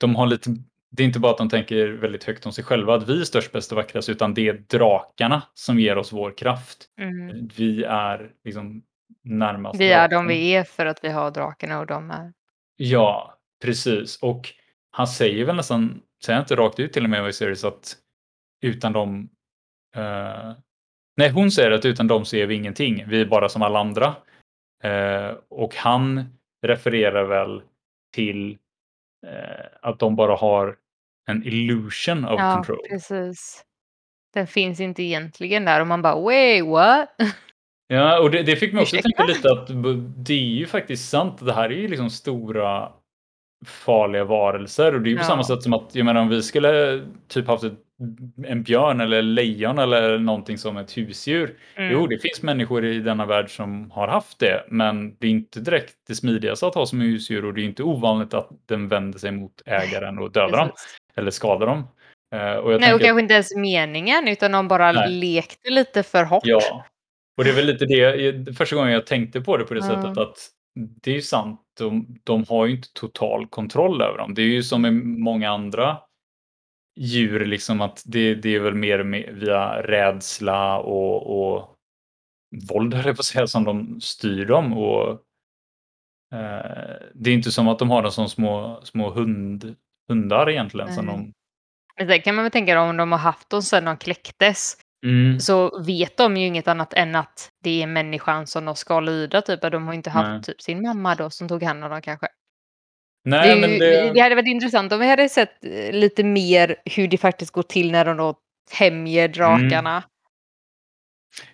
de 0.00 0.16
har 0.16 0.26
lite, 0.26 0.50
det 0.90 1.02
är 1.02 1.06
inte 1.06 1.18
bara 1.18 1.32
att 1.32 1.38
de 1.38 1.48
tänker 1.48 1.88
väldigt 1.88 2.24
högt 2.24 2.46
om 2.46 2.52
sig 2.52 2.64
själva, 2.64 2.94
att 2.94 3.08
vi 3.08 3.20
är 3.20 3.24
störst, 3.24 3.52
bäst 3.52 3.72
och 3.72 3.76
vackrast, 3.76 4.08
utan 4.08 4.34
det 4.34 4.48
är 4.48 4.52
drakarna 4.52 5.42
som 5.54 5.78
ger 5.78 5.98
oss 5.98 6.12
vår 6.12 6.36
kraft. 6.36 6.86
Mm. 7.00 7.48
Vi 7.56 7.84
är 7.84 8.30
liksom 8.44 8.82
närmast 9.24 9.80
Vi 9.80 9.92
är 9.92 10.08
drakarna. 10.08 10.22
de 10.22 10.28
vi 10.28 10.54
är 10.54 10.64
för 10.64 10.86
att 10.86 11.04
vi 11.04 11.08
har 11.08 11.30
drakarna 11.30 11.80
och 11.80 11.86
de 11.86 12.10
är... 12.10 12.32
Ja, 12.76 13.38
precis. 13.62 14.22
Och 14.22 14.48
han 14.90 15.06
säger 15.06 15.44
väl 15.44 15.56
nästan, 15.56 16.02
säger 16.24 16.36
han 16.36 16.44
inte 16.44 16.56
rakt 16.56 16.80
ut 16.80 16.92
till 16.92 17.04
och 17.04 17.10
med 17.10 17.28
i 17.28 17.32
Series 17.32 17.64
att 17.64 17.96
utan 18.62 18.92
dem... 18.92 19.28
eh, 19.96 20.52
nej, 21.16 21.30
hon 21.30 21.50
säger 21.50 21.70
att 21.70 21.84
utan 21.84 22.06
dem 22.06 22.24
så 22.24 22.36
är 22.36 22.46
vi 22.46 22.54
ingenting. 22.54 23.04
Vi 23.08 23.20
är 23.20 23.26
bara 23.26 23.48
som 23.48 23.62
alla 23.62 23.78
andra. 23.78 24.14
Eh, 24.82 25.34
och 25.48 25.74
han 25.74 26.24
refererar 26.62 27.24
väl 27.24 27.62
till 28.14 28.58
att 29.82 29.98
de 29.98 30.16
bara 30.16 30.36
har 30.36 30.76
en 31.28 31.46
illusion 31.46 32.24
of 32.24 32.40
Ja, 32.40 32.54
control. 32.54 32.78
precis. 32.90 33.64
Den 34.34 34.46
finns 34.46 34.80
inte 34.80 35.02
egentligen 35.02 35.64
där 35.64 35.80
och 35.80 35.86
man 35.86 36.02
bara 36.02 36.20
wait 36.20 36.66
what? 36.66 37.08
Ja, 37.86 38.20
och 38.20 38.30
det, 38.30 38.42
det 38.42 38.56
fick 38.56 38.72
mig 38.72 38.82
också 38.82 38.96
Ursäkta? 38.96 39.16
tänka 39.24 39.32
lite 39.32 39.52
att 39.52 39.66
det 40.26 40.34
är 40.34 40.38
ju 40.58 40.66
faktiskt 40.66 41.08
sant. 41.10 41.38
Det 41.46 41.52
här 41.52 41.70
är 41.72 41.76
ju 41.76 41.88
liksom 41.88 42.10
stora 42.10 42.92
farliga 43.66 44.24
varelser 44.24 44.94
och 44.94 45.00
det 45.00 45.08
är 45.08 45.10
ju 45.10 45.16
på 45.16 45.22
Ja. 45.22 45.26
samma 45.26 45.44
sätt 45.44 45.62
som 45.62 45.72
att 45.72 45.94
jag 45.94 46.04
menar 46.06 46.20
om 46.20 46.28
vi 46.28 46.42
skulle 46.42 47.02
typ 47.28 47.46
haft 47.46 47.64
ett, 47.64 47.72
en 48.46 48.62
björn 48.62 49.00
eller 49.00 49.22
lejon 49.22 49.78
eller 49.78 50.18
någonting 50.18 50.58
som 50.58 50.76
ett 50.76 50.96
husdjur. 50.98 51.54
Mm. 51.74 51.92
Jo, 51.92 52.06
det 52.06 52.18
finns 52.18 52.42
människor 52.42 52.84
i 52.84 52.98
denna 53.00 53.26
värld 53.26 53.56
som 53.56 53.90
har 53.90 54.08
haft 54.08 54.38
det, 54.38 54.64
men 54.68 55.16
det 55.18 55.26
är 55.26 55.30
inte 55.30 55.60
direkt 55.60 55.94
det 56.08 56.14
smidigaste 56.14 56.66
att 56.66 56.74
ha 56.74 56.86
som 56.86 57.00
husdjur 57.00 57.44
och 57.44 57.54
det 57.54 57.60
är 57.60 57.64
inte 57.64 57.82
ovanligt 57.82 58.34
att 58.34 58.48
den 58.68 58.88
vänder 58.88 59.18
sig 59.18 59.30
mot 59.32 59.62
ägaren 59.66 60.18
och 60.18 60.32
dödar 60.32 60.58
dem 60.58 60.70
eller 61.16 61.30
skadar 61.30 61.66
dem. 61.66 61.84
Eh, 62.34 62.52
och 62.54 62.72
jag 62.72 62.80
Nej, 62.80 62.94
och 62.94 63.00
kanske 63.00 63.20
inte 63.22 63.34
ens 63.34 63.56
meningen 63.56 64.28
utan 64.28 64.52
de 64.52 64.68
bara 64.68 64.92
Nej. 64.92 65.10
lekte 65.10 65.70
lite 65.70 66.02
för 66.02 66.24
hårt. 66.24 66.42
Ja, 66.46 66.84
och 67.38 67.44
det 67.44 67.50
är 67.50 67.54
väl 67.54 67.66
lite 67.66 67.86
det, 67.86 68.56
första 68.58 68.76
gången 68.76 68.92
jag 68.92 69.06
tänkte 69.06 69.40
på 69.40 69.56
det 69.56 69.64
på 69.64 69.74
det 69.74 69.80
Ja. 69.80 69.86
sättet 69.86 70.18
att 70.18 70.36
det 70.74 71.10
är 71.10 71.14
ju 71.14 71.22
sant, 71.22 71.60
de, 71.78 72.18
de 72.24 72.44
har 72.48 72.66
ju 72.66 72.76
inte 72.76 72.92
total 72.92 73.46
kontroll 73.46 74.02
över 74.02 74.18
dem. 74.18 74.34
Det 74.34 74.42
är 74.42 74.46
ju 74.46 74.62
som 74.62 74.82
med 74.82 74.94
många 74.94 75.50
andra 75.50 76.00
djur, 76.96 77.46
liksom 77.46 77.80
att 77.80 78.02
det, 78.06 78.34
det 78.34 78.54
är 78.54 78.60
väl 78.60 78.74
mer 78.74 78.98
via 79.32 79.82
rädsla 79.82 80.78
och, 80.78 81.40
och 81.40 81.76
våld, 82.68 82.94
höll 82.94 83.06
jag 83.06 83.16
på 83.16 83.20
att 83.20 83.24
säga, 83.24 83.46
som 83.46 83.64
de 83.64 84.00
styr 84.00 84.46
dem. 84.46 84.72
Och, 84.78 85.10
eh, 86.34 86.96
det 87.14 87.30
är 87.30 87.34
inte 87.34 87.52
som 87.52 87.68
att 87.68 87.78
de 87.78 87.90
har 87.90 88.02
dem 88.02 88.12
som 88.12 88.28
små, 88.28 88.80
små 88.84 89.10
hund, 89.10 89.76
hundar 90.08 90.50
egentligen. 90.50 90.94
Som 90.94 91.06
Nej. 91.06 91.16
de, 91.16 91.32
Men 91.96 92.08
sen 92.08 92.22
kan 92.22 92.34
man 92.34 92.44
väl 92.44 92.52
tänka 92.52 92.80
om 92.80 92.96
de 92.96 93.12
har 93.12 93.18
haft 93.18 93.50
dem 93.50 93.62
sedan 93.62 93.84
de 93.84 93.96
kläcktes 93.96 94.76
mm, 95.06 95.40
så 95.40 95.80
vet 95.82 96.16
de 96.16 96.36
ju 96.36 96.46
inget 96.46 96.68
annat 96.68 96.94
än 96.94 97.14
att 97.16 97.50
det 97.64 97.82
är 97.82 97.86
människan 97.86 98.46
som 98.46 98.64
de 98.64 98.76
ska 98.76 99.00
lyda. 99.00 99.42
Typ. 99.42 99.60
De 99.62 99.86
har 99.86 99.94
inte 99.94 100.10
haft 100.10 100.28
Nej. 100.30 100.42
typ 100.42 100.62
sin 100.62 100.82
mamma 100.82 101.14
då 101.14 101.30
som 101.30 101.48
tog 101.48 101.62
hand 101.62 101.84
om 101.84 101.90
dem 101.90 102.02
kanske. 102.02 102.28
nej, 103.24 103.54
det, 103.54 103.60
men 103.60 103.78
det, 103.78 104.12
det 104.12 104.20
hade 104.20 104.34
varit 104.34 104.46
intressant 104.48 104.92
om 104.92 105.00
vi 105.00 105.06
hade 105.06 105.28
sett 105.28 105.64
eh, 105.64 105.92
lite 105.92 106.24
mer 106.24 106.76
hur 106.84 107.08
det 107.08 107.18
faktiskt 107.18 107.52
går 107.52 107.62
till 107.62 107.92
när 107.92 108.04
de 108.04 108.16
då 108.16 108.34
tämjer 108.78 109.24
Mm. 109.24 109.68
drakarna. 109.68 110.02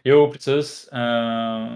Jo, 0.03 0.33
precis. 0.33 0.89
Eh, 0.89 1.69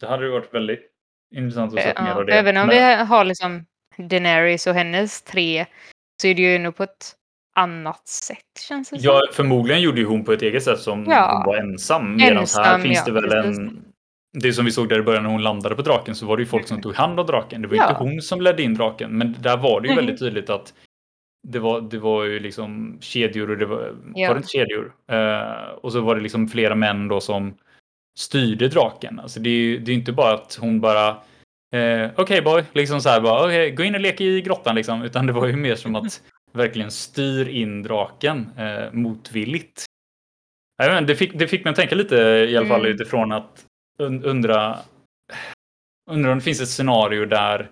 det 0.00 0.06
hade 0.08 0.24
ju 0.24 0.30
varit 0.30 0.54
väldigt 0.54 0.90
intressant 1.34 1.74
att 1.74 1.82
se 1.82 1.86
mer 2.02 2.08
Ja, 2.08 2.14
av 2.14 2.26
det. 2.26 2.32
även 2.32 2.56
om 2.56 2.66
Men- 2.66 2.76
vi 2.76 3.04
har 3.04 3.24
liksom 3.24 3.66
Daenerys 3.96 4.66
och 4.66 4.74
hennes 4.74 5.22
tre 5.22 5.66
så 6.22 6.26
är 6.28 6.34
det 6.34 6.42
ju 6.42 6.58
nog 6.58 6.76
på 6.76 6.82
ett 6.82 7.12
annat 7.54 8.08
sätt 8.08 8.38
känns 8.68 8.90
det 8.90 8.96
som. 9.00 9.04
Ja, 9.04 9.22
förmodligen 9.32 9.82
gjorde 9.82 10.00
ju 10.00 10.06
hon 10.06 10.24
på 10.24 10.32
ett 10.32 10.42
eget 10.42 10.62
sätt 10.62 10.78
som 10.78 11.04
Ja. 11.08 11.32
hon 11.36 11.46
var 11.52 11.56
ensam. 11.56 12.16
Medan 12.16 12.32
här 12.32 12.40
Ensam, 12.40 12.80
finns 12.82 12.98
ja, 12.98 13.04
det 13.04 13.20
väl 13.20 13.30
precis. 13.30 13.58
en... 13.58 13.84
Det 14.42 14.52
som 14.52 14.64
vi 14.64 14.70
såg 14.70 14.88
där 14.88 14.98
i 14.98 15.02
början 15.02 15.22
när 15.22 15.30
hon 15.30 15.42
landade 15.42 15.74
på 15.74 15.82
draken 15.82 16.14
så 16.14 16.26
var 16.26 16.36
det 16.36 16.42
ju 16.42 16.46
folk 16.48 16.66
som 16.68 16.80
tog 16.82 16.94
hand 16.94 17.20
om 17.20 17.26
draken. 17.26 17.62
Det 17.62 17.68
var 17.68 17.76
Ja. 17.76 17.88
inte 17.90 18.02
hon 18.02 18.22
som 18.22 18.40
ledde 18.40 18.62
in 18.62 18.74
draken. 18.74 19.10
Men 19.18 19.36
där 19.40 19.56
var 19.56 19.80
det 19.80 19.88
ju 19.88 19.94
Nej. 19.94 20.04
väldigt 20.04 20.18
tydligt 20.20 20.50
att 20.50 20.74
det 21.48 21.58
var, 21.58 21.80
det 21.80 21.98
var 21.98 22.24
ju 22.24 22.40
liksom 22.40 22.98
kedjor 23.00 23.50
och 23.50 23.58
det 23.58 23.66
var, 23.66 23.94
Ja. 24.14 24.28
var 24.28 24.34
det 24.34 24.38
inte 24.38 24.48
kedjor? 24.52 24.92
Eh, 25.10 25.68
och 25.82 25.92
så 25.92 26.00
var 26.00 26.14
det 26.16 26.20
liksom 26.20 26.48
flera 26.48 26.74
män 26.74 27.08
då 27.08 27.20
som 27.20 27.54
styrde 28.18 28.68
draken. 28.68 29.20
Alltså 29.20 29.40
det 29.40 29.50
är 29.50 29.54
ju 29.60 29.78
det 29.78 29.92
är 29.92 29.94
inte 29.94 30.12
bara 30.12 30.34
att 30.34 30.58
hon 30.60 30.80
bara 30.80 31.08
eh, 31.74 32.10
okej 32.16 32.42
boy, 32.42 32.64
liksom 32.72 33.00
så 33.00 33.08
här 33.08 33.20
bara 33.20 33.44
okej, 33.44 33.70
gå 33.70 33.82
in 33.82 33.94
och 33.94 34.00
leka 34.00 34.24
i 34.24 34.42
grottan 34.42 34.74
liksom. 34.74 35.02
Utan 35.02 35.26
det 35.26 35.32
var 35.32 35.46
ju 35.46 35.56
mer 35.56 35.74
som 35.74 35.94
att 35.96 36.22
verkligen 36.52 36.90
styr 36.90 37.48
in 37.48 37.82
draken 37.82 38.50
eh, 38.58 38.92
motvilligt. 38.92 39.84
Inte, 40.82 41.00
det, 41.00 41.16
fick, 41.16 41.38
det 41.38 41.48
fick 41.48 41.64
mig 41.64 41.70
att 41.70 41.76
tänka 41.76 41.94
lite 41.94 42.16
i 42.16 42.56
alla 42.56 42.66
fall 42.66 42.80
Mm. 42.80 42.92
utifrån 42.92 43.32
att 43.32 43.64
un, 43.98 44.24
undra, 44.24 44.78
undra 46.10 46.32
om 46.32 46.38
det 46.38 46.44
finns 46.44 46.60
ett 46.60 46.68
scenario 46.68 47.26
där, 47.26 47.70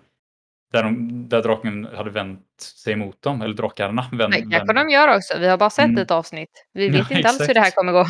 där, 0.73 0.83
de, 0.83 1.29
där 1.29 1.43
draken 1.43 1.89
hade 1.97 2.11
vänt 2.11 2.47
sig 2.85 2.97
mot 2.97 3.23
dem, 3.23 3.43
eller 3.43 3.55
drakarna. 3.55 4.07
Vänd, 4.13 4.33
Det 4.33 4.57
kanske 4.57 4.73
de 4.75 4.89
gör 4.91 5.17
också. 5.17 5.39
Vi 5.39 5.49
har 5.49 5.57
bara 5.59 5.71
sett 5.71 5.85
Mm. 5.85 5.99
ett 6.03 6.11
avsnitt. 6.11 6.67
Vi 6.73 6.87
Ja, 6.87 6.93
vet 6.93 7.11
inte 7.11 7.29
alls 7.29 7.41
hur 7.41 7.45
exakt. 7.45 7.55
det 7.55 7.61
här 7.61 7.71
kommer 7.71 7.93
gå. 7.93 8.07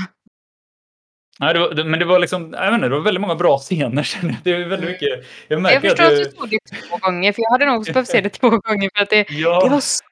Nej, 1.41 1.55
det 1.55 1.61
var, 1.61 1.85
men 1.85 1.99
det 2.01 2.05
var 2.05 2.19
liksom, 2.19 2.53
jag 2.53 2.67
vet 2.71 2.75
inte, 2.75 2.89
det 2.89 2.95
var 2.95 3.03
väldigt 3.05 3.21
många 3.21 3.35
bra 3.35 3.59
scener. 3.59 4.03
känner 4.13 4.33
jag. 4.33 4.41
Det 4.45 4.51
är 4.53 4.59
väldigt 4.69 4.79
Mm. 4.79 4.93
mycket, 4.93 5.27
jag 5.49 5.73
Jag 5.73 5.83
förstår 5.83 6.05
att 6.05 6.17
du 6.17 6.25
såg 6.25 6.49
det 6.51 6.59
två 6.89 6.97
gånger, 6.97 7.33
för 7.33 7.43
jag 7.43 7.51
hade 7.51 7.67
nog 7.67 7.79
också 7.81 7.93
behövt 7.93 8.09
se 8.09 8.21
det 8.21 8.29
två 8.29 8.51
gånger 8.51 8.91
för 8.97 9.03
att 9.03 9.11
det, 9.11 9.27
ja, 9.31 9.61
det 9.65 9.71
var 9.71 9.81
så 9.81 10.05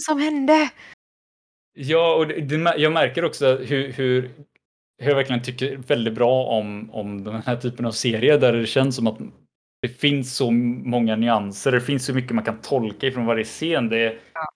mycket 0.00 0.04
som 0.04 0.18
hände. 0.20 0.70
Ja, 1.74 2.14
och 2.14 2.26
det, 2.26 2.40
det, 2.40 2.74
jag 2.76 2.92
märker 2.92 3.24
också 3.24 3.56
hur, 3.56 3.92
hur, 3.92 4.30
hur 4.98 5.08
jag 5.08 5.14
verkligen 5.14 5.42
tycker 5.42 5.76
väldigt 5.76 6.14
bra 6.14 6.44
om, 6.44 6.90
om 6.90 7.24
den 7.24 7.42
här 7.42 7.56
typen 7.56 7.86
av 7.86 7.92
serier 7.92 8.38
där 8.38 8.52
det 8.52 8.66
känns 8.66 8.96
som 8.96 9.06
att 9.06 9.18
det 9.82 9.88
finns 9.88 10.36
så 10.36 10.50
många 10.50 11.16
nyanser. 11.16 11.72
Det 11.72 11.80
finns 11.80 12.04
så 12.06 12.14
mycket 12.14 12.34
man 12.34 12.44
kan 12.44 12.60
tolka 12.60 13.06
ifrån 13.06 13.26
varje 13.26 13.44
scen. 13.44 13.88
Det, 13.88 14.18
Ja. 14.34 14.46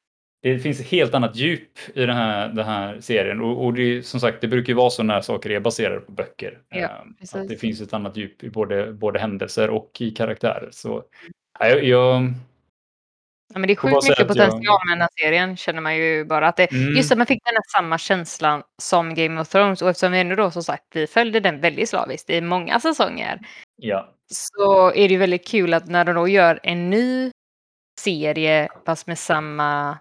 det 0.43 0.59
finns 0.59 0.81
ett 0.81 0.87
helt 0.87 1.15
annat 1.15 1.37
djup 1.37 1.79
i 1.95 2.07
den 2.07 2.17
här, 2.17 2.49
den 2.49 2.65
här 2.65 3.01
serien. 3.01 3.41
Och, 3.41 3.65
och 3.65 3.75
det, 3.75 4.03
som 4.07 4.21
sagt, 4.21 4.41
det 4.41 4.49
brukar 4.49 4.69
ju 4.69 4.77
vara 4.77 4.91
så 4.91 5.03
när 5.03 5.21
saker 5.21 5.51
är 5.51 5.61
baserade 5.61 6.01
på 6.01 6.13
böcker. 6.13 6.59
Ja, 6.69 6.79
Ehm, 6.79 7.15
att 7.35 7.49
det 7.49 7.57
finns 7.57 7.81
ett 7.81 7.93
annat 7.93 8.17
djup 8.17 8.45
i 8.45 8.51
både, 8.51 8.93
både 8.93 9.19
händelser 9.19 9.71
och 9.71 10.01
i 10.01 10.11
karaktärer. 10.11 10.69
Så 10.73 11.05
ja, 11.59 11.69
jag, 11.69 11.85
jag, 11.85 12.33
Ja, 13.53 13.59
men 13.59 13.67
det 13.67 13.73
är 13.73 13.77
sjukt 13.77 13.95
mycket 13.95 14.11
att 14.11 14.19
jag- 14.19 14.29
potential 14.29 14.79
med 14.87 14.93
den 14.93 15.01
här 15.01 15.09
serien 15.21 15.57
känner 15.57 15.81
man 15.81 15.97
ju 15.97 16.25
bara 16.25 16.49
att 16.49 16.57
det, 16.57 16.73
Mm. 16.73 16.95
just 16.97 17.13
att 17.13 17.19
man 17.19 17.27
fick 17.27 17.45
den 17.45 17.55
här 17.55 17.79
samma 17.79 17.99
känslan 17.99 18.63
som 18.83 19.15
Game 19.15 19.41
of 19.41 19.49
Thrones 19.49 19.83
och 19.83 19.91
eftersom 19.91 20.13
vi 20.13 20.21
ändå 20.21 20.35
då 20.35 20.51
som 20.51 20.63
sagt 20.63 20.85
vi 20.95 21.07
följde 21.07 21.41
den 21.41 21.61
väldigt 21.61 21.89
slaviskt 21.89 22.31
i 22.31 22.41
många 22.41 22.81
säsonger 22.81 23.41
ja. 23.77 24.15
så 24.33 24.89
är 24.89 25.09
det 25.09 25.15
ju 25.15 25.17
väldigt 25.19 25.47
kul 25.49 25.75
att 25.75 25.87
när 25.87 26.05
de 26.05 26.15
då 26.15 26.29
gör 26.29 26.61
en 26.63 26.91
ny 26.91 27.31
serie 28.01 28.69
fast 28.87 29.07
med 29.07 29.19
samma 29.19 29.99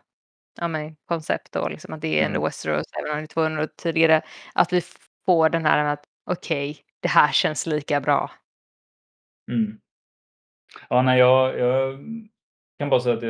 ja, 0.59 0.67
men, 0.67 0.95
koncept 1.07 1.51
då, 1.51 1.67
liksom 1.69 1.93
att 1.93 2.01
det 2.01 2.19
är 2.19 2.25
ändå 2.25 2.37
Mm. 2.39 2.43
Westeros 2.43 2.85
även 2.99 3.11
om 3.11 3.17
det 3.17 3.23
är 3.23 3.27
200 3.27 3.63
år 3.63 3.67
tidigare, 3.77 4.21
att 4.53 4.73
vi 4.73 4.81
får 5.25 5.49
den 5.49 5.65
här 5.65 5.83
med 5.83 5.93
att 5.93 6.03
okej, 6.31 6.77
det 7.01 7.07
här 7.07 7.31
känns 7.31 7.65
lika 7.65 8.01
bra. 8.01 8.31
Mm. 9.51 9.77
Ja, 10.89 11.01
nej, 11.01 11.19
jag, 11.19 11.59
jag 11.59 11.99
kan 12.83 12.89
bara 12.89 12.99
säga 13.01 13.15
att 13.17 13.23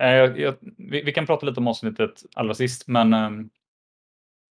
eh, 0.00 0.06
jag, 0.14 0.38
jag, 0.38 0.54
vi, 0.78 1.02
vi 1.02 1.12
kan 1.12 1.26
prata 1.26 1.46
lite 1.46 1.60
om 1.60 1.68
avsnittet 1.68 2.22
allra 2.36 2.54
sist, 2.54 2.88
men 2.88 3.14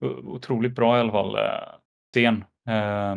o- 0.04 0.06
otroligt 0.34 0.74
bra 0.74 0.96
i 0.96 1.00
alla 1.00 1.12
fall 1.12 1.36
eh, 1.36 1.74
scen. 2.14 2.44
Eh, 2.68 3.16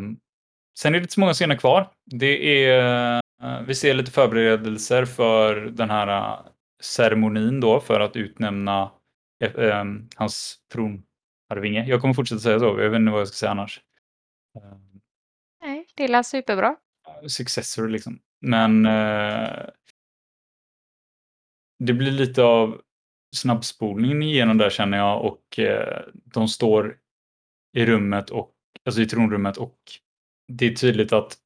sen 0.80 0.88
är 0.88 0.92
det 0.92 0.98
inte 0.98 1.14
så 1.14 1.20
många 1.20 1.34
scener 1.34 1.56
kvar. 1.56 1.90
Det 2.06 2.66
är, 2.66 3.22
vi 3.66 3.76
ser 3.76 3.94
lite 3.94 4.12
förberedelser 4.12 5.06
för 5.06 5.56
den 5.56 5.90
här 5.90 6.40
ceremonin 6.84 7.60
då 7.60 7.80
för 7.80 8.00
att 8.00 8.16
utnämna 8.16 8.92
eh, 9.44 9.56
eh, 9.56 9.84
hans 10.16 10.58
tronarvinge. 10.74 11.86
Jag 11.88 12.02
kommer 12.02 12.14
fortsätta 12.14 12.40
säga 12.40 12.60
så, 12.60 12.66
jag 12.66 12.90
vet 12.90 13.00
inte 13.00 13.12
vad 13.12 13.22
jag 13.22 13.28
ska 13.28 13.36
säga 13.36 13.52
annars. 13.52 13.82
Eh, 14.58 14.78
Nej, 15.62 15.86
det 15.96 16.08
lät 16.08 16.26
superbra. 16.26 16.76
successor 17.28 17.88
liksom. 17.88 18.20
Men 18.42 18.86
eh, 18.86 19.50
det 21.80 21.94
blir 21.94 22.12
lite 22.12 22.44
av 22.44 22.82
snabbspolning 23.36 24.24
igenom 24.24 24.58
där 24.58 24.70
känner 24.70 24.98
jag 24.98 25.26
och 25.26 25.60
eh, 25.60 26.04
de 26.14 26.48
står 26.48 26.98
i 27.78 27.86
rummet 27.86 28.30
och 28.30 28.54
alltså 28.86 29.02
i 29.02 29.06
tronrummet 29.06 29.58
och 29.58 29.78
det 30.48 30.66
är 30.66 30.76
tydligt 30.76 31.14
att 31.14 31.38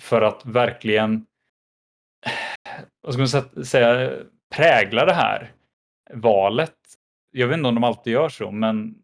för 0.00 0.22
att 0.22 0.46
verkligen 0.46 1.26
vad 3.02 3.14
ska 3.14 3.40
man 3.40 3.64
säga, 3.64 4.12
prägla 4.56 5.04
det 5.04 5.12
här 5.12 5.52
valet. 6.12 6.76
Jag 7.30 7.48
vet 7.48 7.56
inte 7.56 7.68
om 7.68 7.74
de 7.74 7.84
alltid 7.84 8.12
gör 8.12 8.28
så, 8.28 8.50
men 8.50 8.94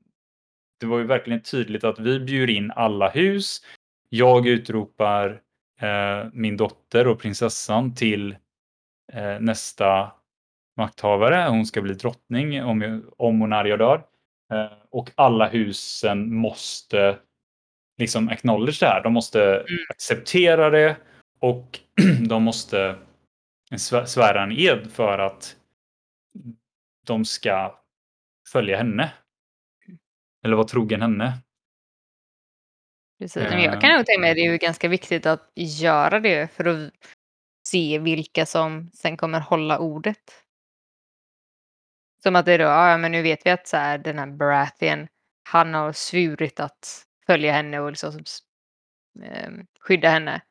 det 0.81 0.86
var 0.86 0.98
ju 0.98 1.07
verkligen 1.07 1.43
tydligt 1.43 1.85
att 1.85 1.98
vi 1.98 2.20
bjuder 2.20 2.55
in 2.55 2.70
alla 2.70 3.11
hus. 3.11 3.61
Jag 4.09 4.47
utropar 4.47 5.43
eh, 5.81 6.28
min 6.32 6.57
dotter 6.57 7.07
och 7.07 7.20
prinsessan 7.20 7.94
till 7.94 8.36
eh, 9.12 9.40
nästa 9.40 10.12
makthavare. 10.81 11.48
Hon 11.48 11.66
ska 11.66 11.82
bli 11.82 11.94
drottning 11.94 12.65
om, 12.65 13.11
om 13.19 13.43
och 13.43 13.48
när 13.48 13.65
jag 13.65 13.78
dör. 13.78 14.05
Eh, 14.52 14.73
och 14.90 15.11
alla 15.15 15.48
husen 15.48 16.35
måste 16.35 17.19
liksom 17.98 18.28
acknowledge 18.28 18.81
det 18.81 18.86
här. 18.86 19.02
De 19.02 19.12
måste 19.12 19.43
mm. 19.44 19.65
acceptera 19.89 20.70
det 20.70 20.97
och 21.40 21.78
de 22.28 22.43
måste 22.43 22.97
svära 24.07 24.43
en 24.43 24.52
ed 24.52 24.90
för 24.93 25.19
att 25.19 25.57
de 27.07 27.24
ska 27.24 27.81
följa 28.52 28.77
henne. 28.77 29.12
Eller 30.44 30.57
vara 30.57 30.66
trogen 30.66 31.02
henne. 31.02 31.32
Precis. 33.19 33.43
Men 33.43 33.62
jag 33.62 33.81
kan 33.81 33.97
nog 33.97 34.07
tänka 34.07 34.20
mig 34.20 34.31
att 34.31 34.36
det 34.36 34.47
är 34.47 34.59
ganska 34.59 34.89
viktigt 34.89 35.27
att 35.27 35.52
göra 35.55 36.20
det 36.20 36.52
för 36.52 36.65
att 36.65 36.93
se 37.69 37.98
vilka 37.98 38.47
som 38.47 38.90
sen 38.94 39.16
kommer 39.16 39.40
hålla 39.40 39.78
ordet. 39.78 40.44
Som 42.23 42.37
att 42.37 42.47
det 42.47 42.53
är 42.53 42.59
då, 42.59 42.65
ja 42.65 42.99
men 42.99 43.13
nu 43.13 43.23
vet 43.23 43.47
vi 43.47 43.51
att 43.51 43.69
så 43.69 43.77
här, 43.77 43.99
den 43.99 44.19
här 44.19 44.27
Baratheon, 44.27 45.09
han 45.43 45.75
har 45.75 45.93
svurit 45.93 46.61
att 46.61 47.05
följa 47.27 47.53
henne 47.53 47.81
och 47.81 47.91
liksom 47.91 48.25
eh, 49.23 49.51
skydda 49.81 50.09
henne. 50.09 50.43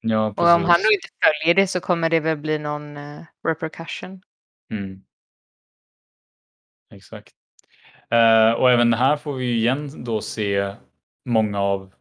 Ja, 0.00 0.26
och 0.26 0.48
om 0.48 0.64
han 0.64 0.80
nu 0.80 0.94
inte 0.94 1.08
följer 1.24 1.54
det 1.54 1.66
så 1.66 1.80
kommer 1.80 2.10
det 2.10 2.20
väl 2.20 2.36
bli 2.36 2.58
någon 2.58 2.96
uh, 2.96 3.24
repercussion. 3.48 4.22
Mm. 4.70 5.02
Exakt. 6.94 7.34
Uh, 8.14 8.52
och 8.52 8.70
även 8.70 8.94
här 8.94 9.16
får 9.16 9.34
vi 9.34 9.52
igen 9.52 10.04
då 10.04 10.20
se 10.20 10.74
många 11.24 11.60
av, 11.60 11.94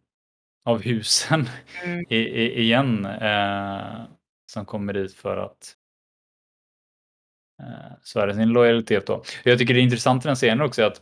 av 0.66 0.82
husen 0.82 1.50
mm. 1.84 2.06
i, 2.10 2.18
i, 2.18 2.62
igen 2.62 3.06
uh, 3.06 4.06
som 4.52 4.66
kommer 4.66 4.94
dit 4.94 5.14
för 5.14 5.38
att 5.38 5.76
svära 8.04 8.34
sin 8.34 8.50
lojalitet. 8.50 9.08
Då. 9.08 9.24
Jag 9.44 9.60
tycker 9.60 9.74
det 9.74 9.80
är 9.80 9.84
intressant 9.84 10.26
i 10.26 10.28
den 10.28 10.36
scenen 10.36 10.62
också 10.62 10.84
att 10.84 11.02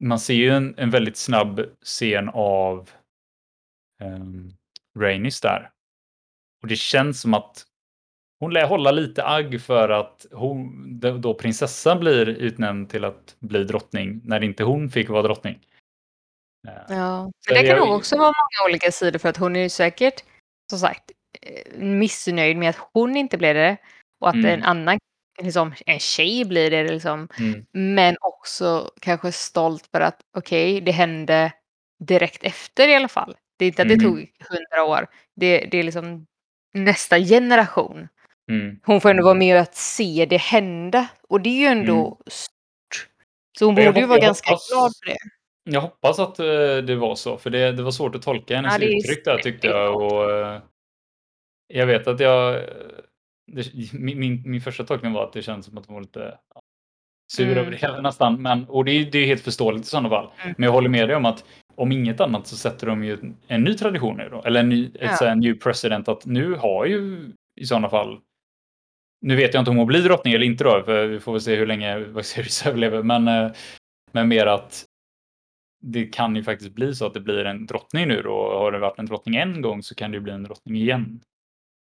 man 0.00 0.18
ser 0.18 0.34
ju 0.34 0.50
en, 0.50 0.74
en 0.78 0.90
väldigt 0.90 1.16
snabb 1.16 1.60
scen 1.82 2.28
av 2.28 2.90
um, 4.02 4.50
Rainis 4.98 5.40
där 5.40 5.70
och 6.62 6.68
det 6.68 6.76
känns 6.76 7.20
som 7.20 7.34
att 7.34 7.66
hon 8.40 8.52
lär 8.52 8.66
hålla 8.66 8.90
lite 8.90 9.24
agg 9.24 9.60
för 9.60 9.88
att 9.88 10.26
hon, 10.32 11.20
då 11.20 11.34
prinsessan 11.34 12.00
blir 12.00 12.28
utnämnd 12.28 12.90
till 12.90 13.04
att 13.04 13.36
bli 13.38 13.64
drottning 13.64 14.20
när 14.24 14.44
inte 14.44 14.64
hon 14.64 14.90
fick 14.90 15.08
vara 15.08 15.22
drottning. 15.22 15.58
Eh, 16.68 16.96
ja, 16.96 17.22
men 17.22 17.62
det 17.62 17.68
kan 17.68 17.78
nog 17.78 17.96
också 17.96 18.16
vara 18.16 18.26
många 18.26 18.70
olika 18.70 18.92
sidor 18.92 19.18
för 19.18 19.28
att 19.28 19.36
hon 19.36 19.56
är 19.56 19.60
ju 19.60 19.68
säkert, 19.68 20.24
som 20.70 20.78
sagt, 20.78 21.10
eh, 21.42 21.78
missnöjd 21.78 22.56
med 22.56 22.70
att 22.70 22.88
hon 22.92 23.16
inte 23.16 23.38
blev 23.38 23.54
det 23.54 23.76
och 24.20 24.28
att 24.28 24.34
mm. 24.34 24.46
en 24.46 24.62
annan, 24.62 24.98
liksom, 25.42 25.74
en 25.86 25.98
tjej 25.98 26.44
blir 26.44 26.70
det 26.70 26.84
liksom. 26.84 27.28
Mm. 27.38 27.66
Men 27.72 28.16
också 28.20 28.90
kanske 29.00 29.32
stolt 29.32 29.88
för 29.92 30.00
att 30.00 30.20
okej, 30.36 30.72
okay, 30.72 30.80
det 30.80 30.92
hände 30.92 31.52
direkt 32.04 32.44
efter 32.44 32.88
i 32.88 32.94
alla 32.94 33.08
fall. 33.08 33.36
Det 33.58 33.64
är 33.64 33.66
inte 33.66 33.82
att 33.82 33.88
det 33.88 33.94
mm. 33.94 34.06
tog 34.06 34.30
hundra 34.50 34.84
år. 34.84 35.06
Det, 35.36 35.58
det 35.58 35.78
är 35.78 35.82
liksom 35.82 36.26
nästa 36.74 37.18
generation. 37.18 38.08
Mm. 38.50 38.80
Hon 38.84 39.00
får 39.00 39.10
ändå 39.10 39.24
vara 39.24 39.34
med 39.34 39.56
att 39.56 39.74
se 39.74 40.26
det 40.30 40.36
hända 40.36 41.08
och 41.28 41.40
det 41.40 41.48
är 41.48 41.60
ju 41.60 41.66
ändå 41.66 42.06
mm. 42.06 42.16
stort. 42.26 43.08
Så 43.58 43.64
hon 43.64 43.74
borde 43.74 44.00
ju 44.00 44.06
vara 44.06 44.18
ganska 44.18 44.50
hoppas, 44.50 44.68
glad 44.70 44.92
för 45.04 45.10
det. 45.10 45.18
Jag 45.70 45.80
hoppas 45.80 46.18
att 46.18 46.40
uh, 46.40 46.76
det 46.76 46.96
var 46.96 47.14
så, 47.14 47.38
för 47.38 47.50
det, 47.50 47.72
det 47.72 47.82
var 47.82 47.90
svårt 47.90 48.14
att 48.14 48.22
tolka 48.22 48.56
hennes 48.56 48.78
ja, 48.78 48.88
uttryck 48.88 49.24
där 49.24 49.38
tyckte 49.38 49.66
jag. 49.66 50.02
Och, 50.02 50.30
uh, 50.30 50.60
jag 51.66 51.86
vet 51.86 52.06
att 52.06 52.20
jag... 52.20 52.64
Det, 53.46 53.92
min, 53.92 54.42
min, 54.44 54.60
första 54.60 54.84
tolkning 54.84 55.12
var 55.12 55.24
att 55.24 55.32
det 55.32 55.42
kändes 55.42 55.66
som 55.66 55.78
att 55.78 55.86
hon 55.86 55.94
var 55.94 56.02
lite 56.02 56.38
sur 57.32 57.46
mm. 57.46 57.58
över 57.58 57.70
det 57.70 57.76
hela 57.76 58.00
nästan. 58.00 58.42
Men, 58.42 58.64
och 58.64 58.84
det, 58.84 59.04
det 59.04 59.18
är 59.18 59.26
helt 59.26 59.42
förståeligt 59.42 59.84
i 59.84 59.88
sådana 59.88 60.08
fall. 60.08 60.30
Mm. 60.42 60.54
Men 60.58 60.64
jag 60.64 60.72
håller 60.72 60.88
med 60.88 61.08
dig 61.08 61.16
om 61.16 61.24
att 61.24 61.44
om 61.74 61.92
inget 61.92 62.20
annat 62.20 62.46
så 62.46 62.56
sätter 62.56 62.86
de 62.86 63.04
ju 63.04 63.18
en 63.46 63.64
ny 63.64 63.74
tradition 63.74 64.16
nu 64.16 64.28
då. 64.28 64.42
Eller 64.42 64.60
en 64.60 64.68
ny, 64.68 64.90
ja. 65.00 65.14
ett, 65.14 65.22
en 65.22 65.40
new 65.40 65.54
president 65.54 66.08
att 66.08 66.26
nu 66.26 66.54
har 66.54 66.86
ju 66.86 67.30
i 67.60 67.66
sådana 67.66 67.88
fall 67.88 68.20
nu 69.20 69.36
vet 69.36 69.54
jag 69.54 69.60
inte 69.60 69.70
om 69.70 69.76
hon 69.76 69.86
blir 69.86 70.02
drottning 70.02 70.34
eller 70.34 70.46
inte 70.46 70.64
då, 70.64 70.82
för 70.84 71.06
vi 71.06 71.20
får 71.20 71.32
väl 71.32 71.40
se 71.40 71.56
hur 71.56 71.66
länge 71.66 71.98
Viserys 71.98 72.66
överlever, 72.66 73.02
men, 73.02 73.28
eh, 73.28 73.50
men 74.12 74.28
mer 74.28 74.46
att 74.46 74.84
det 75.82 76.06
kan 76.06 76.36
ju 76.36 76.42
faktiskt 76.42 76.74
bli 76.74 76.94
så 76.94 77.06
att 77.06 77.14
det 77.14 77.20
blir 77.20 77.44
en 77.44 77.66
drottning 77.66 78.08
nu 78.08 78.22
då. 78.22 78.58
Har 78.58 78.72
det 78.72 78.78
varit 78.78 78.98
en 78.98 79.06
drottning 79.06 79.36
en 79.36 79.62
gång 79.62 79.82
så 79.82 79.94
kan 79.94 80.10
det 80.10 80.14
ju 80.14 80.20
bli 80.20 80.32
en 80.32 80.42
drottning 80.42 80.76
igen. 80.76 81.20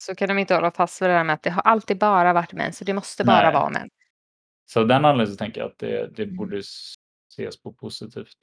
Så 0.06 0.16
kan 0.16 0.28
de 0.30 0.38
inte 0.38 0.56
hålla 0.56 0.72
fast 0.72 1.02
vid 1.02 1.10
det 1.10 1.14
här 1.14 1.24
med 1.24 1.34
att 1.34 1.44
det 1.44 1.50
har 1.50 1.62
alltid 1.62 1.98
bara 1.98 2.34
varit 2.34 2.54
män, 2.54 2.74
så 2.74 2.84
det 2.84 2.94
måste 2.94 3.24
bara 3.24 3.42
Nej. 3.42 3.54
vara 3.54 3.70
män. 3.70 3.90
Så 4.66 4.84
den 4.84 5.06
anledningen 5.06 5.38
tänker 5.38 5.62
jag 5.62 5.70
att 5.70 5.80
det, 5.80 6.16
det 6.16 6.24
mm. 6.24 6.36
borde 6.36 6.58
ses 7.30 7.62
på 7.62 7.74
positivt. 7.74 8.38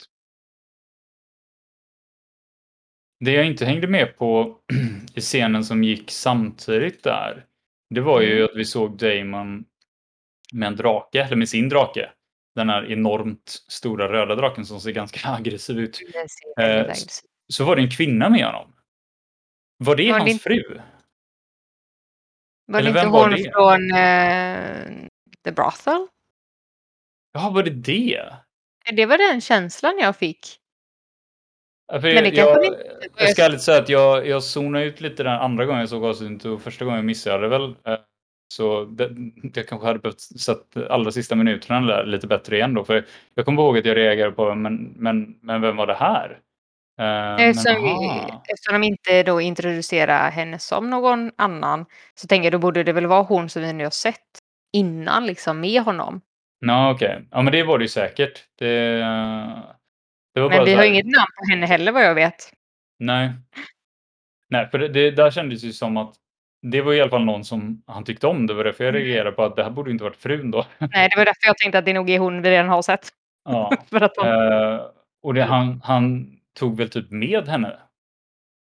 Det 3.20 3.32
jag 3.32 3.46
inte 3.46 3.64
hängde 3.64 3.86
med 3.86 4.16
på 4.16 4.58
i 5.14 5.20
scenen 5.20 5.64
som 5.64 5.84
gick 5.84 6.10
samtidigt 6.10 7.02
där, 7.04 7.46
det 7.90 8.00
var 8.00 8.20
ju 8.20 8.36
mm. 8.36 8.44
att 8.44 8.56
vi 8.56 8.64
såg 8.64 8.98
Damon 8.98 9.64
med 10.52 10.66
en 10.66 10.76
drake, 10.76 11.22
eller 11.22 11.36
med 11.36 11.48
sin 11.48 11.68
drake. 11.68 12.10
Den 12.54 12.68
här 12.68 12.92
enormt 12.92 13.64
stora 13.68 14.12
röda 14.12 14.34
draken 14.34 14.66
som 14.66 14.80
ser 14.80 14.92
ganska 14.92 15.28
aggressiv 15.34 15.78
ut. 15.78 16.00
Eh, 16.60 16.92
så 17.48 17.64
var 17.64 17.76
det 17.76 17.82
en 17.82 17.90
kvinna 17.90 18.28
med 18.28 18.44
honom. 18.44 18.74
Var 19.78 19.96
det 19.96 20.12
var 20.12 20.18
hans 20.18 20.32
det 20.32 20.38
fru? 20.38 20.80
Var 22.70 22.80
eller 22.80 22.92
det 22.92 23.00
inte 23.00 23.18
hon 23.18 23.30
det? 23.30 23.52
från 23.52 23.82
uh, 23.82 25.08
The 25.44 25.52
Brothel? 25.52 26.06
Ja, 27.32 27.50
var 27.50 27.62
det 27.62 27.70
det? 27.70 28.22
Det 28.92 29.06
var 29.06 29.32
den 29.32 29.40
känslan 29.40 29.98
jag 30.00 30.16
fick. 30.16 30.56
Ja, 31.92 32.00
men 32.02 32.24
det 32.24 32.28
jag, 32.30 32.64
jag, 32.64 32.74
jag 33.16 33.30
ska 33.30 33.44
ärligt 33.44 33.62
säga 33.62 33.82
att 33.82 33.88
jag, 33.88 34.26
jag 34.26 34.42
zonade 34.42 34.84
ut 34.84 35.00
lite 35.00 35.22
den 35.22 35.32
andra 35.32 35.66
gången 35.66 35.80
jag 35.80 35.88
såg 35.88 36.04
avsnittet 36.04 36.44
och 36.44 36.62
första 36.62 36.84
gången 36.84 37.06
missade 37.06 37.34
jag 37.34 37.42
det 37.42 37.48
väl. 37.48 37.74
Eh, 37.86 38.00
så 38.54 38.84
det, 38.84 39.10
jag 39.54 39.68
kanske 39.68 39.86
hade 39.86 39.98
behövt 39.98 40.20
sett 40.20 40.76
allra 40.88 41.12
sista 41.12 41.34
minuterna 41.34 41.80
där 41.80 42.06
lite 42.06 42.26
bättre 42.26 42.56
igen 42.56 42.74
då. 42.74 42.84
För 42.84 43.06
jag 43.34 43.44
kommer 43.44 43.62
ihåg 43.62 43.78
att 43.78 43.84
jag 43.84 43.96
reagerade 43.96 44.32
på, 44.32 44.54
men, 44.54 44.94
men, 44.96 45.38
men 45.42 45.60
vem 45.60 45.76
var 45.76 45.86
det 45.86 45.94
här? 45.94 46.40
Uh, 47.00 47.40
eftersom, 47.40 47.82
men, 47.82 48.40
eftersom 48.48 48.80
de 48.80 48.82
inte 48.82 49.22
då 49.22 49.40
introducerar 49.40 50.30
henne 50.30 50.58
som 50.58 50.90
någon 50.90 51.30
annan 51.36 51.86
så 52.14 52.26
tänker 52.26 52.44
jag 52.44 52.52
då 52.52 52.58
borde 52.58 52.82
det 52.82 52.92
väl 52.92 53.06
vara 53.06 53.22
hon 53.22 53.48
som 53.48 53.62
vi 53.62 53.72
nu 53.72 53.84
har 53.84 53.90
sett 53.90 54.16
innan 54.72 55.26
liksom 55.26 55.60
med 55.60 55.82
honom. 55.82 56.20
Ja 56.66 56.90
okej, 56.90 57.08
okay. 57.08 57.26
ja 57.30 57.42
men 57.42 57.52
det 57.52 57.62
var 57.62 57.78
det 57.78 57.84
ju 57.84 57.88
säkert. 57.88 58.44
Det, 58.58 58.66
men 60.34 60.64
vi 60.64 60.74
har 60.74 60.84
inget 60.84 61.06
namn 61.06 61.32
på 61.36 61.50
henne 61.50 61.66
heller 61.66 61.92
vad 61.92 62.04
jag 62.04 62.14
vet. 62.14 62.52
Nej. 62.98 63.32
Nej, 64.50 64.68
för 64.70 64.78
det, 64.78 64.88
det, 64.88 65.10
där 65.10 65.30
kändes 65.30 65.64
ju 65.64 65.72
som 65.72 65.96
att 65.96 66.14
det 66.62 66.82
var 66.82 66.92
i 66.92 67.00
alla 67.00 67.10
fall 67.10 67.24
någon 67.24 67.44
som 67.44 67.82
han 67.86 68.04
tyckte 68.04 68.26
om. 68.26 68.46
Det 68.46 68.54
var 68.54 68.64
därför 68.64 68.84
jag 68.84 68.94
mm. 68.94 69.02
reagerade 69.02 69.32
på 69.32 69.42
att 69.42 69.56
det 69.56 69.62
här 69.62 69.70
borde 69.70 69.90
inte 69.90 70.04
varit 70.04 70.16
frun 70.16 70.50
då. 70.50 70.66
Nej, 70.78 71.08
det 71.08 71.16
var 71.16 71.24
därför 71.24 71.46
jag 71.46 71.58
tänkte 71.58 71.78
att 71.78 71.84
det 71.84 71.92
nog 71.92 72.10
är 72.10 72.18
hon 72.18 72.42
vi 72.42 72.50
redan 72.50 72.68
har 72.68 72.82
sett. 72.82 73.08
Ja. 73.44 73.72
för 73.90 74.00
att 74.00 74.12
hon... 74.16 74.28
uh, 74.28 74.80
och 75.22 75.34
det, 75.34 75.42
han, 75.42 75.80
han 75.84 76.36
tog 76.58 76.76
väl 76.76 76.90
typ 76.90 77.10
med 77.10 77.48
henne 77.48 77.78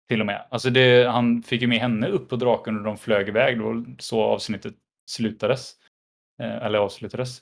till 0.07 0.19
och 0.19 0.25
med. 0.25 0.47
Alltså 0.51 0.69
det, 0.69 1.07
han 1.07 1.43
fick 1.43 1.61
ju 1.61 1.67
med 1.67 1.79
henne 1.79 2.07
upp 2.07 2.29
på 2.29 2.35
draken 2.35 2.77
och 2.77 2.83
de 2.83 2.97
flög 2.97 3.27
iväg. 3.27 3.61
Var 3.61 3.95
så 3.99 4.23
avsnittet 4.23 4.75
slutades. 5.09 5.73
Uh, 6.41 6.65
eller 6.65 6.79
avslutades. 6.79 7.41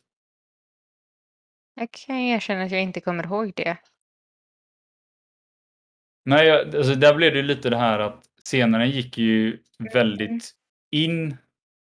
Jag 1.75 1.91
kan 1.91 2.15
erkänna 2.15 2.63
att 2.63 2.71
jag 2.71 2.81
inte 2.81 3.01
kommer 3.01 3.23
ihåg 3.23 3.53
det. 3.55 3.77
Nej, 6.25 6.51
alltså 6.51 6.95
där 6.95 7.15
blev 7.15 7.33
det 7.33 7.41
lite 7.41 7.69
det 7.69 7.77
här 7.77 7.99
att 7.99 8.25
scenerna 8.45 8.85
gick 8.85 9.17
ju 9.17 9.59
väldigt 9.93 10.29
mm. 10.29 10.39
in 10.91 11.37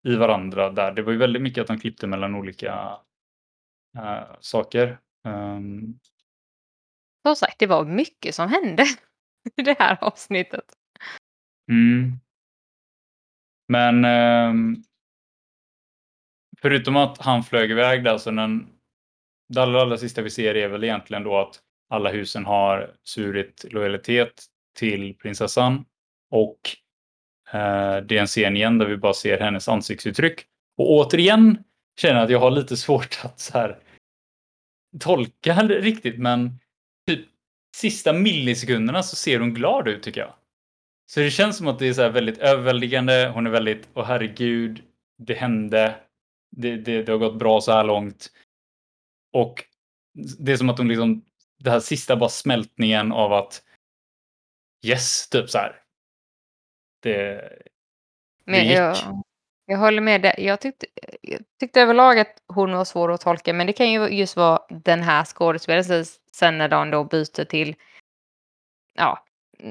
i 0.08 0.16
varandra 0.16 0.70
där. 0.70 0.92
Det 0.92 1.02
var 1.02 1.12
ju 1.12 1.18
väldigt 1.18 1.42
mycket 1.42 1.62
att 1.62 1.68
de 1.68 1.80
klippte 1.80 2.08
mellan 2.08 2.36
olika 2.36 2.98
uh, 3.98 4.36
saker. 4.40 5.00
Um... 5.28 6.00
Som 7.30 7.36
sagt, 7.36 7.60
det 7.60 7.68
var 7.68 7.86
mycket 7.86 8.36
som 8.36 8.50
hände 8.50 8.84
i 9.58 9.62
det 9.62 9.76
här 9.80 9.98
avsnittet. 10.02 10.66
Mm. 11.72 12.20
Men 13.68 14.06
eh, 14.06 14.80
förutom 16.62 16.96
att 16.96 17.18
han 17.18 17.44
flög 17.44 17.72
iväg 17.72 18.04
där 18.04 18.18
så 18.18 18.32
den 18.32 18.68
det 19.50 19.62
allra, 19.62 19.82
allra 19.82 19.98
sista 19.98 20.22
vi 20.22 20.30
ser 20.30 20.56
är 20.56 20.68
väl 20.68 20.84
egentligen 20.84 21.24
då 21.24 21.38
att 21.38 21.60
alla 21.90 22.12
husen 22.12 22.46
har 22.46 22.96
surit 23.04 23.66
lojalitet 23.70 24.46
till 24.78 25.18
prinsessan. 25.18 25.86
Och 26.32 26.60
eh, 27.52 27.98
det 27.98 28.18
är 28.18 28.22
en 28.22 28.28
scen 28.28 28.56
igen 28.56 28.78
där 28.78 28.86
vi 28.86 28.98
bara 28.98 29.14
ser 29.14 29.40
hennes 29.40 29.68
ansiktsuttryck. 29.68 30.46
Och 30.78 30.92
återigen 30.92 31.64
känner 32.02 32.16
jag 32.16 32.24
att 32.24 32.32
jag 32.32 32.40
har 32.40 32.52
lite 32.52 32.78
svårt 32.78 33.20
att 33.24 33.40
så 33.40 33.58
här, 33.58 33.80
tolka 35.00 35.64
riktigt, 35.64 36.20
men 36.20 36.60
sista 37.80 38.14
millisekunderna 38.14 39.04
så 39.04 39.16
ser 39.16 39.40
hon 39.40 39.54
glad 39.54 39.88
ut 39.88 40.04
tycker 40.04 40.22
jag. 40.22 40.34
Så 41.12 41.20
det 41.20 41.32
känns 41.32 41.58
som 41.58 41.68
att 41.68 41.80
det 41.80 41.88
är 41.88 41.94
så 41.94 42.10
väldigt 42.10 42.38
överväldigande. 42.38 43.32
Hon 43.34 43.48
är 43.48 43.52
väldigt, 43.52 43.90
åh 43.94 44.06
herregud, 44.06 44.84
det 45.18 45.34
hände. 45.34 45.96
Det, 46.56 46.78
det, 46.78 47.04
det 47.04 47.12
har 47.12 47.20
gått 47.20 47.40
bra 47.40 47.62
så 47.62 47.72
här 47.72 47.84
långt. 47.84 48.32
Och 49.34 49.64
det 50.40 50.52
är 50.52 50.58
som 50.58 50.70
att 50.70 50.78
hon 50.78 50.88
liksom, 50.88 51.26
det 51.60 51.72
här 51.72 51.80
sista 51.80 52.16
bara 52.16 52.30
smältningen 52.30 53.12
av 53.12 53.34
att 53.34 53.64
yes, 54.86 55.30
typ 55.30 55.50
så 55.50 55.58
här. 55.58 55.82
Det, 57.04 57.42
Men. 58.46 58.68
Jag, 58.68 58.98
jag 59.66 59.78
håller 59.78 60.02
med 60.02 60.22
dig. 60.22 60.36
Jag 60.38 60.62
tyckte, 60.62 60.86
jag 61.22 61.42
tyckte 61.60 61.82
överlag 61.82 62.20
att 62.20 62.44
hon 62.48 62.72
var 62.72 62.86
svår 62.86 63.12
att 63.12 63.22
tolka, 63.22 63.54
men 63.54 63.68
det 63.68 63.74
kan 63.74 63.92
ju 63.92 64.08
just 64.08 64.36
vara 64.36 64.60
den 64.70 65.02
här 65.02 65.26
skådespelaren. 65.26 66.06
Sen 66.40 66.58
när 66.58 66.68
de 66.68 66.92
då 66.92 67.04
byter 67.04 67.46
till 67.46 67.76
ja, 68.98 69.26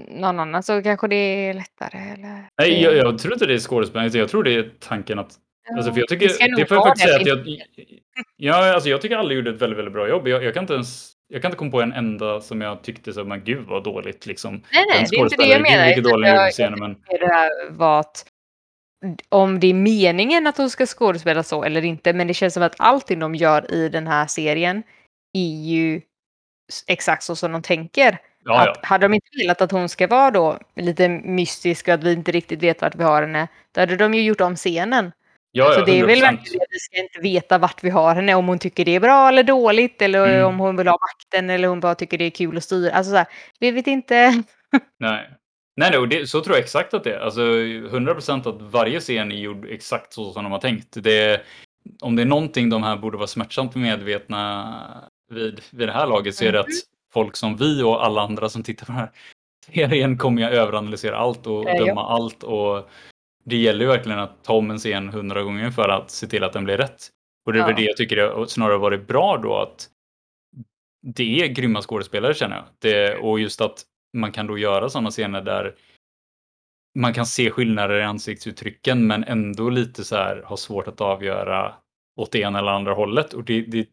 någon 0.09 0.41
annan 0.41 0.63
så 0.63 0.83
kanske 0.83 1.09
det 1.09 1.17
är 1.17 1.55
lättare. 1.55 1.99
Eller? 1.99 2.49
Nej, 2.59 2.83
jag, 2.83 2.97
jag 2.97 3.19
tror 3.19 3.33
inte 3.33 3.47
det 3.47 3.55
är 3.55 3.59
skådespelaren. 3.59 4.11
Jag 4.13 4.29
tror 4.29 4.43
det 4.43 4.55
är 4.55 4.71
tanken 4.81 5.19
att 5.19 5.39
Alltså, 5.77 5.93
för 5.93 6.01
jag 6.01 6.09
tycker, 6.09 6.29
det, 6.29 6.57
det 6.57 6.67
får 6.67 6.77
jag 6.77 6.87
faktiskt 6.87 7.09
säga 7.09 7.17
att 7.21 7.27
jag, 7.27 7.39
ja, 8.37 8.75
alltså, 8.75 8.89
jag 8.89 9.01
tycker 9.01 9.17
alla 9.17 9.33
gjorde 9.33 9.51
ett 9.51 9.63
väldigt, 9.63 9.79
väldigt 9.79 9.95
bra 9.95 10.09
jobb. 10.09 10.29
Jag, 10.29 10.45
jag, 10.45 10.55
kan 10.55 10.63
inte 10.63 10.75
ens, 10.75 11.13
jag 11.29 11.43
kan 11.43 11.49
inte 11.49 11.59
komma 11.59 11.71
på 11.71 11.83
en 11.83 11.93
enda 11.93 12.41
som 12.41 12.61
jag 12.61 12.83
tyckte 12.83 13.13
så, 13.13 13.25
men 13.25 13.45
gud 13.45 13.67
vad 13.67 13.85
dåligt 13.85 14.27
liksom. 14.27 14.53
Nej, 14.73 14.85
nej, 14.89 15.07
det 15.11 15.17
är 15.17 15.21
inte 15.21 15.37
det 15.37 15.49
jag 15.49 15.63
menar. 15.63 15.95
Gud, 15.95 16.05
dålig 16.05 16.29
jag, 16.29 16.53
scenen, 16.53 16.79
men... 16.79 16.97
Det 17.09 17.69
var 17.71 18.01
att 18.01 18.27
om 19.29 19.61
det 19.61 19.67
är 19.67 19.75
meningen 19.75 20.47
att 20.47 20.57
hon 20.57 20.71
ska 20.71 20.87
skådespela 20.87 21.43
så 21.43 21.65
eller 21.65 21.85
inte, 21.85 22.13
men 22.13 22.27
det 22.27 22.35
känns 22.35 22.55
som 22.55 22.63
att 22.63 22.75
allting 22.79 23.19
de 23.19 23.35
gör 23.35 23.75
i 23.75 23.89
den 23.89 24.07
här 24.07 24.27
serien 24.27 24.83
är 25.35 25.65
ju 25.65 26.01
exakt 26.87 27.23
så 27.23 27.37
som 27.37 27.53
de 27.53 27.63
tänker. 27.63 28.19
Ja, 28.45 28.65
ja. 28.65 28.71
Att, 28.71 28.85
hade 28.85 29.05
de 29.05 29.15
inte 29.15 29.29
velat 29.39 29.61
att 29.61 29.73
hon 29.73 29.89
ska 29.89 30.07
vara 30.07 30.31
då 30.31 30.59
lite 30.77 31.09
mystisk 31.09 31.89
och 31.89 31.95
att 31.95 32.05
vi 32.05 32.13
inte 32.13 32.33
riktigt 32.33 32.63
vet 32.63 32.83
vart 32.83 32.95
vi 32.95 33.03
har 33.03 33.23
henne, 33.23 33.49
då 33.73 33.81
hade 33.81 33.97
de 33.97 34.15
ju 34.15 34.23
gjort 34.23 34.41
om 34.41 34.57
scenen. 34.57 35.13
Ja, 35.53 35.73
så 35.73 35.85
det 35.85 36.01
är 36.01 36.07
väl 36.07 36.21
verkligen 36.21 36.63
att 36.63 36.69
vi 36.71 36.79
ska 36.79 37.03
inte 37.03 37.21
veta 37.21 37.59
vart 37.59 37.85
vi 37.85 37.91
har 37.91 38.15
henne, 38.15 38.35
om 38.35 38.49
hon 38.49 38.59
tycker 38.59 38.85
det 38.85 38.95
är 38.95 39.01
bra 39.01 39.29
eller 39.29 39.43
dåligt, 39.43 40.03
eller 40.03 40.27
mm. 40.27 40.47
om 40.47 40.59
hon 40.59 40.77
vill 40.77 40.89
ha 40.89 40.99
makten, 41.01 41.51
eller 41.51 41.69
hon 41.69 41.81
bara 41.81 41.95
tycker 41.95 42.19
det 42.19 42.25
är 42.25 42.31
kul 42.31 42.57
att 42.57 42.65
styra. 42.65 42.93
Alltså 42.93 43.11
så 43.11 43.17
här, 43.17 43.27
vi 43.61 43.71
vet 43.71 43.87
inte. 43.87 44.43
Nej. 44.99 45.31
Nej, 45.77 45.91
nej 45.91 46.07
det, 46.07 46.27
så 46.27 46.41
tror 46.41 46.57
jag 46.57 46.65
exakt 46.65 46.95
att 46.95 47.05
det 47.05 47.15
är. 47.15 47.21
Alltså 47.21 47.41
100% 47.41 48.49
att 48.49 48.73
varje 48.73 49.01
scen 49.01 49.33
är 49.33 49.37
gjord 49.37 49.67
exakt 49.71 50.13
så 50.13 50.33
som 50.33 50.45
de 50.45 50.53
har 50.53 50.59
tänkt. 50.59 51.03
Det, 51.03 51.41
om 52.01 52.17
det 52.17 52.23
är 52.23 52.27
någonting 52.27 52.71
de 52.71 52.83
här 52.83 52.97
borde 52.97 53.17
vara 53.17 53.27
smärtsamt 53.27 53.75
medvetna 53.75 54.75
vid, 55.29 55.61
vid 55.71 55.89
det 55.89 55.93
här 55.93 56.07
laget 56.07 56.35
så 56.35 56.45
är 56.45 56.53
det 56.53 56.61
att 56.61 56.67
mm. 56.67 56.79
folk 57.13 57.37
som 57.37 57.57
vi 57.57 57.83
och 57.83 58.05
alla 58.05 58.23
andra 58.23 58.49
som 58.49 58.63
tittar 58.63 58.87
på 58.87 58.93
den 58.93 59.01
här 59.01 59.11
serien 59.73 60.19
kommer 60.19 60.43
ju 60.43 60.49
överanalysera 60.49 61.17
allt 61.17 61.47
och 61.47 61.65
döma 61.65 61.87
ja. 61.87 62.09
allt 62.09 62.43
och 62.43 62.89
det 63.45 63.57
gäller 63.57 63.81
ju 63.81 63.87
verkligen 63.87 64.19
att 64.19 64.45
ta 64.45 64.53
om 64.53 64.71
en 64.71 64.79
scen 64.79 65.09
hundra 65.09 65.43
gånger 65.43 65.71
för 65.71 65.89
att 65.89 66.11
se 66.11 66.27
till 66.27 66.45
att 66.45 66.53
den 66.53 66.65
blir 66.65 66.77
rätt. 66.77 67.09
Och 67.47 67.53
det 67.53 67.59
är 67.59 67.61
ja. 67.61 67.67
väl 67.67 67.77
det 67.77 67.83
jag 67.83 67.97
tycker 67.97 68.17
det 68.17 68.49
snarare 68.49 68.79
varit 68.79 69.07
bra 69.07 69.37
då 69.37 69.57
att 69.57 69.89
det 71.03 71.43
är 71.43 71.47
grymma 71.47 71.83
skådespelare 71.83 72.35
känner 72.35 72.57
jag. 72.57 72.65
Det, 72.79 73.17
och 73.17 73.41
just 73.41 73.61
att 73.61 73.85
man 74.17 74.33
kan 74.33 74.47
då 74.47 74.59
göra 74.59 74.89
sådana 74.89 75.11
scener 75.11 75.43
där 75.43 75.75
man 76.99 77.15
kan 77.15 77.27
se 77.27 77.51
skillnader 77.51 78.01
i 78.01 78.03
ansiktsuttrycken 78.03 79.07
men 79.07 79.25
ändå 79.25 79.71
lite 79.71 80.05
så 80.05 80.17
här 80.17 80.43
har 80.45 80.57
svårt 80.57 80.89
att 80.89 81.01
avgöra 81.01 81.75
åt 82.17 82.33
det 82.33 82.39
ena 82.39 82.59
eller 82.59 82.73
andra 82.73 82.95
hållet. 82.95 83.35
Och 83.35 83.45
det, 83.45 83.61
det, 83.61 83.87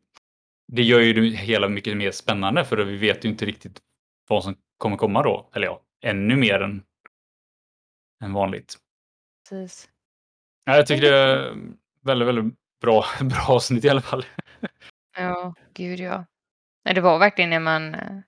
det 0.67 0.83
gör 0.83 0.99
ju 0.99 1.13
det 1.13 1.37
hela 1.37 1.69
mycket 1.69 1.97
mer 1.97 2.11
spännande 2.11 2.65
för 2.65 2.77
vi 2.77 2.97
vet 2.97 3.25
ju 3.25 3.29
inte 3.29 3.45
riktigt 3.45 3.81
vad 4.27 4.43
som 4.43 4.55
kommer 4.77 4.97
komma 4.97 5.23
då. 5.23 5.49
Eller 5.53 5.67
ja, 5.67 5.81
ännu 6.01 6.35
mer 6.35 6.61
än, 6.61 6.83
än 8.23 8.33
vanligt. 8.33 8.77
Precis. 9.49 9.89
Ja, 10.63 10.75
jag 10.75 10.87
tycker 10.87 11.01
det 11.01 11.17
är 11.17 11.55
väldigt, 12.01 12.27
väldigt 12.27 12.55
bra, 12.81 13.05
bra 13.21 13.55
avsnitt 13.55 13.85
i 13.85 13.89
alla 13.89 14.01
fall. 14.01 14.25
Ja, 15.17 15.53
gud 15.73 15.99
ja. 15.99 16.25
Nej, 16.85 16.93
det 16.93 17.01
var 17.01 17.19
verkligen 17.19 17.49
när 17.49 17.59
man, 17.59 17.95
eh, 17.95 18.19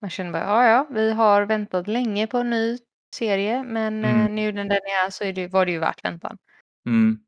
man 0.00 0.10
kände 0.10 0.32
bara, 0.32 0.44
ja, 0.44 0.68
ja, 0.68 0.86
vi 0.90 1.12
har 1.12 1.42
väntat 1.42 1.88
länge 1.88 2.26
på 2.26 2.38
en 2.38 2.50
ny 2.50 2.78
serie, 3.14 3.62
men 3.62 4.04
eh, 4.04 4.20
mm. 4.20 4.34
nu 4.34 4.52
när 4.52 4.64
den 4.64 4.76
är 4.76 5.10
så 5.10 5.24
är 5.24 5.32
det, 5.32 5.48
var 5.48 5.66
det 5.66 5.72
ju 5.72 5.78
värt 5.78 6.04
väntan. 6.04 6.38
Mm. 6.86 7.25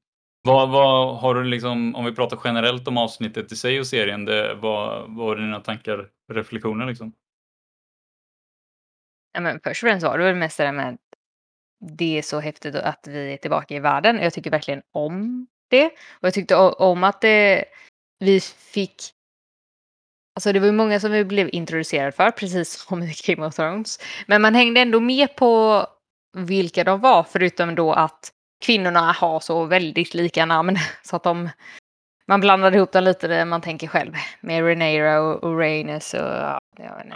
Vad, 0.49 0.71
vad 0.71 1.17
har 1.17 1.35
du 1.35 1.45
liksom, 1.45 1.95
om 1.95 2.05
vi 2.05 2.13
pratar 2.13 2.41
generellt 2.45 2.89
om 2.89 2.99
avsnittet 2.99 3.53
i 3.53 3.57
sig 3.57 3.81
och 3.81 3.87
serien, 3.87 4.25
det, 4.25 4.55
vad, 4.55 5.01
vad 5.01 5.17
var 5.17 5.37
dina 5.37 5.61
tankar, 5.61 6.09
reflektioner 6.33 6.87
liksom? 6.87 7.13
Ja, 9.33 9.41
men 9.41 9.61
först 9.65 9.83
och 9.83 9.89
främst 9.89 10.07
var 10.07 10.19
det 10.19 10.25
väl 10.25 10.35
mest 10.35 10.59
det 10.59 10.65
där 10.65 10.73
med 10.73 10.99
det 11.81 12.19
är 12.19 12.23
så 12.23 12.41
häftigt 12.41 12.75
att 12.75 13.07
vi 13.07 13.33
är 13.33 13.37
tillbaka 13.37 13.75
i 13.75 13.81
världen. 13.81 14.19
Jag 14.23 14.33
tycker 14.33 14.51
verkligen 14.51 14.83
om 14.93 15.47
det. 15.71 15.87
Och 15.87 16.27
jag 16.27 16.35
tyckte 16.35 16.57
om 16.57 17.05
att 17.05 17.21
det, 17.21 17.65
vi 18.19 18.41
fick... 18.41 18.95
Alltså 20.35 20.53
det 20.53 20.61
var 20.61 20.67
ju 20.67 20.73
många 20.73 21.01
som 21.01 21.13
vi 21.13 21.25
blev 21.25 21.49
introducerade 21.53 22.13
för, 22.13 22.31
precis 22.31 22.73
som 22.73 23.03
i 23.03 23.15
Game 23.27 23.47
of 23.47 23.55
Thrones. 23.55 23.99
Men 24.27 24.43
man 24.43 24.55
hängde 24.55 24.81
ändå 24.81 25.01
med 25.01 25.37
på 25.37 25.87
vilka 26.37 26.85
de 26.85 27.01
var, 27.01 27.23
förutom 27.23 27.75
då 27.75 27.93
att 27.93 28.33
kvinnorna 28.61 29.13
har 29.13 29.41
så 29.41 29.65
väldigt 29.65 30.15
lika 30.15 30.47
namn. 30.47 30.77
Så 31.03 31.17
att 31.17 31.23
de, 31.23 31.51
man 32.27 32.41
blandade 32.41 32.77
ihop 32.77 32.93
dem 32.93 33.05
lite 33.05 33.29
där 33.29 33.45
man 33.45 33.61
tänker 33.61 33.87
själv. 33.87 34.13
Med 34.41 34.65
Rhaenyra 34.65 35.21
och 35.21 35.51
Uranus 35.53 36.15
och... 36.15 36.21
Ja, 36.21 36.61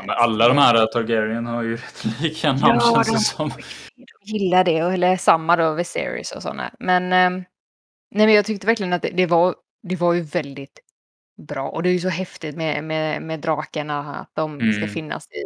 ja, 0.07 0.15
alla 0.15 0.49
de 0.49 0.59
här 0.59 0.87
Targaryen 0.87 1.47
har 1.47 1.63
ju 1.63 1.77
rätt 1.77 2.05
lika 2.21 2.53
namn 2.53 2.81
ja, 2.83 2.95
känns 2.95 3.13
det 3.13 3.19
som. 3.19 3.49
De 3.97 4.33
gillar 4.33 4.65
det, 4.65 4.79
eller 4.79 5.17
samma 5.17 5.57
då, 5.57 5.75
Viserys 5.75 6.33
och 6.33 6.43
sådana. 6.43 6.75
Men, 6.79 7.13
eh, 7.13 7.31
nej, 8.11 8.27
men 8.27 8.33
jag 8.33 8.45
tyckte 8.45 8.67
verkligen 8.67 8.93
att 8.93 9.03
det, 9.03 9.11
det, 9.11 9.27
var, 9.27 9.55
det 9.83 9.97
var 9.97 10.13
ju 10.13 10.21
väldigt 10.21 10.81
bra. 11.49 11.69
Och 11.69 11.83
det 11.83 11.89
är 11.89 11.93
ju 11.93 11.99
så 11.99 12.09
häftigt 12.09 12.57
med, 12.57 12.85
med, 12.85 13.23
med 13.23 13.41
drakarna, 13.41 14.15
att 14.15 14.31
de 14.35 14.61
mm. 14.61 14.73
ska 14.73 14.89
finnas 14.89 15.27
i... 15.27 15.45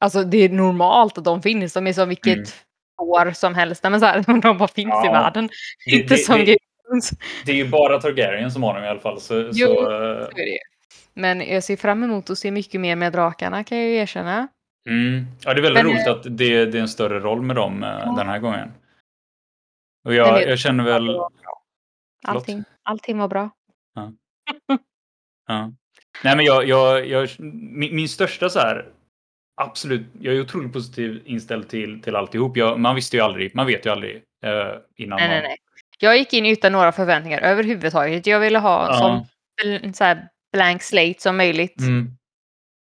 Alltså 0.00 0.24
det 0.24 0.38
är 0.38 0.48
normalt 0.48 1.18
att 1.18 1.24
de 1.24 1.42
finns, 1.42 1.72
de 1.72 1.86
är 1.86 1.92
som 1.92 2.08
vilket 2.08 2.36
mm 2.36 2.46
år 2.98 3.30
som 3.30 3.54
helst. 3.54 3.82
Men 3.82 4.00
så 4.00 4.06
här, 4.06 4.40
de 4.42 4.58
bara 4.58 4.68
finns 4.68 4.90
ja. 4.90 5.06
i 5.06 5.08
världen. 5.08 5.48
Det, 5.86 5.96
Inte 5.96 6.14
det, 6.14 6.18
som 6.18 6.44
det, 6.44 6.56
det 7.44 7.52
är 7.52 7.56
ju 7.56 7.68
bara 7.68 8.00
Targaryen 8.00 8.50
som 8.50 8.62
har 8.62 8.74
dem 8.74 8.84
i 8.84 8.88
alla 8.88 9.00
fall. 9.00 9.20
Så, 9.20 9.50
jo, 9.52 9.66
så, 9.66 9.90
det. 10.34 10.58
Men 11.14 11.40
jag 11.40 11.64
ser 11.64 11.76
fram 11.76 12.02
emot 12.02 12.30
att 12.30 12.38
se 12.38 12.50
mycket 12.50 12.80
mer 12.80 12.96
med 12.96 13.12
drakarna 13.12 13.64
kan 13.64 13.78
jag 13.78 13.86
ju 13.86 13.96
erkänna. 13.96 14.48
Mm. 14.88 15.26
Ja, 15.44 15.54
det 15.54 15.60
är 15.60 15.62
väldigt 15.62 15.84
men, 15.84 15.92
roligt 15.92 16.08
att 16.08 16.22
det, 16.22 16.66
det, 16.66 16.78
är 16.78 16.82
en 16.82 16.88
större 16.88 17.20
roll 17.20 17.42
med 17.42 17.56
dem 17.56 17.82
eh, 17.82 17.88
ja. 17.88 18.14
den 18.16 18.28
här 18.28 18.38
gången. 18.38 18.72
Och 20.04 20.14
jag, 20.14 20.42
jag 20.42 20.58
känner 20.58 20.84
väl... 20.84 21.20
Allting, 22.26 22.64
allting 22.82 23.18
var 23.18 23.28
bra. 23.28 23.50
Ja. 23.94 24.12
ja. 25.46 25.72
Nej, 26.24 26.36
men 26.36 26.44
jag, 26.44 26.68
jag, 26.68 27.06
jag, 27.06 27.28
min, 27.38 27.96
min 27.96 28.08
största 28.08 28.48
så 28.48 28.58
här 28.58 28.92
Absolut, 29.60 30.06
jag 30.20 30.34
är 30.34 30.40
otroligt 30.40 30.72
positiv 30.72 31.22
inställd 31.24 31.68
till, 31.68 32.02
till 32.02 32.16
alltihop. 32.16 32.56
Jag, 32.56 32.80
man 32.80 32.94
visste 32.94 33.16
ju 33.16 33.22
aldrig, 33.22 33.54
man 33.54 33.66
vet 33.66 33.86
ju 33.86 33.90
aldrig 33.90 34.16
eh, 34.16 34.52
innan. 34.96 35.18
Nej, 35.18 35.28
man... 35.28 35.28
nej, 35.28 35.42
nej. 35.42 35.56
Jag 35.98 36.18
gick 36.18 36.32
in 36.32 36.46
utan 36.46 36.72
några 36.72 36.92
förväntningar 36.92 37.40
överhuvudtaget. 37.40 38.26
Jag 38.26 38.40
ville 38.40 38.58
ha 38.58 38.86
ja. 38.86 38.98
som 38.98 39.26
en 39.64 39.94
så 39.94 40.04
här 40.04 40.28
blank 40.52 40.82
slate 40.82 41.14
som 41.18 41.36
möjligt. 41.36 41.80
Mm. 41.80 42.10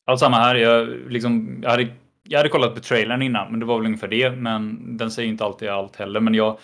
Ja, 0.05 0.17
samma 0.17 0.37
här. 0.37 0.55
Jag, 0.55 0.87
liksom, 1.11 1.59
jag, 1.63 1.69
hade, 1.69 1.87
jag 2.23 2.39
hade 2.39 2.49
kollat 2.49 2.75
på 2.75 2.79
trailern 2.81 3.21
innan, 3.21 3.51
men 3.51 3.59
det 3.59 3.65
var 3.65 3.77
väl 3.77 3.85
ungefär 3.85 4.07
det. 4.07 4.31
Men 4.31 4.97
den 4.97 5.11
säger 5.11 5.29
inte 5.29 5.45
alltid 5.45 5.69
allt 5.69 5.95
heller. 5.95 6.19
Men 6.19 6.33
jag, 6.33 6.57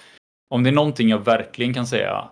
om 0.49 0.63
det 0.63 0.69
är 0.69 0.73
någonting 0.73 1.09
jag 1.09 1.25
verkligen 1.25 1.73
kan 1.73 1.87
säga 1.87 2.29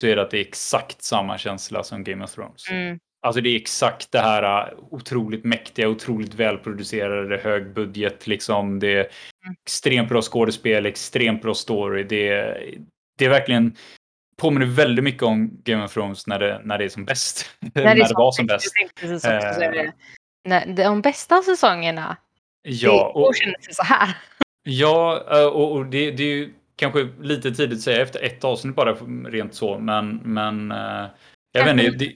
så 0.00 0.06
är 0.06 0.16
det 0.16 0.22
att 0.22 0.30
det 0.30 0.38
är 0.38 0.40
exakt 0.40 1.02
samma 1.02 1.38
känsla 1.38 1.82
som 1.82 2.04
Game 2.04 2.24
of 2.24 2.34
Thrones. 2.34 2.70
Mm. 2.70 2.98
Alltså 3.22 3.40
det 3.40 3.48
är 3.48 3.56
exakt 3.56 4.12
det 4.12 4.20
här 4.20 4.68
äh, 4.72 4.78
otroligt 4.90 5.44
mäktiga, 5.44 5.88
otroligt 5.88 6.34
välproducerade, 6.34 7.36
hög 7.36 7.74
budget 7.74 8.26
liksom. 8.26 8.78
Det 8.78 8.92
är 8.92 9.00
mm. 9.00 9.56
extremt 9.66 10.08
bra 10.08 10.22
skådespel, 10.22 10.86
extremt 10.86 11.42
bra 11.42 11.54
story. 11.54 12.04
Det 12.04 12.28
är, 12.28 12.74
det 13.18 13.24
är 13.24 13.28
verkligen 13.28 13.76
påminner 14.36 14.66
väldigt 14.66 15.04
mycket 15.04 15.22
om 15.22 15.60
Game 15.64 15.84
of 15.84 15.92
Thrones 15.94 16.26
när 16.26 16.38
det, 16.38 16.60
när 16.64 16.78
det 16.78 16.84
är 16.84 16.88
som 16.88 17.04
bäst. 17.04 17.50
När 17.60 17.70
det, 17.82 17.84
när 17.84 18.08
det 18.08 18.14
var 18.14 18.32
som 18.32 18.46
bäst. 18.46 18.72
När 20.44 20.76
de 20.84 21.02
bästa 21.02 21.42
säsongerna, 21.42 22.16
ja, 22.62 23.12
och, 23.14 23.32
det 23.66 23.74
så 23.74 23.82
här. 23.82 24.16
Ja, 24.62 25.24
äh, 25.30 25.46
och, 25.46 25.72
och 25.72 25.86
det, 25.86 26.10
det, 26.10 26.22
är 26.22 26.34
ju 26.34 26.54
kanske 26.76 27.08
lite 27.20 27.50
tidigt 27.50 27.78
att 27.78 27.82
säga 27.82 28.02
efter 28.02 28.22
ett 28.22 28.44
avsnitt 28.44 28.76
bara 28.76 28.92
rent 29.28 29.54
så, 29.54 29.78
men, 29.78 30.20
men 30.24 30.70
jag 31.52 31.64
vet 31.64 31.84
inte. 31.84 32.14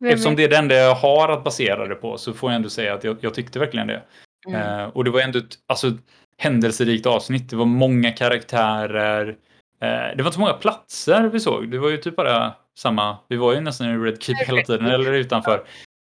Vem 0.00 0.10
Eftersom 0.10 0.36
det 0.36 0.44
är 0.44 0.48
det 0.48 0.56
enda 0.56 0.74
jag 0.74 0.94
har 0.94 1.28
att 1.28 1.44
basera 1.44 1.86
det 1.86 1.94
på 1.94 2.18
så 2.18 2.32
får 2.32 2.50
jag 2.50 2.56
ändå 2.56 2.68
säga 2.68 2.94
att 2.94 3.04
jag, 3.04 3.16
jag 3.20 3.34
tyckte 3.34 3.58
verkligen 3.58 3.86
det. 3.86 4.02
Mm. 4.48 4.80
Uh, 4.80 4.88
och 4.88 5.04
det 5.04 5.10
var 5.10 5.20
ändå 5.20 5.38
ett 5.38 5.58
alltså, 5.66 5.92
händelserikt 6.38 7.06
avsnitt. 7.06 7.50
Det 7.50 7.56
var 7.56 7.66
många 7.66 8.12
karaktärer. 8.12 9.28
Uh, 9.28 9.36
det 9.80 10.16
var 10.16 10.24
inte 10.24 10.32
så 10.32 10.40
många 10.40 10.52
platser 10.52 11.22
vi 11.22 11.40
såg. 11.40 11.70
Det 11.70 11.78
var 11.78 11.90
ju 11.90 11.96
typ 11.96 12.16
bara 12.16 12.54
samma. 12.78 13.16
Vi 13.28 13.36
var 13.36 13.54
ju 13.54 13.60
nästan 13.60 13.90
i 13.90 13.96
Red 13.96 14.22
Keep 14.22 14.36
hela 14.46 14.62
tiden 14.62 14.86
eller 14.86 15.12
utanför 15.12 15.64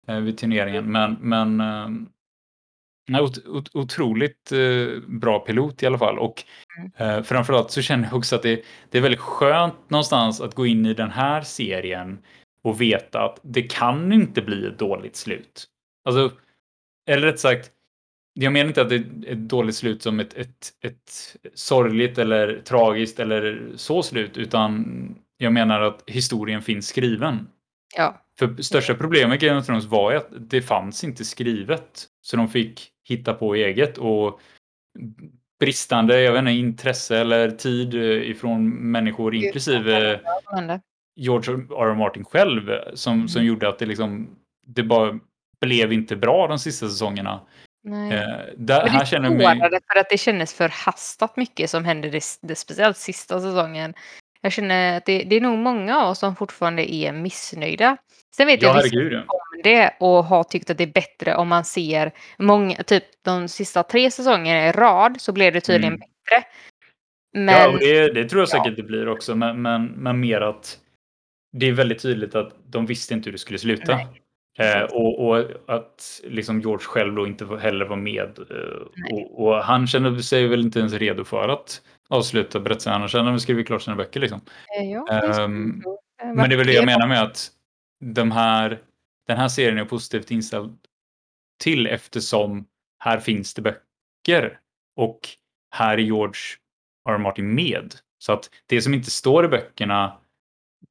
uh, 0.09 0.17
vid 0.17 0.37
turneringen. 0.37 0.91
Men, 0.91 1.17
men 1.21 1.61
ot, 3.21 3.47
ot, 3.47 3.75
otroligt 3.75 4.51
bra 5.07 5.39
pilot 5.39 5.83
i 5.83 5.85
alla 5.85 5.97
fall. 5.97 6.19
Och 6.19 6.43
mm. 6.99 7.23
framförallt 7.23 7.71
så 7.71 7.81
känner 7.81 8.07
jag 8.07 8.17
också 8.17 8.35
att 8.35 8.43
det, 8.43 8.63
det 8.89 8.97
är 8.97 9.01
väldigt 9.01 9.19
skönt 9.19 9.89
någonstans 9.89 10.41
att 10.41 10.55
gå 10.55 10.65
in 10.65 10.85
i 10.85 10.93
den 10.93 11.11
här 11.11 11.41
serien 11.41 12.19
och 12.63 12.81
veta 12.81 13.21
att 13.25 13.39
det 13.41 13.61
kan 13.61 14.13
inte 14.13 14.41
bli 14.41 14.67
ett 14.67 14.79
dåligt 14.79 15.15
slut. 15.15 15.65
Alltså, 16.05 16.31
eller 17.07 17.27
rätt 17.27 17.39
sagt, 17.39 17.71
jag 18.33 18.53
menar 18.53 18.67
inte 18.67 18.81
att 18.81 18.89
det 18.89 18.95
är 18.95 19.31
ett 19.31 19.49
dåligt 19.49 19.75
slut 19.75 20.03
som 20.03 20.19
ett, 20.19 20.33
ett, 20.33 20.73
ett 20.81 21.37
sorgligt 21.53 22.17
eller 22.17 22.59
tragiskt 22.59 23.19
eller 23.19 23.71
så 23.75 24.03
slut, 24.03 24.37
utan 24.37 24.85
jag 25.37 25.53
menar 25.53 25.81
att 25.81 26.03
historien 26.07 26.61
finns 26.61 26.87
skriven. 26.87 27.47
Ja. 27.97 28.21
För 28.39 28.61
största 28.61 28.95
problemet 28.95 29.29
med 29.29 29.39
Game 29.39 29.59
of 29.59 29.65
Thrones 29.65 29.85
var 29.85 30.11
ju 30.11 30.17
att 30.17 30.27
det 30.31 30.61
fanns 30.61 31.03
inte 31.03 31.25
skrivet. 31.25 32.07
Så 32.21 32.37
de 32.37 32.49
fick 32.49 32.89
hitta 33.03 33.33
på 33.33 33.55
eget 33.55 33.97
och 33.97 34.39
bristande, 35.59 36.21
jag 36.21 36.31
vet 36.31 36.39
inte, 36.39 36.51
intresse 36.51 37.17
eller 37.17 37.51
tid 37.51 37.93
ifrån 37.93 38.69
människor 38.69 39.35
inklusive 39.35 40.19
George 41.15 41.53
R. 41.53 41.65
R. 41.79 41.95
Martin 41.95 42.25
själv 42.25 42.71
som, 42.93 43.13
mm. 43.13 43.27
som 43.27 43.45
gjorde 43.45 43.69
att 43.69 43.79
det 43.79 43.85
liksom 43.85 44.35
det 44.65 44.83
bara 44.83 45.19
blev 45.61 45.93
inte 45.93 46.15
bra 46.15 46.47
de 46.47 46.59
sista 46.59 46.87
säsongerna. 46.87 47.41
Nej. 47.83 48.13
Eh, 48.13 48.37
där, 48.57 48.87
här 48.87 49.05
känner 49.05 49.29
mig... 49.29 49.59
för 49.91 49.99
att 49.99 50.09
det 50.09 50.17
kändes 50.17 50.53
förhastat 50.53 51.37
mycket 51.37 51.69
som 51.69 51.85
hände 51.85 52.09
det, 52.09 52.23
det 52.41 52.55
speciellt 52.55 52.97
sista 52.97 53.39
säsongen. 53.39 53.93
Jag 54.41 54.51
känner 54.51 54.97
att 54.97 55.05
det, 55.05 55.23
det, 55.23 55.35
är 55.35 55.41
nog 55.41 55.57
många 55.57 55.97
av 55.97 56.09
oss 56.09 56.19
som 56.19 56.35
fortfarande 56.35 56.93
är 56.93 57.11
missnöjda. 57.11 57.97
Sen 58.35 58.47
vet 58.47 58.61
ja, 58.61 58.67
jag 58.67 58.75
herregud, 58.75 59.15
om 59.15 59.61
det 59.63 59.95
och 59.99 60.23
har 60.23 60.43
tyckt 60.43 60.69
att 60.69 60.77
det 60.77 60.83
är 60.83 60.93
bättre 60.93 61.35
om 61.35 61.47
man 61.47 61.65
ser 61.65 62.11
många, 62.37 62.75
typ 62.75 63.03
de 63.21 63.47
sista 63.47 63.83
tre 63.83 64.11
säsongerna 64.11 64.67
i 64.67 64.71
rad 64.71 65.15
så 65.21 65.31
blev 65.31 65.53
det 65.53 65.61
tydligen 65.61 65.93
mm. 65.93 65.99
bättre. 65.99 66.47
Men, 67.33 67.71
ja, 67.71 67.77
det, 67.79 68.13
det, 68.13 68.29
tror 68.29 68.41
jag 68.41 68.49
säkert 68.49 68.67
ja. 68.67 68.73
det 68.75 68.83
blir 68.83 69.07
också, 69.07 69.35
men, 69.35 69.61
men, 69.61 69.85
men 69.85 70.19
mer 70.19 70.41
att 70.41 70.79
det 71.53 71.65
är 71.65 71.71
väldigt 71.71 72.01
tydligt 72.01 72.35
att 72.35 72.55
de 72.65 72.85
visste 72.85 73.13
inte 73.13 73.27
hur 73.27 73.31
det 73.31 73.37
skulle 73.37 73.59
sluta. 73.59 73.99
Eh, 74.57 74.81
och, 74.81 75.27
och, 75.27 75.45
att 75.67 76.21
liksom 76.23 76.61
George 76.61 76.85
själv 76.85 77.15
då 77.15 77.27
inte 77.27 77.45
heller 77.45 77.85
var 77.85 77.95
med. 77.95 78.39
Eh, 78.39 79.13
och, 79.13 79.45
och, 79.45 79.55
han 79.63 79.87
kände 79.87 80.23
sig 80.23 80.47
väl 80.47 80.61
inte 80.61 80.79
ens 80.79 80.93
redo 80.93 81.23
för 81.23 81.49
att 81.49 81.81
avsluta 82.09 82.59
berättelsen. 82.59 82.93
Han 82.93 83.07
kände 83.07 83.29
att 83.29 83.31
han 83.31 83.39
skrivit 83.39 83.67
klart 83.67 83.81
sina 83.81 83.95
böcker. 83.95 84.19
Liksom. 84.19 84.41
Eh, 84.79 84.91
ja, 84.91 85.43
um, 85.43 85.83
men 86.35 86.49
det 86.49 86.55
är 86.55 86.57
väl 86.57 86.67
det 86.67 86.73
jag 86.73 86.85
menar 86.85 87.07
med 87.07 87.23
att 87.23 87.51
de 88.05 88.31
här, 88.31 88.81
den 89.27 89.37
här 89.37 89.47
serien 89.47 89.77
är 89.77 89.85
positivt 89.85 90.31
inställd 90.31 90.77
till 91.63 91.87
eftersom 91.87 92.65
här 92.99 93.19
finns 93.19 93.53
det 93.53 93.61
böcker. 93.61 94.59
Och 94.95 95.19
här 95.75 95.93
är 95.93 96.01
George 96.01 96.41
R. 97.09 97.17
Martin 97.17 97.55
med. 97.55 97.93
Så 98.17 98.33
att 98.33 98.49
det 98.65 98.81
som 98.81 98.93
inte 98.93 99.11
står 99.11 99.45
i 99.45 99.47
böckerna 99.47 100.17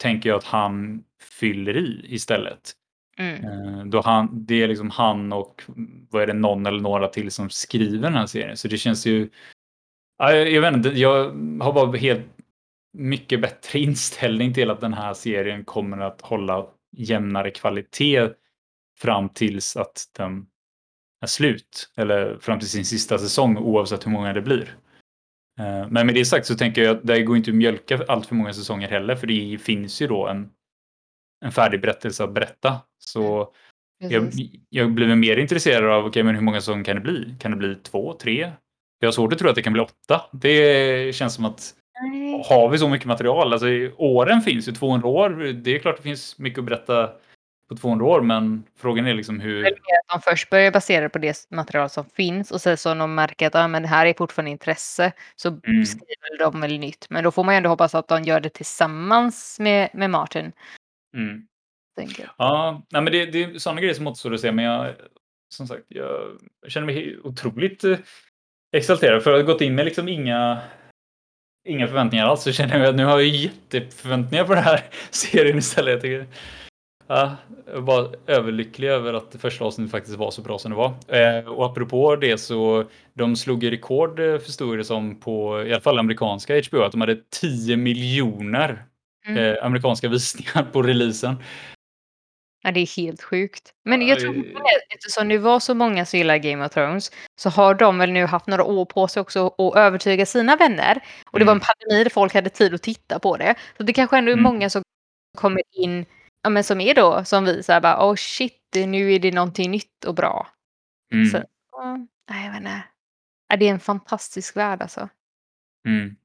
tänker 0.02 0.28
jag 0.28 0.36
att 0.36 0.44
han 0.44 1.04
fyller 1.40 1.76
i 1.76 2.06
istället. 2.08 2.72
Mm. 3.18 3.44
Eh, 3.44 3.84
då 3.84 4.00
han, 4.00 4.46
det 4.46 4.62
är 4.62 4.68
liksom 4.68 4.90
han 4.90 5.32
och 5.32 5.62
vad 6.10 6.22
är 6.22 6.26
det, 6.26 6.32
någon 6.32 6.66
eller 6.66 6.80
några 6.80 7.08
till 7.08 7.30
som 7.30 7.50
skriver 7.50 8.02
den 8.02 8.14
här 8.14 8.26
serien. 8.26 8.56
Så 8.56 8.68
det 8.68 8.78
känns 8.78 9.06
ju... 9.06 9.30
Jag, 10.18 10.50
jag 10.50 10.60
vet 10.60 10.74
inte, 10.74 10.88
jag 10.88 11.24
har 11.60 11.72
bara 11.72 11.96
helt 11.96 12.26
mycket 12.92 13.40
bättre 13.40 13.78
inställning 13.78 14.54
till 14.54 14.70
att 14.70 14.80
den 14.80 14.94
här 14.94 15.14
serien 15.14 15.64
kommer 15.64 15.98
att 15.98 16.20
hålla 16.20 16.66
jämnare 16.96 17.50
kvalitet 17.50 18.28
fram 18.98 19.28
tills 19.28 19.76
att 19.76 20.10
den 20.16 20.46
är 21.20 21.26
slut. 21.26 21.92
Eller 21.96 22.38
fram 22.38 22.58
till 22.58 22.68
sin 22.68 22.84
sista 22.84 23.18
säsong 23.18 23.56
oavsett 23.56 24.06
hur 24.06 24.10
många 24.10 24.32
det 24.32 24.42
blir. 24.42 24.76
Eh, 25.60 25.88
men 25.90 26.06
med 26.06 26.14
det 26.14 26.24
sagt 26.24 26.46
så 26.46 26.54
tänker 26.54 26.82
jag 26.82 26.96
att 26.96 27.06
det 27.06 27.22
går 27.22 27.36
inte 27.36 27.50
att 27.50 27.56
mjölka 27.56 28.04
allt 28.08 28.26
för 28.26 28.34
många 28.34 28.52
säsonger 28.52 28.88
heller 28.88 29.16
för 29.16 29.26
det 29.26 29.58
finns 29.62 30.02
ju 30.02 30.06
då 30.06 30.26
en, 30.26 30.50
en 31.44 31.52
färdig 31.52 31.80
berättelse 31.80 32.24
att 32.24 32.34
berätta. 32.34 32.80
Så 32.98 33.54
jag, 33.98 34.32
jag 34.68 34.92
blir 34.92 35.14
mer 35.14 35.36
intresserad 35.36 35.90
av 35.90 36.04
okay, 36.04 36.22
men 36.22 36.34
hur 36.34 36.42
många 36.42 36.60
säsonger 36.60 36.84
kan 36.84 36.96
det 36.96 37.02
bli? 37.02 37.34
Kan 37.40 37.50
det 37.50 37.56
bli 37.56 37.74
två, 37.74 38.12
tre? 38.12 38.52
Jag 39.00 39.06
har 39.06 39.12
svårt 39.12 39.32
att 39.32 39.38
tro 39.38 39.48
att 39.48 39.54
det 39.54 39.62
kan 39.62 39.72
bli 39.72 39.82
åtta. 39.82 40.22
Det 40.32 41.14
känns 41.14 41.34
som 41.34 41.44
att 41.44 41.74
har 42.48 42.68
vi 42.68 42.78
så 42.78 42.88
mycket 42.88 43.06
material, 43.06 43.52
alltså 43.52 43.66
åren 43.96 44.40
finns 44.40 44.68
ju 44.68 44.72
200 44.72 45.08
år. 45.08 45.30
Det 45.52 45.74
är 45.76 45.78
klart 45.78 45.96
det 45.96 46.02
finns 46.02 46.38
mycket 46.38 46.58
att 46.58 46.64
berätta 46.64 47.10
på 47.74 47.80
200 47.80 48.06
år, 48.06 48.20
men 48.20 48.64
frågan 48.76 49.06
är 49.06 49.14
liksom 49.14 49.40
hur... 49.40 49.66
Att 49.66 49.74
de 50.12 50.20
först 50.20 50.50
börjar 50.50 50.70
basera 50.70 51.08
på 51.08 51.18
det 51.18 51.46
material 51.50 51.90
som 51.90 52.04
finns 52.04 52.50
och 52.50 52.60
sen 52.60 52.76
så 52.76 52.94
de 52.94 53.14
märker 53.14 53.46
att 53.46 53.54
ah, 53.54 53.68
men 53.68 53.82
det 53.82 53.88
här 53.88 54.06
är 54.06 54.14
fortfarande 54.14 54.50
intresse 54.50 55.12
så 55.36 55.48
mm. 55.48 55.86
skriver 55.86 56.38
de 56.38 56.60
väl 56.60 56.78
nytt. 56.78 57.06
Men 57.10 57.24
då 57.24 57.30
får 57.30 57.44
man 57.44 57.54
ju 57.54 57.56
ändå 57.56 57.68
hoppas 57.68 57.94
att 57.94 58.08
de 58.08 58.22
gör 58.22 58.40
det 58.40 58.48
tillsammans 58.48 59.56
med, 59.60 59.90
med 59.92 60.10
Martin. 60.10 60.52
Mm. 61.16 61.46
Ja, 62.38 62.82
nej, 62.90 63.02
men 63.02 63.12
det, 63.12 63.26
det 63.26 63.44
är 63.44 63.58
sådana 63.58 63.80
grejer 63.80 63.94
som 63.94 64.06
återstår 64.06 64.34
att 64.34 64.40
se, 64.40 64.52
men 64.52 64.64
jag, 64.64 64.94
som 65.54 65.66
sagt, 65.66 65.82
jag 65.88 66.38
känner 66.68 66.86
mig 66.86 67.18
otroligt 67.24 67.84
eh, 67.84 67.98
exalterad 68.76 69.22
för 69.22 69.32
att 69.32 69.46
ha 69.46 69.52
gått 69.52 69.60
in 69.60 69.74
med 69.74 69.84
liksom 69.84 70.08
inga 70.08 70.60
inga 71.68 71.86
förväntningar 71.86 72.26
alls 72.26 72.42
så 72.42 72.52
känner 72.52 72.78
jag 72.78 72.88
att 72.88 72.94
nu 72.94 73.04
har 73.04 73.20
jag 73.20 73.28
jätteförväntningar 73.28 74.44
på 74.44 74.54
den 74.54 74.64
här 74.64 74.84
serien 75.10 75.58
istället. 75.58 75.92
Jag 75.92 76.02
tycker 76.02 76.26
Ja, 77.06 77.36
jag 77.66 77.80
var 77.80 78.16
överlycklig 78.26 78.88
över 78.88 79.14
att 79.14 79.36
första 79.38 79.64
avsnittet 79.64 79.90
faktiskt 79.90 80.16
var 80.16 80.30
så 80.30 80.42
bra 80.42 80.58
som 80.58 80.70
det 80.70 80.76
var. 80.76 80.94
Eh, 81.08 81.48
och 81.48 81.66
apropå 81.66 82.16
det 82.16 82.38
så 82.38 82.84
de 83.14 83.36
slog 83.36 83.64
ju 83.64 83.70
rekord 83.70 84.20
eh, 84.20 84.38
förstod 84.38 84.78
det 84.78 84.84
som 84.84 85.20
på 85.20 85.62
i 85.62 85.72
alla 85.72 85.80
fall 85.80 85.98
amerikanska 85.98 86.62
HBO 86.70 86.82
att 86.82 86.92
de 86.92 87.00
hade 87.00 87.16
10 87.40 87.76
miljoner 87.76 88.84
mm. 89.26 89.38
eh, 89.38 89.64
amerikanska 89.64 90.08
visningar 90.08 90.72
på 90.72 90.82
releasen. 90.82 91.36
Ja, 92.64 92.72
det 92.72 92.80
är 92.80 92.96
helt 92.96 93.22
sjukt. 93.22 93.74
Men 93.84 94.06
jag 94.06 94.20
tror 94.20 94.38
att 94.38 94.94
eftersom 94.94 95.28
det 95.28 95.38
var 95.38 95.60
så 95.60 95.74
många 95.74 96.06
som 96.06 96.18
gillar 96.18 96.36
Game 96.36 96.66
of 96.66 96.72
Thrones 96.72 97.12
så 97.40 97.50
har 97.50 97.74
de 97.74 97.98
väl 97.98 98.12
nu 98.12 98.26
haft 98.26 98.46
några 98.46 98.64
år 98.64 98.84
på 98.84 99.08
sig 99.08 99.20
också 99.20 99.46
att 99.46 99.76
övertyga 99.76 100.26
sina 100.26 100.56
vänner. 100.56 101.00
Och 101.30 101.38
det 101.38 101.42
mm. 101.42 101.46
var 101.46 101.52
en 101.52 101.56
mm. 101.56 101.66
pandemi 101.66 102.04
där 102.04 102.10
folk 102.10 102.34
hade 102.34 102.50
tid 102.50 102.74
att 102.74 102.82
titta 102.82 103.18
på 103.18 103.36
det. 103.36 103.54
Så 103.76 103.82
det 103.82 103.92
kanske 103.92 104.18
ändå 104.18 104.30
är 104.30 104.36
mm. 104.36 104.42
många 104.42 104.70
som 104.70 104.82
kommer 105.36 105.62
in 105.72 106.06
ja, 106.42 106.50
men 106.50 106.64
som 106.64 106.80
är 106.80 106.94
då 106.94 107.24
som 107.24 107.44
vi 107.44 107.62
så 107.62 107.72
här 107.72 107.80
bara 107.80 108.10
oh 108.10 108.14
shit 108.16 108.58
nu 108.74 109.12
är 109.12 109.18
det 109.18 109.32
någonting 109.32 109.70
nytt 109.70 110.04
och 110.04 110.14
bra. 110.14 110.48
Mm. 111.12 111.26
Så, 111.26 111.44
ja, 111.72 112.06
jag 112.26 112.50
vet 112.50 112.58
inte. 112.58 112.82
Ja, 113.48 113.56
det 113.56 113.68
är 113.68 113.72
en 113.72 113.80
fantastisk 113.80 114.56
värld 114.56 114.82
alltså. 114.82 115.08
Mm. 115.88 116.16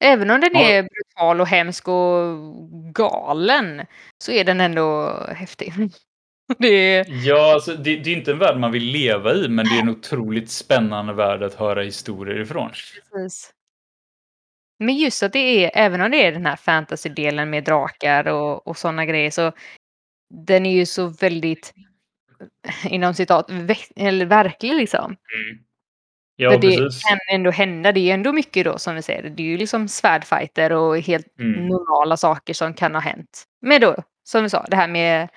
Även 0.00 0.30
om 0.30 0.40
den 0.40 0.50
ja. 0.54 0.60
är 0.60 0.82
brutal 0.82 1.40
och 1.40 1.46
hemsk 1.46 1.88
och 1.88 2.38
galen 2.94 3.86
så 4.18 4.32
är 4.32 4.44
den 4.44 4.60
ändå 4.60 5.16
häftig. 5.28 5.72
Det 6.58 6.68
är... 6.68 7.06
Ja, 7.26 7.54
alltså, 7.54 7.74
det, 7.74 7.96
det, 7.96 8.10
är 8.10 8.16
inte 8.16 8.30
en 8.30 8.38
värld 8.38 8.60
man 8.60 8.72
vill 8.72 8.84
leva 8.84 9.34
i, 9.34 9.48
men 9.48 9.64
det 9.64 9.76
är 9.76 9.82
en 9.82 9.88
otroligt 9.88 10.50
spännande 10.50 11.12
värld 11.12 11.42
att 11.42 11.54
höra 11.54 11.82
historier 11.82 12.40
ifrån. 12.40 12.70
Precis. 12.70 13.52
Men 14.78 14.96
just 14.96 15.22
att 15.22 15.32
det 15.32 15.64
är, 15.64 15.70
även 15.74 16.00
om 16.00 16.10
det 16.10 16.26
är 16.26 16.32
den 16.32 16.46
här 16.46 16.56
fantasy-delen 16.56 17.50
med 17.50 17.64
drakar 17.64 18.28
och, 18.28 18.66
och 18.66 18.76
sådana 18.76 19.06
grejer, 19.06 19.30
så 19.30 19.52
den 20.30 20.66
är 20.66 20.72
ju 20.72 20.86
så 20.86 21.06
väldigt, 21.06 21.74
inom 22.84 23.14
citat, 23.14 23.50
eller 23.96 24.26
verklig 24.26 24.74
liksom. 24.74 25.04
Mm. 25.04 25.58
Ja, 26.40 26.50
För 26.50 26.58
det 26.58 26.76
precis. 26.76 27.02
kan 27.02 27.18
ändå 27.32 27.50
hända, 27.50 27.92
det 27.92 28.00
är 28.00 28.14
ändå 28.14 28.32
mycket 28.32 28.64
då 28.64 28.78
som 28.78 28.94
vi 28.94 29.02
säger, 29.02 29.30
det 29.30 29.42
är 29.42 29.46
ju 29.46 29.56
liksom 29.56 29.88
svärdfighter 29.88 30.72
och 30.72 30.98
helt 30.98 31.40
mm. 31.40 31.66
normala 31.66 32.16
saker 32.16 32.54
som 32.54 32.74
kan 32.74 32.94
ha 32.94 33.00
hänt. 33.00 33.44
Men 33.60 33.80
då, 33.80 33.96
som 34.24 34.42
vi 34.42 34.50
sa, 34.50 34.66
det 34.70 34.76
här 34.76 34.88
med 34.88 35.28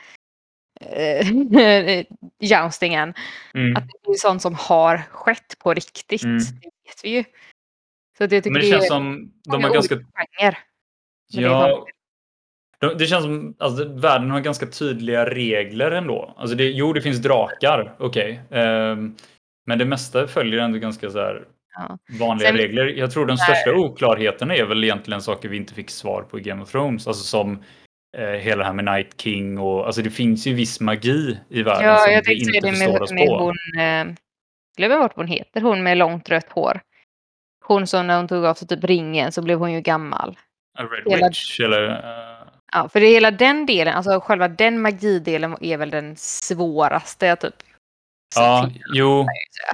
äh, 0.82 2.06
joustingen, 2.40 3.14
mm. 3.54 3.76
att 3.76 3.84
det 3.88 4.12
är 4.12 4.14
sånt 4.14 4.42
som 4.42 4.56
har 4.56 4.98
skett 5.12 5.60
på 5.60 5.74
riktigt, 5.74 6.24
mm. 6.24 6.38
det 6.38 6.70
vet 6.88 7.04
vi 7.04 7.10
ju. 7.10 7.24
Så 8.18 8.28
det, 8.28 8.46
Men 8.46 8.54
det, 8.54 8.60
det 8.60 8.66
känns 8.66 8.88
som 8.88 9.32
de 9.50 9.64
har 9.64 9.74
ganska... 9.74 9.96
Genrer. 9.96 10.58
Ja, 11.34 11.86
det, 12.80 12.96
det 12.96 13.06
känns 13.06 13.24
som 13.24 13.56
att 13.60 13.62
alltså, 13.62 13.86
världen 13.94 14.32
har 14.32 14.40
ganska 14.40 14.66
tydliga 14.66 15.26
regler 15.26 15.92
ändå. 15.92 16.36
Alltså 16.38 16.56
det, 16.56 16.64
jo, 16.64 16.94
det 16.94 17.02
finns 17.02 17.18
drakar, 17.18 17.96
okej. 18.00 18.42
Okay. 18.50 18.62
Um, 18.62 19.16
men 19.66 19.80
det 19.80 19.86
mesta 19.86 20.28
följer 20.28 20.62
ändå 20.62 20.80
ganska 20.80 21.10
så 21.10 21.20
här 21.20 21.46
ja. 21.76 21.98
vanliga 22.20 22.48
Sen, 22.50 22.58
regler. 22.58 22.86
Jag 22.86 23.12
tror 23.12 23.26
den 23.26 23.38
största 23.38 23.74
oklarheten 23.74 24.52
är 24.52 24.66
väl 24.66 24.84
egentligen 24.84 25.22
saker 25.22 25.50
vi 25.50 25.58
inte 25.58 25.74
fick 25.74 25.90
svar 25.90 26.22
på 26.22 26.40
i 26.40 26.42
Game 26.42 26.64
of 26.64 26.72
Thrones. 26.72 27.08
Alltså 27.08 27.24
som 27.24 27.64
eh, 28.18 28.26
hela 28.26 28.58
det 28.58 28.66
här 28.66 28.74
med 28.74 28.86
Night 28.86 29.22
King 29.22 29.60
och 29.60 29.86
alltså 29.86 30.02
det 30.02 30.10
finns 30.10 30.48
ju 30.48 30.54
viss 30.54 30.80
magi 30.80 31.40
i 31.50 31.64
världen 31.64 31.90
Ja, 31.90 31.98
som 31.98 32.14
jag 32.14 32.24
vi 32.26 32.40
inte 32.40 32.60
det 32.60 32.72
förstår 32.72 32.92
med, 32.92 33.02
oss 33.02 33.12
med 33.12 33.28
på. 33.28 33.38
hon, 33.38 33.82
eh, 33.82 34.16
glömmer 34.78 35.00
bort 35.00 35.18
vad 35.18 35.28
hon 35.28 35.38
heter, 35.38 35.62
hon 35.62 35.84
med 35.84 35.98
långt 35.98 36.30
rött 36.30 36.50
hår. 36.50 36.82
Hon 37.64 37.88
som 37.88 38.08
när 38.08 38.18
hon 38.18 38.28
tog 38.28 38.46
av 38.46 38.54
sig 38.54 38.68
typ 38.68 38.84
ringen 38.84 39.32
så 39.32 39.42
blev 39.42 39.60
hon 39.60 39.72
ju 39.74 39.82
gammal. 39.82 40.38
A 40.80 40.84
Red 40.84 41.14
hela- 41.14 41.28
Witch 41.28 41.60
eller... 41.60 41.90
eh, 41.90 42.48
Ja, 42.74 42.90
för 42.90 43.00
det 43.00 43.06
är 43.08 43.14
hela 43.14 43.32
den 43.32 43.66
delen, 43.66 43.94
alltså 43.94 44.20
själva 44.20 44.48
den 44.48 44.82
magidelen 44.82 45.58
är 45.62 45.78
väl 45.78 45.90
den 45.90 46.16
svåraste 46.18 47.26
jag 47.26 47.40
typ 47.40 47.54
ja, 48.36 48.70
jo, 48.94 49.26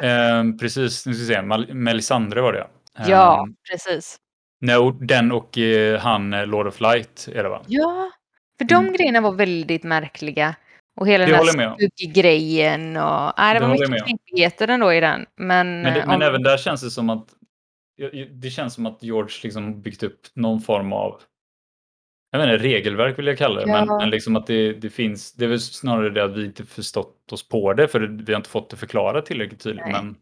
eh, 0.02 0.44
precis. 0.60 1.06
Nu 1.06 1.14
ska 1.14 1.22
vi 1.22 1.28
se. 1.28 1.42
Mal- 1.42 1.74
Melisandre 1.74 2.42
var 2.42 2.54
det 2.54 2.68
Ja, 3.08 3.48
Eh, 3.48 3.54
precis. 3.72 4.18
och 4.80 4.94
den 5.06 5.32
och 5.32 5.58
eh, 5.58 6.00
han 6.00 6.34
eh, 6.34 6.46
Lord 6.48 6.68
of 6.68 6.82
Light 6.82 7.28
är 7.34 7.44
det 7.44 7.50
va? 7.50 7.62
Ja, 7.68 8.12
för 8.60 8.66
de 8.66 8.74
Mm. 8.76 8.94
grejerna 8.94 9.22
var 9.22 9.32
väldigt 9.32 9.84
märkliga. 9.84 10.56
Och 11.00 11.08
hela 11.08 11.26
Det 11.26 11.32
den 11.32 11.60
här 11.60 11.76
skugggrejen 11.98 12.98
och... 12.98 13.34
Nej, 13.38 13.54
det 13.54 13.60
Det 13.60 13.66
var 13.68 13.88
mycket 13.90 14.06
konstigheter 14.08 14.68
ändå 14.68 14.94
i 14.94 15.00
den. 15.00 15.26
Men, 15.36 15.82
Men, 15.82 15.94
det, 15.94 16.00
eh, 16.00 16.06
men 16.08 16.16
om- 16.16 16.22
även 16.22 16.44
där 16.44 16.58
känns 16.58 16.82
det 16.82 16.92
som 16.92 17.10
att 17.10 17.26
det 18.32 18.50
känns 18.50 18.74
som 18.74 18.86
att 18.86 19.04
George 19.04 19.34
liksom 19.44 19.82
byggt 19.82 20.04
upp 20.04 20.28
någon 20.34 20.62
form 20.62 20.94
av 20.94 21.22
jag 22.32 22.44
inte, 22.54 22.58
regelverk 22.64 23.20
vill 23.20 23.28
jag 23.28 23.38
kalla 23.38 23.60
det, 23.62 23.68
men, 23.68 23.88
Ja. 23.88 23.98
men 23.98 24.10
liksom 24.10 24.36
att 24.36 24.48
det, 24.48 24.74
det 24.74 24.90
finns, 24.90 25.34
det 25.34 25.46
är 25.46 25.50
väl 25.50 25.60
snarare 25.60 26.10
det 26.10 26.24
att 26.24 26.38
vi 26.38 26.46
inte 26.46 26.66
förstått 26.66 27.32
oss 27.32 27.50
på 27.50 27.74
det, 27.74 27.88
för 27.88 28.00
vi 28.00 28.34
har 28.34 28.38
inte 28.40 28.50
fått 28.50 28.70
det 28.70 28.78
förklarat 28.78 29.26
tillräckligt 29.26 29.60
tydligt. 29.62 29.86
Nej. 29.86 29.94
Men 30.04 30.16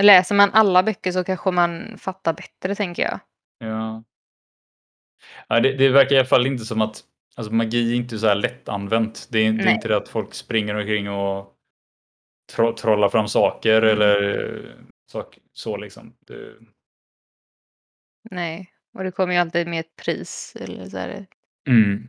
Läser 0.00 0.34
man 0.34 0.50
alla 0.52 0.82
böcker 0.82 1.12
så 1.12 1.24
kanske 1.24 1.50
man 1.50 1.98
fattar 1.98 2.32
bättre, 2.32 2.74
tänker 2.74 3.02
jag. 3.02 3.20
ja. 3.58 4.04
ja 5.48 5.60
det, 5.60 5.72
det 5.72 5.88
verkar 5.88 6.14
i 6.16 6.18
alla 6.18 6.26
fall 6.28 6.46
inte 6.46 6.64
som 6.64 6.80
att 6.82 7.04
alltså, 7.36 7.52
magi 7.52 7.92
är 7.92 7.96
inte 7.96 8.18
så 8.18 8.26
här 8.26 8.34
lättanvänt. 8.34 9.28
Det 9.30 9.38
är, 9.38 9.52
det 9.52 9.64
är 9.64 9.74
inte 9.74 9.88
det 9.88 9.96
att 9.96 10.08
folk 10.08 10.34
springer 10.34 10.74
omkring 10.74 11.10
och 11.10 11.54
tro, 12.52 12.72
trollar 12.76 13.08
fram 13.08 13.28
saker 13.28 13.82
Mm. 13.82 13.90
eller 13.92 14.38
eh, 14.54 14.70
sak, 15.10 15.38
så 15.52 15.76
liksom. 15.76 16.14
Det, 16.26 16.54
Nej, 18.30 18.72
och 18.94 19.04
det 19.04 19.10
kommer 19.12 19.34
ju 19.34 19.40
alltid 19.40 19.66
med 19.66 19.80
ett 19.80 19.96
pris 19.96 20.56
eller 20.60 20.88
så 20.88 20.98
här, 20.98 21.26
mm. 21.68 22.08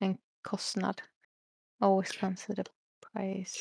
en 0.00 0.16
kostnad. 0.42 1.02
Always 1.80 2.16
consider 2.16 2.66
price. 3.12 3.58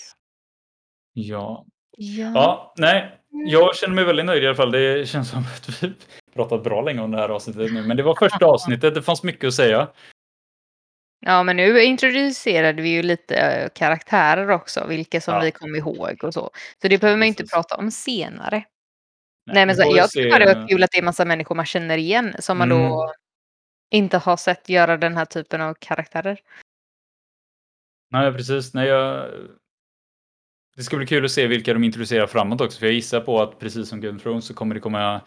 Ja, 1.14 1.66
Ja. 1.98 2.32
Ja, 2.36 2.74
nej. 2.78 3.20
Mm. 3.34 3.48
Jag 3.48 3.76
känner 3.76 3.96
mig 3.96 4.04
väldigt 4.06 4.26
nöjd 4.26 4.44
i 4.44 4.48
alla 4.48 4.56
fall. 4.56 4.72
Det 4.72 5.10
känns 5.10 5.30
som 5.30 5.40
att 5.40 5.84
vi 5.84 5.94
pratat 6.34 6.64
bra 6.64 6.82
länge 6.82 7.02
om 7.02 7.12
det 7.12 7.18
här 7.18 7.30
avsnittet 7.30 7.74
nu. 7.74 7.82
Men 7.88 7.98
det 7.98 8.04
var 8.04 8.16
första 8.16 8.46
avsnittet. 8.54 8.94
Det 8.96 9.02
fanns 9.02 9.24
mycket 9.24 9.48
att 9.48 9.54
säga. 9.54 9.88
ja, 11.20 11.44
men 11.44 11.56
nu 11.56 11.84
introducerade 11.84 12.82
vi 12.82 12.90
ju 12.90 13.04
lite 13.04 13.36
eh, 13.36 13.70
karaktärer 13.76 14.50
också, 14.50 14.88
vilka 14.88 15.22
som 15.22 15.34
Ja. 15.34 15.40
vi 15.40 15.52
kom 15.52 15.76
ihåg 15.76 16.24
och 16.24 16.34
så. 16.34 16.50
Så 16.82 16.88
det 16.88 16.98
behöver 16.98 17.18
man 17.18 17.26
ju 17.28 17.30
inte 17.30 17.44
Precis. 17.44 17.54
prata 17.54 17.76
om 17.78 17.92
senare. 17.92 18.64
Nej, 19.46 19.66
men 19.66 19.76
så, 19.76 19.94
jag 19.98 20.10
se- 20.10 20.20
tycker 20.24 20.30
bara 20.40 20.46
det 20.54 20.60
var 20.60 20.68
kul 20.68 20.84
att 20.84 20.92
det 20.92 20.98
är 20.98 21.04
massa 21.04 21.26
människor 21.26 21.56
man 21.56 21.66
känner 21.66 21.98
igen 21.98 22.36
som 22.40 22.58
man 22.58 22.70
då 22.70 22.76
Mm. 22.76 23.14
inte 23.92 24.18
har 24.18 24.38
sett 24.38 24.70
göra 24.70 24.98
den 24.98 25.18
här 25.18 25.26
typen 25.26 25.62
av 25.62 25.74
karaktärer. 25.80 26.40
Nej, 28.12 28.34
precis. 28.34 28.74
Nej, 28.74 28.88
jag... 28.88 29.32
Det 30.76 30.84
ska 30.84 30.98
bli 30.98 31.08
kul 31.08 31.26
att 31.26 31.32
se 31.32 31.48
vilka 31.48 31.74
de 31.74 31.84
introducerar 31.84 32.28
framåt 32.28 32.62
också. 32.62 32.80
För 32.80 32.86
jag 32.86 32.94
gissar 32.94 33.22
på 33.22 33.42
att 33.42 33.60
precis 33.60 33.90
som 33.90 34.02
Game 34.02 34.16
of 34.16 34.24
Thrones 34.24 34.46
så 34.46 34.54
kommer 34.54 34.76
det 34.76 34.82
komma 34.82 35.22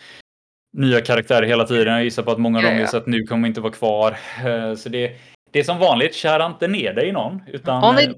nya 0.72 1.00
karaktärer 1.00 1.46
hela 1.46 1.64
tiden. 1.66 1.94
Jag 1.94 2.04
gissar 2.04 2.22
på 2.22 2.30
att 2.30 2.38
många 2.38 2.58
av 2.58 2.64
Ja, 2.64 2.70
dem 2.70 2.78
ja. 2.78 2.84
har 2.84 2.90
sett 2.90 3.06
nu 3.06 3.22
kommer 3.22 3.48
inte 3.48 3.60
vara 3.60 3.72
kvar. 3.72 4.16
Eh, 4.44 4.74
Så 4.74 4.88
det, 4.88 5.16
det 5.50 5.58
är 5.58 5.64
som 5.64 5.78
vanligt. 5.78 6.14
Kära 6.14 6.46
inte 6.46 6.68
ner 6.68 6.94
dig 6.94 7.08
i 7.08 7.12
någon. 7.12 7.42
Utan 7.46 7.84
Om 7.84 7.96
vi, 7.96 8.04
eh, 8.06 8.12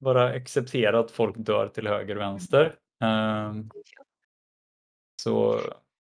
bara 0.00 0.24
acceptera 0.28 0.98
att 1.00 1.10
folk 1.10 1.34
dör 1.38 1.68
till 1.68 1.86
höger 1.86 2.16
och 2.16 2.22
vänster. 2.22 2.74
Ehm, 3.00 3.70
Så 5.22 5.60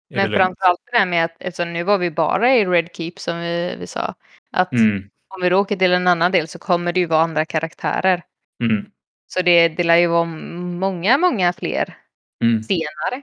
Men 0.08 0.32
framförallt 0.32 0.80
det 0.92 0.98
där 0.98 1.06
med 1.06 1.24
att 1.24 1.36
eftersom 1.38 1.72
nu 1.72 1.82
var 1.82 1.98
vi 1.98 2.10
bara 2.10 2.54
i 2.54 2.66
Red 2.66 2.88
Keep 2.94 3.12
som 3.16 3.40
vi, 3.40 3.76
vi 3.78 3.86
sa. 3.86 4.14
Att 4.50 4.72
Mm, 4.72 5.10
om 5.28 5.42
vi 5.42 5.54
åker 5.54 5.76
till 5.76 5.92
en 5.92 6.06
annan 6.06 6.32
del 6.32 6.48
så 6.48 6.58
kommer 6.58 6.92
det 6.92 7.00
ju 7.00 7.06
vara 7.06 7.20
andra 7.20 7.44
karaktärer. 7.44 8.22
mm, 8.60 8.90
Så 9.26 9.42
det, 9.42 9.68
det 9.68 9.84
lär 9.84 9.96
ju 9.96 10.06
vara 10.06 10.24
många, 10.24 11.18
många 11.18 11.52
fler 11.52 11.98
mm. 12.42 12.62
senare. 12.62 13.22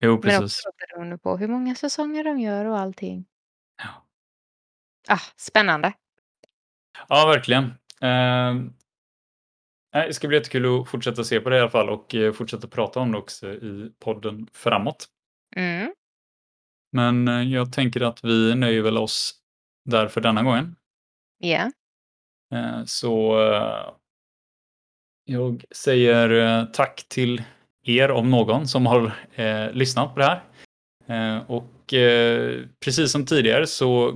Jo, 0.00 0.12
Men 0.12 0.20
precis. 0.20 0.42
också 0.42 0.70
beroende 0.78 1.18
på 1.18 1.36
hur 1.36 1.48
många 1.48 1.74
säsonger 1.74 2.24
de 2.24 2.38
gör 2.38 2.64
och 2.64 2.78
allting. 2.78 3.26
Ja. 3.82 4.04
Ah, 5.08 5.20
spännande. 5.36 5.92
Ja, 7.08 7.26
verkligen. 7.26 7.74
Ehm, 8.00 8.74
nej, 9.94 10.06
det 10.08 10.14
ska 10.14 10.28
bli 10.28 10.36
jättekul 10.36 10.80
att 10.80 10.88
fortsätta 10.88 11.24
se 11.24 11.40
på 11.40 11.50
det 11.50 11.56
i 11.56 11.60
alla 11.60 11.70
fall 11.70 11.88
och 11.90 12.14
eh, 12.14 12.32
fortsätta 12.32 12.68
prata 12.68 13.00
om 13.00 13.12
det 13.12 13.18
också 13.18 13.52
i 13.52 13.92
podden 13.98 14.46
framåt. 14.52 15.06
Mm. 15.56 15.94
Men 16.92 17.28
eh, 17.28 17.42
jag 17.42 17.72
tänker 17.72 18.00
att 18.00 18.24
vi 18.24 18.54
nöjer 18.54 18.82
väl 18.82 18.98
oss 18.98 19.34
där 19.90 20.08
för 20.08 20.20
denna 20.20 20.42
gången. 20.42 20.76
Ja. 21.38 21.70
Eh, 22.54 22.84
Så 22.84 23.42
eh, 23.52 23.94
jag 25.24 25.64
säger 25.70 26.66
tack 26.66 27.04
till 27.08 27.42
er 27.86 28.10
om 28.10 28.30
någon 28.30 28.68
som 28.68 28.86
har 28.86 29.12
lyssnat 29.72 30.14
på 30.14 30.20
det 30.20 30.26
här. 30.26 30.42
Och 31.50 31.94
precis 32.84 33.12
som 33.12 33.26
tidigare 33.26 33.66
så 33.66 34.12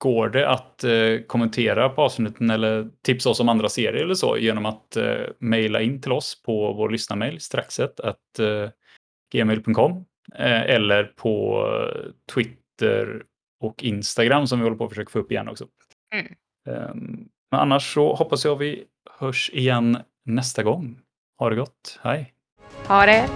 går 0.00 0.28
det 0.28 0.48
att 0.48 0.84
eh, 0.84 1.20
kommentera 1.26 1.88
på 1.88 2.02
avsnitten 2.02 2.50
eller 2.50 2.88
tipsa 3.02 3.30
oss 3.30 3.40
om 3.40 3.48
andra 3.48 3.68
serier 3.68 4.02
eller 4.02 4.14
så 4.14 4.38
genom 4.38 4.66
att 4.66 4.96
eh, 4.96 5.14
mejla 5.38 5.80
in 5.80 6.00
till 6.00 6.12
oss 6.12 6.42
på 6.42 6.72
vår 6.72 6.90
lyssnarmail 6.90 7.40
straxet 7.40 8.00
att 8.00 8.38
eh, 8.38 8.70
gmail.com 9.32 10.04
eh, 10.34 10.60
eller 10.60 11.04
på 11.04 11.64
eh, 11.66 12.10
Twitter 12.34 13.22
och 13.60 13.84
Instagram 13.84 14.46
som 14.46 14.58
vi 14.58 14.64
håller 14.64 14.76
på 14.76 14.84
att 14.84 14.90
försöka 14.90 15.10
få 15.10 15.18
upp 15.18 15.32
igen 15.32 15.48
också. 15.48 15.66
Mm. 16.14 16.26
Ehm, 16.68 17.28
Men 17.50 17.60
annars 17.60 17.94
så 17.94 18.14
hoppas 18.14 18.44
jag 18.44 18.56
vi 18.56 18.84
hörs 19.18 19.50
igen 19.52 19.98
nästa 20.24 20.62
gång. 20.62 20.98
Ha 21.38 21.50
det 21.50 21.56
gott. 21.56 21.98
Hej! 22.02 22.34
Ha 22.86 23.06
det. 23.06 23.28